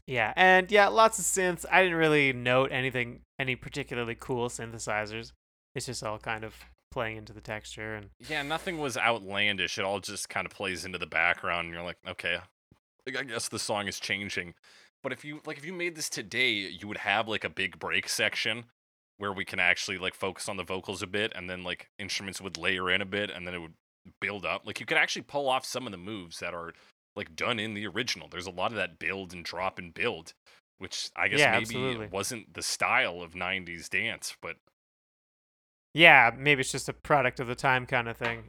Yeah, 0.06 0.32
and 0.36 0.70
yeah, 0.70 0.88
lots 0.88 1.18
of 1.18 1.24
synths. 1.24 1.64
I 1.70 1.82
didn't 1.82 1.98
really 1.98 2.32
note 2.32 2.72
anything, 2.72 3.20
any 3.38 3.56
particularly 3.56 4.16
cool 4.18 4.48
synthesizers. 4.48 5.32
It's 5.74 5.86
just 5.86 6.02
all 6.02 6.18
kind 6.18 6.44
of 6.44 6.54
playing 6.90 7.16
into 7.16 7.32
the 7.32 7.40
texture 7.40 7.94
and 7.94 8.10
Yeah, 8.28 8.42
nothing 8.42 8.78
was 8.78 8.96
outlandish. 8.96 9.78
It 9.78 9.84
all 9.84 10.00
just 10.00 10.28
kind 10.28 10.44
of 10.44 10.52
plays 10.52 10.84
into 10.84 10.98
the 10.98 11.06
background 11.06 11.66
and 11.66 11.74
you're 11.74 11.84
like, 11.84 11.96
okay, 12.06 12.38
I 13.06 13.22
guess 13.22 13.48
the 13.48 13.58
song 13.58 13.88
is 13.88 13.98
changing. 13.98 14.54
But 15.02 15.12
if 15.12 15.24
you 15.24 15.40
like 15.44 15.58
if 15.58 15.64
you 15.64 15.72
made 15.72 15.96
this 15.96 16.08
today, 16.08 16.50
you 16.52 16.86
would 16.88 16.98
have 16.98 17.28
like 17.28 17.44
a 17.44 17.50
big 17.50 17.78
break 17.78 18.08
section 18.08 18.64
where 19.18 19.32
we 19.32 19.44
can 19.44 19.60
actually 19.60 19.98
like 19.98 20.14
focus 20.14 20.48
on 20.48 20.56
the 20.56 20.64
vocals 20.64 21.02
a 21.02 21.06
bit 21.06 21.32
and 21.34 21.48
then 21.48 21.62
like 21.62 21.88
instruments 21.98 22.40
would 22.40 22.58
layer 22.58 22.90
in 22.90 23.00
a 23.00 23.06
bit 23.06 23.30
and 23.30 23.46
then 23.46 23.54
it 23.54 23.58
would 23.58 23.74
build 24.20 24.44
up. 24.44 24.62
Like 24.66 24.80
you 24.80 24.86
could 24.86 24.96
actually 24.96 25.22
pull 25.22 25.48
off 25.48 25.64
some 25.64 25.86
of 25.86 25.92
the 25.92 25.98
moves 25.98 26.38
that 26.40 26.54
are 26.54 26.72
like 27.14 27.36
done 27.36 27.58
in 27.58 27.74
the 27.74 27.86
original. 27.86 28.28
There's 28.28 28.46
a 28.46 28.50
lot 28.50 28.72
of 28.72 28.76
that 28.76 28.98
build 28.98 29.32
and 29.32 29.44
drop 29.44 29.78
and 29.78 29.92
build, 29.92 30.32
which 30.78 31.10
I 31.16 31.28
guess 31.28 31.40
Yeah, 31.40 31.50
maybe 31.50 31.56
absolutely. 31.56 32.08
wasn't 32.10 32.54
the 32.54 32.62
style 32.62 33.22
of 33.22 33.34
90s 33.34 33.88
dance, 33.88 34.36
but 34.40 34.56
yeah, 35.94 36.30
maybe 36.36 36.60
it's 36.60 36.72
just 36.72 36.88
a 36.88 36.92
product 36.92 37.40
of 37.40 37.46
the 37.46 37.54
time 37.54 37.86
kind 37.86 38.08
of 38.08 38.16
thing. 38.16 38.44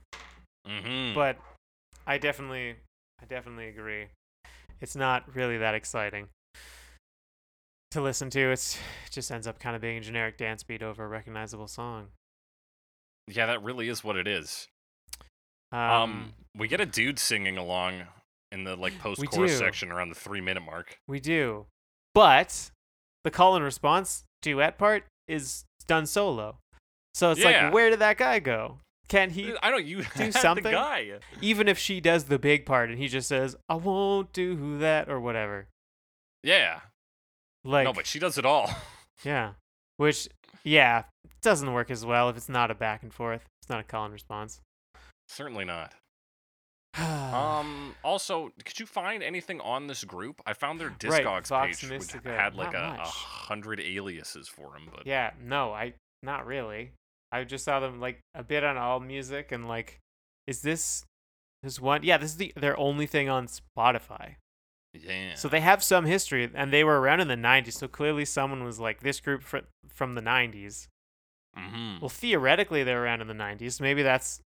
mhm. 0.65 1.13
But 1.13 1.37
I 2.07 2.17
definitely, 2.17 2.75
I 3.21 3.25
definitely 3.25 3.67
agree. 3.69 4.07
It's 4.81 4.95
not 4.95 5.35
really 5.35 5.57
that 5.57 5.75
exciting 5.75 6.27
to 7.93 8.01
listen 8.01 8.29
to. 8.31 8.51
It's 8.51 8.75
it 9.07 9.11
just 9.11 9.31
ends 9.31 9.47
up 9.47 9.59
kind 9.59 9.75
of 9.75 9.81
being 9.81 9.97
a 9.97 10.01
generic 10.01 10.37
dance 10.37 10.63
beat 10.63 10.83
over 10.83 11.03
a 11.03 11.07
recognizable 11.07 11.67
song. 11.67 12.07
yeah, 13.27 13.45
that 13.45 13.63
really 13.63 13.87
is 13.89 14.03
what 14.03 14.15
it 14.17 14.27
is. 14.27 14.67
Um, 15.71 15.79
Um, 15.79 16.33
we 16.55 16.67
get 16.67 16.81
a 16.81 16.85
dude 16.85 17.17
singing 17.19 17.57
along 17.57 18.03
in 18.51 18.63
the 18.63 18.75
like 18.75 18.99
post 18.99 19.25
chorus 19.31 19.57
section 19.57 19.91
around 19.91 20.09
the 20.09 20.15
three 20.15 20.41
minute 20.41 20.61
mark. 20.63 20.97
we 21.07 21.19
do, 21.19 21.65
but 22.13 22.69
the 23.23 23.31
call 23.31 23.55
and 23.55 23.63
response 23.65 24.23
duet 24.41 24.77
part 24.77 25.05
is 25.27 25.63
done 25.87 26.05
solo. 26.05 26.57
So 27.15 27.31
it's 27.31 27.39
Yeah. 27.39 27.65
like, 27.65 27.73
where 27.73 27.89
did 27.89 27.99
that 27.99 28.17
guy 28.17 28.39
go? 28.39 28.79
Can 29.07 29.29
he 29.31 29.53
I 29.63 29.69
don't 29.71 29.85
you 29.85 30.03
do 30.17 30.31
something? 30.31 30.71
Guy. 30.71 31.19
even 31.41 31.67
if 31.67 31.77
she 31.77 31.99
does 32.01 32.25
the 32.25 32.39
big 32.39 32.65
part 32.65 32.89
and 32.89 32.97
he 32.99 33.07
just 33.07 33.27
says, 33.27 33.55
"I 33.69 33.75
won't 33.75 34.31
do 34.33 34.77
that" 34.79 35.09
or 35.09 35.19
whatever. 35.19 35.67
Yeah. 36.43 36.81
Like, 37.63 37.85
no, 37.85 37.93
but 37.93 38.05
she 38.07 38.19
does 38.19 38.37
it 38.37 38.45
all. 38.45 38.69
yeah, 39.23 39.53
which 39.97 40.27
yeah 40.63 41.03
doesn't 41.41 41.73
work 41.73 41.91
as 41.91 42.05
well 42.05 42.29
if 42.29 42.37
it's 42.37 42.49
not 42.49 42.71
a 42.71 42.75
back 42.75 43.03
and 43.03 43.13
forth. 43.13 43.45
It's 43.61 43.69
not 43.69 43.79
a 43.79 43.83
call 43.83 44.05
and 44.05 44.13
response. 44.13 44.61
Certainly 45.27 45.65
not. 45.65 45.93
Um. 47.33 47.95
Also, 48.03 48.51
could 48.63 48.79
you 48.79 48.85
find 48.85 49.23
anything 49.23 49.59
on 49.61 49.87
this 49.87 50.03
group? 50.03 50.39
I 50.45 50.53
found 50.53 50.79
their 50.79 50.91
Discogs 50.91 51.47
Vox 51.47 51.81
page, 51.81 51.89
which 51.89 52.11
had 52.23 52.53
like 52.53 52.75
a, 52.75 52.99
a 53.01 53.07
hundred 53.07 53.79
aliases 53.79 54.47
for 54.47 54.75
him, 54.75 54.89
but 54.93 55.07
yeah, 55.07 55.31
no, 55.43 55.73
I 55.73 55.93
not 56.21 56.45
really. 56.45 56.91
I 57.31 57.43
just 57.45 57.65
saw 57.65 57.79
them 57.79 57.99
like 57.99 58.19
a 58.35 58.43
bit 58.43 58.63
on 58.63 58.77
All 58.77 58.99
Music 58.99 59.51
and 59.51 59.67
like, 59.67 59.97
is 60.45 60.61
this 60.61 61.05
this 61.63 61.79
one? 61.79 62.03
Yeah, 62.03 62.17
this 62.17 62.31
is 62.31 62.37
the 62.37 62.53
their 62.55 62.77
only 62.77 63.07
thing 63.07 63.27
on 63.27 63.47
Spotify. 63.47 64.35
Yeah. 64.93 65.35
So 65.35 65.47
they 65.47 65.61
have 65.61 65.83
some 65.83 66.05
history, 66.05 66.49
and 66.53 66.71
they 66.71 66.83
were 66.83 66.99
around 66.99 67.19
in 67.19 67.27
the 67.27 67.35
'90s. 67.35 67.73
So 67.73 67.87
clearly, 67.87 68.25
someone 68.25 68.63
was 68.63 68.79
like 68.79 69.01
this 69.01 69.19
group 69.19 69.43
fr- 69.43 69.69
from 69.87 70.15
the 70.15 70.21
'90s. 70.21 70.87
mm-hmm. 71.57 71.99
Well, 71.99 72.09
theoretically, 72.09 72.83
they're 72.83 73.03
around 73.03 73.21
in 73.21 73.27
the 73.27 73.33
'90s. 73.33 73.81
Maybe 73.81 74.03
that's 74.03 74.41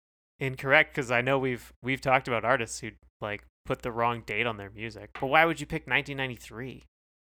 incorrect 0.40 0.94
because 0.94 1.10
I 1.10 1.20
know 1.20 1.38
we've 1.38 1.72
we've 1.82 2.00
talked 2.00 2.28
about 2.28 2.44
artists 2.44 2.80
who 2.80 2.90
like 3.20 3.44
put 3.64 3.82
the 3.82 3.92
wrong 3.92 4.22
date 4.26 4.46
on 4.46 4.56
their 4.56 4.70
music. 4.70 5.10
But 5.20 5.28
why 5.28 5.44
would 5.44 5.60
you 5.60 5.66
pick 5.66 5.86
1993? 5.86 6.82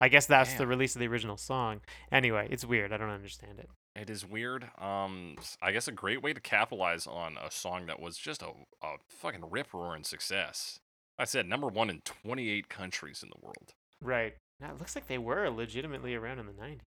I 0.01 0.09
guess 0.09 0.27
that's 0.27 0.55
the 0.55 0.67
release 0.67 0.95
of 0.97 1.01
the 1.01 1.07
original 1.07 1.37
song. 1.37 1.81
Anyway, 2.11 2.49
it's 2.51 2.65
weird. 2.65 2.93
I 2.93 2.97
don't 2.97 3.11
understand 3.11 3.59
it. 3.59 3.71
It 3.95 4.11
is 4.11 4.27
weird. 4.27 4.69
Um, 4.79 5.37
I 5.63 5.71
guess 5.71 5.87
a 5.87 5.93
great 5.93 6.23
way 6.23 6.33
to 6.33 6.41
capitalize 6.41 7.07
on 7.07 7.37
a 7.43 7.51
song 7.51 7.87
that 7.87 8.01
was 8.01 8.19
just 8.19 8.43
a, 8.43 8.51
a 8.83 8.97
fucking 9.09 9.45
rip 9.51 9.73
roaring 9.73 10.03
success. 10.03 10.81
I 11.19 11.25
said 11.25 11.49
number 11.49 11.69
one 11.69 11.91
in 11.91 12.01
28 12.01 12.69
countries 12.69 13.23
in 13.23 13.31
the 13.31 13.41
world. 13.41 13.75
Right. 14.03 14.35
Now 14.61 14.71
it 14.71 14.79
looks 14.79 14.95
like 14.95 15.07
they 15.07 15.19
were 15.19 15.49
legitimately 15.51 16.15
around 16.15 16.39
in 16.39 16.47
the 16.47 16.53
90s. 16.53 16.81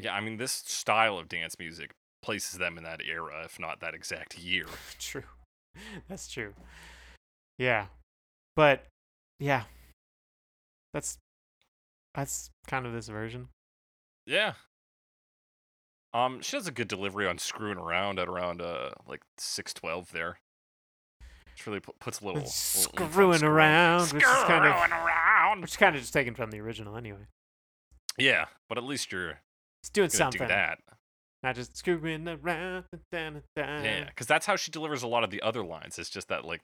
Yeah, 0.00 0.14
I 0.14 0.20
mean, 0.20 0.38
this 0.38 0.52
style 0.52 1.18
of 1.18 1.28
dance 1.28 1.56
music 1.58 1.92
places 2.22 2.58
them 2.58 2.76
in 2.76 2.84
that 2.84 3.00
era, 3.06 3.42
if 3.44 3.60
not 3.60 3.80
that 3.80 3.94
exact 3.94 4.38
year. 4.38 4.66
true. 4.98 5.22
That's 6.08 6.28
true. 6.28 6.52
Yeah. 7.58 7.86
But 8.56 8.86
yeah. 9.38 9.64
That's 10.92 11.18
that's 12.14 12.50
kind 12.66 12.86
of 12.86 12.92
this 12.92 13.08
version. 13.08 13.48
Yeah. 14.26 14.54
Um, 16.12 16.40
she 16.42 16.56
has 16.56 16.68
a 16.68 16.72
good 16.72 16.86
delivery 16.86 17.26
on 17.26 17.38
screwing 17.38 17.78
around 17.78 18.20
at 18.20 18.28
around 18.28 18.62
uh 18.62 18.90
like 19.06 19.22
six 19.36 19.74
twelve 19.74 20.12
there. 20.12 20.38
She 21.56 21.68
really 21.70 21.80
pu- 21.80 21.92
puts 22.00 22.20
a 22.20 22.24
little, 22.24 22.40
little 22.40 22.50
Screwing 22.50 23.44
around, 23.44 24.12
which 24.12 24.22
is 24.24 24.28
kind 24.44 24.64
of 24.66 24.90
around. 24.90 25.60
which 25.60 25.70
is 25.72 25.76
kind 25.76 25.94
of 25.94 26.00
just 26.02 26.12
taken 26.12 26.34
from 26.34 26.50
the 26.50 26.58
original 26.60 26.96
anyway. 26.96 27.26
Yeah, 28.18 28.46
but 28.68 28.78
at 28.78 28.84
least 28.84 29.10
you're 29.12 29.40
It's 29.82 29.90
doing 29.92 30.08
something. 30.10 30.40
do 30.40 30.46
that. 30.48 30.78
Not 31.42 31.56
just 31.56 31.76
screwing 31.76 32.26
around. 32.28 32.84
da, 33.12 33.30
da, 33.30 33.40
da. 33.56 33.82
Yeah, 33.82 34.04
because 34.06 34.26
that's 34.26 34.46
how 34.46 34.56
she 34.56 34.70
delivers 34.70 35.02
a 35.02 35.06
lot 35.08 35.24
of 35.24 35.30
the 35.30 35.42
other 35.42 35.64
lines. 35.64 35.98
It's 35.98 36.10
just 36.10 36.28
that 36.28 36.44
like 36.44 36.62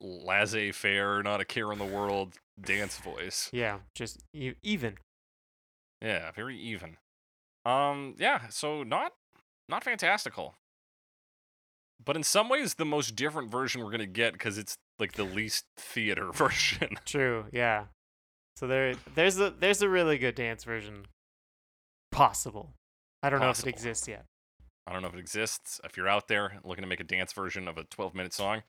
laissez 0.00 0.72
faire, 0.72 1.22
not 1.22 1.40
a 1.40 1.44
care 1.44 1.70
in 1.72 1.78
the 1.78 1.84
world 1.84 2.34
dance 2.60 2.98
voice. 2.98 3.48
Yeah, 3.52 3.78
just 3.94 4.22
e- 4.34 4.54
even. 4.62 4.96
Yeah, 6.00 6.30
very 6.32 6.56
even. 6.58 6.96
Um, 7.64 8.16
yeah, 8.18 8.48
so 8.48 8.82
not 8.82 9.12
not 9.68 9.84
fantastical. 9.84 10.54
But 12.04 12.16
in 12.16 12.22
some 12.22 12.48
ways, 12.48 12.74
the 12.74 12.84
most 12.84 13.14
different 13.16 13.50
version 13.50 13.82
we're 13.82 13.90
gonna 13.90 14.06
get 14.06 14.32
because 14.32 14.58
it's 14.58 14.76
like 14.98 15.12
the 15.12 15.24
least 15.24 15.64
theater 15.76 16.32
version. 16.34 16.96
True. 17.04 17.46
Yeah. 17.52 17.86
So 18.56 18.66
there, 18.66 18.94
there's 19.14 19.38
a 19.38 19.50
there's 19.50 19.82
a 19.82 19.88
really 19.88 20.18
good 20.18 20.34
dance 20.34 20.64
version. 20.64 21.06
Possible. 22.10 22.74
I 23.22 23.30
don't 23.30 23.40
know 23.40 23.50
if 23.50 23.60
it 23.60 23.66
exists 23.66 24.08
yet. 24.08 24.26
I 24.86 24.92
don't 24.92 25.02
know 25.02 25.08
if 25.08 25.14
it 25.14 25.20
exists. 25.20 25.80
If 25.84 25.96
you're 25.96 26.08
out 26.08 26.28
there 26.28 26.58
looking 26.64 26.82
to 26.82 26.88
make 26.88 27.00
a 27.00 27.04
dance 27.04 27.32
version 27.32 27.68
of 27.68 27.78
a 27.78 27.84
12 27.84 28.14
minute 28.14 28.32
song, 28.32 28.62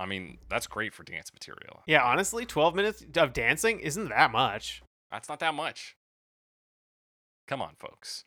I 0.00 0.06
mean, 0.06 0.38
that's 0.48 0.66
great 0.66 0.92
for 0.92 1.04
dance 1.04 1.30
material. 1.32 1.82
Yeah, 1.86 2.02
honestly, 2.02 2.44
12 2.44 2.74
minutes 2.74 3.04
of 3.16 3.32
dancing 3.32 3.78
isn't 3.78 4.08
that 4.08 4.32
much. 4.32 4.82
That's 5.12 5.28
not 5.28 5.38
that 5.40 5.54
much. 5.54 5.96
Come 7.46 7.62
on, 7.62 7.74
folks. 7.78 8.24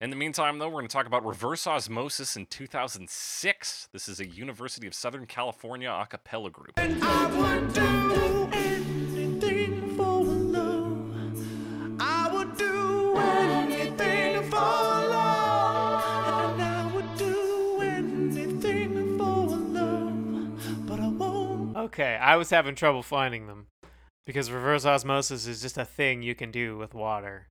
In 0.00 0.10
the 0.10 0.16
meantime, 0.16 0.60
though, 0.60 0.68
we're 0.68 0.74
going 0.74 0.86
to 0.86 0.92
talk 0.92 1.06
about 1.06 1.26
reverse 1.26 1.66
osmosis 1.66 2.36
in 2.36 2.46
2006. 2.46 3.88
This 3.92 4.08
is 4.08 4.20
a 4.20 4.28
University 4.28 4.86
of 4.86 4.94
Southern 4.94 5.26
California 5.26 5.90
a 5.90 6.06
cappella 6.06 6.50
group. 6.50 6.74
I 6.76 7.26
would 7.26 7.72
do 7.72 8.48
anything 8.52 9.96
for 9.96 10.22
love. 10.22 11.42
I 11.98 12.30
would 12.32 12.56
do 12.56 13.16
anything 13.16 14.42
for 14.44 14.54
love. 14.54 16.04
And 16.52 16.62
I 16.62 16.92
would 16.94 17.18
do 17.18 17.80
anything 17.80 19.18
for 19.18 19.46
love. 19.48 20.86
But 20.86 21.00
I 21.00 21.08
won't. 21.08 21.76
Okay, 21.76 22.14
I 22.22 22.36
was 22.36 22.50
having 22.50 22.76
trouble 22.76 23.02
finding 23.02 23.48
them 23.48 23.66
because 24.24 24.52
reverse 24.52 24.86
osmosis 24.86 25.48
is 25.48 25.60
just 25.60 25.76
a 25.76 25.84
thing 25.84 26.22
you 26.22 26.36
can 26.36 26.52
do 26.52 26.78
with 26.78 26.94
water. 26.94 27.48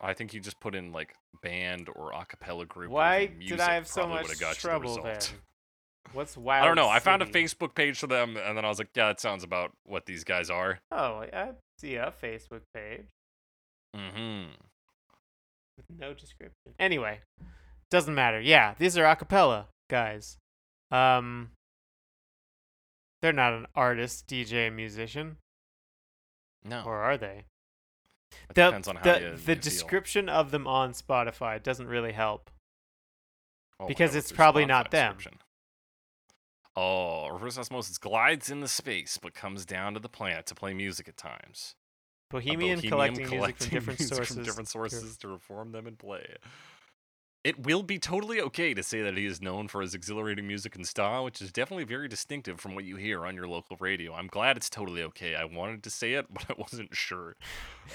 I 0.00 0.14
think 0.14 0.32
you 0.32 0.40
just 0.40 0.60
put 0.60 0.74
in 0.74 0.92
like 0.92 1.14
band 1.42 1.88
or 1.94 2.12
a 2.12 2.24
cappella 2.24 2.64
group. 2.66 2.90
Why 2.90 3.26
did 3.26 3.60
I 3.60 3.74
have 3.74 3.86
so 3.86 4.06
much 4.06 4.26
got 4.40 4.54
the 4.54 4.60
trouble 4.60 5.02
then? 5.02 5.18
What's 6.12 6.36
wild? 6.36 6.64
I 6.64 6.66
don't 6.66 6.76
know. 6.76 6.88
I 6.88 6.98
found 6.98 7.22
a 7.22 7.26
Facebook 7.26 7.74
page 7.74 7.98
for 7.98 8.06
them, 8.08 8.36
and 8.36 8.56
then 8.56 8.64
I 8.64 8.68
was 8.68 8.78
like, 8.78 8.88
yeah, 8.96 9.08
that 9.08 9.20
sounds 9.20 9.44
about 9.44 9.72
what 9.84 10.06
these 10.06 10.24
guys 10.24 10.50
are. 10.50 10.80
Oh, 10.90 11.22
I 11.32 11.50
see 11.78 11.94
a 11.96 12.12
Facebook 12.22 12.62
page 12.74 13.04
Mm-hmm. 13.96 14.50
with 15.76 15.98
no 15.98 16.14
description. 16.14 16.72
Anyway, 16.78 17.20
doesn't 17.90 18.14
matter. 18.14 18.40
Yeah, 18.40 18.74
these 18.78 18.96
are 18.96 19.04
a 19.04 19.14
cappella 19.16 19.66
guys. 19.88 20.38
Um, 20.90 21.50
they're 23.20 23.32
not 23.32 23.52
an 23.52 23.66
artist, 23.74 24.26
DJ, 24.28 24.72
musician, 24.74 25.36
No, 26.64 26.82
or 26.86 26.96
are 26.98 27.18
they? 27.18 27.44
It 28.48 28.54
The, 28.54 28.66
depends 28.66 28.88
on 28.88 28.96
how 28.96 29.02
the, 29.02 29.10
you, 29.14 29.20
the 29.20 29.30
you 29.30 29.36
feel. 29.38 29.54
description 29.56 30.28
of 30.28 30.50
them 30.50 30.66
on 30.66 30.92
Spotify 30.92 31.62
doesn't 31.62 31.86
really 31.88 32.12
help. 32.12 32.50
Oh, 33.78 33.86
because 33.86 34.14
it's 34.14 34.30
probably 34.32 34.64
Spotify 34.64 34.68
not 34.68 34.90
them. 34.90 35.16
Oh, 36.76 37.28
reverse 37.30 37.58
osmosis 37.58 37.98
glides 37.98 38.50
into 38.50 38.68
space, 38.68 39.18
but 39.20 39.34
comes 39.34 39.64
down 39.66 39.94
to 39.94 40.00
the 40.00 40.08
planet 40.08 40.46
to 40.46 40.54
play 40.54 40.72
music 40.72 41.08
at 41.08 41.16
times. 41.16 41.74
A 42.30 42.34
Bohemian, 42.34 42.80
collecting 42.80 43.28
music 43.28 43.56
from 43.58 43.68
different 43.70 43.98
music 44.00 44.14
sources. 44.16 44.34
from 44.36 44.44
different 44.44 44.66
to- 44.68 44.72
sources 44.72 45.16
to 45.18 45.28
reform 45.28 45.72
them 45.72 45.86
and 45.86 45.98
play. 45.98 46.36
It 47.42 47.64
will 47.64 47.82
be 47.82 47.98
totally 47.98 48.38
okay 48.38 48.74
to 48.74 48.82
say 48.82 49.00
that 49.00 49.16
he 49.16 49.24
is 49.24 49.40
known 49.40 49.66
for 49.68 49.80
his 49.80 49.94
exhilarating 49.94 50.46
music 50.46 50.76
and 50.76 50.86
style, 50.86 51.24
which 51.24 51.40
is 51.40 51.50
definitely 51.50 51.84
very 51.84 52.06
distinctive 52.06 52.60
from 52.60 52.74
what 52.74 52.84
you 52.84 52.96
hear 52.96 53.24
on 53.24 53.34
your 53.34 53.48
local 53.48 53.78
radio. 53.80 54.12
I'm 54.12 54.26
glad 54.26 54.58
it's 54.58 54.68
totally 54.68 55.02
okay. 55.04 55.34
I 55.34 55.46
wanted 55.46 55.82
to 55.84 55.90
say 55.90 56.12
it, 56.12 56.26
but 56.34 56.44
I 56.50 56.54
wasn't 56.58 56.94
sure. 56.94 57.36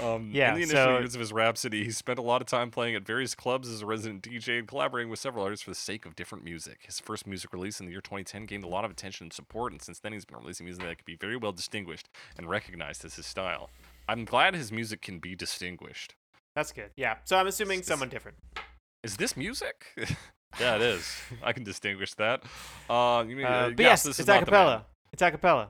Um, 0.01 0.31
Yeah, 0.34 0.49
in 0.49 0.55
the 0.55 0.63
initial 0.63 0.84
so- 0.85 0.97
years 0.97 1.13
of 1.13 1.19
his 1.19 1.31
Rhapsody, 1.31 1.84
he 1.84 1.91
spent 1.91 2.17
a 2.17 2.23
lot 2.23 2.41
of 2.41 2.47
time 2.47 2.72
playing 2.72 2.95
at 2.95 3.05
various 3.05 3.35
clubs 3.35 3.69
as 3.69 3.84
a 3.84 3.85
resident 3.85 4.23
DJ 4.23 4.57
and 4.57 4.67
collaborating 4.67 5.11
with 5.11 5.19
several 5.19 5.43
artists 5.43 5.63
for 5.63 5.69
the 5.69 5.76
sake 5.76 6.07
of 6.07 6.15
different 6.15 6.43
music. 6.43 6.80
His 6.81 6.99
first 6.99 7.27
music 7.27 7.53
release 7.53 7.80
in 7.80 7.85
the 7.85 7.91
year 7.91 8.01
2010 8.01 8.45
gained 8.47 8.63
a 8.63 8.67
lot 8.67 8.84
of 8.84 8.89
attention 8.89 9.26
and 9.26 9.34
support, 9.34 9.72
and 9.73 9.80
since 9.80 9.99
then 9.99 10.11
he's 10.11 10.26
been 10.26 10.39
releasing 10.39 10.65
music 10.65 10.84
that 10.84 10.97
can 10.97 11.05
be 11.05 11.17
very 11.17 11.38
well 11.38 11.51
distinguished 11.51 12.09
and 12.35 12.49
recognized 12.49 13.05
as 13.05 13.15
his 13.15 13.27
style. 13.27 13.69
I'm 14.09 14.26
glad 14.26 14.55
his 14.55 14.72
music 14.72 15.03
can 15.03 15.19
be 15.19 15.35
distinguished. 15.35 16.15
That's 16.55 16.72
good. 16.72 16.89
Yeah. 16.95 17.17
So 17.26 17.38
I'm 17.38 17.45
assuming 17.45 17.84
someone 17.84 18.09
different. 18.09 18.38
Is 19.06 19.18
this 19.18 19.38
music? 19.38 19.86
yeah, 20.60 20.76
it 20.76 20.82
is. 20.82 21.07
I 21.44 21.53
can 21.53 21.64
distinguish 21.64 22.14
that. 22.15 22.41
Uh, 22.90 23.23
you 23.27 23.36
mean, 23.36 23.45
Uh, 23.45 23.49
uh, 23.49 23.69
but 23.69 23.80
yes, 23.80 24.03
this 24.03 24.11
it's 24.11 24.19
is 24.22 24.27
not 24.27 24.44
the 24.45 24.52
man. 24.52 24.68
acapella. 24.68 24.84
It's 25.14 25.22
acapella. 25.22 25.68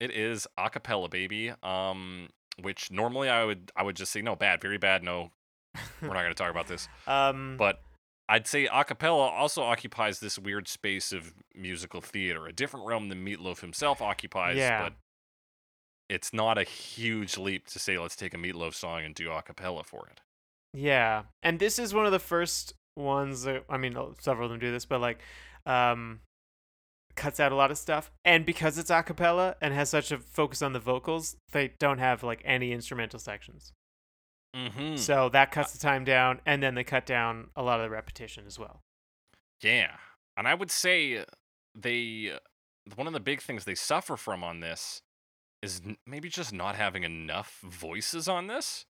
It 0.00 0.10
is 0.10 0.46
acapella, 0.58 1.08
baby. 1.08 1.52
Um, 1.62 2.28
which 2.60 2.90
normally 2.90 3.28
I 3.28 3.44
would 3.44 3.70
I 3.76 3.82
would 3.84 3.96
just 3.96 4.10
say 4.12 4.20
no, 4.20 4.34
bad, 4.36 4.60
very 4.60 4.78
bad. 4.78 5.02
No, 5.04 5.30
we're 6.02 6.08
not 6.08 6.22
going 6.22 6.28
to 6.28 6.34
talk 6.34 6.50
about 6.50 6.66
this. 6.66 6.88
Um, 7.06 7.56
But 7.56 7.80
I'd 8.28 8.46
say 8.46 8.66
acapella 8.66 9.30
also 9.30 9.62
occupies 9.62 10.18
this 10.20 10.38
weird 10.38 10.66
space 10.66 11.12
of 11.12 11.34
musical 11.54 12.00
theater, 12.00 12.46
a 12.46 12.52
different 12.52 12.86
realm 12.86 13.08
than 13.10 13.24
Meatloaf 13.24 13.60
himself 13.60 14.02
occupies. 14.02 14.56
Yeah. 14.56 14.82
But 14.82 14.94
it's 16.08 16.32
not 16.32 16.58
a 16.58 16.64
huge 16.64 17.38
leap 17.38 17.66
to 17.68 17.78
say 17.78 17.96
let's 17.98 18.16
take 18.16 18.34
a 18.34 18.38
Meatloaf 18.38 18.74
song 18.74 19.04
and 19.04 19.14
do 19.14 19.28
acapella 19.28 19.84
for 19.86 20.08
it. 20.08 20.20
Yeah, 20.74 21.22
and 21.42 21.58
this 21.58 21.78
is 21.78 21.94
one 21.94 22.04
of 22.04 22.12
the 22.12 22.18
first 22.18 22.74
ones. 22.96 23.44
That, 23.44 23.64
I 23.70 23.78
mean, 23.78 23.96
uh, 23.96 24.06
several 24.20 24.46
of 24.46 24.50
them 24.50 24.58
do 24.58 24.72
this, 24.72 24.84
but 24.84 25.00
like, 25.00 25.20
um, 25.66 26.20
cuts 27.14 27.38
out 27.38 27.52
a 27.52 27.54
lot 27.54 27.70
of 27.70 27.78
stuff. 27.78 28.10
And 28.24 28.44
because 28.44 28.76
it's 28.76 28.90
a 28.90 29.02
cappella 29.02 29.54
and 29.60 29.72
has 29.72 29.88
such 29.88 30.10
a 30.10 30.18
focus 30.18 30.62
on 30.62 30.72
the 30.72 30.80
vocals, 30.80 31.36
they 31.52 31.72
don't 31.78 31.98
have 31.98 32.22
like 32.22 32.42
any 32.44 32.72
instrumental 32.72 33.18
sections. 33.20 33.72
Mm-hmm. 34.54 34.96
So 34.96 35.28
that 35.30 35.50
cuts 35.50 35.72
the 35.72 35.78
time 35.78 36.04
down, 36.04 36.40
and 36.46 36.62
then 36.62 36.74
they 36.74 36.84
cut 36.84 37.06
down 37.06 37.48
a 37.56 37.62
lot 37.62 37.80
of 37.80 37.84
the 37.84 37.90
repetition 37.90 38.44
as 38.46 38.58
well. 38.58 38.80
Yeah. 39.62 39.92
And 40.36 40.46
I 40.46 40.54
would 40.54 40.70
say 40.70 41.24
they 41.74 42.32
one 42.94 43.06
of 43.06 43.12
the 43.12 43.20
big 43.20 43.40
things 43.40 43.64
they 43.64 43.74
suffer 43.74 44.16
from 44.16 44.44
on 44.44 44.60
this 44.60 45.00
is 45.62 45.80
maybe 46.06 46.28
just 46.28 46.52
not 46.52 46.76
having 46.76 47.02
enough 47.02 47.60
voices 47.64 48.28
on 48.28 48.46
this. 48.46 48.84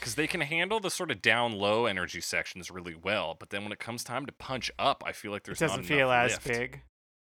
Cuz 0.00 0.14
they 0.14 0.26
can 0.26 0.40
handle 0.42 0.80
the 0.80 0.90
sort 0.90 1.10
of 1.10 1.20
down 1.22 1.52
low 1.52 1.86
energy 1.86 2.20
sections 2.20 2.70
really 2.70 2.94
well, 2.94 3.36
but 3.38 3.50
then 3.50 3.62
when 3.62 3.72
it 3.72 3.78
comes 3.78 4.04
time 4.04 4.26
to 4.26 4.32
punch 4.32 4.70
up, 4.78 5.02
I 5.06 5.12
feel 5.12 5.30
like 5.32 5.44
there's 5.44 5.60
it 5.60 5.66
doesn't 5.66 5.84
feel 5.84 6.10
as 6.10 6.32
lift. 6.32 6.46
big. 6.46 6.82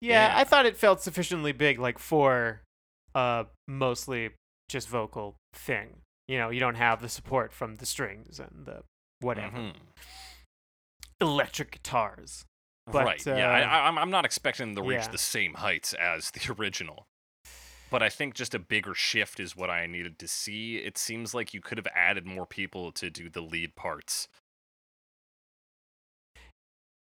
Yeah, 0.01 0.27
Yeah. 0.29 0.37
I 0.37 0.43
thought 0.43 0.65
it 0.65 0.77
felt 0.77 1.01
sufficiently 1.01 1.51
big, 1.51 1.79
like 1.79 1.97
for 1.99 2.61
uh 3.15 3.45
mostly 3.67 4.31
just 4.69 4.87
vocal 4.89 5.35
thing. 5.53 6.01
You 6.27 6.37
know, 6.37 6.49
you 6.49 6.59
don't 6.59 6.75
have 6.75 7.01
the 7.01 7.09
support 7.09 7.53
from 7.53 7.75
the 7.75 7.85
strings 7.85 8.39
and 8.39 8.65
the 8.65 8.83
whatever 9.21 9.57
Mhm. 9.57 9.75
electric 11.21 11.71
guitars. 11.71 12.45
But, 12.89 13.05
right. 13.05 13.25
yeah, 13.25 13.49
I, 13.49 13.61
uh, 13.61 13.65
I, 13.67 13.87
I'm 13.87 13.97
I'm 13.97 14.11
not 14.11 14.23
expecting 14.23 14.67
them 14.73 14.75
to 14.83 14.87
reach 14.89 15.01
yeah. 15.01 15.07
the 15.11 15.17
same 15.17 15.55
heights 15.55 15.93
as 15.93 16.31
the 16.31 16.53
original. 16.57 17.05
But 17.89 18.03
I 18.03 18.09
think 18.09 18.33
just 18.33 18.53
a 18.53 18.59
bigger 18.59 18.93
shift 18.93 19.39
is 19.39 19.55
what 19.55 19.69
I 19.69 19.85
needed 19.85 20.19
to 20.19 20.27
see. 20.27 20.77
It 20.77 20.97
seems 20.97 21.33
like 21.33 21.53
you 21.53 21.61
could 21.61 21.77
have 21.77 21.87
added 21.95 22.25
more 22.25 22.45
people 22.45 22.91
to 22.93 23.09
do 23.09 23.29
the 23.29 23.41
lead 23.41 23.75
parts. 23.75 24.27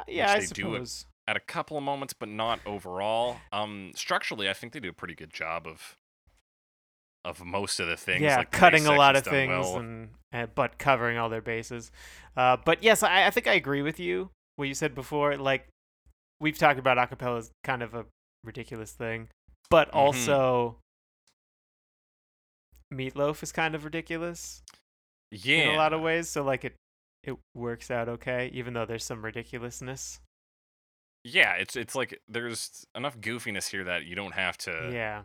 Yeah, 0.06 0.32
I 0.32 0.40
they 0.40 0.46
do 0.46 0.62
suppose. 0.62 1.06
at 1.26 1.36
a 1.36 1.40
couple 1.40 1.78
of 1.78 1.82
moments, 1.82 2.12
but 2.12 2.28
not 2.28 2.60
overall. 2.66 3.38
Um, 3.52 3.92
structurally, 3.94 4.48
I 4.48 4.52
think 4.52 4.72
they 4.72 4.80
do 4.80 4.90
a 4.90 4.94
pretty 4.94 5.14
good 5.14 5.32
job 5.32 5.66
of 5.66 5.96
of 7.24 7.42
most 7.42 7.80
of 7.80 7.86
the 7.86 7.96
things. 7.96 8.20
yeah, 8.20 8.38
like 8.38 8.50
the 8.50 8.56
cutting 8.58 8.86
a 8.86 8.94
lot 8.94 9.16
of 9.16 9.24
things 9.24 9.50
well. 9.50 9.78
and, 9.78 10.10
and 10.30 10.54
but 10.54 10.78
covering 10.78 11.16
all 11.16 11.30
their 11.30 11.40
bases. 11.40 11.90
Uh, 12.36 12.56
but 12.62 12.82
yes, 12.82 13.02
I, 13.02 13.26
I 13.26 13.30
think 13.30 13.46
I 13.46 13.54
agree 13.54 13.80
with 13.80 13.98
you. 13.98 14.30
What 14.56 14.68
you 14.68 14.74
said 14.74 14.94
before, 14.94 15.36
like 15.36 15.68
we've 16.40 16.58
talked 16.58 16.78
about 16.78 16.98
acapella 16.98 17.38
is 17.38 17.50
kind 17.62 17.82
of 17.82 17.94
a 17.94 18.04
ridiculous 18.44 18.92
thing, 18.92 19.28
but 19.70 19.88
Mhm. 19.92 19.96
also 19.96 20.78
Meatloaf 22.92 23.42
is 23.42 23.50
kind 23.52 23.74
of 23.74 23.84
ridiculous 23.84 24.62
yeah, 25.30 25.62
in 25.64 25.68
a 25.74 25.76
lot 25.76 25.92
of 25.92 26.00
ways. 26.00 26.28
So 26.28 26.42
like 26.44 26.64
it 26.64 26.74
it 27.22 27.36
works 27.54 27.90
out 27.90 28.08
okay, 28.08 28.50
even 28.52 28.74
though 28.74 28.84
there's 28.86 29.04
some 29.04 29.24
ridiculousness. 29.24 30.20
yeah. 31.24 31.54
It's 31.54 31.74
it's 31.76 31.94
like 31.94 32.20
there's 32.28 32.84
enough 32.94 33.18
goofiness 33.18 33.68
here 33.70 33.84
that 33.84 34.04
you 34.04 34.14
don't 34.14 34.34
have 34.34 34.56
to. 34.58 34.90
yeah, 34.92 35.22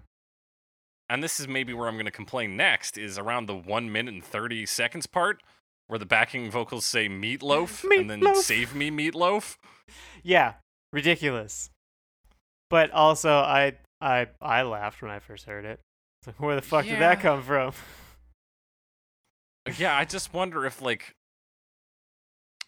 And 1.10 1.22
this 1.22 1.40
is 1.40 1.48
maybe 1.48 1.74
where 1.74 1.88
I'm 1.88 1.96
going 1.96 2.06
to 2.06 2.12
complain 2.12 2.56
next 2.56 2.98
is 2.98 3.18
around 3.18 3.46
the 3.48 3.56
one 3.56 3.92
minute 3.92 4.14
and 4.14 4.24
thirty 4.24 4.66
seconds 4.66 5.06
part. 5.08 5.44
Where 5.88 5.98
the 6.00 6.06
backing 6.06 6.52
vocals 6.52 6.86
say 6.86 7.10
meatloaf, 7.10 7.84
and 8.00 8.10
then 8.10 8.36
save 8.36 8.74
me 8.76 8.92
meatloaf. 8.92 9.58
yeah, 10.24 10.54
ridiculous. 10.94 11.72
But 12.70 12.92
also, 12.92 13.40
I 13.40 13.78
I 14.02 14.28
I 14.42 14.62
laughed 14.64 15.02
when 15.02 15.12
I 15.12 15.20
first 15.20 15.46
heard 15.46 15.66
it. 15.66 15.80
Like, 16.26 16.40
where 16.40 16.56
the 16.56 16.62
fuck 16.62 16.86
did 16.86 17.00
that 17.00 17.20
come 17.22 17.42
from? 17.44 17.74
yeah, 19.78 19.96
I 19.96 20.06
just 20.06 20.34
wonder 20.34 20.66
if 20.66 20.82
like 20.82 21.14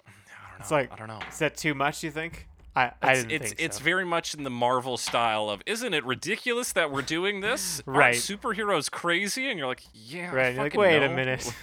I 0.06 0.12
don't 0.12 0.26
know. 0.50 0.56
It's 0.60 0.72
like- 0.72 0.92
I 0.92 0.96
don't 0.96 1.08
know. 1.08 1.20
Is 1.30 1.40
that 1.40 1.58
too 1.58 1.74
much? 1.74 2.04
You 2.04 2.12
think? 2.12 2.48
I 2.76 2.92
I 3.02 3.12
It's 3.12 3.22
didn't 3.24 3.32
it's, 3.34 3.46
think 3.50 3.62
it's 3.62 3.80
very 3.80 4.06
much 4.06 4.34
in 4.34 4.44
the 4.44 4.50
Marvel 4.50 4.98
style 4.98 5.50
of 5.50 5.62
isn't 5.66 5.94
it 5.94 6.06
ridiculous 6.06 6.72
that 6.74 6.92
we're 6.92 7.02
doing 7.02 7.42
this? 7.42 7.82
Aren't 7.88 7.98
Right. 7.98 8.16
superheroes 8.16 8.90
crazy? 8.90 9.50
And 9.50 9.58
you're 9.58 9.68
like, 9.68 9.84
yeah. 9.94 10.34
Right. 10.34 10.54
You're 10.56 10.64
like, 10.64 10.76
wait 10.76 11.04
a 11.04 11.10
minute. 11.10 11.54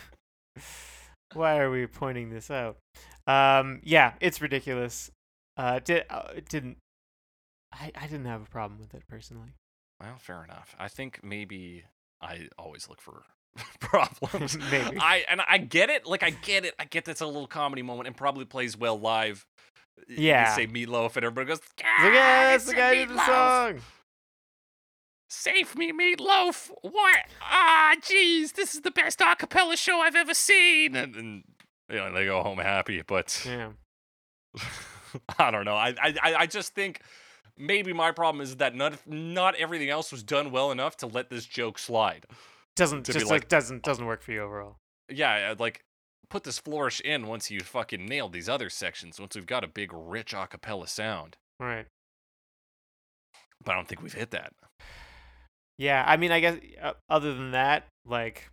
Why 1.35 1.59
are 1.59 1.71
we 1.71 1.87
pointing 1.87 2.31
this 2.31 2.51
out? 2.51 2.77
Um, 3.27 3.81
yeah, 3.85 4.15
it's 4.21 4.41
ridiculous. 4.41 5.11
Uh, 5.57 5.79
did 5.81 6.05
uh, 6.11 6.29
it 6.37 6.49
didn't. 6.49 6.79
I 7.73 7.93
I 7.95 8.07
didn't 8.07 8.25
have 8.27 8.43
a 8.43 8.47
problem 8.47 8.79
with 8.81 8.95
it 8.95 9.03
personally. 9.09 9.55
Well, 10.01 10.17
fair 10.19 10.45
enough. 10.45 10.75
I 10.79 10.89
think 10.89 11.21
maybe 11.23 11.85
I 12.21 12.49
always 12.59 12.89
look 12.89 13.01
for 13.01 13.23
problems. 13.81 14.57
Maybe. 14.71 14.97
I 15.01 15.25
and 15.29 15.41
I 15.49 15.59
get 15.59 15.91
it. 15.91 16.07
Like 16.07 16.23
I 16.23 16.31
get 16.31 16.65
it. 16.65 16.75
I 16.79 16.85
get 16.85 17.05
that's 17.05 17.21
a 17.21 17.27
little 17.27 17.49
comedy 17.49 17.83
moment 17.83 18.07
and 18.07 18.17
probably 18.17 18.45
plays 18.45 18.77
well 18.77 18.99
live. 18.99 19.45
Y- 19.99 20.05
you 20.17 20.25
Yeah. 20.29 20.55
say 20.55 20.67
meatloaf 20.69 21.17
and 21.17 21.25
everybody 21.25 21.49
goes, 21.49 21.61
yeah, 21.81 22.55
it's 22.55 22.67
the 22.67 22.75
guy 22.75 22.95
did 22.95 23.09
the 23.09 23.27
song. 23.27 23.81
Save 25.31 25.77
me, 25.77 25.93
meatloaf! 25.93 26.71
What? 26.81 27.19
Ah, 27.43 27.95
jeez, 28.01 28.55
this 28.55 28.75
is 28.75 28.81
the 28.81 28.91
best 28.91 29.21
a 29.21 29.37
cappella 29.37 29.77
show 29.77 30.01
I've 30.01 30.17
ever 30.17 30.33
seen. 30.33 30.97
And, 30.97 31.15
and 31.17 31.45
you 31.91 31.97
know, 31.97 32.13
they 32.15 32.25
go 32.25 32.43
home 32.43 32.59
happy. 32.59 33.03
But 33.07 33.45
Yeah. 33.47 33.73
I 35.39 35.51
don't 35.51 35.65
know. 35.65 35.75
I 35.75 35.95
I- 36.01 36.35
I 36.39 36.47
just 36.47 36.75
think 36.75 37.01
maybe 37.59 37.93
my 37.93 38.13
problem 38.13 38.41
is 38.41 38.57
that 38.57 38.75
not 38.75 39.07
not 39.07 39.55
everything 39.57 39.91
else 39.91 40.11
was 40.13 40.23
done 40.23 40.51
well 40.51 40.71
enough 40.71 40.97
to 40.99 41.07
let 41.07 41.31
this 41.31 41.45
joke 41.47 41.79
slide. 41.79 42.25
Doesn't 42.77 43.05
To 43.07 43.13
just 43.13 43.27
like- 43.27 43.43
like 43.43 43.49
doesn't 43.49 43.83
doesn't 43.83 44.07
work 44.07 44.23
for 44.23 44.33
you 44.33 44.43
overall. 44.43 44.77
Yeah, 45.11 45.55
like 45.59 45.81
put 46.31 46.45
this 46.45 46.59
flourish 46.59 47.01
in 47.01 47.27
once 47.27 47.51
you 47.51 47.61
fucking 47.61 48.05
nailed 48.07 48.33
these 48.33 48.49
other 48.49 48.69
sections. 48.71 49.19
Once 49.19 49.35
we've 49.35 49.47
got 49.47 49.65
a 49.65 49.69
big, 49.69 49.91
rich 49.93 50.35
a 50.35 50.47
cappella 50.47 50.87
sound. 50.87 51.37
Right. 51.59 51.87
But 53.65 53.73
I 53.73 53.75
don't 53.77 53.89
think 53.89 54.03
we've 54.03 54.13
hit 54.13 54.31
that. 54.33 54.53
Yeah, 55.79 56.05
I 56.07 56.17
mean, 56.17 56.31
I 56.33 56.41
guess 56.41 56.59
uh, 56.83 56.93
other 57.09 57.35
than 57.35 57.53
that, 57.53 57.87
like, 58.05 58.51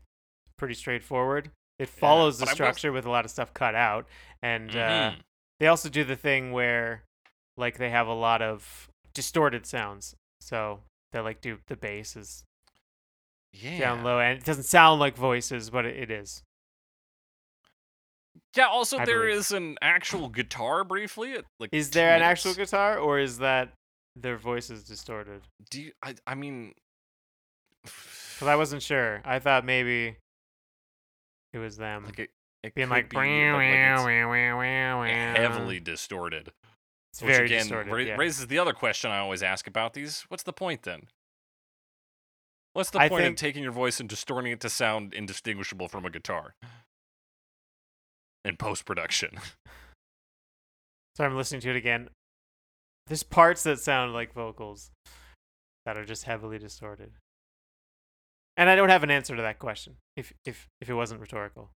pretty 0.58 0.74
straightforward. 0.76 1.52
It 1.80 1.90
follows 1.90 2.40
the 2.40 2.46
I 2.46 2.50
will- 2.50 2.54
structure 2.56 2.92
with 2.92 3.06
a 3.06 3.10
lot 3.10 3.26
of 3.26 3.32
stuff 3.32 3.54
cut 3.54 3.76
out, 3.76 4.08
and 4.42 4.72
uh, 4.76 5.12
Mhm. 5.12 5.20
they 5.60 5.68
also 5.68 5.90
do 5.90 6.04
the 6.04 6.16
thing 6.16 6.52
where, 6.52 7.04
like, 7.58 7.78
they 7.78 7.90
have 7.90 8.08
a 8.08 8.14
lot 8.14 8.42
of 8.42 8.88
distorted 9.16 9.66
sounds. 9.66 10.16
So 10.40 10.82
they 11.12 11.20
like 11.22 11.42
do 11.42 11.58
the 11.66 11.76
bass 11.76 12.16
is 12.16 12.44
yeah. 13.52 13.80
down 13.80 14.04
low, 14.04 14.20
and 14.20 14.38
it 14.38 14.46
doesn't 14.46 14.64
sound 14.66 15.00
like 15.00 15.18
voices, 15.18 15.72
but 15.72 15.86
it, 15.86 15.96
it 15.98 16.12
is. 16.12 16.44
Yeah. 18.56 18.68
Also, 18.68 19.00
I 19.00 19.06
there 19.06 19.22
believe. 19.22 19.38
is 19.40 19.52
an 19.52 19.78
actual 19.82 20.30
guitar 20.30 20.84
briefly. 20.84 21.34
At, 21.34 21.46
like, 21.60 21.72
Is 21.74 21.90
there 21.90 22.16
an 22.16 22.22
actual 22.22 22.54
guitar, 22.54 22.98
or 22.98 23.20
is 23.20 23.40
that 23.40 23.74
their 24.16 24.38
voices 24.38 24.84
distorted? 24.84 25.42
Do 25.72 25.82
you, 25.82 25.92
I? 26.04 26.16
I 26.28 26.36
mean, 26.36 26.74
Because 27.84 28.48
I 28.48 28.56
wasn't 28.56 28.82
sure. 28.82 29.22
I 29.24 29.40
thought 29.40 29.66
maybe 29.66 30.18
it 31.54 31.58
was 31.58 31.78
them 31.78 32.06
like 32.06 32.20
it, 32.20 32.30
it 32.64 32.76
being 32.76 32.90
like, 32.90 33.10
be, 33.10 33.16
like, 33.16 33.26
heavily. 33.26 35.10
heavily 35.10 35.80
distorted. 35.80 36.52
It's 37.16 37.22
Which 37.22 37.32
very 37.34 37.46
again 37.46 37.60
distorted. 37.62 37.92
ra- 37.94 37.98
yeah. 38.00 38.16
raises 38.18 38.46
the 38.48 38.60
other 38.60 38.74
question 38.74 39.10
I 39.10 39.20
always 39.20 39.42
ask 39.42 39.68
about 39.68 39.94
these. 39.94 40.26
What's 40.28 40.44
the 40.44 40.52
point 40.52 40.84
then? 40.84 41.04
What's 42.74 42.90
the 42.90 43.00
I 43.00 43.08
point 43.08 43.22
think- 43.22 43.30
in 43.30 43.36
taking 43.38 43.64
your 43.64 43.72
voice 43.72 44.02
and 44.02 44.10
distorting 44.10 44.52
it 44.52 44.60
to 44.60 44.70
sound 44.70 45.14
indistinguishable 45.14 45.88
from 45.88 46.06
a 46.06 46.10
guitar? 46.10 46.56
In 48.44 48.58
post 48.58 48.86
production. 48.86 49.38
So 51.16 51.24
I'm 51.24 51.38
listening 51.38 51.62
to 51.62 51.70
it 51.70 51.78
again. 51.78 52.10
There's 53.08 53.24
parts 53.24 53.64
that 53.64 53.80
sound 53.80 54.12
like 54.12 54.34
vocals 54.34 54.92
that 55.86 55.96
are 55.96 56.04
just 56.04 56.26
heavily 56.26 56.60
distorted. 56.60 57.14
And 58.58 58.70
I 58.70 58.76
don't 58.76 58.90
have 58.90 59.04
an 59.04 59.12
answer 59.12 59.34
to 59.38 59.42
that 59.42 59.58
question. 59.58 59.96
If 60.18 60.34
if 60.44 60.68
if 60.82 60.90
it 60.90 60.94
wasn't 60.94 61.22
rhetorical. 61.22 61.72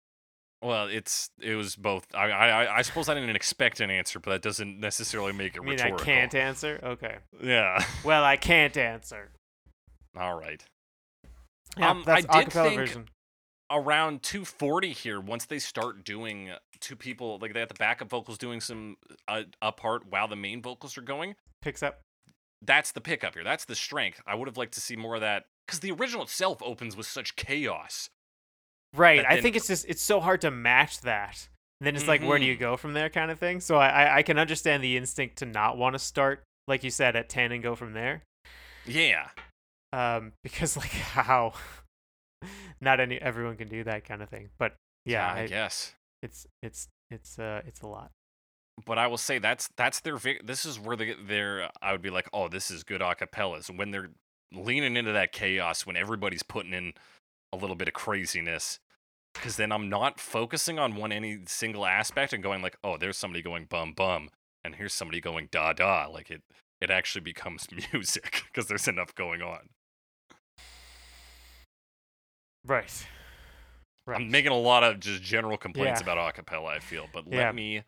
Well, 0.62 0.88
it's 0.88 1.30
it 1.42 1.56
was 1.56 1.76
both. 1.76 2.06
I 2.14 2.30
I 2.32 2.78
I 2.78 2.82
suppose 2.82 3.08
I 3.08 3.14
didn't 3.14 3.36
expect 3.36 3.80
an 3.80 3.90
answer, 3.90 4.20
but 4.20 4.32
that 4.32 4.42
doesn't 4.42 4.80
necessarily 4.80 5.32
make 5.32 5.56
it 5.56 5.62
I 5.62 5.64
mean, 5.64 5.72
rhetorical. 5.76 6.02
I 6.02 6.04
can't 6.06 6.36
answer. 6.36 6.80
Okay. 6.84 7.18
Yeah. 7.42 7.84
Well, 8.04 8.24
I 8.24 8.36
can't 8.38 8.76
answer. 8.76 9.30
All 10.18 10.38
right. 10.38 10.64
Yeah, 11.78 11.92
Um, 11.92 12.04
I 12.08 12.22
did 12.22 12.52
think- 12.52 12.76
version. 12.76 13.10
Around 13.72 14.24
240 14.24 14.94
here, 14.94 15.22
once 15.22 15.46
they 15.46 15.60
start 15.60 16.04
doing 16.04 16.50
two 16.80 16.96
people, 16.96 17.38
like 17.40 17.54
they 17.54 17.60
have 17.60 17.70
the 17.70 17.76
backup 17.76 18.10
vocals 18.10 18.40
doing 18.40 18.60
some 18.62 18.98
uh, 19.28 19.44
a 19.62 19.72
part 19.72 20.08
while 20.10 20.28
the 20.28 20.36
main 20.36 20.60
vocals 20.60 20.98
are 20.98 21.02
going. 21.04 21.36
Picks 21.62 21.84
up. 21.84 22.00
That's 22.64 22.92
the 22.92 23.00
pickup 23.00 23.36
here. 23.36 23.44
That's 23.44 23.66
the 23.66 23.76
strength. 23.76 24.22
I 24.26 24.34
would 24.34 24.48
have 24.48 24.58
liked 24.58 24.74
to 24.74 24.82
see 24.82 24.96
more 24.96 25.14
of 25.16 25.22
that 25.22 25.46
because 25.68 25.82
the 25.82 25.92
original 25.92 26.24
itself 26.24 26.64
opens 26.64 26.98
with 26.98 27.06
such 27.06 27.36
chaos. 27.36 28.10
Right. 28.96 29.24
I 29.28 29.40
think 29.42 29.56
it's 29.56 29.68
just 29.68 29.86
it's 29.88 30.02
so 30.02 30.20
hard 30.20 30.42
to 30.42 30.52
match 30.52 31.02
that. 31.02 31.48
And 31.80 31.88
then 31.88 31.96
it's 31.96 32.08
like, 32.08 32.22
where 32.22 32.38
do 32.40 32.46
you 32.46 32.56
Mhm. 32.58 32.60
go 32.60 32.78
from 32.78 32.94
there, 32.94 33.10
kind 33.10 33.32
of 33.32 33.40
thing. 33.40 33.60
So 33.62 33.78
I 33.78 33.88
I, 33.88 34.16
I 34.18 34.24
can 34.24 34.38
understand 34.38 34.84
the 34.84 34.98
instinct 34.98 35.38
to 35.38 35.46
not 35.46 35.78
want 35.78 35.94
to 35.94 36.00
start, 36.00 36.44
like 36.68 36.84
you 36.84 36.90
said, 36.92 37.16
at 37.16 37.30
ten 37.30 37.52
and 37.52 37.62
go 37.64 37.76
from 37.76 37.94
there. 37.94 38.24
Yeah. 38.86 39.30
Um, 39.94 40.34
because 40.44 40.76
like 40.78 40.90
how, 40.92 41.54
not 42.82 43.00
any 43.00 43.22
everyone 43.22 43.56
can 43.58 43.68
do 43.68 43.84
that 43.84 44.06
kind 44.06 44.22
of 44.22 44.30
thing. 44.30 44.50
But 44.58 44.76
yeah, 45.06 45.32
I 45.32 45.42
I- 45.42 45.48
guess. 45.48 45.94
it's 46.22 46.48
it's 46.62 46.88
it's 47.12 47.40
uh 47.40 47.62
it's 47.66 47.82
a 47.82 47.88
lot. 47.88 48.12
But 48.86 48.98
I 48.98 49.08
will 49.08 49.18
say 49.18 49.40
that's 49.40 49.68
that's 49.78 50.00
their 50.00 50.16
vi- 50.18 50.40
this 50.44 50.66
is 50.66 50.80
where 50.80 50.96
they 50.96 51.14
they're 51.14 51.70
I 51.82 51.92
would 51.92 52.02
be 52.02 52.10
like, 52.10 52.30
"Oh, 52.34 52.48
this 52.48 52.72
is 52.72 52.84
good 52.84 53.02
acapellas." 53.02 53.70
When 53.76 53.92
they're 53.92 54.10
leaning 54.54 54.96
into 54.98 55.12
that 55.12 55.32
chaos 55.34 55.86
when 55.86 55.96
everybody's 55.98 56.44
putting 56.44 56.74
in 56.74 56.94
a 57.54 57.58
little 57.58 57.76
bit 57.76 57.88
of 57.88 57.94
craziness 57.94 58.80
cuz 59.34 59.56
then 59.58 59.72
I'm 59.72 59.90
not 59.90 60.20
focusing 60.20 60.80
on 60.80 60.96
one 60.96 61.12
any 61.12 61.40
single 61.46 61.86
aspect 61.86 62.34
and 62.34 62.42
going 62.44 62.62
like, 62.62 62.76
"Oh, 62.84 62.98
there's 62.98 63.18
somebody 63.18 63.42
going 63.42 63.66
bum 63.66 63.94
bum 63.94 64.30
and 64.64 64.76
here's 64.76 64.94
somebody 64.94 65.22
going 65.22 65.48
da 65.52 65.74
da." 65.74 66.08
Like 66.08 66.30
it 66.32 66.42
it 66.82 66.90
actually 66.90 67.22
becomes 67.22 67.68
music 67.94 68.44
because 68.48 68.68
there's 68.68 68.88
enough 68.88 69.14
going 69.16 69.42
on. 69.42 69.70
Right. 72.66 73.06
Right. 74.06 74.20
I'm 74.20 74.32
making 74.32 74.52
a 74.52 74.58
lot 74.60 74.84
of 74.84 75.00
just 75.00 75.22
general 75.22 75.58
complaints 75.58 76.02
Yeah. 76.06 76.12
about 76.12 76.36
acapella, 76.36 76.68
I 76.70 76.80
feel, 76.80 77.08
but 77.14 77.26
Yeah. 77.28 77.46
let 77.46 77.56
me 77.56 77.84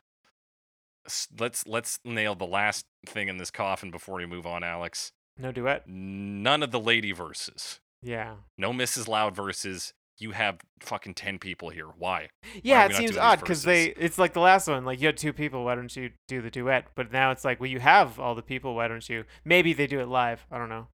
let's 1.40 1.66
let's 1.66 2.00
nail 2.06 2.36
the 2.36 2.46
last 2.46 2.86
thing 3.06 3.28
in 3.28 3.38
this 3.38 3.52
coffin 3.52 3.90
before 3.92 4.16
we 4.16 4.26
move 4.26 4.46
on, 4.46 4.64
Alex. 4.64 5.12
no 5.38 5.52
duet. 5.52 5.88
None 5.88 6.62
of 6.62 6.72
the 6.72 6.80
lady 6.80 7.12
verses. 7.12 7.80
Yeah. 8.02 8.36
No 8.58 8.72
Mrs. 8.72 9.08
Loud 9.08 9.36
versus 9.36 9.94
You 10.20 10.32
have 10.32 10.60
fucking 10.82 11.16
10 11.16 11.40
people 11.40 11.70
here. 11.70 11.88
Why? 11.88 12.30
Yeah, 12.64 12.88
we 12.88 12.94
it 12.94 12.98
seems 12.98 13.18
odd 13.18 13.40
because 13.40 13.64
they 13.64 13.86
it's 13.86 14.18
like 14.20 14.34
the 14.34 14.40
last 14.40 14.68
one. 14.68 14.86
Like 14.86 15.00
you 15.02 15.08
had 15.08 15.18
two 15.18 15.34
people, 15.34 15.66
why 15.66 15.76
don't 15.76 15.96
you 15.96 16.12
do 16.28 16.42
the 16.42 16.52
duet? 16.52 16.88
But 16.96 17.12
now 17.12 17.32
it's 17.32 17.44
like, 17.44 17.60
well, 17.60 17.70
you 17.70 17.80
have 17.80 18.20
all 18.20 18.36
the 18.36 18.42
people, 18.44 18.76
why 18.76 18.88
don't 18.88 19.08
you? 19.10 19.24
Maybe 19.46 19.74
they 19.74 19.88
do 19.88 20.00
it 20.00 20.08
live. 20.08 20.46
I 20.52 20.58
don't 20.60 20.70
know. 20.70 20.88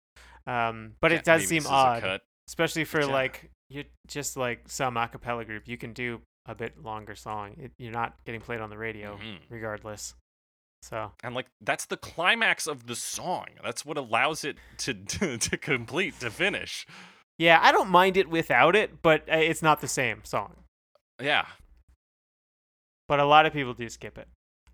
Um, 0.48 0.94
but 1.02 1.11
Yeah, 1.11 1.18
it 1.18 1.23
does 1.23 1.48
seem 1.48 1.64
this 1.64 1.65
is 1.65 1.72
a 1.72 1.73
odd, 1.73 2.22
especially 2.48 2.84
for 2.86 3.02
Yeah. 3.02 3.07
like 3.07 3.49
you're 3.69 3.86
just 4.07 4.38
like 4.38 4.61
some 4.68 4.95
a 4.98 5.07
cappella 5.07 5.44
group. 5.44 5.68
You 5.68 5.77
can 5.77 5.94
do 5.94 6.22
a 6.45 6.53
bit 6.53 6.77
longer 6.84 7.15
song. 7.15 7.56
It, 7.60 7.72
you're 7.80 7.91
not 7.91 8.14
getting 8.26 8.41
played 8.41 8.61
on 8.61 8.69
the 8.69 8.77
radio, 8.77 9.18
Mhm. 9.18 9.38
regardless. 9.49 10.14
So 10.86 11.12
And 11.24 11.34
like 11.34 11.48
that's 11.62 11.86
the 11.86 11.98
climax 11.98 12.68
of 12.68 12.86
the 12.86 12.95
song. 12.95 13.48
That's 13.64 13.84
what 13.84 13.98
allows 13.98 14.44
it 14.44 14.57
to 14.80 14.94
to, 15.18 15.38
to 15.38 15.57
complete 15.57 16.20
to 16.20 16.30
finish. 16.30 16.86
yeah, 17.40 17.60
I 17.62 17.72
don't 17.72 17.90
mind 17.90 18.18
it 18.18 18.30
without 18.30 18.76
it, 18.76 19.02
but 19.02 19.22
uh, 19.30 19.36
it's 19.38 19.64
not 19.64 19.82
the 19.82 19.88
same 19.88 20.22
song. 20.24 20.56
Yeah. 21.22 21.45
But 23.07 23.20
a 23.20 23.26
lot 23.26 23.45
of 23.45 23.53
people 23.53 23.74
do 23.74 23.88
skip 23.90 24.18
it, 24.18 24.28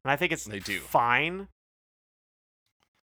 and 0.03 0.11
I 0.11 0.15
think 0.15 0.31
it's 0.31 0.45
They 0.45 0.59
do. 0.59 0.79
fine 0.79 1.47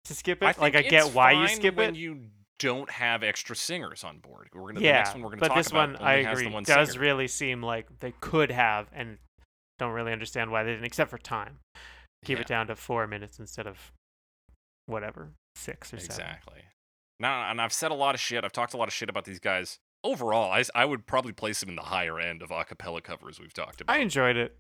to 0.05 0.15
skip 0.15 0.43
it. 0.43 0.47
I 0.59 0.61
like 0.61 0.77
I 0.77 0.83
get 0.83 1.07
why 1.15 1.33
you 1.33 1.49
skip 1.49 1.77
when 1.77 1.91
it. 1.95 1.99
you 1.99 2.19
don't 2.59 2.91
have 2.91 3.23
extra 3.23 3.57
singers 3.57 4.05
on 4.05 4.19
board. 4.19 4.49
We're 4.55 4.69
gonna 4.69 4.81
the 4.81 4.85
yeah, 4.87 4.93
next 4.99 5.15
one 5.15 5.23
we're 5.23 5.31
gonna 5.31 5.41
but 5.41 5.49
talk 5.49 5.57
this 5.57 5.73
one 5.73 5.97
I 5.97 6.23
the 6.23 6.31
agree 6.33 6.47
one 6.49 6.62
does 6.65 6.91
singer. 6.93 7.01
really 7.03 7.27
seem 7.29 7.62
like 7.62 7.87
they 8.01 8.12
could 8.21 8.51
have, 8.51 8.87
and 8.93 9.19
don't 9.79 9.93
really 9.93 10.12
understand 10.12 10.51
why 10.51 10.62
they 10.62 10.71
didn't, 10.73 10.85
except 10.85 11.11
for 11.11 11.19
time. 11.19 11.59
Keep 12.25 12.39
Yeah. 12.39 12.43
it 12.43 12.47
down 12.49 12.67
to 12.69 12.77
four 12.77 13.07
minutes 13.07 13.39
instead 13.39 13.67
of 13.67 13.93
whatever 14.87 15.31
six 15.57 15.93
or 15.93 15.99
seven. 15.99 16.07
Exactly. 16.27 16.63
Now, 17.21 17.51
and 17.51 17.61
I've 17.61 17.73
said 17.73 17.91
a 17.91 17.95
lot 17.95 18.15
of 18.15 18.21
shit. 18.21 18.45
I've 18.45 18.53
talked 18.53 18.75
a 18.75 18.77
lot 18.77 18.89
of 18.89 18.95
shit 18.95 19.09
about 19.09 19.25
these 19.25 19.39
guys. 19.39 19.79
Overall, 20.03 20.51
I, 20.53 20.65
I 20.75 20.85
would 20.85 21.07
probably 21.07 21.33
place 21.33 21.61
them 21.61 21.69
in 21.71 21.77
the 21.77 21.83
higher 21.83 22.19
end 22.19 22.43
of 22.43 22.51
acapella 22.51 23.03
covers 23.03 23.41
we've 23.41 23.55
talked 23.55 23.81
about. 23.81 23.95
I 23.97 24.01
enjoyed 24.01 24.37
it. 24.37 24.57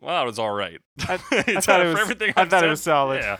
well, 0.00 0.22
it 0.22 0.26
was 0.26 0.38
all 0.38 0.52
right. 0.52 0.80
I- 1.00 1.18
It's, 1.32 1.66
thought 1.66 1.80
it 1.80 1.86
was- 1.88 1.98
everything 2.00 2.32
I 2.36 2.42
I've 2.42 2.50
thought 2.50 2.64
it 2.64 2.68
was 2.68 2.82
solid. 2.82 3.22
Yeah. 3.22 3.36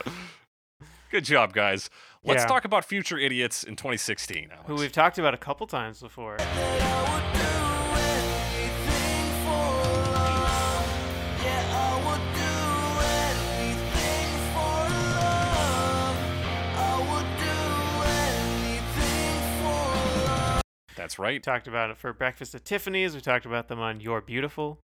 Good 1.11 1.23
job, 1.25 1.53
guys. 1.53 1.89
Let's 2.23 2.41
Yeah. 2.43 2.47
talk 2.47 2.65
about 2.65 2.83
future 2.83 3.17
idiots 3.17 3.63
in 3.63 3.75
2016. 3.75 4.49
Who 4.65 4.75
we've 4.75 4.91
talked 4.91 5.17
about 5.19 5.33
a 5.33 5.37
couple 5.37 5.67
times 5.67 6.01
before. 6.01 6.37
That's 20.95 21.19
right. 21.19 21.33
We 21.33 21.39
talked 21.39 21.67
about 21.67 21.89
it 21.89 21.97
for 21.97 22.13
Breakfast 22.13 22.55
at 22.55 22.65
Tiffany's. 22.65 23.15
We 23.15 23.21
talked 23.21 23.45
about 23.45 23.67
them 23.67 23.79
on 23.79 23.99
You're 23.99 24.21
Beautiful. 24.21 24.79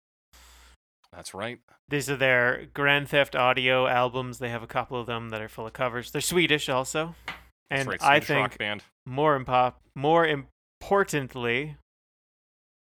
That's 1.14 1.34
right. 1.34 1.60
These 1.90 2.10
are 2.10 2.16
their 2.16 2.68
Grand 2.74 3.10
Theft 3.10 3.36
Audio 3.36 3.86
albums. 3.88 4.40
They 4.40 4.50
have 4.50 4.64
a 4.64 4.68
couple 4.68 5.00
of 5.00 5.08
them 5.08 5.30
that 5.30 5.42
are 5.42 5.50
full 5.50 5.68
of 5.68 5.74
covers. 5.74 6.12
They're 6.12 6.22
Swedish 6.22 6.70
also. 6.70 7.16
That's 7.28 7.38
And 7.70 7.90
right. 7.90 8.02
I 8.02 8.20
think 8.22 8.58
more 9.06 9.38
impop, 9.38 9.74
more 9.96 10.26
importantly, 10.26 11.76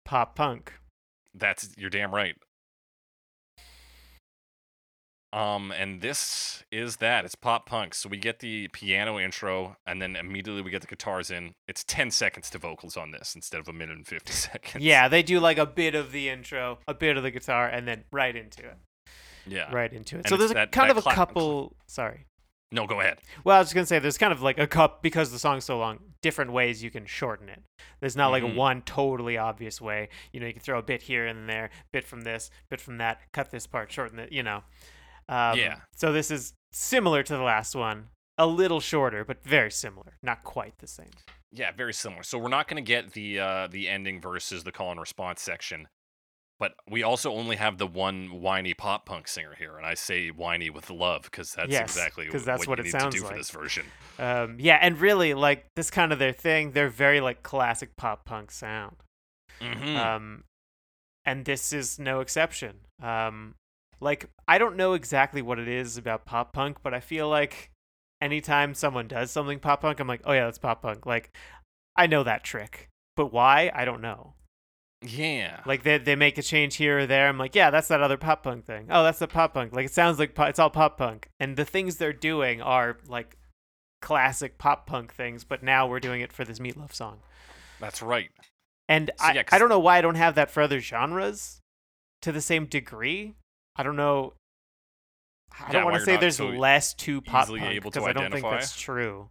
pop 0.06 0.36
punk. 0.36 0.74
That's 1.36 1.70
you're 1.78 1.90
damn 1.90 2.14
right. 2.14 2.36
Um, 5.36 5.72
and 5.74 6.00
this 6.02 6.64
is 6.72 6.96
that. 6.98 7.26
It's 7.26 7.36
pop 7.36 7.66
punk. 7.66 7.94
So 7.94 8.08
we 8.08 8.16
get 8.18 8.40
the 8.40 8.70
piano 8.70 9.20
intro, 9.20 9.76
and 9.86 10.02
then 10.02 10.16
immediately 10.16 10.62
we 10.62 10.72
get 10.72 10.80
the 10.82 10.88
guitars 10.88 11.30
in. 11.30 11.54
It's 11.68 11.84
ten 11.84 12.10
seconds 12.10 12.50
to 12.52 12.58
vocals 12.58 12.96
on 12.96 13.12
this 13.12 13.36
instead 13.36 13.60
of 13.60 13.68
a 13.68 13.74
minute 13.74 13.98
and 13.98 14.08
fifty 14.08 14.32
seconds. 14.34 14.84
Yeah, 14.84 15.10
they 15.10 15.22
do 15.24 15.40
like 15.42 15.58
a 15.58 15.66
bit 15.66 15.94
of 15.94 16.12
the 16.14 16.30
intro, 16.30 16.80
a 16.88 16.94
bit 16.94 17.18
of 17.18 17.24
the 17.24 17.32
guitar, 17.32 17.68
and 17.68 17.86
then 17.86 18.06
right 18.12 18.36
into 18.36 18.64
it. 18.66 18.78
Yeah. 19.46 19.72
Right 19.74 19.92
into 19.92 20.16
it. 20.16 20.20
And 20.20 20.30
so 20.30 20.38
there's 20.38 20.52
a, 20.52 20.54
that- 20.56 20.72
kind 20.72 20.90
that 20.90 20.92
of 20.98 20.98
a 21.00 21.02
cla- 21.02 21.14
couple. 21.14 21.76
Sorry. 21.88 22.26
No, 22.72 22.88
go 22.88 23.00
ahead. 23.00 23.20
Well, 23.44 23.58
I 23.58 23.60
was 23.60 23.68
just 23.68 23.76
gonna 23.76 23.86
say 23.86 24.00
there's 24.00 24.18
kind 24.18 24.34
of 24.34 24.42
like 24.42 24.58
a 24.58 24.68
cup 24.68 25.04
because 25.04 25.32
the 25.32 25.40
song's 25.40 25.66
so 25.66 25.78
long. 25.78 26.00
Different 26.22 26.52
ways 26.54 26.82
you 26.82 26.90
can 26.92 27.06
shorten 27.06 27.48
it. 27.50 27.62
There's 28.00 28.16
not 28.16 28.30
like 28.30 28.44
Mhm. 28.44 28.54
a 28.54 28.56
one 28.56 28.82
totally 28.84 29.38
obvious 29.38 29.80
way. 29.82 30.10
You 30.32 30.40
know, 30.40 30.48
you 30.48 30.54
can 30.54 30.62
throw 30.62 30.80
a 30.80 30.84
bit 30.84 31.04
here 31.04 31.26
and 31.28 31.48
there, 31.50 31.70
bit 31.92 32.06
from 32.06 32.22
this, 32.22 32.50
bit 32.70 32.80
from 32.82 32.98
that, 32.98 33.20
cut 33.34 33.52
this 33.52 33.68
part, 33.68 33.92
shorten 33.92 34.18
it. 34.20 34.32
You 34.32 34.44
know. 34.44 34.64
Um, 35.28 35.58
Yeah. 35.60 35.82
So 35.96 36.12
this 36.12 36.30
is 36.32 36.54
similar 36.72 37.24
to 37.24 37.34
the 37.36 37.44
last 37.44 37.76
one, 37.76 38.10
a 38.38 38.46
little 38.48 38.80
shorter, 38.80 39.24
but 39.24 39.44
very 39.44 39.72
similar. 39.72 40.18
Not 40.22 40.44
quite 40.44 40.78
the 40.80 40.88
same. 40.88 41.12
Yeah, 41.52 41.72
very 41.72 41.94
similar. 41.94 42.24
So 42.24 42.38
we're 42.38 42.50
not 42.50 42.68
going 42.68 42.84
to 42.84 42.88
get 42.88 43.14
the 43.14 43.40
uh, 43.40 43.68
the 43.68 43.88
ending 43.88 44.20
versus 44.20 44.64
the 44.64 44.72
call 44.74 44.92
and 44.92 45.00
response 45.00 45.42
section, 45.42 45.88
but 46.60 46.74
we 46.90 47.02
also 47.02 47.32
only 47.32 47.56
have 47.56 47.78
the 47.78 47.88
one 47.88 48.42
whiny 48.42 48.74
pop 48.74 49.06
punk 49.06 49.28
singer 49.30 49.56
here, 49.58 49.78
and 49.78 49.86
I 49.86 49.94
say 49.94 50.30
whiny 50.32 50.70
with 50.70 50.90
love 50.90 51.24
because 51.24 51.54
that's 51.54 51.72
Yes, 51.72 51.82
exactly 51.96 52.28
'cause 52.28 52.44
that's 52.44 52.68
what 52.68 52.78
you 52.78 52.82
it 52.82 52.86
need 52.86 52.92
sounds 52.92 53.16
to 53.16 53.20
do 53.20 53.24
like. 53.24 53.32
for 53.34 53.38
this 53.38 53.52
version. 53.52 53.86
Um, 54.20 54.58
yeah, 54.60 54.80
and 54.82 55.00
really 55.00 55.34
like 55.34 55.68
this 55.76 55.90
kind 55.90 56.12
of 56.12 56.20
their 56.20 56.34
thing. 56.34 56.72
They're 56.74 56.90
very 56.90 57.22
like 57.22 57.42
classic 57.42 57.96
pop 57.96 58.26
punk 58.26 58.52
sound. 58.52 58.98
hmm 59.62 59.96
um, 59.96 60.44
and 61.26 61.46
this 61.46 61.72
is 61.72 61.98
no 61.98 62.20
exception. 62.20 62.82
Um, 63.02 63.56
like 64.00 64.30
I 64.48 64.58
don't 64.58 64.76
know 64.76 64.94
exactly 64.94 65.42
what 65.42 65.60
it 65.60 65.68
is 65.68 65.98
about 65.98 66.26
pop 66.26 66.54
punk, 66.54 66.78
but 66.84 66.94
I 66.94 67.00
feel 67.00 67.30
like 67.30 67.72
anytime 68.22 68.74
someone 68.74 69.08
does 69.08 69.32
something 69.32 69.60
pop 69.60 69.82
punk, 69.82 70.00
I'm 70.00 70.08
like, 70.08 70.22
oh 70.26 70.34
yeah, 70.34 70.46
that's 70.46 70.58
pop 70.58 70.82
punk. 70.82 71.06
Like 71.06 71.36
I 71.96 72.08
know 72.08 72.24
that 72.24 72.44
trick, 72.44 72.90
but 73.16 73.32
why? 73.34 73.72
I 73.74 73.86
don't 73.86 74.02
know. 74.02 74.34
yeah. 75.02 75.62
Like 75.66 75.84
they 75.84 75.98
they 75.98 76.16
make 76.16 76.38
a 76.38 76.44
change 76.44 76.76
here 76.76 77.00
or 77.00 77.06
there. 77.06 77.28
I'm 77.28 77.38
like, 77.38 77.56
yeah, 77.56 77.70
that's 77.70 77.88
that 77.90 78.02
other 78.02 78.18
pop 78.18 78.44
punk 78.44 78.66
thing. 78.66 78.88
Oh, 78.90 79.04
that's 79.04 79.20
the 79.20 79.28
pop 79.28 79.54
punk. 79.54 79.74
Like 79.74 79.86
it 79.88 79.94
sounds 79.94 80.20
like 80.20 80.36
po- 80.36 80.46
it's 80.46 80.60
all 80.60 80.70
pop 80.70 80.98
punk, 80.98 81.30
and 81.40 81.56
the 81.58 81.66
things 81.66 81.98
they're 81.98 82.14
doing 82.14 82.62
are 82.62 82.98
like 83.08 83.38
classic 84.02 84.58
pop 84.58 84.86
punk 84.88 85.14
things, 85.14 85.44
but 85.44 85.64
now 85.64 85.88
we're 85.88 86.00
doing 86.00 86.22
it 86.22 86.32
for 86.34 86.44
this 86.44 86.60
Meatloaf 86.60 86.94
song. 86.94 87.20
That's 87.80 88.02
right. 88.02 88.30
And 88.88 89.10
So, 89.18 89.26
I, 89.26 89.34
yeah, 89.34 89.44
I 89.52 89.58
don't 89.58 89.70
know 89.70 89.80
why 89.80 89.98
I 89.98 90.02
don't 90.02 90.16
have 90.16 90.36
that 90.36 90.52
for 90.52 90.62
other 90.62 90.80
genres 90.80 91.60
to 92.22 92.32
the 92.32 92.42
same 92.42 92.66
degree. 92.66 93.34
I 93.76 93.84
don't 93.84 93.96
know. 93.96 94.34
I 95.52 95.68
Yeah, 95.68 95.74
don't 95.74 95.86
want 95.86 95.98
to 95.98 96.06
say 96.06 96.18
there's 96.18 96.38
so 96.38 96.48
less 96.48 96.94
to 96.96 97.22
pop 97.22 97.48
punk 97.48 97.62
able 97.62 97.92
to 97.92 98.00
because 98.00 98.08
I 98.10 98.14
don't 98.14 98.24
think 98.24 98.46
identify. 98.46 98.56
that's 98.56 98.80
true. 98.80 99.30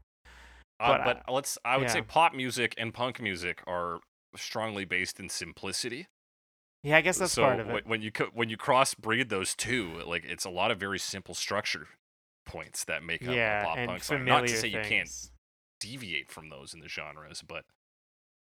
Uh, 0.80 0.88
But, 0.98 1.04
but, 1.04 1.22
uh, 1.28 1.32
let's 1.32 1.58
I 1.64 1.76
would 1.76 1.90
say 1.90 2.02
pop 2.02 2.34
music 2.34 2.74
and 2.78 2.92
punk 2.92 3.20
music 3.20 3.62
are 3.66 4.00
strongly 4.36 4.84
based 4.84 5.20
in 5.20 5.28
simplicity. 5.28 6.06
Yeah, 6.82 6.98
I 6.98 7.00
guess 7.00 7.18
that's 7.18 7.32
so 7.32 7.42
part 7.42 7.60
of 7.60 7.70
it. 7.70 7.86
when 7.86 8.02
you 8.02 8.10
when 8.34 8.48
you 8.50 8.56
crossbreed 8.56 9.28
those 9.28 9.54
two, 9.54 10.02
like 10.06 10.24
it's 10.24 10.44
a 10.44 10.50
lot 10.50 10.70
of 10.70 10.78
very 10.78 10.98
simple 10.98 11.34
structure 11.34 11.88
points 12.44 12.84
that 12.84 13.02
make 13.02 13.22
up 13.22 13.34
yeah, 13.34 13.62
a 13.62 13.64
pop 13.64 13.76
punk 13.86 14.04
song. 14.04 14.24
Not 14.24 14.46
to 14.46 14.48
say 14.48 14.70
things. 14.70 14.74
you 14.74 14.80
can't 14.82 15.10
deviate 15.80 16.30
from 16.30 16.50
those 16.50 16.74
in 16.74 16.80
the 16.80 16.88
genres, 16.88 17.42
but 17.46 17.64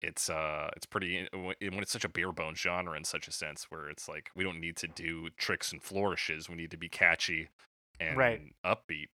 it's 0.01 0.31
uh 0.31 0.70
it's 0.77 0.87
pretty 0.87 1.27
when 1.33 1.55
it's 1.61 1.91
such 1.93 2.05
a 2.05 2.09
bare 2.09 2.31
bones 2.33 2.59
genre 2.61 2.97
in 2.97 3.05
such 3.05 3.27
a 3.27 3.33
sense 3.33 3.66
where 3.70 3.89
it's 3.89 4.09
like 4.09 4.31
we 4.37 4.45
don't 4.45 4.61
need 4.61 4.77
to 4.77 4.87
do 4.89 5.29
tricks 5.37 5.73
and 5.73 5.83
flourishes. 5.83 6.49
We 6.49 6.55
need 6.55 6.70
to 6.70 6.77
be 6.77 6.89
catchy 6.89 7.49
and 7.99 8.16
Right. 8.16 8.41
upbeat. 8.65 9.09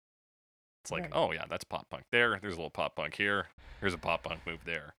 It's 0.82 0.90
like, 0.90 1.02
Right. 1.02 1.12
oh 1.15 1.32
yeah, 1.32 1.44
that's 1.51 1.65
pop 1.65 1.90
punk 1.90 2.05
there. 2.11 2.39
There's 2.40 2.55
a 2.55 2.57
little 2.57 2.70
pop 2.70 2.97
punk 2.97 3.15
here. 3.16 3.48
Here's 3.81 3.93
a 3.93 3.98
pop 3.98 4.23
punk 4.23 4.40
move 4.47 4.65
there. 4.65 4.94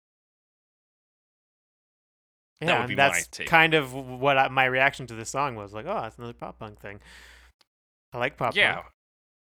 that 2.60 2.68
Yeah, 2.68 2.80
would 2.80 2.88
be 2.88 2.94
and 2.94 2.98
my 3.00 3.10
that's 3.10 3.50
kind 3.50 3.74
of 3.74 3.94
what 3.94 4.38
I, 4.38 4.48
my 4.50 4.66
reaction 4.66 5.08
to 5.08 5.16
this 5.16 5.30
song 5.30 5.56
was 5.56 5.74
like. 5.74 5.86
Oh, 5.88 6.02
that's 6.02 6.18
another 6.18 6.34
pop 6.34 6.60
punk 6.60 6.80
thing. 6.80 7.00
I 8.14 8.20
like 8.20 8.38
pop 8.38 8.56
yeah. 8.56 8.76
punk. 8.76 8.86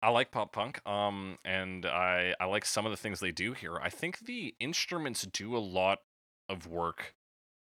I 0.05 0.09
like 0.09 0.31
pop 0.33 0.53
punk, 0.53 0.81
um, 0.89 1.39
and 1.45 1.87
I 1.87 2.35
I 2.41 2.47
like 2.47 2.65
some 2.65 2.87
of 2.87 2.91
the 2.91 2.97
things 2.97 3.21
they 3.21 3.31
do 3.31 3.53
here. 3.53 3.77
I 3.81 3.89
think 3.91 4.21
the 4.21 4.55
instruments 4.59 5.27
do 5.33 5.57
a 5.57 5.59
lot 5.61 5.99
of 6.49 6.67
work 6.67 7.15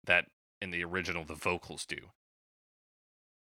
that 0.05 0.25
in 0.61 0.71
the 0.71 0.83
original 0.83 1.23
the 1.23 1.35
vocals 1.35 1.85
do. 1.85 1.97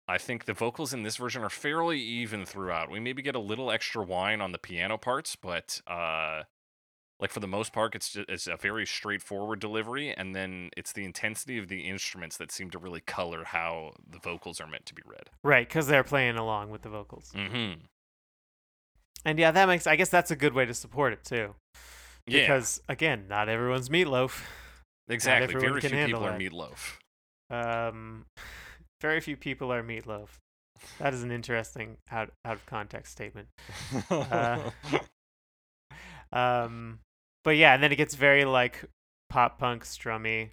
I 0.07 0.17
think 0.17 0.45
the 0.45 0.53
vocals 0.53 0.91
in 0.91 1.03
this 1.03 1.17
version 1.17 1.43
are 1.43 1.51
fairly 1.51 1.99
even 1.99 2.43
throughout. 2.43 2.89
We 2.89 2.99
maybe 2.99 3.21
get 3.21 3.35
a 3.35 3.39
little 3.39 3.69
extra 3.69 4.03
whine 4.03 4.41
on 4.41 4.51
the 4.51 4.57
piano 4.57 4.97
parts, 4.97 5.35
but 5.35 5.81
uh, 5.85 6.43
like 7.19 7.29
for 7.29 7.39
the 7.39 7.47
most 7.47 7.73
part, 7.73 7.93
it's 7.93 8.13
just, 8.13 8.27
it's 8.27 8.47
a 8.47 8.55
very 8.55 8.87
straightforward 8.87 9.59
delivery, 9.59 10.11
and 10.11 10.35
then 10.35 10.71
it's 10.75 10.93
the 10.93 11.05
intensity 11.05 11.59
of 11.59 11.67
the 11.67 11.81
instruments 11.81 12.37
that 12.37 12.51
seem 12.51 12.71
to 12.71 12.79
really 12.79 13.01
color 13.01 13.43
how 13.43 13.93
the 14.09 14.17
vocals 14.17 14.59
are 14.59 14.67
meant 14.67 14.87
to 14.87 14.95
be 14.95 15.03
read. 15.05 15.29
Right, 15.43 15.67
because 15.67 15.85
they're 15.85 16.03
playing 16.03 16.37
along 16.37 16.71
with 16.71 16.81
the 16.81 16.89
vocals. 16.89 17.31
Mm-hmm. 17.35 17.81
And 19.25 19.37
yeah, 19.37 19.51
that 19.51 19.67
makes. 19.67 19.85
I 19.85 19.95
guess 19.95 20.09
that's 20.09 20.31
a 20.31 20.35
good 20.35 20.53
way 20.53 20.65
to 20.65 20.73
support 20.73 21.13
it 21.13 21.23
too. 21.23 21.55
Yeah, 22.25 22.41
Because 22.41 22.81
again, 22.87 23.25
not 23.29 23.49
everyone's 23.49 23.89
meatloaf. 23.89 24.41
Exactly. 25.09 25.53
Very 25.59 25.81
few 25.81 25.89
people 25.89 26.23
are 26.25 26.37
meatloaf. 26.37 26.97
Um, 27.49 28.25
very 29.01 29.19
few 29.19 29.37
people 29.37 29.73
are 29.73 29.83
meatloaf. 29.83 30.29
That 30.99 31.13
is 31.13 31.23
an 31.23 31.31
interesting 31.31 31.97
out 32.09 32.31
out 32.45 32.53
of 32.55 32.65
context 32.65 33.11
statement. 33.11 33.49
Uh, 34.09 34.69
Um, 36.31 36.99
but 37.43 37.57
yeah, 37.57 37.73
and 37.73 37.81
then 37.81 37.91
it 37.91 37.95
gets 37.95 38.15
very 38.15 38.45
like 38.45 38.85
pop 39.29 39.59
punk 39.59 39.85
strummy, 39.85 40.51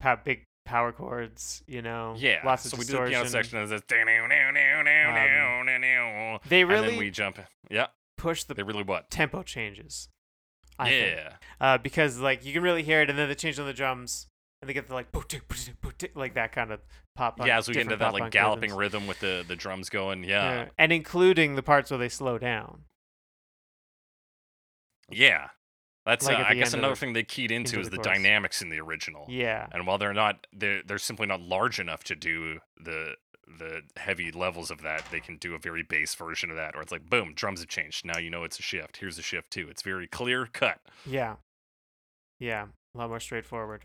pop 0.00 0.24
big 0.24 0.44
power 0.64 0.92
chords. 0.92 1.62
You 1.66 1.82
know, 1.82 2.14
yeah, 2.18 2.40
lots 2.44 2.64
of 2.64 2.72
so 2.72 2.76
we 2.78 2.84
do 2.84 2.92
the 2.92 2.92
distortion. 2.92 3.12
piano 3.12 3.28
section 3.28 3.58
as 3.58 3.70
this. 3.70 3.82
Um, 3.82 3.86
They 6.48 6.62
and 6.62 6.70
really 6.70 6.88
then 6.88 6.98
we 6.98 7.10
jump. 7.10 7.38
Yeah, 7.70 7.86
push 8.18 8.44
the 8.44 8.54
they 8.54 8.62
really 8.62 8.82
what? 8.82 9.10
tempo 9.10 9.42
changes. 9.42 10.08
I 10.78 10.88
think. 10.90 11.16
yeah, 11.16 11.32
uh, 11.60 11.78
because 11.78 12.18
like 12.18 12.44
you 12.44 12.52
can 12.52 12.62
really 12.62 12.82
hear 12.82 13.00
it, 13.02 13.10
and 13.10 13.18
then 13.18 13.28
they 13.28 13.34
change 13.34 13.58
on 13.58 13.66
the 13.66 13.72
drums, 13.72 14.26
and 14.60 14.68
they 14.68 14.74
get 14.74 14.88
the 14.88 14.94
like 14.94 15.06
like 16.14 16.34
that 16.34 16.52
kind 16.52 16.72
of 16.72 16.80
pop. 17.14 17.36
punk, 17.36 17.46
yeah. 17.48 17.58
As 17.58 17.68
we 17.68 17.74
get 17.74 17.82
into 17.82 17.96
that 17.96 18.12
like 18.12 18.30
galloping 18.32 18.70
rhythms. 18.74 18.78
rhythm 18.94 19.06
with 19.06 19.20
the 19.20 19.44
the 19.46 19.56
drums 19.56 19.88
going. 19.90 20.24
Yeah, 20.24 20.42
Yeah, 20.62 20.68
and 20.78 20.92
including 20.92 21.54
the 21.56 21.62
parts 21.62 21.90
where 21.90 21.98
they 21.98 22.08
slow 22.08 22.38
down. 22.38 22.82
yeah. 25.10 25.48
That's 26.06 26.26
Like 26.26 26.38
uh, 26.38 26.44
I 26.48 26.54
guess 26.54 26.74
another 26.74 26.92
the- 26.92 27.00
thing 27.00 27.12
they 27.14 27.22
keyed 27.22 27.50
into 27.50 27.76
into 27.76 27.80
is 27.80 27.88
the 27.88 27.96
the 27.96 28.02
dynamics 28.02 28.60
in 28.60 28.68
the 28.68 28.78
original. 28.78 29.24
Yeah, 29.26 29.66
And 29.72 29.86
while 29.86 29.96
they're 29.96 30.12
not, 30.12 30.46
they're 30.52 30.82
they're 30.82 30.98
simply 30.98 31.26
not 31.26 31.40
large 31.40 31.80
enough 31.80 32.04
to 32.04 32.14
do 32.14 32.58
the 32.78 33.14
the 33.46 33.82
heavy 33.96 34.30
levels 34.32 34.70
of 34.70 34.82
that. 34.82 35.04
They 35.10 35.20
can 35.20 35.36
do 35.36 35.54
a 35.54 35.58
very 35.58 35.82
bass 35.82 36.14
version 36.14 36.50
of 36.50 36.56
that, 36.56 36.74
or 36.74 36.82
it's 36.82 36.92
like 36.92 37.08
boom, 37.08 37.32
drums 37.34 37.60
have 37.60 37.68
changed. 37.68 38.04
Now 38.04 38.18
you 38.18 38.30
know 38.30 38.44
it's 38.44 38.58
a 38.58 38.62
shift. 38.62 38.98
Here's 38.98 39.18
a 39.18 39.22
shift 39.22 39.50
too. 39.50 39.68
It's 39.70 39.82
very 39.82 40.06
clear 40.06 40.46
cut. 40.46 40.80
yeah, 41.06 41.36
yeah, 42.40 42.66
a 42.94 42.98
lot 42.98 43.08
more 43.08 43.20
straightforward. 43.20 43.84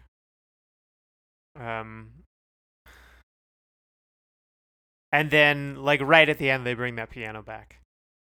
Um, 1.59 2.11
and 5.11 5.31
then 5.31 5.75
like 5.75 6.01
right 6.01 6.29
at 6.29 6.37
the 6.37 6.49
end, 6.49 6.65
they 6.65 6.73
bring 6.73 6.95
that 6.95 7.09
piano 7.09 7.41
back 7.41 7.77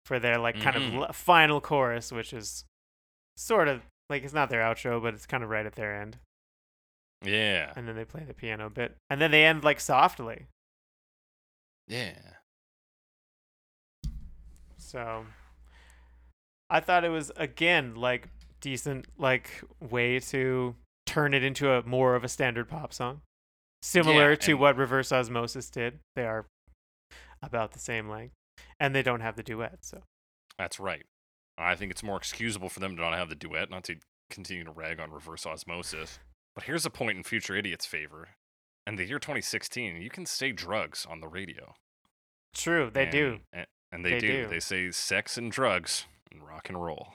for 0.05 0.19
their 0.19 0.39
like 0.39 0.59
kind 0.61 0.77
Mhm. 0.77 0.89
of 0.89 0.95
l- 0.95 1.13
final 1.13 1.61
chorus, 1.61 2.11
which 2.11 2.33
is 2.33 2.65
sort 3.37 3.69
of 3.69 3.83
like 4.09 4.25
it's 4.25 4.33
not 4.35 4.51
their 4.51 4.63
outro, 4.63 5.01
but 5.01 5.15
it's 5.15 5.27
kind 5.27 5.45
of 5.45 5.51
right 5.51 5.67
at 5.67 5.75
their 5.75 5.95
end. 6.01 6.19
Yeah, 7.23 7.75
And 7.77 7.87
then 7.87 7.97
they 7.97 8.05
play 8.07 8.25
the 8.25 8.33
piano 8.33 8.71
bit, 8.71 8.97
and 9.11 9.21
then 9.21 9.31
they 9.31 9.45
end 9.45 9.63
like 9.63 9.79
softly. 9.79 10.47
Yeah. 11.91 12.15
So 14.79 15.27
I 16.71 16.81
thought 16.81 17.05
it 17.05 17.11
was 17.11 17.31
again 17.37 17.95
like 17.95 18.29
decent 18.61 19.07
like 19.19 19.63
way 19.81 20.19
to 20.21 20.75
turn 21.07 21.35
it 21.35 21.43
into 21.43 21.71
a 21.71 21.83
more 21.83 22.15
of 22.15 22.25
a 22.25 22.29
standard 22.29 22.69
pop 22.69 22.93
song. 22.93 23.21
Similar 23.83 24.31
Yeah, 24.31 24.37
to 24.37 24.55
what 24.55 24.77
reverse 24.77 25.11
osmosis 25.13 25.71
did. 25.71 26.01
They 26.15 26.25
are 26.25 26.47
about 27.43 27.73
the 27.73 27.79
same 27.79 28.09
length. 28.09 28.35
And 28.79 28.95
they 28.95 29.03
don't 29.03 29.21
have 29.21 29.37
the 29.37 29.43
duet, 29.43 29.79
so 29.83 30.03
That's 30.59 30.79
right. 30.79 31.05
I 31.59 31.75
think 31.75 31.91
it's 31.91 32.03
more 32.03 32.17
excusable 32.17 32.69
for 32.69 32.81
them 32.81 32.97
to 32.97 33.03
not 33.03 33.15
have 33.15 33.29
the 33.29 33.35
duet, 33.35 33.71
not 33.71 33.85
to 33.85 33.97
continue 34.31 34.65
to 34.65 34.71
rag 34.71 35.01
on 35.01 35.11
reverse 35.11 35.47
osmosis. 35.47 36.19
But 36.55 36.65
here's 36.65 36.87
a 36.87 36.91
point 36.91 37.19
in 37.19 37.25
Future 37.25 37.57
Idiot's 37.57 37.87
favor. 37.87 38.29
In 38.87 38.97
the 38.97 39.05
year 39.05 39.19
2016, 39.19 40.01
you 40.01 40.11
can 40.11 40.27
say 40.27 40.53
drugs 40.53 41.07
on 41.09 41.21
the 41.21 41.29
radio. 41.29 41.75
True, 42.55 42.91
they 42.93 43.07
do. 43.07 43.41
And, 43.53 43.67
and 43.93 44.05
they, 44.05 44.11
They 44.13 44.19
do. 44.21 44.43
do. 44.45 44.49
They 44.49 44.61
say 44.61 44.91
sex 44.91 45.37
and 45.37 45.53
drugs 45.53 46.07
and 46.33 46.47
rock 46.47 46.69
and 46.69 46.83
roll. 46.83 47.15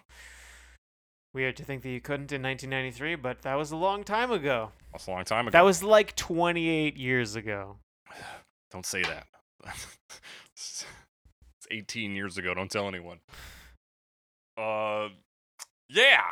Weird 1.34 1.58
to 1.58 1.64
think 1.66 1.84
that 1.84 1.90
you 1.90 2.00
couldn't 2.00 2.32
in 2.32 2.42
1993, 2.42 3.16
but 3.16 3.42
that 3.42 3.56
was 3.56 3.72
a 3.72 3.76
long 3.76 4.06
time 4.06 4.32
ago. 4.32 4.72
That's 4.94 5.08
a 5.08 5.12
long 5.12 5.26
time 5.26 5.48
ago. 5.48 5.58
That 5.58 5.66
was 5.66 5.84
like 5.84 6.16
28 6.16 6.96
years 6.96 7.36
ago. 7.36 7.78
Don't 8.72 8.86
say 8.86 9.04
that. 9.04 9.28
it's 10.56 10.86
18 11.70 12.16
years 12.16 12.38
ago. 12.38 12.54
Don't 12.54 12.72
tell 12.72 12.88
anyone. 12.88 13.20
Uh, 14.58 15.10
yeah, 15.90 16.24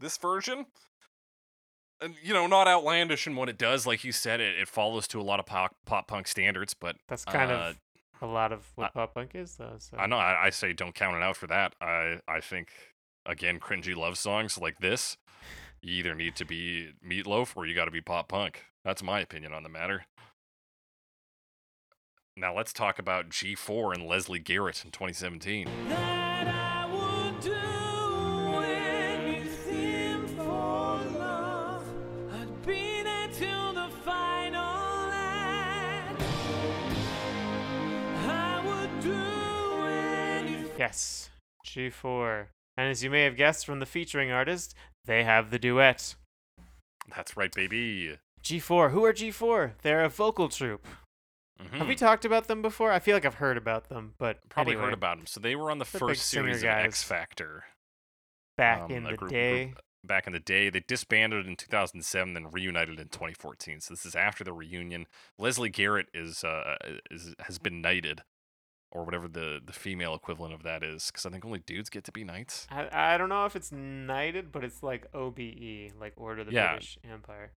this 0.00 0.16
version, 0.18 0.58
and 0.58 0.66
you 2.22 2.32
know, 2.32 2.46
not 2.46 2.68
outlandish 2.68 3.26
in 3.26 3.36
what 3.36 3.48
it 3.48 3.58
does. 3.58 3.86
Like 3.86 4.04
you 4.04 4.12
said, 4.12 4.40
it, 4.40 4.58
it 4.58 4.68
follows 4.68 5.08
to 5.08 5.20
a 5.20 5.22
lot 5.22 5.40
of 5.40 5.46
pop, 5.46 5.74
pop 5.84 6.06
punk 6.08 6.28
standards. 6.28 6.74
But 6.74 6.96
That's 7.08 7.24
kind 7.24 7.50
uh, 7.50 7.54
of 7.54 7.76
a 8.22 8.26
lot 8.26 8.52
of 8.52 8.66
what 8.74 8.86
I- 8.86 8.90
pop 8.90 9.14
punk 9.14 9.34
is, 9.34 9.56
though. 9.56 9.76
So. 9.78 9.96
I 9.96 10.06
know 10.06 10.16
I, 10.16 10.46
I 10.46 10.50
say 10.50 10.72
don't 10.72 10.94
count 10.94 11.16
it 11.16 11.22
out 11.22 11.36
for 11.36 11.46
that. 11.48 11.74
I 11.80 12.20
I 12.28 12.40
think 12.40 12.68
again, 13.26 13.60
cringy 13.60 13.94
love 13.96 14.16
songs 14.18 14.58
like 14.58 14.78
this, 14.78 15.16
you 15.82 15.92
either 15.94 16.14
need 16.14 16.34
to 16.36 16.44
be 16.44 16.90
meatloaf 17.06 17.56
or 17.56 17.66
you 17.66 17.74
got 17.74 17.84
to 17.84 17.90
be 17.90 18.00
pop 18.00 18.28
punk. 18.28 18.62
That's 18.84 19.02
my 19.02 19.20
opinion 19.20 19.52
on 19.52 19.62
the 19.62 19.68
matter. 19.68 20.06
Now 22.36 22.54
let's 22.54 22.72
talk 22.72 22.98
about 22.98 23.30
G4 23.30 23.94
and 23.94 24.06
Lesley 24.06 24.38
Garrett 24.38 24.84
in 24.84 24.92
2017. 24.92 25.68
that 25.88 26.17
Yes, 40.88 41.28
G4. 41.66 42.46
And 42.78 42.88
as 42.88 43.04
you 43.04 43.10
may 43.10 43.22
have 43.24 43.36
guessed 43.36 43.66
from 43.66 43.78
the 43.80 43.86
featuring 43.86 44.30
artist, 44.30 44.74
they 45.04 45.22
have 45.24 45.50
the 45.50 45.58
duet. 45.58 46.14
That's 47.14 47.36
right, 47.36 47.52
baby. 47.52 48.16
G4. 48.42 48.92
Who 48.92 49.04
are 49.04 49.12
G4? 49.12 49.72
They're 49.82 50.02
a 50.04 50.08
vocal 50.08 50.48
troupe. 50.48 50.86
Mhm. 51.60 51.70
Have 51.78 51.88
we 51.88 51.94
talked 51.96 52.24
about 52.24 52.46
them 52.46 52.62
before? 52.62 52.90
I 52.92 53.00
feel 53.00 53.14
like 53.16 53.24
I've 53.26 53.34
heard 53.34 53.56
about 53.58 53.88
them, 53.88 54.14
but 54.16 54.48
Probably 54.48 54.72
anyway, 54.74 54.86
heard 54.86 54.94
about 54.94 55.18
them. 55.18 55.26
So 55.26 55.40
they 55.40 55.56
were 55.56 55.70
on 55.70 55.78
the 55.78 55.84
They're 55.84 55.98
first 55.98 56.26
series 56.26 56.62
of 56.62 56.68
X. 56.68 57.02
Factor. 57.02 57.64
back 58.56 58.82
um, 58.82 58.90
in 58.90 59.04
the 59.04 59.14
group- 59.16 59.30
day. 59.30 59.64
group 59.66 59.80
back 60.04 60.26
in 60.26 60.32
the 60.32 60.40
day. 60.40 60.70
They 60.70 60.80
disbanded 60.80 61.46
in 61.46 61.56
2007, 61.56 62.32
then 62.34 62.50
reunited 62.50 62.98
in 63.00 63.08
2014. 63.08 63.80
So 63.80 63.92
this 63.92 64.06
is 64.06 64.14
after 64.14 64.42
the 64.44 64.52
reunion. 64.54 65.06
Lesley 65.38 65.68
Garrett 65.68 66.08
is 66.14 66.44
uh 66.44 66.76
is 67.10 67.34
has 67.40 67.58
been 67.58 67.80
knighted, 67.82 68.22
or 68.92 69.04
whatever 69.04 69.28
the 69.28 69.60
the 69.64 69.72
female 69.72 70.14
equivalent 70.14 70.54
of 70.54 70.62
that 70.62 70.82
is, 70.82 71.06
because 71.06 71.26
I 71.26 71.30
think 71.30 71.44
only 71.44 71.60
dudes 71.66 71.90
get 71.90 72.04
to 72.04 72.12
be 72.12 72.24
knights. 72.24 72.66
I, 72.70 73.14
I 73.14 73.18
don't 73.18 73.28
know 73.28 73.44
if 73.46 73.54
it's 73.56 73.70
knighted, 73.72 74.50
but 74.52 74.64
it's 74.64 74.82
like 74.82 75.06
OBE, 75.14 75.92
like 76.00 76.14
Order 76.16 76.40
of 76.42 76.46
the 76.48 76.52
Yeah. 76.54 76.72
British 76.72 76.98
Empire. 77.10 77.52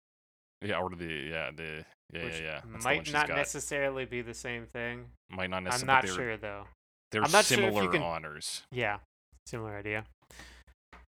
Yeah, 0.63 0.79
order 0.79 0.95
the 0.97 1.07
yeah 1.07 1.51
the 1.57 1.85
yeah 2.13 2.25
which 2.25 2.41
yeah 2.41 2.61
yeah. 2.71 2.79
Might 2.85 3.11
not 3.13 3.29
got. 3.29 3.37
necessarily 3.37 4.05
be 4.05 4.21
the 4.21 4.35
same 4.35 4.67
thing. 4.67 5.07
Might 5.31 5.49
not 5.49 5.63
necessarily 5.63 5.91
I'm 5.99 6.05
not 6.05 6.15
sure 6.15 6.37
though. 6.37 6.65
They're 7.11 7.25
I'm 7.25 7.33
not 7.33 7.47
sure 7.47 7.59
if 7.59 7.65
you 7.65 7.71
similar 7.71 7.91
can- 7.91 8.03
honors. 8.03 8.63
Yeah, 8.71 8.99
similar 9.47 9.75
idea. 9.79 10.05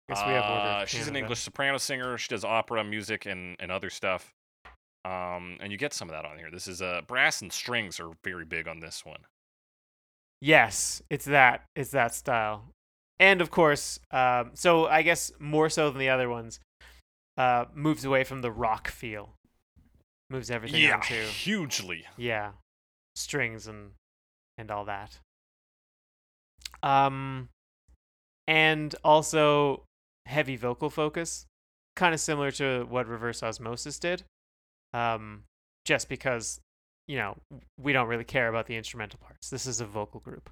Guess 0.08 0.22
we 0.26 0.32
have 0.32 0.44
Order 0.44 0.68
Uh, 0.68 0.84
she's 0.86 1.06
an 1.06 1.16
English 1.16 1.40
soprano 1.40 1.76
singer. 1.78 2.16
She 2.18 2.28
does 2.28 2.44
opera 2.44 2.82
music 2.82 3.26
and, 3.26 3.56
and 3.60 3.70
other 3.70 3.90
stuff. 3.90 4.32
Um, 5.04 5.58
and 5.60 5.70
you 5.70 5.76
get 5.78 5.92
some 5.92 6.08
of 6.08 6.14
that 6.14 6.24
on 6.24 6.38
here. 6.38 6.48
This 6.50 6.66
is 6.66 6.80
uh, 6.80 7.02
brass 7.06 7.42
and 7.42 7.52
strings 7.52 8.00
are 8.00 8.10
very 8.24 8.44
big 8.44 8.66
on 8.68 8.80
this 8.80 9.04
one. 9.04 9.20
Yes, 10.42 11.00
it's 11.08 11.26
that. 11.26 11.62
It's 11.76 11.92
that 11.92 12.12
style. 12.16 12.64
And 13.20 13.40
of 13.40 13.52
course, 13.52 14.00
um, 14.10 14.50
so 14.54 14.86
I 14.86 15.02
guess 15.02 15.30
more 15.38 15.70
so 15.70 15.88
than 15.88 16.00
the 16.00 16.08
other 16.08 16.28
ones, 16.28 16.58
uh, 17.38 17.66
moves 17.72 18.04
away 18.04 18.24
from 18.24 18.42
the 18.42 18.50
rock 18.50 18.88
feel. 18.88 19.34
Moves 20.30 20.50
everything 20.50 20.82
into. 20.82 20.88
yeah, 20.88 20.94
onto 20.96 21.22
hugely. 21.26 22.04
yeah, 22.16 22.52
strings 23.14 23.68
and 23.68 23.92
and 24.58 24.68
all 24.72 24.84
that. 24.86 25.20
Um, 26.82 27.48
and 28.48 28.96
also 29.04 29.84
heavy 30.26 30.56
vocal 30.56 30.90
focus, 30.90 31.46
kind 31.94 32.14
of 32.14 32.18
similar 32.20 32.50
to 32.52 32.84
what 32.88 33.06
Reverse 33.06 33.44
Osmosis 33.44 34.00
did. 34.00 34.24
Um, 34.92 35.44
just 35.84 36.08
because 36.08 36.60
you 37.06 37.16
know 37.16 37.36
we 37.80 37.92
don't 37.92 38.08
really 38.08 38.24
care 38.24 38.48
about 38.48 38.66
the 38.66 38.76
instrumental 38.76 39.18
parts. 39.20 39.50
This 39.50 39.66
is 39.66 39.80
a 39.80 39.86
vocal 39.86 40.20
group. 40.20 40.50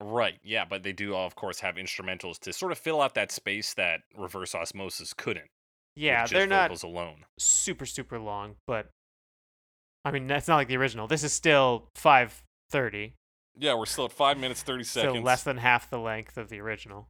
Right. 0.00 0.38
Yeah, 0.42 0.64
but 0.68 0.82
they 0.82 0.92
do, 0.92 1.14
of 1.14 1.36
course, 1.36 1.60
have 1.60 1.76
instrumentals 1.76 2.38
to 2.40 2.52
sort 2.52 2.72
of 2.72 2.78
fill 2.78 3.00
out 3.00 3.14
that 3.14 3.30
space 3.30 3.72
that 3.74 4.00
reverse 4.16 4.54
osmosis 4.54 5.14
couldn't. 5.14 5.46
Yeah, 5.96 6.26
they're 6.26 6.46
not 6.46 6.82
alone. 6.82 7.24
super 7.38 7.86
super 7.86 8.18
long, 8.18 8.56
but 8.66 8.88
I 10.04 10.10
mean 10.10 10.26
that's 10.26 10.48
not 10.48 10.56
like 10.56 10.68
the 10.68 10.76
original. 10.76 11.06
This 11.06 11.22
is 11.22 11.32
still 11.32 11.88
five 11.94 12.42
thirty, 12.70 13.14
Yeah, 13.56 13.74
we're 13.74 13.86
still 13.86 14.06
at 14.06 14.12
five 14.12 14.36
minutes 14.36 14.62
thirty 14.62 14.82
seconds. 14.84 15.14
so 15.14 15.20
less 15.22 15.44
than 15.44 15.58
half 15.58 15.88
the 15.88 15.98
length 15.98 16.36
of 16.36 16.48
the 16.48 16.60
original. 16.60 17.06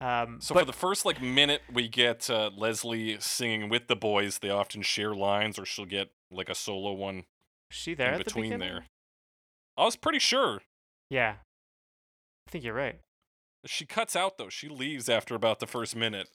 Um, 0.00 0.40
So 0.40 0.54
but 0.54 0.60
for 0.60 0.66
the 0.66 0.72
first 0.72 1.04
like 1.04 1.20
minute, 1.20 1.62
we 1.72 1.86
get 1.88 2.30
uh, 2.30 2.50
Lesley 2.56 3.18
singing 3.20 3.68
with 3.68 3.86
the 3.86 3.96
boys. 3.96 4.38
They 4.38 4.50
often 4.50 4.82
share 4.82 5.14
lines, 5.14 5.58
or 5.58 5.66
she'll 5.66 5.84
get 5.84 6.10
like 6.30 6.48
a 6.48 6.54
solo 6.54 6.92
one 6.92 7.24
she 7.68 7.94
there 7.94 8.18
the 8.18 8.24
between 8.24 8.44
beginning? 8.50 8.68
there. 8.68 8.84
I 9.76 9.84
was 9.84 9.96
pretty 9.96 10.18
sure. 10.18 10.62
Yeah, 11.10 11.34
I 12.46 12.50
think 12.50 12.64
you're 12.64 12.74
right. 12.74 13.00
She 13.66 13.84
cuts 13.84 14.16
out 14.16 14.38
though. 14.38 14.48
She 14.48 14.68
leaves 14.68 15.08
after 15.08 15.34
about 15.34 15.60
the 15.60 15.66
first 15.66 15.94
minute, 15.94 16.28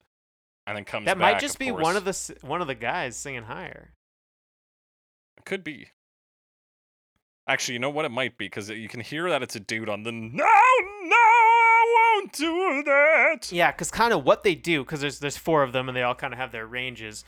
and 0.67 0.77
then 0.77 0.85
comes. 0.85 1.05
Back. 1.05 1.15
That 1.15 1.21
back, 1.21 1.33
might 1.33 1.41
just 1.41 1.57
be 1.57 1.71
one 1.71 1.95
of 1.95 2.05
the 2.05 2.35
one 2.41 2.61
of 2.61 2.67
the 2.67 2.75
guys 2.75 3.17
singing 3.17 3.43
higher. 3.43 3.93
Could 5.43 5.63
be. 5.63 5.87
Actually, 7.47 7.73
you 7.73 7.79
know 7.79 7.91
what? 7.91 8.05
It 8.05 8.09
might 8.09 8.37
be 8.37 8.45
because 8.45 8.69
you 8.69 8.87
can 8.87 8.99
hear 9.01 9.29
that 9.29 9.43
it's 9.43 9.55
a 9.55 9.59
dude 9.59 9.89
on 9.89 10.03
the 10.03 10.11
no, 10.11 10.43
no, 11.03 11.17
I 11.86 12.16
won't 12.20 12.32
do 12.34 12.84
that. 12.86 13.52
Yeah, 13.52 13.72
because 13.72 13.91
kind 13.91 14.14
of 14.14 14.24
what 14.24 14.44
they 14.44 14.56
do, 14.56 14.84
because 14.84 15.02
there's 15.02 15.20
there's 15.20 15.38
four 15.38 15.64
of 15.64 15.72
them 15.74 15.88
and 15.90 15.95
they 15.95 16.03
all 16.03 16.16
kind 16.16 16.34
of 16.34 16.40
have 16.40 16.52
their 16.52 16.66
ranges, 16.66 17.24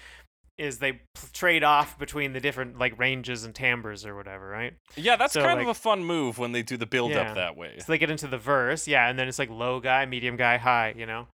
is 0.58 0.80
they 0.80 1.02
trade 1.34 1.64
off 1.64 2.00
between 2.00 2.34
the 2.34 2.40
different 2.40 2.78
like 2.80 2.98
ranges 2.98 3.44
and 3.44 3.54
timbres 3.54 4.06
or 4.06 4.16
whatever, 4.16 4.48
right? 4.50 4.74
Yeah, 4.96 5.16
that's 5.16 5.34
So, 5.34 5.42
kind 5.42 5.58
like- 5.60 5.64
of 5.64 5.70
a 5.70 5.74
fun 5.80 6.04
move 6.04 6.38
when 6.38 6.52
they 6.52 6.64
do 6.64 6.78
the 6.78 6.86
build 6.88 7.12
Yeah. 7.12 7.22
up 7.30 7.36
that 7.36 7.56
way. 7.56 7.76
So 7.80 7.86
they 7.92 7.98
get 7.98 8.10
into 8.10 8.28
the 8.28 8.38
verse, 8.40 8.88
yeah, 8.88 9.08
and 9.10 9.18
then 9.20 9.28
it's 9.28 9.40
like 9.40 9.50
low 9.50 9.80
guy, 9.80 10.06
medium 10.06 10.36
guy, 10.38 10.58
high, 10.58 10.94
you 10.98 11.06
know, 11.06 11.28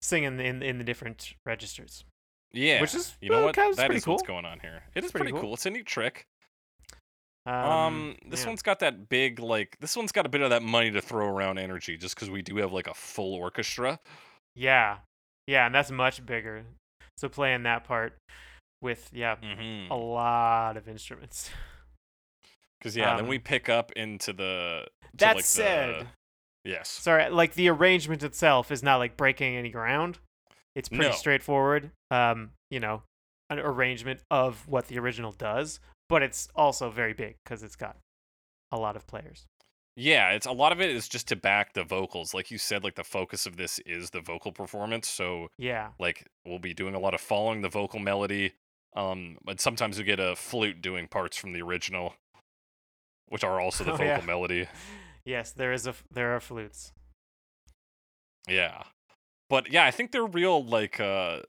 singing 0.00 0.40
in 0.40 0.62
in 0.62 0.78
the 0.78 0.84
different 0.84 1.34
registers. 1.44 2.04
Yeah, 2.52 2.80
Which 2.80 2.94
is, 2.94 3.14
you 3.20 3.28
know 3.28 3.42
uh, 3.42 3.44
what? 3.46 3.54
kind 3.54 3.70
of 3.70 3.76
That 3.76 3.90
pretty 3.90 4.10
what's 4.10 4.22
going 4.22 4.46
on 4.46 4.60
here. 4.60 4.84
It 4.94 5.04
is 5.04 5.10
pretty 5.10 5.24
pretty, 5.24 5.32
cool. 5.32 5.40
cool. 5.42 5.54
It's 5.54 5.66
a 5.66 5.70
neat 5.70 5.84
trick. 5.84 6.24
Um, 7.48 7.54
Um, 7.70 8.16
this 8.26 8.42
yeah. 8.42 8.48
one's 8.48 8.62
got 8.62 8.80
that 8.80 9.08
big 9.08 9.38
like 9.40 9.76
this 9.80 9.96
one's 9.96 10.12
got 10.12 10.26
a 10.26 10.28
bit 10.28 10.42
of 10.42 10.50
that 10.50 10.62
money 10.62 10.90
to 10.90 11.00
throw 11.00 11.26
around 11.28 11.58
energy 11.58 11.96
just 11.96 12.14
because 12.14 12.28
we 12.30 12.42
do 12.42 12.56
have 12.58 12.72
like 12.72 12.86
a 12.86 12.94
full 12.94 13.34
orchestra. 13.34 13.98
yeah, 14.54 14.98
yeah, 15.46 15.66
and 15.66 15.74
that's 15.74 15.90
much 15.90 16.24
bigger. 16.26 16.64
So 17.16 17.28
playing 17.28 17.62
that 17.64 17.84
part 17.84 18.16
with 18.82 19.08
yeah 19.12 19.36
Mm-hmm. 19.36 19.90
a 19.90 19.96
lot 19.96 20.76
of 20.76 20.88
instruments. 20.88 21.50
Because 22.78 22.96
yeah, 22.96 23.16
then 23.16 23.24
um, 23.24 23.28
we 23.28 23.40
pick 23.40 23.68
up 23.68 23.90
into 23.96 24.32
the. 24.32 24.86
That 25.14 25.34
like, 25.34 25.44
the- 25.44 25.48
said, 25.50 26.06
yes. 26.64 26.88
sorry, 26.88 27.28
like 27.28 27.54
the 27.54 27.68
arrangement 27.70 28.22
itself 28.22 28.70
is 28.70 28.84
not 28.84 28.98
like 28.98 29.16
breaking 29.16 29.56
any 29.56 29.70
ground. 29.70 30.18
It's 30.76 30.88
pretty 30.88 31.06
No. 31.06 31.10
straightforward. 31.10 31.90
Um, 32.12 32.50
you 32.70 32.78
know, 32.78 33.02
an 33.50 33.58
arrangement 33.58 34.20
of 34.30 34.68
what 34.68 34.86
the 34.86 34.96
original 35.00 35.32
does, 35.32 35.80
but 36.08 36.22
it's 36.22 36.48
also 36.54 36.90
very 36.90 37.12
big 37.14 37.36
because 37.44 37.62
it's 37.62 37.76
got 37.76 37.96
a 38.72 38.78
lot 38.78 38.96
of 38.96 39.06
players. 39.06 39.46
Yeah, 39.96 40.30
it's 40.30 40.46
a 40.46 40.52
lot 40.52 40.70
of 40.70 40.80
it 40.80 40.90
is 40.90 41.08
just 41.08 41.26
to 41.28 41.36
back 41.36 41.72
the 41.74 41.82
vocals. 41.82 42.32
Like 42.32 42.50
you 42.52 42.58
said, 42.58 42.84
like 42.84 42.94
the 42.94 43.02
focus 43.02 43.46
of 43.46 43.56
this 43.56 43.80
is 43.80 44.10
the 44.10 44.20
vocal 44.20 44.52
performance. 44.52 45.08
So 45.08 45.48
Yeah, 45.58 45.88
like 45.98 46.26
we'll 46.46 46.60
be 46.60 46.72
doing 46.74 46.94
a 46.94 47.00
lot 47.00 47.14
of 47.14 47.20
following 47.20 47.62
the 47.62 47.68
vocal 47.68 47.98
melody. 47.98 48.52
Um, 48.96 49.38
but 49.44 49.60
sometimes 49.60 49.98
we 49.98 50.04
get 50.04 50.20
a 50.20 50.36
flute 50.36 50.80
doing 50.80 51.08
parts 51.08 51.36
from 51.36 51.52
the 51.52 51.62
original, 51.62 52.14
which 53.28 53.42
are 53.44 53.60
also 53.60 53.82
the 53.84 53.90
Oh, 53.94 53.96
vocal 53.96 54.06
yeah. 54.06 54.24
melody. 54.24 54.68
yes, 55.24 55.50
there 55.50 55.72
is 55.72 55.86
a 55.88 55.94
there 56.12 56.34
are 56.36 56.40
flutes. 56.40 56.92
Yeah. 58.48 58.82
But 59.50 59.70
yeah, 59.72 59.84
I 59.84 59.90
think 59.90 60.12
they're 60.12 60.24
real 60.26 60.64
like 60.64 61.00
uh 61.00 61.40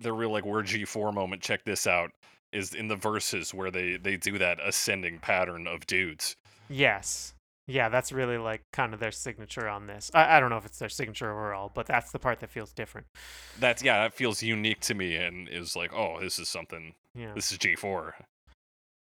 they're 0.00 0.14
real 0.14 0.30
like 0.32 0.44
we're 0.44 0.62
G4 0.62 1.14
moment. 1.14 1.42
Check 1.42 1.64
this 1.64 1.86
out. 1.86 2.10
Is 2.52 2.74
in 2.74 2.88
the 2.88 2.96
verses 2.96 3.54
where 3.54 3.70
they 3.70 3.96
they 3.96 4.16
do 4.16 4.38
that 4.38 4.58
ascending 4.62 5.18
pattern 5.20 5.66
of 5.66 5.86
dudes. 5.86 6.34
Yes, 6.68 7.34
Yeah, 7.66 7.88
that's 7.88 8.12
really 8.12 8.38
like 8.38 8.60
kind 8.72 8.92
of 8.94 9.00
their 9.00 9.10
signature 9.12 9.68
on 9.68 9.86
this. 9.86 10.10
I, 10.14 10.36
I 10.36 10.40
don't 10.40 10.50
know 10.50 10.56
if 10.58 10.66
it's 10.66 10.78
their 10.78 10.88
signature 10.88 11.30
overall, 11.30 11.70
but 11.74 11.86
that's 11.86 12.10
the 12.12 12.18
part 12.18 12.40
that 12.40 12.50
feels 12.50 12.72
different. 12.72 13.06
That's 13.58 13.82
yeah, 13.82 14.02
that 14.02 14.14
feels 14.14 14.42
unique 14.42 14.80
to 14.80 14.94
me 14.94 15.16
and 15.16 15.48
is 15.48 15.74
like, 15.76 15.92
oh, 15.94 16.18
this 16.20 16.38
is 16.38 16.48
something. 16.48 16.94
Yeah. 17.14 17.32
This 17.34 17.52
is 17.52 17.58
G4. 17.58 18.12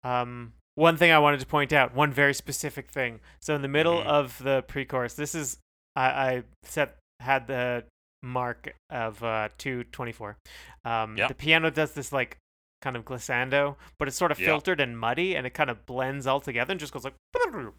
Um, 0.03 0.53
one 0.75 0.97
thing 0.97 1.11
I 1.11 1.19
wanted 1.19 1.39
to 1.39 1.45
point 1.45 1.73
out, 1.73 1.93
one 1.95 2.11
very 2.11 2.33
specific 2.33 2.89
thing. 2.91 3.19
So 3.41 3.55
in 3.55 3.61
the 3.61 3.67
middle 3.67 3.97
Mhm. 4.01 4.05
of 4.05 4.37
the 4.43 4.63
pre-chorus, 4.67 5.13
this 5.15 5.35
is 5.35 5.57
I, 5.95 6.05
I 6.05 6.43
set 6.63 6.97
had 7.19 7.47
the 7.47 7.85
mark 8.23 8.73
of 8.89 9.23
uh, 9.23 9.49
two 9.57 9.83
twenty 9.85 10.11
four. 10.11 10.37
Um, 10.85 11.17
Yeah. 11.17 11.27
The 11.27 11.33
piano 11.35 11.69
does 11.71 11.93
this 11.93 12.11
like 12.11 12.37
kind 12.81 12.95
of 12.95 13.05
glissando, 13.05 13.75
but 13.97 14.07
it's 14.07 14.17
sort 14.17 14.31
of 14.31 14.39
Yeah. 14.39 14.47
filtered 14.47 14.79
and 14.79 14.97
muddy, 14.99 15.35
and 15.35 15.45
it 15.47 15.51
kind 15.51 15.69
of 15.69 15.85
blends 15.85 16.27
all 16.27 16.39
together 16.39 16.71
and 16.71 16.79
just 16.79 16.93
goes 16.93 17.03
like, 17.03 17.15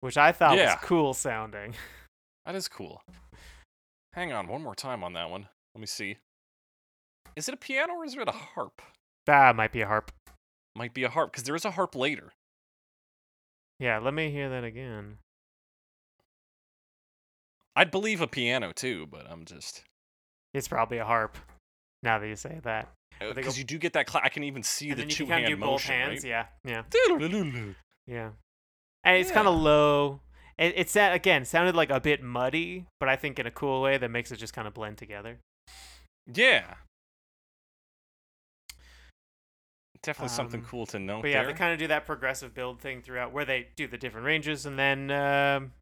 which 0.00 0.16
I 0.16 0.32
thought 0.32 0.56
Yeah. 0.56 0.74
was 0.76 0.84
cool 0.84 1.14
sounding. 1.14 1.74
That 2.46 2.54
is 2.54 2.68
cool. 2.68 3.02
Hang 4.12 4.32
on, 4.32 4.46
one 4.48 4.62
more 4.62 4.74
time 4.74 5.02
on 5.02 5.14
that 5.14 5.30
one. 5.30 5.48
Let 5.74 5.80
me 5.80 5.86
see. 5.86 6.18
Is 7.36 7.48
it 7.48 7.54
a 7.54 7.56
piano 7.56 7.94
or 7.94 8.04
is 8.04 8.14
it 8.14 8.28
a 8.28 8.32
harp? 8.32 8.80
Ah, 8.82 8.92
that 9.26 9.56
might 9.56 9.72
be 9.72 9.80
a 9.80 9.86
harp. 9.86 10.12
Might 10.76 10.94
be 10.94 11.02
a 11.04 11.08
harp 11.08 11.32
because 11.32 11.44
there 11.44 11.56
is 11.56 11.64
a 11.64 11.72
harp 11.72 11.94
later. 11.96 12.32
Yeah, 13.80 13.98
let 13.98 14.14
me 14.14 14.30
hear 14.30 14.48
that 14.50 14.62
again. 14.62 15.18
I'd 17.76 17.90
believe 17.90 18.20
a 18.20 18.26
piano 18.28 18.72
too, 18.72 19.06
but 19.06 19.28
I'm 19.28 19.44
just 19.44 19.82
It's 20.52 20.68
probably 20.68 20.98
a 20.98 21.04
harp. 21.04 21.36
Now 22.04 22.18
that 22.20 22.28
you 22.28 22.36
say 22.36 22.60
that, 22.62 22.88
because 23.34 23.58
you 23.58 23.64
do 23.64 23.78
get 23.78 23.92
that. 23.94 24.06
Cla- 24.06 24.22
I 24.24 24.28
can 24.28 24.44
even 24.44 24.62
see 24.62 24.90
and 24.90 24.98
the 24.98 25.02
then 25.02 25.08
you 25.10 25.14
two 25.14 25.24
can 25.24 25.30
kind 25.32 25.42
hand 25.44 25.52
of 25.54 25.58
do 25.58 25.64
both 25.64 25.70
motion, 25.72 25.94
hands. 25.94 26.24
right? 26.24 26.30
Yeah, 26.30 26.46
yeah. 26.64 26.82
Yeah. 27.18 27.72
Yeah. 28.06 28.30
And 29.04 29.16
it's 29.18 29.30
kind 29.30 29.48
of 29.48 29.54
low. 29.54 30.20
It, 30.58 30.74
it's 30.76 30.92
that 30.94 31.14
again 31.14 31.44
sounded 31.44 31.74
like 31.74 31.90
a 31.90 32.00
bit 32.00 32.22
muddy, 32.22 32.86
but 33.00 33.08
I 33.08 33.16
think 33.16 33.38
in 33.38 33.46
a 33.46 33.50
cool 33.50 33.82
way 33.82 33.98
that 33.98 34.10
makes 34.10 34.30
it 34.32 34.36
just 34.36 34.52
kind 34.52 34.68
of 34.68 34.74
blend 34.74 34.98
together. 34.98 35.38
Yeah. 36.32 36.74
Definitely 40.02 40.34
something 40.34 40.60
Um, 40.60 40.66
cool 40.66 40.84
to 40.86 40.98
note 40.98 41.22
But 41.22 41.30
yeah, 41.30 41.42
there. 41.42 41.52
they 41.52 41.58
kind 41.58 41.72
of 41.72 41.78
do 41.78 41.86
that 41.86 42.04
progressive 42.04 42.52
build 42.54 42.78
thing 42.80 43.00
throughout, 43.00 43.32
where 43.32 43.46
they 43.46 43.68
do 43.74 43.86
the 43.86 43.96
different 43.96 44.26
ranges, 44.26 44.66
and 44.66 44.78
then 44.78 45.10
um, 45.10 45.72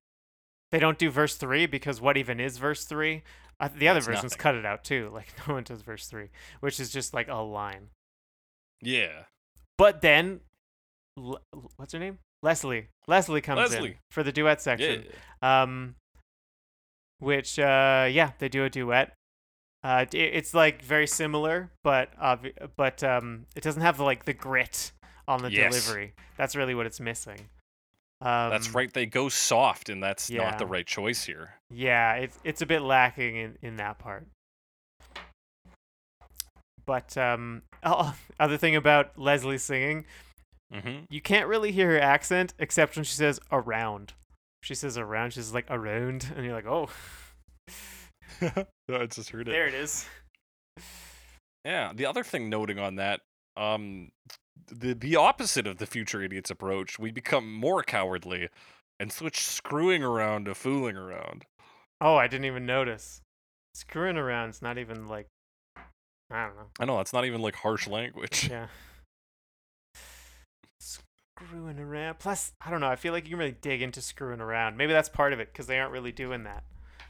they 0.71 0.79
don't 0.79 0.97
do 0.97 1.11
verse 1.11 1.35
three 1.37 1.67
because 1.67 2.01
what 2.01 2.17
even 2.17 2.39
is 2.39 2.57
verse 2.59 2.85
three? 2.85 3.25
Uh, 3.63 3.69
the 3.77 3.89
other 3.89 4.01
versions 4.01 4.25
nothing. 4.25 4.39
cut 4.39 4.55
it 4.57 4.67
out 4.67 4.83
too. 4.85 5.09
Like 5.15 5.29
no 5.47 5.55
one 5.55 5.63
does 5.63 5.81
verse 5.83 6.07
three, 6.07 6.29
which 6.61 6.79
is 6.81 6.91
just 6.91 7.15
like 7.15 7.29
a 7.29 7.37
line. 7.37 7.89
yeah. 8.81 9.25
But 9.79 10.01
then, 10.03 10.41
Le- 11.17 11.41
what's 11.77 11.93
her 11.93 11.99
name? 11.99 12.19
Lesley. 12.43 12.89
Lesley 13.07 13.41
comes 13.41 13.73
in 13.73 13.95
for 14.11 14.23
the 14.23 14.33
duet 14.33 14.59
Yeah. 14.59 14.63
section. 14.63 15.05
um 15.43 15.95
which 17.19 17.59
uh 17.59 18.09
yeah 18.11 18.33
they 18.39 18.49
do 18.49 18.65
a 18.65 18.71
duet 18.71 19.13
uh 19.85 20.05
it's 20.13 20.55
like 20.55 20.83
very 20.83 21.07
similar 21.07 21.71
but 21.85 22.11
obvi- 22.21 22.55
but 22.77 23.03
um 23.05 23.47
it 23.55 23.63
doesn't 23.63 23.83
have 23.83 24.01
like 24.01 24.25
the 24.25 24.33
grit 24.33 24.91
on 25.29 25.41
the 25.43 25.51
Yes. 25.53 25.71
delivery 25.73 26.15
that's 26.37 26.57
really 26.57 26.75
what 26.75 26.85
it's 26.87 26.99
missing 27.01 27.39
um 28.23 28.51
That's 28.51 28.73
right. 28.75 28.93
They 28.93 29.07
go 29.07 29.29
soft, 29.29 29.89
and 29.89 30.03
that's 30.03 30.31
not 30.31 30.59
the 30.59 30.67
right 30.67 30.87
choice 30.87 31.25
here. 31.25 31.55
yeah 31.71 32.15
it's 32.15 32.39
it's 32.45 32.63
a 32.63 32.67
bit 32.67 32.83
lacking 32.83 33.37
in 33.37 33.59
in 33.63 33.77
that 33.77 33.99
part 33.99 34.27
but 36.87 37.17
um 37.17 37.63
oh, 37.85 38.15
other 38.39 38.57
thing 38.57 38.77
about 38.77 39.19
lesley 39.19 39.59
singing 39.59 40.05
Mm-hmm. 40.73 41.05
you 41.11 41.21
can't 41.21 41.49
really 41.49 41.71
hear 41.71 41.89
her 41.91 42.01
accent 42.01 42.55
except 42.59 42.97
when 42.97 43.05
she 43.05 43.15
says 43.15 43.39
around 43.51 44.15
she 44.63 44.75
says 44.75 44.97
around 44.97 45.35
she's 45.35 45.53
like 45.53 45.67
around 45.69 46.33
and 46.35 46.47
you're 46.47 46.55
like 46.55 46.65
oh 46.67 46.89
I 48.89 49.05
just 49.07 49.29
heard 49.29 49.49
it. 49.49 49.51
there 49.51 49.67
it 49.67 49.75
is 49.75 50.07
Yeah. 51.67 51.93
The 51.95 52.07
other 52.07 52.25
thing 52.25 52.49
noting 52.49 52.79
on 52.79 52.97
that, 52.97 53.21
um, 53.59 54.11
the 54.67 54.95
the 54.95 55.17
opposite 55.17 55.67
of 55.67 55.79
the 55.79 55.87
future 55.87 56.23
idiots 56.23 56.51
approach, 56.51 56.99
we 56.99 57.11
become 57.11 57.53
more 57.53 57.83
cowardly 57.83 58.49
and 58.99 59.13
switch 59.13 59.41
screwing 59.41 60.03
around 60.03 60.45
to 60.47 60.55
fooling 60.55 60.97
around. 60.97 61.45
Oh, 62.01 62.17
I 62.17 62.27
didn't 62.27 62.47
even 62.47 62.67
notice. 62.67 63.21
Screwing 63.75 64.17
around 64.17 64.51
is 64.51 64.63
not 64.63 64.79
even 64.79 65.07
like 65.07 65.27
I 66.31 66.47
don't 66.47 66.57
know. 66.57 66.67
I 66.81 66.85
know 66.87 66.97
that's 66.97 67.13
not 67.13 67.25
even 67.27 67.43
like 67.43 67.57
harsh 67.57 67.87
language. 67.87 68.49
Yeah. 68.51 68.69
Screwing 70.81 71.79
around. 71.79 72.19
Plus, 72.19 72.53
I 72.65 72.71
don't 72.71 72.81
know. 72.81 72.89
I 72.89 72.97
feel 72.97 73.13
like 73.13 73.25
you 73.25 73.31
can 73.31 73.39
really 73.39 73.57
dig 73.61 73.83
into 73.83 74.01
screwing 74.01 74.41
around. 74.41 74.77
Maybe 74.77 74.93
that's 74.93 75.09
part 75.09 75.33
of 75.33 75.41
it 75.41 75.53
because 75.53 75.67
they 75.67 75.79
aren't 75.79 75.93
really 75.93 76.13
doing 76.13 76.45
that 76.45 76.65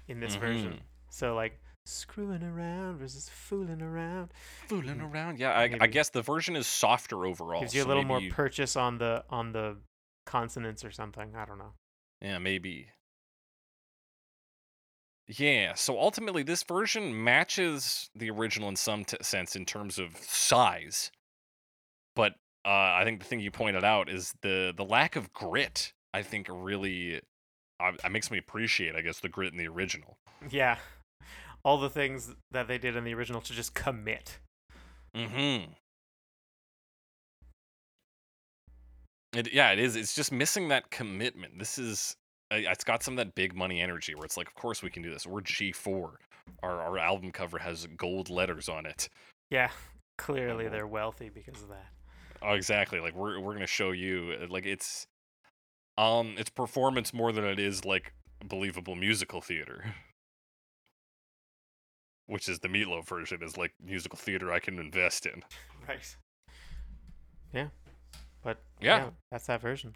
in 0.08 0.20
this 0.20 0.34
version. 0.34 0.72
Mhm. 0.74 0.80
So 1.10 1.34
like 1.34 1.61
screwing 1.84 2.42
around 2.42 2.98
versus 2.98 3.28
fooling 3.28 3.82
around 3.82 4.30
Fooling 4.68 5.00
around. 5.00 5.38
Yeah, 5.38 5.50
I, 5.52 5.76
I 5.80 5.86
guess 5.86 6.10
the 6.10 6.22
version 6.22 6.54
is 6.56 6.66
softer 6.66 7.26
overall. 7.26 7.60
gives 7.60 7.74
you 7.74 7.80
a 7.80 7.84
so 7.84 7.88
little 7.88 8.04
more 8.04 8.20
maybe- 8.20 8.30
purchase 8.32 8.76
on 8.76 8.98
the 8.98 9.24
on 9.30 9.52
the 9.52 9.76
consonants 10.26 10.84
or 10.84 10.90
something. 10.90 11.34
I 11.36 11.44
don't 11.44 11.58
know. 11.58 11.72
Yeah, 12.20 12.38
maybe. 12.38 12.88
Yeah, 15.28 15.74
so 15.74 15.98
ultimately, 15.98 16.42
this 16.42 16.62
version 16.62 17.22
matches 17.24 18.10
the 18.14 18.28
original 18.30 18.68
in 18.68 18.76
some 18.76 19.04
t- 19.04 19.16
sense 19.22 19.56
in 19.56 19.64
terms 19.64 19.98
of 19.98 20.16
size, 20.16 21.10
but 22.14 22.32
uh, 22.64 22.68
I 22.68 23.02
think 23.04 23.20
the 23.20 23.24
thing 23.26 23.40
you 23.40 23.50
pointed 23.50 23.84
out 23.84 24.08
is 24.08 24.34
the 24.42 24.74
the 24.76 24.84
lack 24.84 25.16
of 25.16 25.32
grit. 25.32 25.92
I 26.12 26.22
think 26.22 26.48
really 26.50 27.22
uh, 27.80 27.92
it 28.04 28.10
makes 28.12 28.30
me 28.30 28.38
appreciate, 28.38 28.94
I 28.94 29.00
guess, 29.00 29.20
the 29.20 29.28
grit 29.28 29.52
in 29.52 29.58
the 29.58 29.68
original. 29.68 30.18
Yeah. 30.50 30.76
All 31.64 31.78
the 31.78 31.90
things 31.90 32.34
that 32.50 32.66
they 32.68 32.78
did 32.78 32.96
in 32.96 33.04
the 33.04 33.14
original 33.14 33.40
to 33.42 33.52
just 33.52 33.74
commit. 33.74 34.38
Mm-hmm. 35.16 35.70
It, 39.34 39.52
yeah, 39.52 39.70
it 39.70 39.78
is. 39.78 39.96
It's 39.96 40.14
just 40.14 40.32
missing 40.32 40.68
that 40.68 40.90
commitment. 40.90 41.58
This 41.58 41.78
is, 41.78 42.16
uh, 42.52 42.56
it's 42.58 42.84
got 42.84 43.02
some 43.02 43.14
of 43.14 43.18
that 43.18 43.34
big 43.34 43.54
money 43.54 43.80
energy 43.80 44.14
where 44.14 44.24
it's 44.24 44.36
like, 44.36 44.48
of 44.48 44.54
course 44.54 44.82
we 44.82 44.90
can 44.90 45.02
do 45.02 45.10
this. 45.10 45.26
We're 45.26 45.40
G4. 45.40 46.10
Our, 46.62 46.80
our 46.82 46.98
album 46.98 47.30
cover 47.30 47.58
has 47.58 47.86
gold 47.96 48.28
letters 48.28 48.68
on 48.68 48.84
it. 48.84 49.08
Yeah. 49.50 49.70
Clearly 50.18 50.66
Oh. 50.66 50.70
they're 50.70 50.86
wealthy 50.86 51.30
because 51.30 51.62
of 51.62 51.68
that. 51.68 51.86
Oh, 52.42 52.54
exactly. 52.54 52.98
Like 53.00 53.14
we're 53.14 53.38
we're 53.38 53.52
gonna 53.54 53.66
show 53.68 53.92
you 53.92 54.34
uh, 54.42 54.46
like 54.50 54.66
it's, 54.66 55.06
um, 55.96 56.34
it's 56.36 56.50
performance 56.50 57.14
more 57.14 57.30
than 57.32 57.44
it 57.44 57.60
is 57.60 57.84
like 57.84 58.12
believable 58.44 58.96
musical 58.96 59.40
theater. 59.40 59.84
Which 62.32 62.48
is 62.48 62.60
the 62.60 62.68
Meatloaf 62.68 63.06
version 63.06 63.42
is 63.42 63.58
like 63.58 63.74
musical 63.84 64.16
theater 64.16 64.50
I 64.50 64.58
can 64.58 64.78
invest 64.78 65.26
in. 65.26 65.42
Right. 65.88 66.16
Yeah. 67.52 67.68
But 68.42 68.58
Yeah. 68.80 69.10
that's 69.30 69.46
that 69.48 69.60
version. 69.60 69.94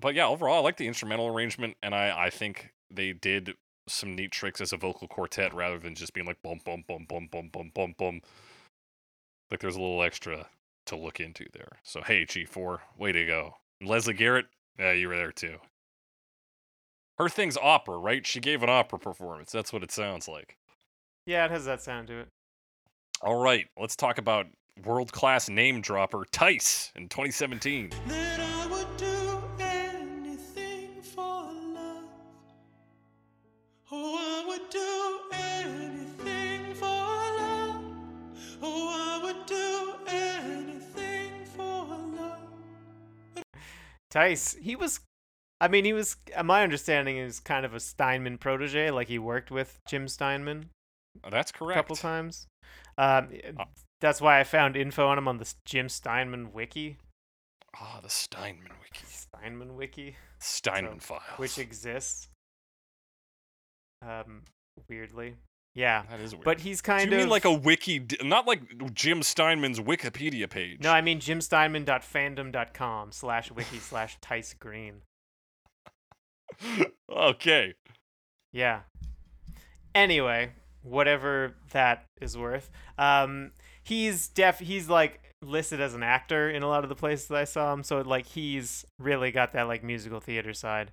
but 0.00 0.14
yeah, 0.14 0.26
overall, 0.26 0.56
I 0.58 0.60
like 0.60 0.76
the 0.76 0.86
instrumental 0.86 1.28
arrangement, 1.28 1.76
and 1.82 1.94
I 1.94 2.26
I 2.26 2.28
think 2.30 2.72
they 2.90 3.12
did 3.14 3.54
some 3.88 4.14
neat 4.14 4.32
tricks 4.32 4.60
as 4.60 4.72
a 4.72 4.76
vocal 4.76 5.08
quartet 5.08 5.54
rather 5.54 5.78
than 5.78 5.94
just 5.94 6.12
being 6.12 6.26
like 6.26 6.42
bum 6.42 6.60
bum 6.64 6.84
bum 6.86 7.06
bum 7.08 7.28
bum 7.30 7.48
bum 7.52 7.70
bum 7.74 7.94
bum. 7.96 8.20
Like 9.50 9.60
there's 9.60 9.76
a 9.76 9.80
little 9.80 10.02
extra 10.02 10.48
to 10.86 10.96
look 10.96 11.20
into 11.20 11.46
there. 11.52 11.78
So 11.84 12.02
hey, 12.02 12.26
G4, 12.26 12.80
way 12.98 13.12
to 13.12 13.24
go. 13.24 13.54
And 13.80 13.88
Lesley 13.88 14.14
Garrett, 14.14 14.46
yeah, 14.78 14.92
you 14.92 15.08
were 15.08 15.16
there 15.16 15.32
too. 15.32 15.56
Her 17.18 17.28
thing's 17.28 17.56
opera, 17.56 17.96
right? 17.96 18.26
She 18.26 18.40
gave 18.40 18.62
an 18.62 18.70
opera 18.70 18.98
performance. 18.98 19.52
That's 19.52 19.72
what 19.72 19.82
it 19.82 19.92
sounds 19.92 20.26
like. 20.28 20.56
Yeah, 21.26 21.44
it 21.44 21.50
has 21.52 21.64
that 21.66 21.80
sound 21.80 22.08
to 22.08 22.20
it. 22.20 22.28
All 23.20 23.40
right, 23.40 23.66
let's 23.78 23.94
talk 23.94 24.18
about 24.18 24.46
world 24.84 25.12
class 25.12 25.48
name 25.48 25.80
dropper 25.80 26.24
Tice 26.32 26.90
in 26.96 27.08
2017. 27.08 27.90
That 28.08 28.40
I 28.40 28.66
would 28.66 28.96
do 28.96 29.40
anything 29.60 31.00
for 31.02 31.22
love. 31.22 32.04
Oh, 33.92 34.18
I 34.18 34.48
would 34.48 34.68
do 34.70 35.20
anything 35.32 36.74
for 36.74 36.86
love. 36.86 37.84
Oh, 38.60 38.88
I 38.90 39.20
would 39.22 39.46
do 39.46 39.94
anything 40.08 41.44
for 41.54 41.86
love. 42.16 43.44
Tice, 44.10 44.56
he 44.60 44.74
was 44.74 44.98
I 45.60 45.68
mean, 45.68 45.84
he 45.84 45.92
was 45.92 46.16
my 46.42 46.64
understanding 46.64 47.18
is 47.18 47.38
kind 47.38 47.64
of 47.64 47.72
a 47.74 47.78
Steinman 47.78 48.38
protege, 48.38 48.90
like 48.90 49.06
he 49.06 49.20
worked 49.20 49.52
with 49.52 49.78
Jim 49.86 50.08
Steinman 50.08 50.70
That's 51.30 51.52
correct. 51.52 51.76
a 51.78 51.82
couple 51.82 51.96
times. 51.96 52.46
Um, 52.98 53.28
Uh, 53.58 53.64
that's 54.00 54.20
why 54.20 54.40
I 54.40 54.44
found 54.44 54.76
info 54.76 55.06
on 55.08 55.18
him 55.18 55.28
on 55.28 55.38
the 55.38 55.52
Jim 55.64 55.88
Steinman 55.88 56.52
wiki, 56.52 56.96
Ah, 57.80 58.00
the 58.02 58.10
Steinman 58.10 58.72
wiki. 58.82 59.04
Steinman 59.06 59.76
wiki, 59.76 60.16
Steinman 60.40 61.00
So, 61.00 61.14
files. 61.14 61.38
which 61.38 61.58
exists. 61.58 62.28
Um, 64.02 64.42
weirdly, 64.88 65.36
yeah, 65.74 66.02
that 66.10 66.20
is 66.20 66.34
weird. 66.34 66.44
but 66.44 66.60
he's 66.60 66.82
Do 66.82 66.86
kind 66.86 67.00
you 67.02 67.06
of 67.06 67.12
You 67.12 67.18
mean 67.20 67.28
like 67.30 67.44
a 67.44 67.52
wiki, 67.52 68.04
not 68.22 68.46
like 68.46 68.60
Jim 68.94 69.22
Steinman's 69.22 69.78
Wikipedia 69.80 70.50
page? 70.50 70.80
No, 70.80 70.90
I 70.92 71.00
mean 71.00 71.20
jimsteinman.fandom.com 71.20 73.12
slash 73.12 73.50
wiki 73.52 73.78
slash 73.78 74.18
Tice 74.20 74.54
Green. 74.54 75.02
okay. 77.10 77.74
Yeah. 78.52 78.80
Anyway, 79.94 80.52
whatever 80.82 81.54
that 81.72 82.04
is 82.20 82.36
worth. 82.36 82.70
Um, 82.98 83.52
he's 83.82 84.28
def. 84.28 84.58
He's 84.58 84.88
like 84.88 85.20
listed 85.42 85.80
as 85.80 85.94
an 85.94 86.02
actor 86.02 86.48
in 86.50 86.62
a 86.62 86.68
lot 86.68 86.84
of 86.84 86.88
the 86.88 86.94
places 86.94 87.30
I 87.30 87.44
saw 87.44 87.72
him. 87.72 87.82
So 87.82 88.00
like 88.02 88.26
he's 88.26 88.84
really 88.98 89.30
got 89.32 89.52
that 89.54 89.66
like 89.66 89.82
musical 89.82 90.20
theater 90.20 90.54
side. 90.54 90.92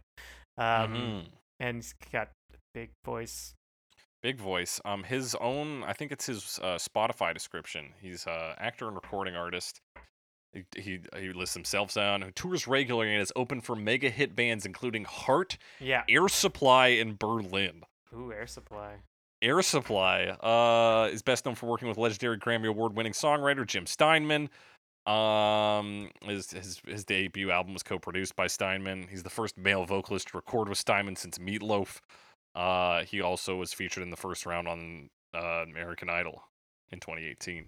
Um, 0.58 0.94
Mhm. 0.94 1.26
and 1.60 1.78
he's 1.78 1.94
got 2.12 2.30
a 2.54 2.58
big 2.74 2.90
voice. 3.06 3.54
Big 4.22 4.38
voice. 4.38 4.82
Um, 4.84 5.04
his 5.04 5.34
own. 5.36 5.84
I 5.84 5.94
think 5.94 6.12
it's 6.12 6.26
his 6.26 6.60
uh, 6.62 6.76
Spotify 6.78 7.34
description. 7.34 7.94
He's 8.02 8.26
a 8.26 8.56
actor 8.60 8.88
and 8.88 8.96
recording 8.96 9.36
artist. 9.36 9.80
He, 10.52 10.64
he 10.76 11.00
he 11.18 11.32
lists 11.32 11.54
himself 11.54 11.94
down. 11.94 12.24
Who 12.24 12.32
tours 12.32 12.68
regularly 12.68 13.14
and 13.14 13.22
is 13.22 13.32
open 13.36 13.62
for 13.62 13.76
mega 13.76 14.10
hit 14.10 14.36
bands 14.36 14.66
including 14.66 15.06
Heart, 15.06 15.58
Yeah. 15.80 16.04
Air 16.10 16.28
Supply, 16.28 16.88
and 16.88 17.18
Berlin. 17.20 17.84
Ooh, 18.14 18.34
Air 18.34 18.48
Supply. 18.48 18.96
Air 19.42 19.62
Supply 19.62 20.26
uh, 20.26 21.10
is 21.12 21.22
best 21.22 21.46
known 21.46 21.56
for 21.56 21.68
working 21.68 21.88
with 21.88 21.98
legendary 21.98 22.38
Grammy 22.38 22.68
Award-winning 22.68 23.14
songwriter 23.14 23.66
Jim 23.66 23.86
Steinman. 23.86 24.50
Um, 25.06 26.10
his, 26.24 26.52
his 26.52 26.82
his 26.86 27.06
debut 27.06 27.50
album 27.50 27.74
was 27.74 27.82
co-produced 27.84 28.36
by 28.36 28.48
Steinman. 28.48 29.08
He's 29.10 29.24
the 29.24 29.30
first 29.30 29.58
male 29.58 29.86
vocalist 29.86 30.28
to 30.30 30.38
record 30.38 30.70
with 30.70 30.78
Steinman 30.78 31.16
since 31.16 31.38
Meatloaf. 31.40 32.00
Uh, 32.54 33.04
he 33.04 33.22
also 33.22 33.56
was 33.56 33.74
featured 33.74 34.04
in 34.04 34.10
the 34.12 34.18
first 34.18 34.46
round 34.46 34.68
on 34.68 35.10
uh, 35.34 35.64
American 35.64 36.10
Idol 36.10 36.44
in 36.92 37.00
2018 37.00 37.66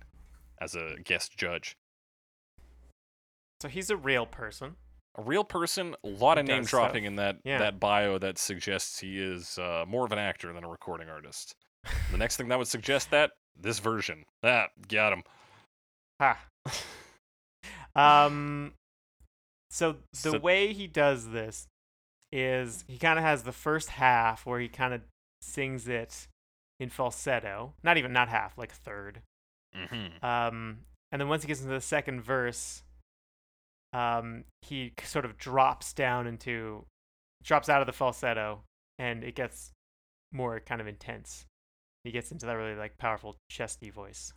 as 0.60 0.76
a 0.76 0.96
guest 1.04 1.38
judge. 1.38 1.78
So 3.62 3.68
he's 3.70 3.90
a 3.90 3.98
real 3.98 4.26
person. 4.26 4.76
A 5.18 5.22
real 5.22 5.44
person, 5.44 5.96
a 6.04 6.08
lot 6.08 6.38
of 6.38 6.46
name 6.46 6.64
stuff. 6.64 6.70
dropping 6.70 7.06
in 7.06 7.16
that 7.18 7.38
Yeah. 7.44 7.60
that 7.60 7.80
bio 7.80 8.18
that 8.18 8.38
suggests 8.38 9.00
he 9.00 9.20
is 9.20 9.58
uh, 9.58 9.84
more 9.88 10.06
of 10.06 10.12
an 10.12 10.20
actor 10.20 10.54
than 10.54 10.64
a 10.64 10.70
recording 10.70 11.10
artist. 11.10 11.56
The 12.12 12.18
next 12.18 12.38
thing 12.38 12.48
that 12.50 12.58
would 12.58 12.68
suggest 12.68 13.12
that 13.12 13.32
this 13.60 13.80
version, 13.80 14.26
that 14.42 14.70
got 14.88 15.14
him. 15.14 15.24
Ha. 16.20 16.40
Um. 17.96 18.74
So 19.70 19.94
the 20.12 20.32
So- 20.32 20.40
way 20.40 20.74
he 20.74 20.88
does 20.88 21.30
this 21.30 21.68
is 22.32 22.84
he 22.88 22.98
kind 22.98 23.18
of 23.20 23.26
has 23.26 23.44
the 23.44 23.52
first 23.52 23.90
half 23.90 24.46
where 24.46 24.60
he 24.60 24.70
kind 24.70 24.94
of 24.94 25.02
sings 25.42 25.88
it 25.88 26.28
in 26.80 26.90
falsetto. 26.90 27.74
Not 27.84 27.98
even 27.98 28.14
not 28.14 28.30
half, 28.30 28.58
like 28.58 28.72
a 28.72 28.76
third. 28.76 29.22
Mm-hmm. 29.76 30.24
Um, 30.26 30.86
and 31.12 31.20
then 31.22 31.28
once 31.28 31.44
he 31.44 31.48
gets 31.48 31.62
into 31.62 31.74
the 31.74 31.82
second 31.82 32.22
verse, 32.22 32.84
um, 33.94 34.46
he 34.62 34.94
sort 35.04 35.26
of 35.26 35.38
drops 35.38 35.92
down 35.94 36.28
into, 36.28 36.86
drops 37.44 37.68
out 37.68 37.82
of 37.82 37.88
the 37.88 37.94
falsetto, 37.94 38.64
and 38.98 39.24
it 39.24 39.36
gets 39.36 39.72
more 40.32 40.60
kind 40.62 40.80
of 40.80 40.88
intense. 40.88 41.46
He 42.04 42.12
gets 42.12 42.32
into 42.32 42.46
that 42.46 42.54
really 42.54 42.76
like 42.76 42.98
powerful 42.98 43.36
chesty 43.50 43.90
voice. 43.90 44.34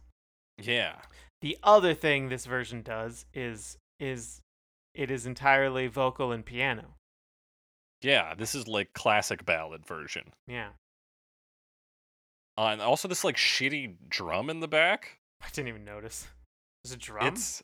Yeah. 0.60 0.96
The 1.40 1.58
other 1.62 1.94
thing 1.94 2.28
this 2.28 2.46
version 2.46 2.82
does 2.82 3.26
is 3.34 3.76
is 3.98 4.40
it 4.94 5.10
is 5.10 5.26
entirely 5.26 5.86
vocal 5.86 6.30
and 6.32 6.44
piano. 6.44 6.96
Yeah, 8.02 8.34
this 8.34 8.54
is 8.54 8.68
like 8.68 8.92
classic 8.92 9.44
ballad 9.46 9.86
version. 9.86 10.32
Yeah, 10.46 10.70
Uh, 12.58 12.66
and 12.66 12.82
also 12.82 13.08
this 13.08 13.24
like 13.24 13.36
shitty 13.36 13.96
drum 14.08 14.50
in 14.50 14.60
the 14.60 14.68
back. 14.68 15.18
I 15.42 15.48
didn't 15.52 15.68
even 15.68 15.84
notice. 15.84 16.26
There's 16.82 16.94
a 16.94 16.98
drum. 16.98 17.26
It's 17.28 17.62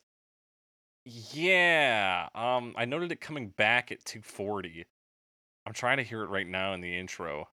yeah. 1.05 2.29
Um, 2.35 2.75
I 2.77 2.85
noted 2.85 3.13
it 3.13 3.21
coming 3.21 3.49
back 3.49 3.93
at 3.93 4.05
240. 4.05 4.85
I'm 5.67 5.73
trying 5.73 5.99
to 5.99 6.03
hear 6.03 6.23
it 6.23 6.31
right 6.31 6.47
now 6.47 6.73
in 6.73 6.81
the 6.81 6.97
intro. 6.97 7.49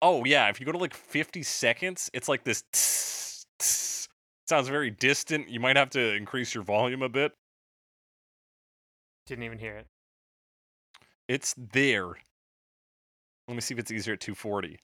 Oh 0.00 0.24
yeah, 0.24 0.48
if 0.48 0.60
you 0.60 0.66
go 0.66 0.72
to 0.72 0.78
like 0.78 0.94
50 0.94 1.42
seconds, 1.42 2.10
it's 2.12 2.28
like 2.28 2.44
this. 2.44 2.62
tss, 2.72 3.44
tss. 3.58 4.08
Sounds 4.48 4.68
very 4.68 4.90
distant. 4.90 5.48
You 5.48 5.60
might 5.60 5.76
have 5.76 5.90
to 5.90 6.14
increase 6.14 6.54
your 6.54 6.64
volume 6.64 7.02
a 7.02 7.08
bit. 7.08 7.32
Didn't 9.26 9.44
even 9.44 9.58
hear 9.58 9.76
it. 9.76 9.86
It's 11.28 11.54
there. 11.58 12.06
Let 13.46 13.54
me 13.54 13.60
see 13.60 13.74
if 13.74 13.78
it's 13.80 13.90
easier 13.90 14.14
at 14.14 14.20
240. 14.20 14.78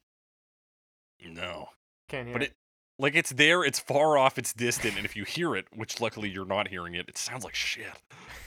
No. 1.27 1.69
Can't 2.09 2.27
hear 2.27 2.35
But 2.35 2.43
it. 2.43 2.47
it 2.51 2.53
like 2.99 3.15
it's 3.15 3.31
there, 3.31 3.65
it's 3.65 3.78
far 3.78 4.16
off, 4.19 4.39
it's 4.39 4.53
distant, 4.53 4.97
and 4.97 5.05
if 5.05 5.16
you 5.16 5.24
hear 5.24 5.57
it, 5.57 5.66
which 5.74 6.01
luckily 6.01 6.28
you're 6.28 6.45
not 6.45 6.69
hearing 6.69 6.95
it, 6.95 7.09
it 7.09 7.19
sounds 7.19 7.45
like 7.45 7.55
shit. 7.55 7.86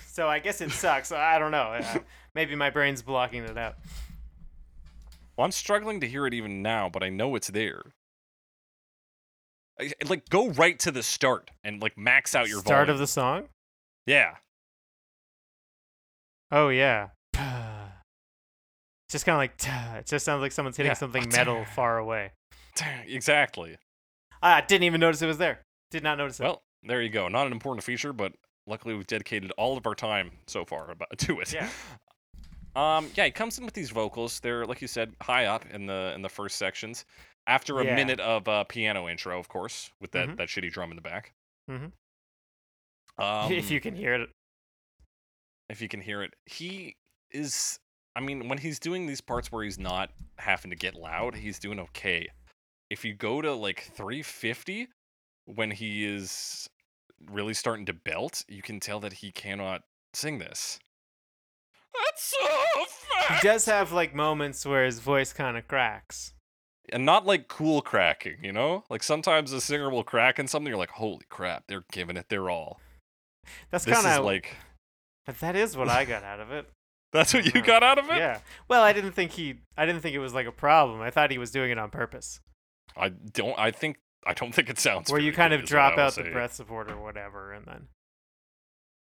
So 0.10 0.28
I 0.28 0.40
guess 0.40 0.62
it 0.62 0.72
sucks. 0.72 1.12
I 1.12 1.38
don't 1.38 1.52
know. 1.52 1.78
Uh, 1.80 2.00
maybe 2.34 2.56
my 2.56 2.72
brain's 2.72 3.04
blocking 3.04 3.44
it 3.44 3.56
out. 3.56 3.76
Well, 5.38 5.46
I'm 5.46 5.52
struggling 5.52 6.00
to 6.02 6.08
hear 6.08 6.26
it 6.26 6.34
even 6.34 6.62
now, 6.62 6.90
but 6.90 7.04
I 7.04 7.10
know 7.10 7.36
it's 7.36 7.48
there. 7.50 7.84
I- 9.80 9.94
Like 10.08 10.28
go 10.30 10.50
right 10.50 10.78
to 10.80 10.92
the 10.92 11.04
start 11.04 11.52
and 11.64 11.82
like 11.82 11.98
max 11.98 12.34
out 12.36 12.48
your 12.50 12.60
Start 12.62 12.88
volume. 12.88 12.94
of 12.96 13.00
the 13.00 13.08
song. 13.08 13.50
Yeah. 14.08 14.38
Oh 16.52 16.70
yeah. 16.70 17.10
Just 19.10 19.26
kind 19.26 19.36
of 19.36 19.38
like 19.38 19.54
it 20.00 20.06
just 20.08 20.26
sounds 20.26 20.42
like 20.42 20.52
someone's 20.52 20.78
hitting 20.78 20.90
Yeah. 20.90 20.96
something 20.96 21.30
metal 21.32 21.64
far 21.76 21.98
away. 21.98 22.32
Exactly. 23.06 23.78
I 24.42 24.62
didn't 24.62 24.84
even 24.84 25.00
notice 25.00 25.22
it 25.22 25.28
was 25.28 25.38
there. 25.38 25.62
Did 25.92 26.04
not 26.04 26.18
notice 26.18 26.40
it. 26.40 26.44
Well, 26.44 26.62
there 26.84 27.02
you 27.02 27.10
go. 27.10 27.28
Not 27.28 27.48
an 27.48 27.54
important 27.54 27.84
feature, 27.84 28.12
but 28.14 28.34
luckily 28.68 28.94
we've 28.96 29.08
dedicated 29.08 29.52
all 29.58 29.78
of 29.78 29.88
our 29.88 29.96
time 29.96 30.32
so 30.48 30.66
far 30.66 30.92
about 30.92 31.08
to 31.20 31.40
it. 31.40 31.54
Yeah. 31.54 31.70
Um, 32.78 33.10
yeah, 33.16 33.26
he 33.26 33.32
comes 33.32 33.58
in 33.58 33.66
with 33.66 33.74
these 33.74 33.90
vocals. 33.90 34.40
They're 34.40 34.66
like 34.66 34.82
you 34.82 34.88
said, 34.88 35.16
high 35.22 35.46
up 35.46 35.66
in 35.72 35.88
the 35.88 36.12
in 36.16 36.22
the 36.22 36.30
first 36.30 36.58
sections. 36.58 37.06
After 37.48 37.80
a 37.80 37.86
Yeah. 37.86 37.96
minute 37.96 38.20
of 38.20 38.48
uh, 38.48 38.66
piano 38.66 39.08
intro, 39.10 39.40
of 39.40 39.48
course, 39.48 39.90
with 40.00 40.12
that 40.12 40.30
Mhm. 40.30 40.38
that 40.38 40.48
shitty 40.50 40.72
drum 40.72 40.92
in 40.92 40.96
the 40.96 41.02
back. 41.02 41.34
Mhm. 41.70 41.92
Um, 43.18 43.52
if 43.52 43.72
you 43.72 43.80
can 43.82 43.96
hear 43.96 44.14
it. 44.14 44.30
if 45.70 45.82
you 45.82 45.90
can 45.90 46.02
hear 46.02 46.22
it, 46.24 46.34
he 46.46 46.96
is. 47.32 47.80
I 48.16 48.20
mean, 48.22 48.48
when 48.48 48.58
he's 48.60 48.80
doing 48.80 49.06
these 49.08 49.22
parts 49.22 49.52
where 49.52 49.64
he's 49.64 49.78
not 49.80 50.12
having 50.38 50.70
to 50.72 50.78
get 50.78 50.94
loud, 50.96 51.36
he's 51.36 51.60
doing 51.60 51.80
okay. 51.80 52.28
If 52.90 53.04
you 53.04 53.14
go 53.16 53.42
to 53.42 53.54
like 53.54 53.82
350, 53.96 54.88
when 55.46 55.72
he 55.72 56.06
is 56.06 56.70
really 57.26 57.54
starting 57.54 57.86
to 57.88 57.94
belt, 57.94 58.44
you 58.48 58.62
can 58.62 58.80
tell 58.80 59.00
that 59.02 59.14
he 59.14 59.32
cannot 59.32 59.82
sing 60.14 60.38
this. 60.40 60.80
That's 62.06 62.36
so 62.40 63.36
He 63.36 63.42
does 63.42 63.66
have 63.66 63.92
like 63.92 64.14
moments 64.16 64.66
where 64.66 64.86
his 64.86 65.00
voice 65.00 65.34
kind 65.34 65.58
of 65.58 65.68
cracks. 65.68 66.34
and 66.92 67.06
not 67.06 67.26
like 67.26 67.48
cool 67.48 67.82
cracking, 67.82 68.38
you 68.44 68.52
know? 68.52 68.84
Like 68.90 69.04
sometimes 69.04 69.52
a 69.52 69.60
singer 69.62 69.90
will 69.90 70.04
crack 70.04 70.40
in 70.40 70.48
something, 70.48 70.68
you're 70.70 70.78
like, 70.78 70.92
holy 70.92 71.26
crap, 71.30 71.64
they're 71.68 71.84
giving 71.92 72.18
it 72.18 72.30
their 72.30 72.50
all. 72.50 72.80
That's 73.72 73.86
kind 73.86 74.06
of 74.06 74.24
like, 74.26 74.56
But 75.26 75.40
that 75.40 75.56
is 75.56 75.76
what 75.78 75.90
I 75.90 76.06
got 76.06 76.24
out 76.24 76.40
of 76.40 76.52
it. 76.52 76.70
that's 77.14 77.34
what 77.34 77.46
you 77.54 77.62
Uh, 77.62 77.66
got 77.66 77.84
out 77.84 77.98
of 77.98 78.10
it? 78.10 78.18
Yeah. 78.18 78.40
Well, 78.68 78.84
I 78.84 78.94
didn't 78.94 79.14
think 79.14 79.32
he. 79.32 79.56
I 79.78 79.86
didn't 79.86 80.02
think 80.02 80.14
it 80.16 80.20
was 80.20 80.34
like 80.34 80.46
a 80.46 80.52
problem. 80.52 81.02
I 81.02 81.10
thought 81.10 81.32
he 81.32 81.38
was 81.38 81.52
doing 81.52 81.72
it 81.72 81.78
on 81.78 81.90
purpose. 81.90 82.40
I 82.98 83.10
don't, 83.10 83.58
I 83.58 83.72
think, 83.72 83.98
I 84.26 84.34
don't 84.34 84.54
think 84.54 84.70
it 84.70 84.80
sounds 84.80 85.10
where 85.12 85.22
you 85.22 85.32
kind 85.32 85.52
good, 85.52 85.60
of 85.62 85.64
is 85.66 85.72
what 85.72 85.80
I 85.80 85.96
drop 85.96 85.98
out 86.00 86.16
the 86.16 86.30
breath 86.32 86.54
support 86.54 86.92
or 86.92 86.98
whatever, 87.02 87.54
and 87.54 87.66
then. 87.66 87.88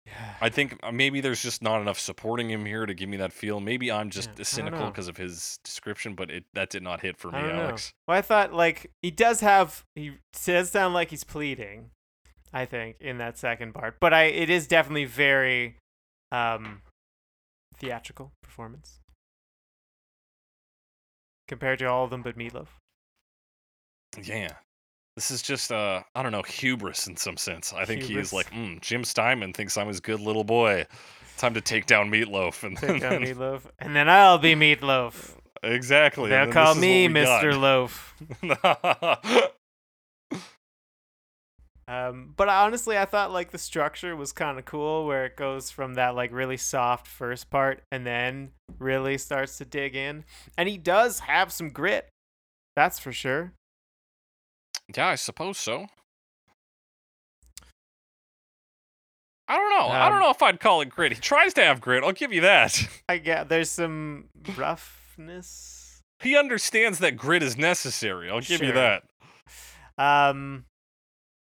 Yeah. 0.05 0.33
I 0.41 0.49
think 0.49 0.79
uh, 0.81 0.91
maybe 0.91 1.21
there's 1.21 1.41
just 1.41 1.61
not 1.61 1.79
enough 1.81 1.99
supporting 1.99 2.49
him 2.49 2.65
here 2.65 2.85
to 2.85 2.93
give 2.93 3.07
me 3.07 3.17
that 3.17 3.31
feel. 3.31 3.59
Maybe 3.59 3.91
I'm 3.91 4.09
just 4.09 4.29
Yeah, 4.35 4.43
cynical 4.43 4.87
because 4.87 5.07
of 5.07 5.17
his 5.17 5.59
description, 5.63 6.15
but 6.15 6.31
it 6.31 6.45
that 6.53 6.69
did 6.69 6.81
not 6.81 7.01
hit 7.01 7.17
for 7.17 7.31
me, 7.31 7.39
don't 7.39 7.55
know. 7.55 7.61
Alex. 7.63 7.93
Well, 8.07 8.17
I 8.17 8.21
thought 8.21 8.51
like 8.53 8.91
he 9.01 9.11
does 9.11 9.41
have. 9.41 9.85
He 9.95 10.13
does 10.45 10.71
sound 10.71 10.93
like 10.93 11.11
he's 11.11 11.23
pleading. 11.23 11.91
I 12.53 12.65
think 12.65 12.97
in 12.99 13.17
that 13.19 13.37
second 13.37 13.73
part, 13.73 13.97
but 13.99 14.13
I 14.13 14.23
it 14.23 14.49
is 14.49 14.67
definitely 14.67 15.05
very, 15.05 15.77
um, 16.31 16.81
theatrical 17.77 18.33
performance 18.43 18.99
compared 21.47 21.79
to 21.79 21.85
all 21.85 22.03
of 22.03 22.09
them 22.09 22.21
but 22.23 22.37
Meatloaf. 22.37 22.67
Yeah. 24.21 24.55
This 25.15 25.29
is 25.31 25.41
just 25.41 25.71
uh 25.71 26.01
I 26.15 26.23
don't 26.23 26.31
know, 26.31 26.41
hubris 26.43 27.07
in 27.07 27.17
some 27.17 27.37
sense. 27.37 27.73
I 27.73 27.85
think 27.85 28.01
he 28.01 28.09
Hubris. 28.09 28.27
is 28.27 28.33
like, 28.33 28.51
mm, 28.51 28.79
Jim 28.81 29.03
Steinman 29.03 29.53
thinks 29.53 29.77
I'm 29.77 29.87
his 29.87 29.99
good 29.99 30.19
little 30.19 30.43
boy. 30.43 30.85
Time 31.37 31.53
to 31.55 31.61
take 31.61 31.85
down 31.85 32.09
Meatloaf 32.11 32.63
and 32.63 32.77
Take 32.77 33.01
down 33.01 33.23
then, 33.23 33.23
Meatloaf, 33.35 33.63
and 33.79 33.95
then 33.95 34.07
I'll 34.09 34.37
be 34.37 34.53
Meatloaf. 34.55 35.35
exactly. 35.63 36.29
They'll 36.29 36.51
call 36.51 36.75
me 36.75 37.07
what 37.07 37.13
we 37.15 37.23
got. 37.23 37.43
Mr. 37.43 37.59
Loaf. 37.59 39.51
Um, 41.87 42.33
but 42.37 42.47
honestly, 42.47 42.97
I 42.97 43.03
thought 43.03 43.31
like 43.33 43.51
the 43.51 43.57
structure 43.57 44.15
was 44.15 44.31
kind 44.31 44.57
of 44.57 44.63
cool, 44.63 45.05
where 45.05 45.25
it 45.25 45.35
goes 45.35 45.71
from 45.71 45.95
that 45.95 46.15
like 46.15 46.31
really 46.31 46.55
soft 46.55 47.05
first 47.05 47.49
part 47.49 47.81
and 47.91 48.07
then 48.07 48.51
really 48.79 49.17
starts 49.17 49.57
to 49.57 49.65
dig 49.65 49.93
in, 49.95 50.23
and 50.57 50.69
he 50.69 50.77
does 50.77 51.19
have 51.21 51.51
some 51.51 51.69
grit. 51.69 52.07
That's 52.77 52.97
for 52.97 53.11
sure. 53.11 53.51
Yeah, 54.95 55.07
I 55.07 55.15
suppose 55.15 55.57
so. 55.57 55.87
I 59.47 59.57
don't 59.57 59.69
know. 59.69 59.87
I 59.87 60.05
Um, 60.05 60.13
don't 60.13 60.21
know 60.21 60.29
if 60.29 60.41
I'd 60.41 60.59
call 60.59 60.81
it 60.81 60.89
grit. 60.89 61.11
He 61.11 61.19
tries 61.19 61.53
to 61.55 61.63
have 61.63 61.81
grit. 61.81 62.03
I'll 62.03 62.13
give 62.13 62.31
you 62.31 62.41
that. 62.41 62.79
I 63.09 63.17
get 63.17 63.49
there's 63.49 63.69
some 63.69 64.29
roughness. 64.55 66.01
He 66.21 66.37
understands 66.37 66.99
that 66.99 67.17
grit 67.17 67.43
is 67.43 67.57
necessary. 67.57 68.29
I'll 68.29 68.41
give 68.41 68.61
you 68.61 68.71
that. 68.73 69.03
Um, 69.97 70.65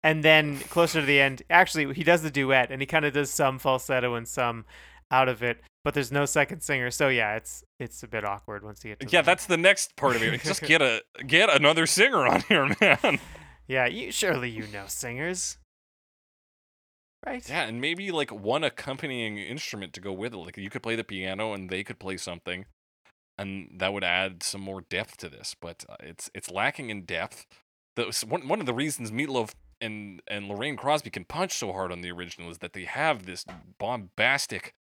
and 0.04 0.24
then 0.24 0.58
closer 0.58 1.02
to 1.02 1.06
the 1.06 1.20
end, 1.20 1.44
actually, 1.50 1.94
he 1.94 2.04
does 2.04 2.22
the 2.24 2.32
duet, 2.32 2.72
and 2.72 2.82
he 2.82 2.86
kind 2.86 3.04
of 3.06 3.14
does 3.14 3.30
some 3.30 3.60
falsetto 3.60 4.16
and 4.16 4.28
some 4.28 4.66
out 5.12 5.28
of 5.28 5.44
it, 5.44 5.60
but 5.84 5.94
there's 5.94 6.12
no 6.12 6.26
second 6.26 6.62
singer. 6.62 6.90
So 6.92 7.10
yeah, 7.10 7.36
it's 7.36 7.64
it's 7.80 8.02
a 8.04 8.08
bit 8.08 8.24
awkward 8.24 8.64
once 8.64 8.84
you 8.86 8.92
get 8.92 9.02
to 9.02 9.08
Yeah, 9.08 9.22
the- 9.22 9.26
that's 9.26 9.46
the 9.46 9.58
next 9.58 9.96
part 9.98 10.16
of 10.16 10.24
it. 10.24 10.42
Just 10.42 10.62
get 10.64 10.82
a 10.82 11.02
get 11.28 11.50
another 11.54 11.86
singer 11.86 12.26
on 12.26 12.42
here, 12.48 12.68
man. 12.82 13.20
Yeah. 13.70 13.86
You 13.86 14.12
surely 14.12 14.50
you 14.50 14.68
know 14.74 14.86
singers, 14.88 15.58
right? 17.26 17.48
Yeah, 17.48 17.64
and 17.68 17.80
maybe 17.80 18.12
like 18.12 18.32
one 18.32 18.66
accompanying 18.66 19.38
instrument 19.38 19.94
to 19.94 20.02
go 20.02 20.12
with 20.12 20.34
it. 20.34 20.38
Like 20.38 20.58
you 20.58 20.70
could 20.70 20.84
play 20.84 20.98
the 20.98 21.04
piano 21.06 21.54
and 21.54 21.70
they 21.70 21.86
could 21.86 22.00
play 22.00 22.18
something, 22.18 22.66
and 23.38 23.78
that 23.78 23.94
would 23.94 24.04
add 24.04 24.44
some 24.44 24.62
more 24.62 24.82
depth 24.82 25.16
to 25.18 25.30
this. 25.30 25.56
But 25.60 25.86
uh, 25.88 25.96
it's 26.02 26.30
it's 26.34 26.52
lacking 26.52 26.90
in 26.90 27.04
depth. 27.06 27.46
The, 27.96 28.06
one 28.28 28.48
one 28.48 28.60
of 28.60 28.66
the 28.66 28.74
reasons 28.74 29.12
Meatloaf 29.12 29.54
and 29.80 30.22
and 30.28 30.48
Lorraine 30.48 30.76
Crosby 30.76 31.10
can 31.12 31.26
punch 31.26 31.54
so 31.54 31.72
hard 31.72 31.92
on 31.92 32.02
the 32.02 32.12
original 32.12 32.50
is 32.50 32.58
that 32.58 32.74
they 32.74 32.86
have 32.86 33.26
this 33.26 33.46
bombastic 33.78 34.74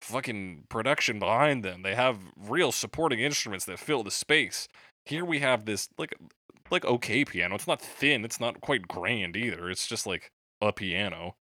fucking 0.00 0.64
production 0.68 1.18
behind 1.18 1.64
them. 1.64 1.82
They 1.82 1.94
have 1.94 2.18
real 2.36 2.72
supporting 2.72 3.20
instruments 3.20 3.64
that 3.66 3.78
fill 3.78 4.02
the 4.02 4.10
space. 4.10 4.68
Here 5.04 5.24
we 5.24 5.40
have 5.40 5.64
this 5.64 5.88
like 5.98 6.14
like 6.70 6.84
okay 6.84 7.24
piano. 7.24 7.54
It's 7.54 7.66
not 7.66 7.80
thin. 7.80 8.24
It's 8.24 8.40
not 8.40 8.60
quite 8.60 8.88
grand 8.88 9.36
either. 9.36 9.70
It's 9.70 9.86
just 9.86 10.06
like 10.06 10.30
a 10.60 10.72
piano. 10.72 11.36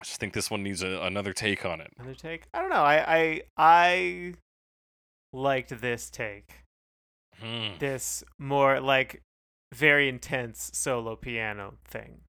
I 0.00 0.04
just 0.04 0.18
think 0.18 0.32
this 0.32 0.50
one 0.50 0.62
needs 0.62 0.82
a, 0.82 1.00
another 1.02 1.32
take 1.32 1.64
on 1.64 1.80
it. 1.80 1.92
Another 1.96 2.14
take. 2.14 2.44
I 2.52 2.60
don't 2.60 2.70
know. 2.70 2.76
I 2.76 3.16
I 3.16 3.42
I 3.56 4.34
liked 5.32 5.80
this 5.80 6.10
take. 6.10 6.62
Hmm. 7.38 7.78
This 7.78 8.24
more 8.38 8.80
like 8.80 9.22
very 9.72 10.08
intense 10.08 10.70
solo 10.74 11.16
piano 11.16 11.74
thing. 11.88 12.22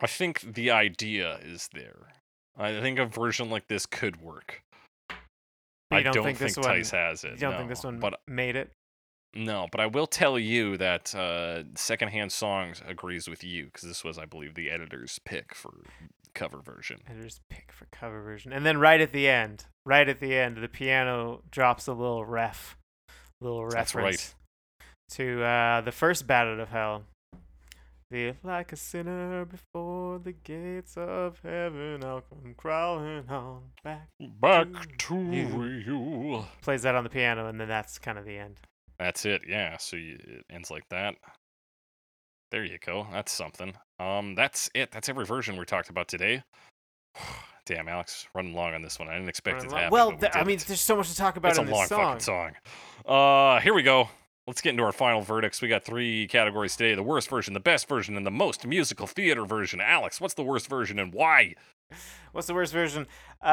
I 0.00 0.06
think 0.06 0.54
the 0.54 0.70
idea 0.70 1.38
is 1.42 1.68
there. 1.72 2.19
I 2.60 2.80
think 2.80 2.98
a 2.98 3.06
version 3.06 3.50
like 3.50 3.66
this 3.68 3.86
could 3.86 4.20
work. 4.20 4.62
I 5.90 6.02
don't 6.02 6.14
don't 6.14 6.24
think 6.24 6.38
think, 6.38 6.54
this 6.54 6.56
one- 6.56 6.66
Tice 6.76 6.90
has 6.92 7.24
it. 7.24 7.32
You 7.32 7.36
don't 7.38 7.56
think 7.56 7.68
this 7.68 7.82
one 7.82 7.98
But 7.98 8.20
made 8.28 8.54
it? 8.56 8.70
no, 9.34 9.66
but 9.72 9.80
I 9.80 9.86
will 9.86 10.06
tell 10.06 10.38
you 10.38 10.76
that 10.76 11.14
uh, 11.14 11.64
Secondhand 11.74 12.30
Songs 12.32 12.82
agrees 12.86 13.28
with 13.28 13.42
you 13.42 13.66
because 13.66 13.82
this 13.88 14.04
was, 14.04 14.18
I 14.18 14.24
believe, 14.24 14.54
the 14.54 14.70
editor's 14.70 15.18
pick 15.24 15.54
for 15.54 15.72
cover 16.34 16.60
version. 16.62 17.00
Editor's 17.08 17.40
pick 17.50 17.72
for 17.72 17.86
cover 17.86 18.22
version. 18.22 18.52
And 18.52 18.64
then 18.64 18.78
right 18.78 19.00
at 19.00 19.12
the 19.12 19.26
end, 19.28 19.64
right 19.84 20.08
at 20.08 20.20
the 20.20 20.36
end, 20.36 20.58
the 20.58 20.68
piano 20.68 21.42
drops 21.50 21.86
a 21.88 21.92
little 21.92 22.24
ref, 22.24 22.76
little 23.40 23.68
That's 23.68 23.94
reference 23.94 24.34
right. 24.78 24.86
to 25.16 25.42
uh, 25.42 25.80
the 25.80 25.92
first 25.92 26.26
Bat 26.28 26.46
Out 26.48 26.60
of 26.60 26.68
Hell. 26.68 27.02
The 28.10 28.34
like 28.42 28.72
a 28.72 28.76
sinner 28.76 29.44
before 29.44 30.18
the 30.18 30.32
gates 30.32 30.96
of 30.96 31.38
heaven, 31.44 32.02
I'll 32.02 32.22
come 32.22 32.54
crawling 32.56 33.28
on 33.28 33.62
back. 33.84 34.08
Back 34.18 34.66
to 34.98 35.14
you. 35.14 35.62
you. 35.86 36.44
Plays 36.60 36.82
that 36.82 36.96
on 36.96 37.04
the 37.04 37.10
piano, 37.10 37.46
and 37.46 37.60
then 37.60 37.68
that's 37.68 38.00
kind 38.00 38.18
of 38.18 38.24
the 38.24 38.36
end. 38.36 38.56
That's 38.98 39.24
it. 39.24 39.42
Yeah. 39.48 39.76
So 39.76 39.96
you, 39.96 40.18
it 40.26 40.44
ends 40.50 40.72
like 40.72 40.88
that. 40.90 41.14
There 42.50 42.64
you 42.64 42.78
go. 42.84 43.06
That's 43.12 43.30
something. 43.30 43.74
Um, 44.00 44.34
that's 44.34 44.68
it. 44.74 44.90
That's 44.90 45.08
every 45.08 45.24
version 45.24 45.56
we 45.56 45.64
talked 45.64 45.88
about 45.88 46.08
today. 46.08 46.42
Damn, 47.66 47.86
Alex, 47.88 48.26
running 48.34 48.54
long 48.54 48.74
on 48.74 48.82
this 48.82 48.98
one. 48.98 49.08
I 49.08 49.14
didn't 49.14 49.28
expect 49.28 49.62
it 49.62 49.68
to 49.68 49.74
happen. 49.76 49.90
well, 49.92 50.10
we 50.10 50.16
th- 50.16 50.32
I 50.34 50.42
mean, 50.42 50.58
there's 50.66 50.80
so 50.80 50.96
much 50.96 51.10
to 51.10 51.16
talk 51.16 51.36
about 51.36 51.50
it's 51.50 51.58
a 51.58 51.62
long 51.62 51.86
song. 51.86 52.18
fucking 52.18 52.20
song. 52.20 52.52
Uh, 53.06 53.60
here 53.60 53.74
we 53.74 53.84
go. 53.84 54.08
Let's 54.50 54.60
get 54.62 54.70
into 54.70 54.82
our 54.82 54.90
final 54.90 55.22
verdicts. 55.22 55.62
We 55.62 55.68
got 55.68 55.84
three 55.84 56.26
categories 56.26 56.74
today: 56.74 56.96
the 56.96 57.04
worst 57.04 57.30
version, 57.30 57.54
the 57.54 57.60
best 57.60 57.88
version, 57.88 58.16
and 58.16 58.26
the 58.26 58.32
most 58.32 58.66
musical 58.66 59.06
theater 59.06 59.44
version. 59.44 59.80
Alex, 59.80 60.20
what's 60.20 60.34
the 60.34 60.42
worst 60.42 60.66
version 60.66 60.98
and 60.98 61.14
why? 61.14 61.54
What's 62.32 62.48
the 62.48 62.54
worst 62.54 62.72
version? 62.72 63.06
Uh, 63.40 63.48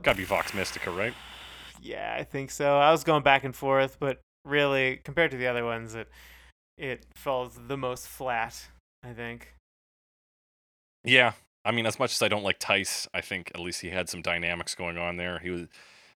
Gotta 0.00 0.16
be 0.16 0.24
Vox 0.24 0.54
Mystica, 0.54 0.90
right? 0.90 1.14
yeah, 1.80 2.16
I 2.18 2.24
think 2.24 2.50
so. 2.50 2.76
I 2.78 2.90
was 2.90 3.04
going 3.04 3.22
back 3.22 3.44
and 3.44 3.54
forth, 3.54 3.98
but 4.00 4.20
really, 4.44 4.96
compared 5.04 5.30
to 5.30 5.36
the 5.36 5.46
other 5.46 5.64
ones, 5.64 5.94
it 5.94 6.08
it 6.76 7.06
falls 7.14 7.60
the 7.68 7.76
most 7.76 8.08
flat. 8.08 8.70
I 9.04 9.12
think. 9.12 9.54
Yeah, 11.04 11.34
I 11.64 11.70
mean, 11.70 11.86
as 11.86 12.00
much 12.00 12.12
as 12.12 12.22
I 12.22 12.26
don't 12.26 12.42
like 12.42 12.58
Tice, 12.58 13.06
I 13.14 13.20
think 13.20 13.52
at 13.54 13.60
least 13.60 13.82
he 13.82 13.90
had 13.90 14.08
some 14.08 14.20
dynamics 14.20 14.74
going 14.74 14.98
on 14.98 15.16
there. 15.16 15.38
He 15.38 15.50
was, 15.50 15.68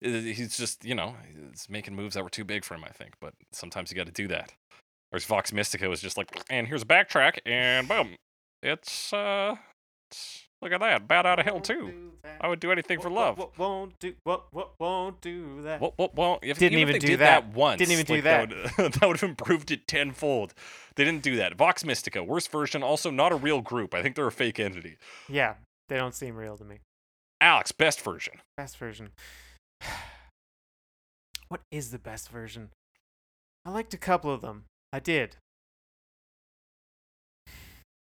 he's 0.04 0.58
just, 0.58 0.84
you 0.86 0.96
know, 0.96 1.16
he's 1.52 1.70
making 1.70 1.96
moves 1.96 2.16
that 2.16 2.24
were 2.24 2.30
too 2.30 2.44
big 2.44 2.64
for 2.64 2.76
him. 2.76 2.84
I 2.84 2.90
think, 2.90 3.14
but 3.20 3.34
sometimes 3.52 3.92
you 3.92 3.96
got 3.96 4.06
to 4.08 4.12
do 4.12 4.28
that. 4.28 4.54
Whereas 5.10 5.26
Vox 5.26 5.54
Mystica 5.54 5.88
was 5.88 6.02
just 6.02 6.18
like, 6.18 6.30
and 6.50 6.68
here's 6.68 6.82
a 6.82 6.86
backtrack, 6.86 7.38
and 7.46 7.88
boom, 7.88 8.16
it's 8.64 9.14
uh, 9.14 9.56
it's, 10.10 10.48
look 10.62 10.72
at 10.72 10.80
that, 10.80 11.08
Bat 11.08 11.26
Out 11.28 11.40
of 11.40 11.46
Hell 11.46 11.60
too. 11.60 12.14
I 12.42 12.48
would 12.48 12.60
do 12.60 12.72
anything 12.72 13.00
for 13.00 13.10
love. 13.10 13.38
What, 13.38 13.58
won't 13.58 14.00
do? 14.00 14.14
What? 14.24 14.46
What 14.52 14.72
won't 14.80 15.22
do 15.22 15.62
that? 15.64 15.80
What, 15.80 15.98
what, 15.98 16.16
well, 16.16 16.40
if, 16.42 16.58
Didn't 16.58 16.80
even, 16.80 16.82
even 16.82 16.96
if 16.96 17.02
they 17.02 17.08
do 17.08 17.14
did 17.14 17.20
that. 17.20 17.54
once. 17.54 17.80
Didn't 17.80 17.92
even 17.92 18.06
do 18.06 18.16
like, 18.16 18.24
That 18.24 18.50
would, 18.50 18.94
that 18.94 19.08
would 19.08 19.20
have 19.22 19.30
improved 19.30 19.72
it 19.72 19.88
tenfold. 19.88 20.54
They 20.96 21.04
didn't 21.04 21.22
do 21.22 21.36
that. 21.36 21.56
Vox 21.56 21.86
Mystica, 21.86 22.24
worst 22.24 22.52
version, 22.52 22.82
also 22.82 23.12
not 23.12 23.32
a 23.32 23.36
real 23.36 23.62
group. 23.62 23.94
I 23.94 24.02
think 24.02 24.16
they're 24.16 24.28
a 24.28 24.32
fake 24.32 24.60
entity. 24.60 24.98
Yeah, 25.30 25.56
they 25.90 25.98
don't 25.98 26.16
seem 26.16 26.36
real 26.36 26.58
to 26.58 26.64
me. 26.64 26.80
Alex, 27.40 27.72
best 27.72 28.02
version. 28.02 28.36
Best 28.58 28.78
version. 28.78 29.10
what 31.50 31.62
is 31.72 31.92
the 31.92 32.00
best 32.00 32.30
version? 32.30 32.70
I 33.66 33.72
liked 33.72 33.94
a 33.94 33.98
couple 33.98 34.32
of 34.32 34.42
them. 34.42 34.66
I 34.92 35.00
did. 35.00 35.38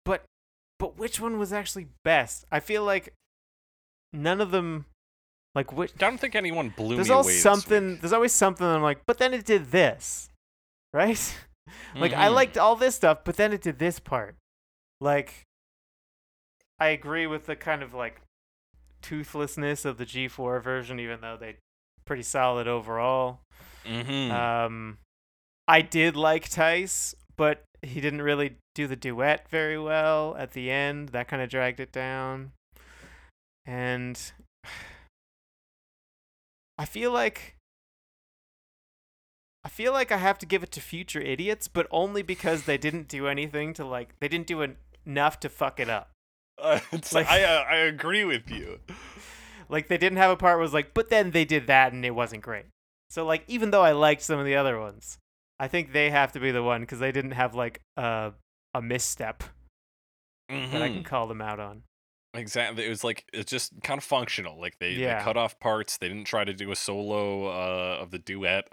But 0.05 0.23
but 0.79 0.97
which 0.97 1.19
one 1.19 1.37
was 1.39 1.53
actually 1.53 1.87
best? 2.03 2.45
I 2.51 2.59
feel 2.59 2.83
like 2.83 3.13
none 4.11 4.41
of 4.41 4.51
them 4.51 4.85
like 5.55 5.71
which 5.71 5.91
I 5.95 5.97
don't 5.97 6.19
think 6.19 6.35
anyone 6.35 6.69
blew 6.75 6.95
There's 6.95 7.09
me 7.09 7.13
always 7.13 7.35
away. 7.35 7.41
something 7.41 7.97
there's 7.97 8.13
always 8.13 8.33
something 8.33 8.65
I'm 8.65 8.81
like, 8.81 9.01
but 9.05 9.17
then 9.17 9.33
it 9.33 9.45
did 9.45 9.71
this. 9.71 10.29
Right? 10.93 11.35
like 11.95 12.13
I 12.13 12.27
Mhm. 12.27 12.33
liked 12.35 12.55
all 12.55 12.75
this 12.75 12.93
stuff, 12.95 13.23
but 13.23 13.35
then 13.35 13.51
it 13.51 13.61
did 13.63 13.79
this 13.79 13.97
part. 13.99 14.35
Like 15.01 15.41
I 16.79 16.87
agree 16.89 17.25
with 17.25 17.45
the 17.47 17.55
kind 17.55 17.81
of 17.81 17.95
like 17.95 18.21
toothlessness 19.01 19.85
of 19.85 19.97
the 19.97 20.05
G4 20.05 20.61
version, 20.61 20.99
even 20.99 21.21
though 21.21 21.35
they 21.35 21.55
pretty 22.05 22.23
solid 22.23 22.67
overall. 22.67 23.39
Mhm. 23.85 24.31
Um, 24.31 24.97
I 25.67 25.81
did 25.81 26.15
like 26.15 26.49
Tice, 26.49 27.15
but 27.37 27.63
he 27.81 28.01
didn't 28.01 28.21
really 28.21 28.57
do 28.75 28.87
the 28.87 28.95
duet 28.95 29.47
very 29.49 29.77
well 29.77 30.35
at 30.37 30.51
the 30.51 30.71
end. 30.71 31.09
That 31.09 31.27
kind 31.27 31.41
of 31.41 31.49
dragged 31.49 31.79
it 31.79 31.91
down. 31.91 32.51
And 33.65 34.19
I 36.77 36.85
feel 36.85 37.11
like 37.11 37.55
I 39.65 39.69
feel 39.69 39.93
like 39.93 40.11
I 40.11 40.17
have 40.17 40.37
to 40.39 40.45
give 40.45 40.61
it 40.63 40.71
to 40.73 40.81
Future 40.81 41.21
Idiots, 41.21 41.67
but 41.69 41.87
only 41.91 42.21
because 42.21 42.63
they 42.63 42.77
didn't 42.77 43.07
do 43.07 43.27
anything 43.27 43.73
to 43.75 43.85
like 43.85 44.19
they 44.19 44.27
didn't 44.27 44.47
do 44.47 44.61
en- 44.61 44.77
enough 45.05 45.39
to 45.41 45.49
fuck 45.49 45.79
it 45.79 45.89
up. 45.89 46.11
Uh, 46.61 46.79
it's, 46.91 47.13
like- 47.13 47.27
I 47.29 47.43
uh, 47.43 47.63
I 47.69 47.75
agree 47.77 48.23
with 48.25 48.49
you. 48.49 48.79
Like 49.69 49.87
they 49.87 49.97
didn't 49.97 50.17
have 50.17 50.31
a 50.31 50.35
part 50.37 50.59
was 50.59 50.73
like, 50.73 50.93
but 50.93 51.09
then 51.09 51.31
they 51.31 51.45
did 51.45 51.67
that 51.67 51.93
and 51.93 52.03
it 52.05 52.11
wasn't 52.15 52.43
great. 52.43 52.65
So 53.09 53.25
like 53.25 53.43
even 53.47 53.71
though 53.71 53.83
I 53.83 53.91
liked 53.91 54.21
some 54.21 54.39
of 54.39 54.45
the 54.45 54.55
other 54.55 54.79
ones, 54.79 55.17
I 55.59 55.67
think 55.67 55.93
they 55.93 56.09
have 56.09 56.31
to 56.33 56.39
be 56.39 56.51
the 56.51 56.63
one 56.63 56.81
because 56.81 56.99
they 56.99 57.11
didn't 57.11 57.31
have 57.31 57.55
like 57.55 57.81
a 57.97 58.33
a 58.73 58.81
misstep 58.81 59.43
that 60.49 60.81
I 60.81 60.89
can 60.89 61.03
Mhm. 61.03 61.05
call 61.05 61.27
them 61.27 61.41
out 61.41 61.59
on. 61.59 61.83
Exactly. 62.33 62.85
It 62.85 62.89
was 62.89 63.03
like 63.03 63.25
it's 63.31 63.51
just 63.51 63.71
kind 63.83 63.97
of 63.99 64.03
functional. 64.03 64.59
Like 64.59 64.79
they, 64.79 64.91
Yeah. 64.91 65.19
they 65.19 65.23
cut 65.23 65.37
off 65.37 65.59
parts. 65.59 65.97
They 65.97 66.07
didn't 66.07 66.25
try 66.25 66.43
to 66.43 66.53
do 66.53 66.71
a 66.71 66.75
solo 66.75 67.45
uh, 67.47 67.97
of 68.01 68.09
the 68.11 68.17
duet. 68.19 68.67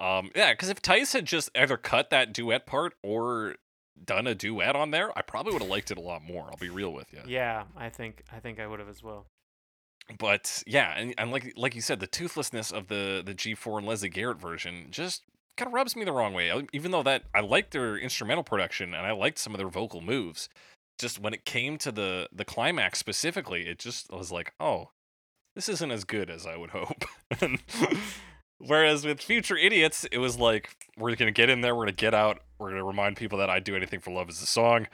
Um, 0.00 0.30
yeah, 0.34 0.52
because 0.54 0.70
if 0.70 0.80
Tice 0.80 1.12
had 1.12 1.26
just 1.26 1.50
either 1.54 1.76
cut 1.76 2.08
that 2.08 2.32
duet 2.32 2.64
part 2.66 2.94
or 3.02 3.56
done 4.02 4.26
a 4.26 4.34
duet 4.34 4.74
on 4.74 4.92
there, 4.92 5.16
I 5.16 5.20
probably 5.20 5.52
would 5.52 5.60
have 5.60 5.70
liked 5.70 5.90
it 5.90 5.98
a 5.98 6.00
lot 6.00 6.22
more. 6.22 6.46
I'll 6.50 6.56
be 6.56 6.70
real 6.70 6.90
with 6.90 7.12
you. 7.12 7.20
Yeah, 7.26 7.64
I 7.76 7.90
think 7.90 8.22
I 8.32 8.40
think 8.40 8.58
I 8.58 8.66
would 8.66 8.80
have 8.80 8.88
as 8.88 9.02
well. 9.02 9.26
But 10.18 10.62
yeah, 10.66 10.94
and, 10.96 11.14
and 11.18 11.30
like 11.30 11.52
like 11.56 11.74
you 11.74 11.80
said, 11.80 12.00
the 12.00 12.06
toothlessness 12.06 12.72
of 12.72 12.88
the 12.88 13.22
the 13.24 13.34
G4 13.34 13.78
and 13.78 13.86
Lesley 13.86 14.08
Garrett 14.08 14.40
version 14.40 14.88
just 14.90 15.22
kind 15.56 15.68
of 15.68 15.72
rubs 15.72 15.94
me 15.94 16.04
the 16.04 16.12
wrong 16.12 16.32
way. 16.32 16.50
Even 16.72 16.90
though 16.90 17.02
that 17.02 17.24
I 17.34 17.40
liked 17.40 17.72
their 17.72 17.96
instrumental 17.96 18.44
production 18.44 18.94
and 18.94 19.06
I 19.06 19.12
liked 19.12 19.38
some 19.38 19.54
of 19.54 19.58
their 19.58 19.68
vocal 19.68 20.00
moves, 20.00 20.48
just 20.98 21.20
when 21.20 21.34
it 21.34 21.44
came 21.44 21.78
to 21.78 21.92
the 21.92 22.28
the 22.32 22.44
climax 22.44 22.98
specifically, 22.98 23.66
it 23.66 23.78
just 23.78 24.10
was 24.10 24.32
like, 24.32 24.54
oh, 24.58 24.90
this 25.54 25.68
isn't 25.68 25.90
as 25.90 26.04
good 26.04 26.30
as 26.30 26.46
I 26.46 26.56
would 26.56 26.70
hope. 26.70 27.04
Whereas 28.58 29.06
with 29.06 29.20
Future 29.20 29.56
Idiots, 29.56 30.04
it 30.12 30.18
was 30.18 30.38
like 30.38 30.70
we're 30.96 31.14
gonna 31.16 31.30
get 31.30 31.48
in 31.48 31.60
there, 31.60 31.74
we're 31.74 31.84
gonna 31.84 31.92
get 31.92 32.14
out, 32.14 32.40
we're 32.58 32.70
gonna 32.70 32.84
remind 32.84 33.16
people 33.16 33.38
that 33.38 33.50
"I 33.50 33.60
Do 33.60 33.74
Anything 33.74 34.00
for 34.00 34.10
Love" 34.10 34.28
is 34.28 34.42
a 34.42 34.46
song. 34.46 34.86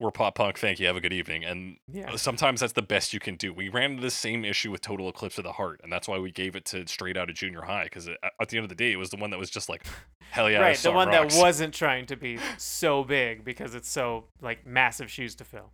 We're 0.00 0.12
pop 0.12 0.36
punk. 0.36 0.58
Thank 0.58 0.78
you. 0.78 0.86
Have 0.86 0.96
a 0.96 1.00
good 1.00 1.12
evening. 1.12 1.44
And 1.44 1.76
Yeah. 1.90 2.14
sometimes 2.16 2.60
that's 2.60 2.74
the 2.74 2.82
best 2.82 3.12
you 3.12 3.18
can 3.18 3.34
do. 3.34 3.52
We 3.52 3.68
ran 3.68 3.90
into 3.92 4.02
the 4.02 4.12
same 4.12 4.44
issue 4.44 4.70
with 4.70 4.80
Total 4.80 5.08
Eclipse 5.08 5.38
of 5.38 5.44
the 5.44 5.52
Heart, 5.54 5.80
and 5.82 5.92
that's 5.92 6.06
why 6.06 6.18
we 6.18 6.30
gave 6.30 6.54
it 6.54 6.64
to 6.66 6.86
Straight 6.86 7.16
Out 7.16 7.28
of 7.28 7.34
Junior 7.34 7.62
High 7.62 7.84
because 7.84 8.08
at 8.08 8.48
the 8.48 8.56
end 8.56 8.64
of 8.64 8.68
the 8.68 8.76
day, 8.76 8.92
it 8.92 8.96
was 8.96 9.10
the 9.10 9.16
one 9.16 9.30
that 9.30 9.38
was 9.38 9.50
just 9.50 9.68
like, 9.68 9.84
hell 10.30 10.48
yeah, 10.48 10.60
right, 10.60 10.76
the 10.78 10.92
one 10.92 11.08
rocks. 11.08 11.34
that 11.34 11.40
wasn't 11.42 11.74
trying 11.74 12.06
to 12.06 12.16
be 12.16 12.38
so 12.58 13.02
big 13.02 13.44
because 13.44 13.74
it's 13.74 13.90
so 13.90 14.26
like 14.40 14.64
massive 14.64 15.10
shoes 15.10 15.34
to 15.36 15.44
fill. 15.44 15.72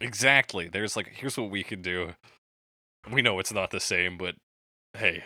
Exactly. 0.00 0.68
There's 0.68 0.94
like, 0.96 1.08
here's 1.14 1.36
what 1.36 1.50
we 1.50 1.62
can 1.64 1.82
do. 1.82 2.14
We 3.10 3.22
know 3.22 3.38
it's 3.38 3.52
not 3.52 3.70
the 3.70 3.80
same, 3.80 4.16
but 4.16 4.36
hey, 4.96 5.24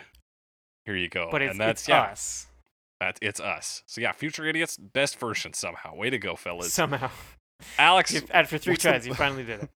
here 0.85 0.95
you 0.95 1.09
go. 1.09 1.29
But 1.31 1.41
it's, 1.43 1.51
and 1.51 1.59
that's 1.59 1.81
it's 1.83 1.89
yeah, 1.89 2.01
us 2.01 2.47
That's 2.99 3.19
it's 3.21 3.39
us. 3.39 3.83
So 3.85 4.01
yeah, 4.01 4.13
Future 4.13 4.45
Idiots, 4.45 4.77
best 4.77 5.19
version 5.19 5.53
somehow. 5.53 5.95
Way 5.95 6.09
to 6.09 6.17
go, 6.17 6.35
fellas. 6.35 6.73
somehow. 6.73 7.09
Alex, 7.77 8.13
You- 8.13 8.21
After 8.31 8.57
three 8.57 8.73
the- 8.75 8.79
tries, 8.81 9.07
you 9.07 9.13
finally 9.25 9.43
did 9.43 9.63
it. 9.63 9.69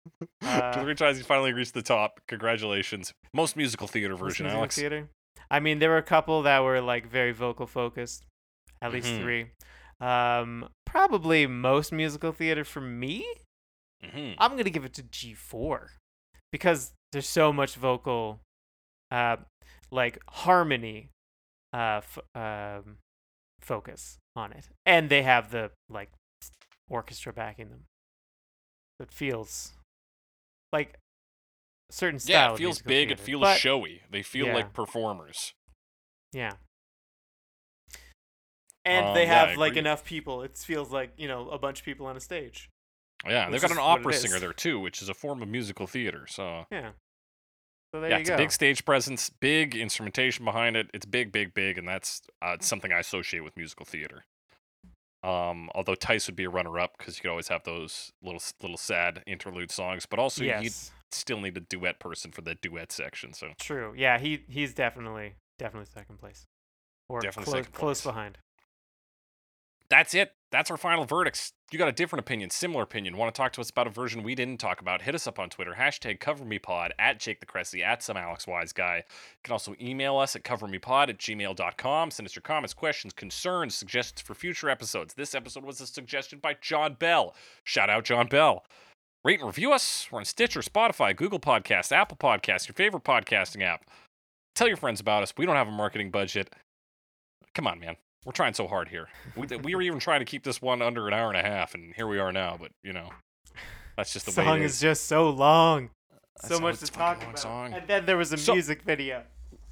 Uh, 0.42 0.82
three 0.84 0.96
tries, 0.96 1.18
you 1.18 1.24
finally 1.24 1.54
reached 1.54 1.74
the 1.74 1.82
top. 1.82 2.20
Congratulations. 2.28 3.12
Most 3.34 3.56
musical 3.58 3.88
theater 3.88 4.16
version, 4.16 4.46
musical 4.46 4.60
Alex. 4.60 4.76
Theater? 4.76 5.10
I 5.52 5.60
mean, 5.60 5.80
there 5.80 5.90
were 5.90 5.98
a 5.98 6.04
couple 6.04 6.42
that 6.44 6.60
were 6.64 6.82
like 6.82 7.08
very 7.08 7.32
vocal 7.32 7.68
focused. 7.68 8.26
At 8.82 8.92
least 8.92 9.08
Mhm. 9.08 9.22
three. 9.22 9.52
Um, 10.02 10.70
probably 10.86 11.48
most 11.48 11.92
musical 11.92 12.32
theater 12.34 12.64
for 12.66 12.82
me. 12.82 13.26
hmm 14.04 14.34
I'm 14.38 14.58
gonna 14.58 14.70
give 14.70 14.84
it 14.84 14.94
to 14.96 15.04
G4 15.04 15.88
because 16.52 16.92
there's 17.14 17.28
so 17.30 17.54
much 17.54 17.76
vocal, 17.76 18.42
uh, 19.12 19.38
like 19.92 20.20
harmony, 20.30 21.10
uh, 21.72 22.02
f- 22.04 22.20
um, 22.36 22.98
focus 23.62 24.18
on 24.36 24.52
it, 24.52 24.68
and 24.86 25.10
they 25.10 25.22
have 25.22 25.52
the 25.52 25.72
like 25.90 26.10
orchestra 26.94 27.34
backing 27.34 27.70
them. 27.70 27.86
It 28.99 29.11
feels 29.11 29.74
like 30.72 30.99
a 31.90 31.94
certain 31.94 32.20
style. 32.20 32.34
Yeah, 32.49 32.53
it 32.53 32.57
feels 32.57 32.76
musical 32.86 32.90
big. 32.90 33.11
It 33.11 33.20
feels 33.20 33.41
but- 33.41 33.57
showy. 33.57 34.03
They 34.10 34.22
feel 34.22 34.48
Yeah. 34.48 34.53
like 34.56 34.74
performers. 34.74 35.53
Yeah. 36.32 36.53
And 38.86 39.07
Um, 39.07 39.14
they 39.15 39.24
yeah, 39.26 39.48
have 39.48 39.57
like 39.57 39.76
enough 39.78 40.03
people. 40.03 40.44
It 40.44 40.57
feels 40.57 40.91
like 40.91 41.14
you 41.18 41.28
know 41.28 41.49
a 41.49 41.57
bunch 41.57 41.80
of 41.80 41.86
people 41.86 42.06
on 42.06 42.18
a 42.18 42.20
stage. 42.20 42.70
Yeah, 43.26 43.45
Which 43.48 43.53
they've 43.61 43.70
got 43.70 43.72
an 43.72 43.78
opera 43.82 44.14
singer 44.14 44.40
there 44.40 44.52
too, 44.53 44.80
which 44.80 45.02
is 45.02 45.07
a 45.07 45.14
form 45.14 45.41
of 45.41 45.48
musical 45.48 45.88
theater. 45.88 46.28
So 46.28 46.65
Yeah. 46.70 46.91
So 47.94 48.02
there 48.02 48.10
yeah, 48.10 48.18
you 48.18 48.22
it's 48.22 48.30
go. 48.30 48.36
a 48.36 48.38
big 48.38 48.52
stage 48.52 48.84
presence, 48.86 49.30
big 49.30 49.76
instrumentation 49.76 50.44
behind 50.45 50.76
it. 50.76 50.90
It's 50.94 51.06
big, 51.06 51.32
big, 51.32 51.53
big, 51.53 51.78
and 51.78 51.88
that's 51.88 52.22
uh, 52.41 52.57
something 52.60 52.91
I 52.91 52.99
associate 52.99 53.41
with 53.41 53.56
musical 53.56 53.86
theater. 53.86 54.26
Um, 55.24 55.70
although 55.74 55.95
Tice 55.95 56.28
would 56.28 56.36
be 56.36 56.44
a 56.44 56.50
runner-up 56.50 56.98
because 56.98 57.18
you 57.18 57.22
could 57.22 57.30
always 57.30 57.48
have 57.48 57.64
those 57.64 58.12
little, 58.22 58.41
little 58.62 58.78
sad 58.78 59.24
interlude 59.26 59.72
songs, 59.72 60.06
but 60.06 60.20
also 60.20 60.44
yes. 60.44 60.91
still 61.12 61.40
need 61.40 61.56
a 61.56 61.62
duet 61.62 62.00
person 62.00 62.32
for 62.32 62.41
the 62.41 62.56
duet 62.56 62.91
section. 62.91 63.34
So 63.34 63.52
True. 63.60 63.94
Yeah, 63.95 64.20
he 64.20 64.44
he's 64.50 64.74
definitely 64.74 65.36
definitely 65.58 65.90
second 65.94 66.20
place. 66.20 66.45
Or 67.10 67.20
Definitely 67.22 67.52
close 67.52 67.64
second 67.66 67.74
close 67.74 68.02
place. 68.02 68.14
behind. 68.14 68.38
that's 69.90 70.14
it. 70.14 70.32
That's 70.54 70.70
our 70.70 70.78
final 70.78 71.04
verdicts. 71.04 71.52
You 71.72 71.80
got 71.80 71.88
a 71.88 71.92
different 71.92 72.20
opinion, 72.20 72.52
similar 72.52 72.84
opinion, 72.84 73.18
want 73.18 73.34
to 73.34 73.36
talk 73.36 73.54
to 73.54 73.62
us 73.62 73.72
about 73.72 73.88
a 73.88 73.90
version 73.90 74.22
we 74.22 74.36
didn't 74.36 74.60
talk 74.60 74.82
about, 74.82 75.02
hit 75.02 75.16
us 75.16 75.26
up 75.26 75.40
on 75.40 75.50
Twitter, 75.50 75.74
hashtag 75.80 76.20
CoverMePod, 76.20 76.92
at 77.00 77.20
Jake 77.20 77.40
the 77.40 77.48
Cressy, 77.48 77.84
at 77.84 78.04
some 78.04 78.18
Alex 78.18 78.46
Wise 78.46 78.72
guy. 78.72 78.98
You 78.98 79.40
can 79.44 79.54
also 79.54 79.74
email 79.82 80.16
us 80.18 80.36
at 80.36 80.44
covermepod 80.44 81.10
at 81.10 81.18
gmail.com. 81.18 82.12
Send 82.12 82.28
us 82.28 82.36
your 82.36 82.44
comments, 82.44 82.76
questions, 82.76 83.14
concerns, 83.14 83.74
suggestions 83.74 84.22
for 84.22 84.36
future 84.36 84.70
episodes. 84.70 85.16
This 85.16 85.34
episode 85.34 85.66
was 85.66 85.82
a 85.82 85.88
suggestion 85.88 86.38
by 86.38 86.56
John 86.62 86.98
Bell. 87.00 87.34
Shout 87.64 87.90
out 87.90 88.06
John 88.06 88.28
Bell. 88.28 88.64
Rate 89.26 89.40
and 89.40 89.48
review 89.48 89.74
us. 89.74 90.08
We're 90.12 90.20
on 90.20 90.26
Stitcher, 90.26 90.62
Spotify, 90.62 91.16
Google 91.16 91.40
Podcasts, 91.40 91.92
Apple 91.92 92.18
Podcasts, 92.18 92.68
your 92.68 92.76
favorite 92.76 93.04
podcasting 93.04 93.64
app. 93.64 93.86
Tell 94.54 94.68
your 94.68 94.78
friends 94.78 95.00
about 95.00 95.24
us. 95.24 95.34
We 95.36 95.48
don't 95.48 95.56
have 95.56 95.68
a 95.68 95.72
marketing 95.72 96.12
budget. 96.12 96.54
Come 97.56 97.66
on, 97.66 97.80
man. 97.80 97.96
We're 98.26 98.32
trying 98.32 98.54
so 98.54 98.68
hard 98.68 98.88
here. 98.88 99.08
We, 99.36 99.48
we 99.58 99.76
were 99.76 99.82
even 99.82 100.00
trying 100.00 100.20
to 100.20 100.26
keep 100.26 100.44
this 100.44 100.62
one 100.62 100.82
under 100.82 101.08
an 101.08 101.14
hour 101.14 101.30
and 101.32 101.38
a 101.38 101.48
half, 101.50 101.74
and 101.74 101.94
here 101.95 102.08
we 102.08 102.20
are 102.20 102.32
now. 102.32 102.58
But 102.60 102.72
you 102.84 102.94
know, 102.94 103.10
that's 103.98 104.14
just 104.14 104.26
the 104.26 104.32
way 104.32 104.45
song 104.48 104.62
it 104.62 104.66
is 104.66 104.76
is. 104.76 104.82
just 104.82 105.06
so 105.06 105.30
long. 105.30 105.90
That's 106.41 106.56
so 106.56 106.60
much 106.62 106.80
to 106.80 106.88
talk 106.88 107.22
about. 107.22 107.38
song. 107.40 107.74
And 107.74 107.88
then 107.88 108.06
there 108.06 108.18
was 108.18 108.32
a 108.34 108.38
So- 108.38 108.54
music 108.54 108.82
video. 108.84 109.24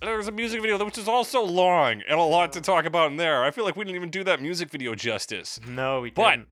There 0.02 0.18
was 0.18 0.28
a 0.28 0.32
music 0.32 0.62
video 0.64 0.84
which 0.84 0.98
is 0.98 1.08
also 1.08 1.44
long 1.44 2.02
and 2.10 2.20
a 2.20 2.24
lot 2.24 2.54
to 2.54 2.62
talk 2.62 2.86
about 2.86 3.12
in 3.12 3.18
there. 3.18 3.44
I 3.44 3.52
feel 3.52 3.64
like 3.66 3.76
we 3.76 3.84
didn't 3.86 3.98
even 3.98 4.10
do 4.10 4.24
that 4.24 4.42
music 4.42 4.72
video 4.72 4.96
justice. 4.96 5.60
No, 5.68 6.02
we 6.02 6.10
But- 6.10 6.32
didn't. 6.32 6.48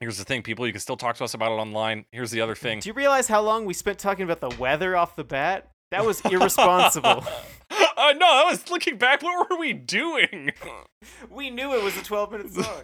Here's 0.00 0.18
the 0.18 0.24
thing, 0.24 0.42
people. 0.42 0.66
You 0.66 0.72
can 0.72 0.80
still 0.80 0.96
talk 0.96 1.16
to 1.16 1.24
us 1.24 1.34
about 1.34 1.52
it 1.52 1.56
online. 1.56 2.06
Here's 2.10 2.30
the 2.30 2.40
other 2.40 2.54
thing. 2.56 2.80
Do 2.80 2.88
you 2.88 2.94
realize 2.94 3.28
how 3.28 3.40
long 3.42 3.64
we 3.64 3.74
spent 3.74 3.98
talking 3.98 4.24
about 4.24 4.40
the 4.40 4.48
weather 4.58 4.96
off 4.96 5.14
the 5.14 5.24
bat? 5.24 5.68
That 5.90 6.04
was 6.04 6.20
irresponsible. 6.24 7.24
uh, 8.00 8.12
no, 8.14 8.26
I 8.26 8.44
was 8.50 8.70
looking 8.70 8.96
back. 8.96 9.22
What 9.22 9.50
were 9.50 9.56
we 9.58 9.72
doing? 9.72 10.52
we 11.30 11.50
knew 11.50 11.72
it 11.74 11.82
was 11.82 11.96
a 11.96 12.02
12 12.02 12.32
minute 12.32 12.52
song. 12.54 12.82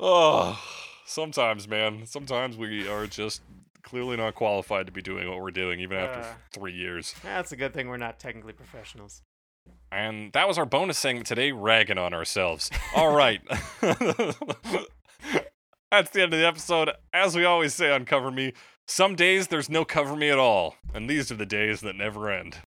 oh, 0.00 0.60
sometimes, 1.06 1.66
man. 1.68 2.06
Sometimes 2.06 2.56
we 2.56 2.88
are 2.88 3.06
just 3.06 3.42
clearly 3.82 4.16
not 4.16 4.34
qualified 4.34 4.86
to 4.86 4.92
be 4.92 5.02
doing 5.02 5.28
what 5.28 5.40
we're 5.42 5.50
doing, 5.50 5.80
even 5.80 5.98
after 5.98 6.20
Uh. 6.20 6.34
three 6.52 6.72
years. 6.72 7.14
That's 7.22 7.52
a 7.52 7.56
good 7.56 7.74
thing 7.74 7.88
we're 7.88 7.96
not 7.96 8.18
technically 8.18 8.52
professionals. 8.52 9.22
And 9.90 10.32
that 10.32 10.48
was 10.48 10.56
our 10.58 10.64
bonus 10.64 10.98
segment 10.98 11.26
today, 11.26 11.52
ragging 11.52 11.98
on 11.98 12.14
ourselves. 12.14 12.70
All 12.96 13.14
right. 13.14 13.40
That's 15.90 16.10
the 16.10 16.22
end 16.22 16.32
of 16.32 16.40
the 16.40 16.46
episode. 16.46 16.90
As 17.12 17.36
we 17.36 17.44
always 17.44 17.74
say 17.74 17.90
on 17.90 18.06
Cover 18.06 18.30
Me, 18.30 18.54
some 18.86 19.14
days 19.14 19.48
there's 19.48 19.68
no 19.68 19.84
cover 19.84 20.16
me 20.16 20.30
at 20.30 20.38
all, 20.38 20.76
and 20.94 21.08
these 21.10 21.30
are 21.30 21.34
the 21.36 21.44
days 21.46 21.82
that 21.82 21.94
never 21.96 22.30
end. 22.30 22.56